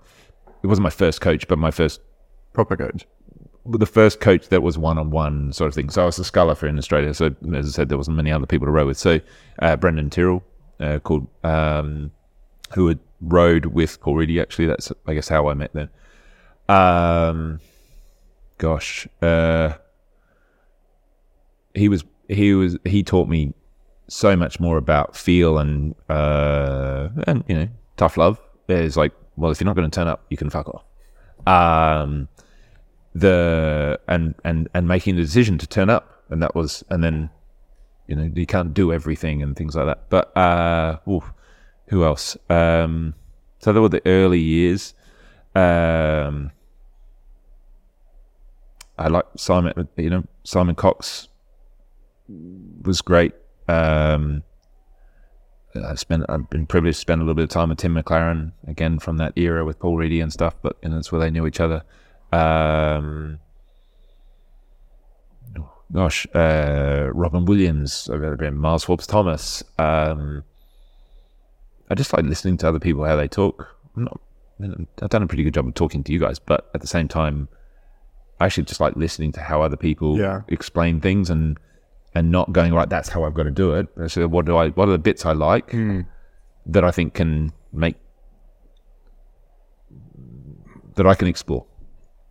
It 0.62 0.68
wasn't 0.68 0.84
my 0.84 0.90
first 0.90 1.22
coach, 1.22 1.48
but 1.48 1.58
my 1.58 1.72
first 1.72 2.02
Proper 2.54 2.76
coach. 2.76 3.06
the 3.66 3.86
first 3.86 4.20
coach 4.20 4.50
that 4.50 4.64
was 4.64 4.78
one 4.78 4.98
on 4.98 5.12
one 5.12 5.54
sort 5.54 5.68
of 5.68 5.76
thing. 5.76 5.90
So 5.90 6.02
I 6.02 6.06
was 6.06 6.18
a 6.18 6.24
sculler 6.24 6.56
for 6.56 6.68
in 6.68 6.78
Australia. 6.78 7.14
So 7.14 7.36
as 7.54 7.68
I 7.68 7.70
said, 7.70 7.90
there 7.90 7.98
wasn't 7.98 8.18
many 8.18 8.32
other 8.32 8.48
people 8.48 8.66
to 8.66 8.72
row 8.72 8.88
with. 8.88 8.98
So 8.98 9.20
uh, 9.60 9.76
Brendan 9.76 10.10
Tyrrell, 10.10 10.44
uh, 10.80 11.00
called 11.00 11.28
um, 11.44 12.12
who 12.74 12.88
had 12.88 13.00
rowed 13.22 13.68
with 13.68 14.02
Paul 14.02 14.16
Reedy. 14.16 14.42
Actually, 14.42 14.66
that's 14.66 14.92
I 15.08 15.14
guess 15.14 15.30
how 15.30 15.48
I 15.48 15.54
met 15.54 15.74
them. 15.74 15.90
Um, 16.68 17.60
gosh, 18.60 19.08
uh, 19.24 19.74
he 21.74 21.90
was 21.90 22.04
he 22.28 22.54
was 22.54 22.78
he 22.86 23.02
taught 23.02 23.28
me 23.28 23.54
so 24.08 24.36
much 24.36 24.60
more 24.60 24.78
about 24.78 25.16
feel 25.16 25.58
and 25.58 25.96
uh, 26.10 27.10
and 27.26 27.44
you 27.48 27.56
know 27.56 27.68
tough 27.98 28.18
love. 28.18 28.40
It's 28.68 28.96
like, 28.96 29.14
well, 29.36 29.50
if 29.50 29.60
you're 29.60 29.66
not 29.66 29.76
going 29.76 29.90
to 29.90 29.96
turn 29.96 30.08
up, 30.08 30.24
you 30.30 30.38
can 30.38 30.52
fuck 30.52 30.68
off. 30.70 30.84
Um, 31.48 32.28
the 33.16 34.00
and 34.08 34.36
and 34.44 34.70
and 34.76 34.88
making 34.88 35.16
the 35.16 35.24
decision 35.24 35.58
to 35.58 35.68
turn 35.68 35.90
up, 35.90 36.24
and 36.30 36.44
that 36.44 36.54
was, 36.54 36.84
and 36.92 37.04
then 37.04 37.32
you 38.08 38.16
know 38.16 38.30
you 38.36 38.46
can't 38.46 38.74
do 38.74 38.94
everything 38.94 39.42
and 39.42 39.56
things 39.56 39.76
like 39.76 39.88
that. 39.88 40.10
But 40.10 40.36
uh, 40.38 41.00
oof, 41.10 41.34
who 41.88 42.04
else? 42.04 42.38
Um, 42.50 43.16
so 43.60 43.74
there 43.74 43.82
were 43.82 43.90
the 43.90 44.06
early 44.06 44.40
years. 44.40 44.94
Um, 45.56 46.52
I 49.00 49.08
like 49.08 49.26
Simon. 49.38 49.88
You 49.96 50.10
know, 50.10 50.24
Simon 50.44 50.76
Cox 50.76 51.30
was 52.84 53.02
great. 53.02 53.34
Um, 53.68 54.44
I 55.74 55.96
spent. 55.96 56.26
I've 56.28 56.50
been 56.50 56.68
privileged 56.68 56.98
to 56.98 57.02
spend 57.02 57.22
a 57.22 57.24
little 57.24 57.36
bit 57.36 57.44
of 57.44 57.50
time 57.50 57.70
with 57.70 57.78
Tim 57.78 57.96
McLaren 57.96 58.52
again 58.68 59.00
from 59.00 59.18
that 59.18 59.34
era 59.38 59.64
with 59.64 59.80
Paul 59.80 59.96
Reedy 59.96 60.20
and 60.20 60.34
stuff. 60.34 60.56
But 60.62 60.78
and 60.84 60.94
that's 60.94 61.12
where 61.12 61.22
they 61.22 61.32
knew 61.32 61.48
each 61.48 61.62
other. 61.62 61.84
Um, 62.34 63.40
gosh, 65.94 66.28
uh, 66.36 67.10
Robin 67.14 67.46
Williams, 67.46 68.10
I've 68.12 68.54
Miles 68.54 68.84
Forbes 68.84 69.08
Thomas. 69.08 69.64
Um, 69.78 70.44
I 71.90 71.96
just 71.96 72.14
like 72.14 72.26
listening 72.26 72.58
to 72.58 72.68
other 72.68 72.80
people 72.80 73.06
how 73.06 73.16
they 73.16 73.28
talk. 73.28 73.76
I'm 73.96 74.04
not, 74.04 74.20
I've 75.02 75.10
done 75.10 75.24
a 75.24 75.28
pretty 75.28 75.44
good 75.44 75.54
job 75.54 75.68
of 75.68 75.74
talking 75.74 76.04
to 76.04 76.12
you 76.12 76.20
guys, 76.20 76.38
but 76.38 76.70
at 76.76 76.82
the 76.82 76.88
same 76.88 77.08
time, 77.08 77.48
I 78.40 78.46
actually 78.46 78.64
just 78.64 78.80
like 78.80 78.96
listening 78.96 79.32
to 79.34 79.42
how 79.42 79.62
other 79.62 79.78
people 79.78 80.18
Yeah. 80.18 80.42
explain 80.48 81.02
things 81.02 81.30
and 81.30 81.58
and 82.16 82.32
not 82.32 82.52
going 82.52 82.74
right. 82.74 82.90
That's 82.90 83.10
how 83.10 83.24
I've 83.24 83.34
got 83.34 83.44
to 83.44 83.52
do 83.52 83.74
it. 83.74 83.88
So 84.12 84.28
what 84.28 84.46
do 84.46 84.58
I? 84.58 84.70
What 84.70 84.88
are 84.90 84.92
the 84.92 84.98
bits 84.98 85.26
I 85.26 85.34
like 85.34 85.72
that 86.66 86.84
I 86.84 86.92
think 86.92 87.14
can 87.14 87.52
make 87.72 87.96
that 90.96 91.06
I 91.08 91.16
can 91.16 91.28
explore 91.28 91.66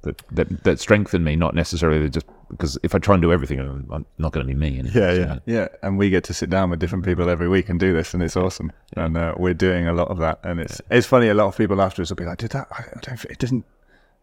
that 0.03 0.23
that 0.33 0.65
that 0.65 0.81
strengthen 0.81 1.25
me, 1.25 1.37
not 1.37 1.55
necessarily 1.55 2.09
just 2.09 2.27
because 2.51 2.79
if 2.83 2.95
I 2.95 2.99
try 2.99 3.15
and 3.15 3.23
do 3.23 3.33
everything, 3.33 3.61
I'm, 3.61 4.07
not 4.17 4.33
going 4.33 4.47
to 4.47 4.53
be 4.53 4.59
me. 4.59 4.79
Anymore. 4.79 4.93
Yeah, 5.03 5.13
yeah. 5.13 5.39
Yeah, 5.45 5.69
and 5.83 5.99
we 5.99 6.09
get 6.09 6.25
to 6.25 6.35
sit 6.35 6.49
down 6.49 6.71
with 6.71 6.79
different 6.79 7.05
people 7.05 7.29
every 7.29 7.49
week 7.49 7.69
and 7.69 7.79
do 7.79 7.93
this, 7.93 8.15
and 8.15 8.23
it's 8.23 8.37
awesome. 8.37 8.73
And 8.97 9.17
uh, 9.17 9.35
we're 9.37 9.55
doing 9.55 9.87
a 9.87 9.93
lot 9.93 10.09
of 10.09 10.19
that, 10.19 10.41
and 10.45 10.61
it's 10.61 10.81
it's 10.91 11.07
funny. 11.07 11.29
A 11.29 11.35
lot 11.35 11.47
of 11.49 11.57
people 11.57 11.81
afterwards 11.83 12.11
will 12.11 12.17
be 12.17 12.25
like, 12.25 12.39
"Did 12.39 12.51
that? 12.53 12.69
I 12.71 12.85
don't. 13.03 13.25
It 13.27 13.39
doesn't. 13.39 13.65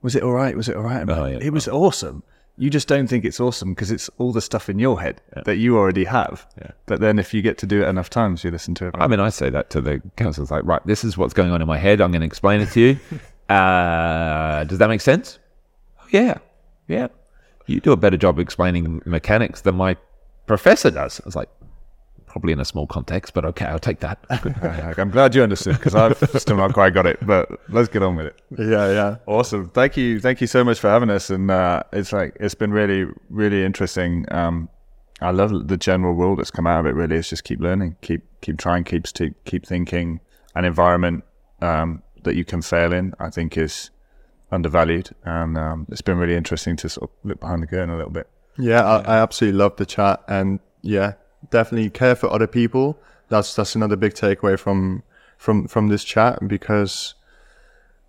Was 0.06 0.15
it 0.15 0.23
all 0.23 0.34
right? 0.34 0.56
Was 0.56 0.69
it 0.69 0.76
all 0.76 0.84
right?" 0.84 1.03
Oh, 1.10 1.26
yeah. 1.26 1.40
It 1.41 1.52
was 1.52 1.68
awesome. 1.68 2.22
You 2.57 2.69
just 2.69 2.88
don't 2.88 3.07
think 3.07 3.26
it's 3.26 3.40
awesome 3.40 3.73
because 3.73 3.91
it's 3.91 4.10
all 4.18 4.32
the 4.32 4.41
stuff 4.41 4.69
in 4.69 4.80
your 4.80 5.02
head 5.02 5.22
that 5.45 5.57
you 5.57 5.77
already 5.77 6.06
have. 6.06 6.48
Yeah. 6.57 6.72
But 6.86 7.02
then 7.02 7.19
if 7.19 7.34
you 7.34 7.41
get 7.41 7.57
to 7.57 7.65
do 7.65 7.82
it 7.82 7.88
enough 7.88 8.10
times, 8.10 8.45
you 8.45 8.52
listen 8.52 8.73
to 8.76 8.88
it. 8.88 8.95
I 8.98 9.07
mean, 9.07 9.19
I 9.19 9.27
say 9.27 9.49
that 9.49 9.69
to 9.72 9.82
the 9.82 10.02
council. 10.15 10.44
It's 10.44 10.52
like, 10.52 10.64
right, 10.64 10.86
this 10.86 11.03
is 11.03 11.18
what's 11.18 11.34
going 11.34 11.52
on 11.52 11.61
in 11.61 11.68
my 11.68 11.77
head. 11.77 11.99
I'm 11.99 12.11
going 12.11 12.22
to 12.22 12.27
explain 12.27 12.61
it 12.61 12.69
to 12.72 12.80
you. 12.80 12.99
uh, 13.53 14.64
does 14.64 14.77
that 14.77 14.88
make 14.88 15.02
sense? 15.02 15.40
Oh, 15.99 16.06
yeah, 16.11 16.38
yeah. 16.88 17.07
You 17.65 17.82
do 17.82 17.91
a 17.91 17.98
better 17.98 18.15
job 18.15 18.40
explaining 18.40 19.02
mechanics 19.06 19.61
than 19.61 19.76
my 19.76 19.98
professor 20.45 20.91
does. 20.91 21.19
I 21.19 21.23
was 21.26 21.36
like, 21.36 21.49
probably 22.35 22.51
in 22.51 22.59
a 22.59 22.65
small 22.65 22.85
context, 22.85 23.33
but 23.33 23.45
okay, 23.45 23.63
I'll 23.63 23.79
take 23.79 24.01
that. 24.01 24.19
I'm 24.29 25.09
glad 25.09 25.33
you 25.33 25.41
understood 25.41 25.77
because 25.77 25.95
I've 25.95 26.17
still 26.41 26.57
not 26.57 26.73
quite 26.73 26.93
got 26.93 27.05
it. 27.05 27.25
But 27.25 27.47
let's 27.69 27.87
get 27.87 28.03
on 28.03 28.17
with 28.17 28.25
it. 28.25 28.41
Yeah, 28.57 28.91
yeah. 28.91 29.15
Awesome. 29.25 29.69
Thank 29.69 29.95
you. 29.95 30.19
Thank 30.19 30.41
you 30.41 30.47
so 30.47 30.61
much 30.61 30.77
for 30.77 30.89
having 30.89 31.09
us. 31.09 31.29
And 31.29 31.49
uh, 31.49 31.83
it's 31.93 32.11
like 32.11 32.35
it's 32.41 32.53
been 32.53 32.73
really, 32.73 33.09
really 33.29 33.63
interesting. 33.63 34.25
Um, 34.31 34.67
I 35.21 35.31
love 35.31 35.69
the 35.69 35.77
general 35.77 36.13
rule 36.13 36.35
that's 36.35 36.51
come 36.51 36.67
out 36.67 36.81
of 36.81 36.87
it. 36.87 36.93
Really, 36.93 37.15
is 37.15 37.29
just 37.29 37.45
keep 37.45 37.61
learning, 37.61 37.95
keep 38.01 38.23
keep 38.41 38.57
trying, 38.57 38.83
keep 38.83 39.07
st- 39.07 39.41
keep 39.45 39.65
thinking. 39.65 40.19
An 40.55 40.65
environment 40.65 41.23
um, 41.61 42.03
that 42.23 42.35
you 42.35 42.43
can 42.43 42.61
fail 42.61 42.91
in, 42.91 43.13
I 43.17 43.29
think, 43.29 43.57
is 43.57 43.91
undervalued. 44.51 45.11
And 45.23 45.57
um, 45.57 45.87
it's 45.89 46.01
been 46.01 46.17
really 46.17 46.35
interesting 46.35 46.75
to 46.77 46.89
sort 46.89 47.09
of 47.09 47.15
look 47.23 47.39
behind 47.39 47.63
the 47.63 47.67
curtain 47.67 47.91
a 47.91 47.95
little 47.95 48.11
bit. 48.11 48.27
Yeah, 48.57 48.83
I, 48.83 48.97
I 48.99 49.17
absolutely 49.19 49.57
love 49.57 49.77
the 49.77 49.85
chat, 49.85 50.21
and 50.27 50.59
yeah, 50.81 51.13
definitely 51.49 51.89
care 51.89 52.15
for 52.15 52.31
other 52.31 52.47
people. 52.47 52.99
That's 53.30 53.55
that's 53.55 53.76
another 53.76 53.95
big 53.95 54.13
takeaway 54.13 54.57
from 54.57 55.03
from 55.38 55.67
from 55.67 55.88
this 55.88 56.03
chat 56.03 56.47
because 56.47 57.15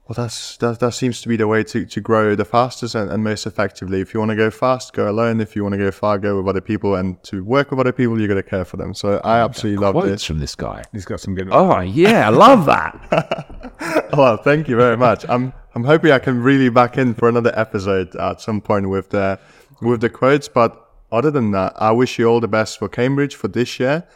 well, 0.08 0.14
that's 0.14 0.56
that 0.58 0.78
that 0.78 0.92
seems 0.92 1.20
to 1.22 1.28
be 1.28 1.36
the 1.36 1.48
way 1.48 1.64
to 1.64 1.84
to 1.84 2.00
grow 2.00 2.36
the 2.36 2.44
fastest 2.44 2.94
and, 2.94 3.10
and 3.10 3.24
most 3.24 3.44
effectively. 3.44 4.00
If 4.00 4.14
you 4.14 4.20
want 4.20 4.30
to 4.30 4.36
go 4.36 4.52
fast, 4.52 4.92
go 4.92 5.10
alone. 5.10 5.40
If 5.40 5.56
you 5.56 5.64
want 5.64 5.72
to 5.72 5.78
go 5.78 5.90
far, 5.90 6.18
go 6.18 6.36
with 6.36 6.48
other 6.48 6.60
people. 6.60 6.94
And 6.94 7.20
to 7.24 7.42
work 7.42 7.72
with 7.72 7.80
other 7.80 7.90
people, 7.90 8.20
you 8.20 8.28
got 8.28 8.34
to 8.34 8.44
care 8.44 8.64
for 8.64 8.76
them. 8.76 8.94
So 8.94 9.20
I 9.24 9.40
absolutely 9.40 9.82
love 9.82 9.94
Quotes 9.94 10.10
this. 10.10 10.24
from 10.24 10.38
this 10.38 10.54
guy. 10.54 10.84
He's 10.92 11.04
got 11.04 11.18
some 11.18 11.34
good. 11.34 11.48
Oh 11.50 11.80
yeah, 11.80 12.28
I 12.28 12.30
love 12.30 12.66
that. 12.66 14.10
well, 14.16 14.36
thank 14.36 14.68
you 14.68 14.76
very 14.76 14.96
much. 14.96 15.24
I'm 15.28 15.52
I'm 15.74 15.82
hoping 15.82 16.12
I 16.12 16.20
can 16.20 16.40
really 16.40 16.68
back 16.68 16.98
in 16.98 17.14
for 17.14 17.28
another 17.28 17.52
episode 17.58 18.14
at 18.14 18.40
some 18.40 18.60
point 18.60 18.88
with 18.88 19.10
the 19.10 19.40
with 19.82 20.02
the 20.02 20.08
quotes. 20.10 20.46
But 20.46 20.85
other 21.16 21.30
than 21.30 21.50
that, 21.52 21.72
I 21.76 21.90
wish 21.92 22.18
you 22.18 22.26
all 22.26 22.40
the 22.40 22.48
best 22.48 22.78
for 22.78 22.88
Cambridge 22.88 23.34
for 23.34 23.48
this 23.48 23.80
year. 23.80 24.06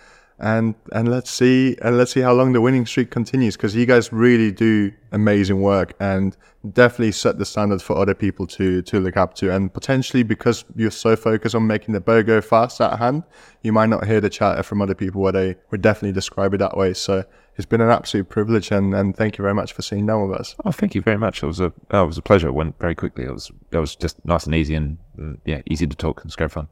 and 0.41 0.75
and 0.93 1.09
let's 1.09 1.31
see 1.31 1.77
and 1.83 1.99
let's 1.99 2.13
see 2.13 2.21
how 2.21 2.33
long 2.33 2.55
the 2.55 2.61
winning 2.63 2.87
streak 2.87 3.11
continues 3.11 3.57
because 3.57 3.77
you 3.77 3.85
guys 3.85 4.11
really 4.11 4.51
do 4.51 4.91
amazing 5.13 5.61
work 5.61 5.93
and 6.01 6.35
definitely 6.73 7.13
set 7.13 7.39
the 7.39 7.45
standard 7.45 7.83
for 7.83 7.95
other 7.99 8.15
people 8.15 8.47
to 8.47 8.81
to 8.83 8.99
look 9.01 9.19
up 9.19 9.35
to 9.35 9.55
and 9.55 9.73
potentially 9.75 10.23
because 10.23 10.65
you're 10.75 10.91
so 10.91 11.15
focused 11.15 11.55
on 11.55 11.67
making 11.67 11.93
the 11.93 12.01
bow 12.01 12.23
go 12.23 12.41
fast 12.41 12.81
at 12.81 12.99
hand 12.99 13.23
you 13.63 13.73
might 13.73 13.91
not 13.91 14.07
hear 14.07 14.21
the 14.21 14.31
chatter 14.31 14.63
from 14.63 14.81
other 14.81 14.95
people 14.95 15.21
where 15.21 15.33
they 15.33 15.55
would 15.71 15.83
definitely 15.83 16.13
describe 16.13 16.55
it 16.55 16.59
that 16.59 16.75
way 16.75 16.95
so 16.95 17.23
it's 17.57 17.67
been 17.67 17.83
an 17.83 17.91
absolute 17.91 18.29
privilege 18.31 18.71
and, 18.71 18.95
and 18.95 19.15
thank 19.15 19.37
you 19.37 19.43
very 19.43 19.55
much 19.55 19.75
for 19.75 19.83
sitting 19.83 20.07
down 20.07 20.27
with 20.27 20.41
us 20.41 20.57
Oh, 20.65 20.73
thank 20.73 20.95
you 20.95 21.03
very 21.03 21.19
much. 21.19 21.43
It 21.43 21.47
was 21.47 21.61
a 21.61 21.71
oh, 21.91 22.05
it 22.05 22.07
was 22.07 22.17
a 22.17 22.23
pleasure. 22.23 22.49
It 22.49 22.53
went 22.53 22.79
very 22.79 22.95
quickly. 22.95 23.25
It 23.25 23.33
was 23.33 23.51
it 23.73 23.77
was 23.79 23.95
just 23.95 24.25
nice 24.25 24.47
and 24.47 24.55
easy 24.55 24.75
and 24.75 24.97
yeah, 25.45 25.61
easy 25.67 25.87
to 25.87 25.97
talk. 25.97 26.19
It 26.19 26.25
was 26.25 26.37
great 26.37 26.51
fun. 26.51 26.69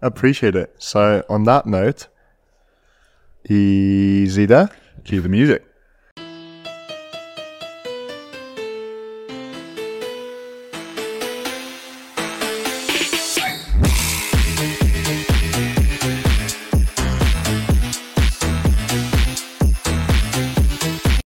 Appreciate 0.00 0.54
it 0.54 0.74
so 0.78 1.24
on 1.28 1.44
that 1.44 1.66
note 1.66 2.08
easy 3.48 4.46
there 4.46 4.70
Cue 5.04 5.20
the 5.20 5.28
music. 5.28 5.64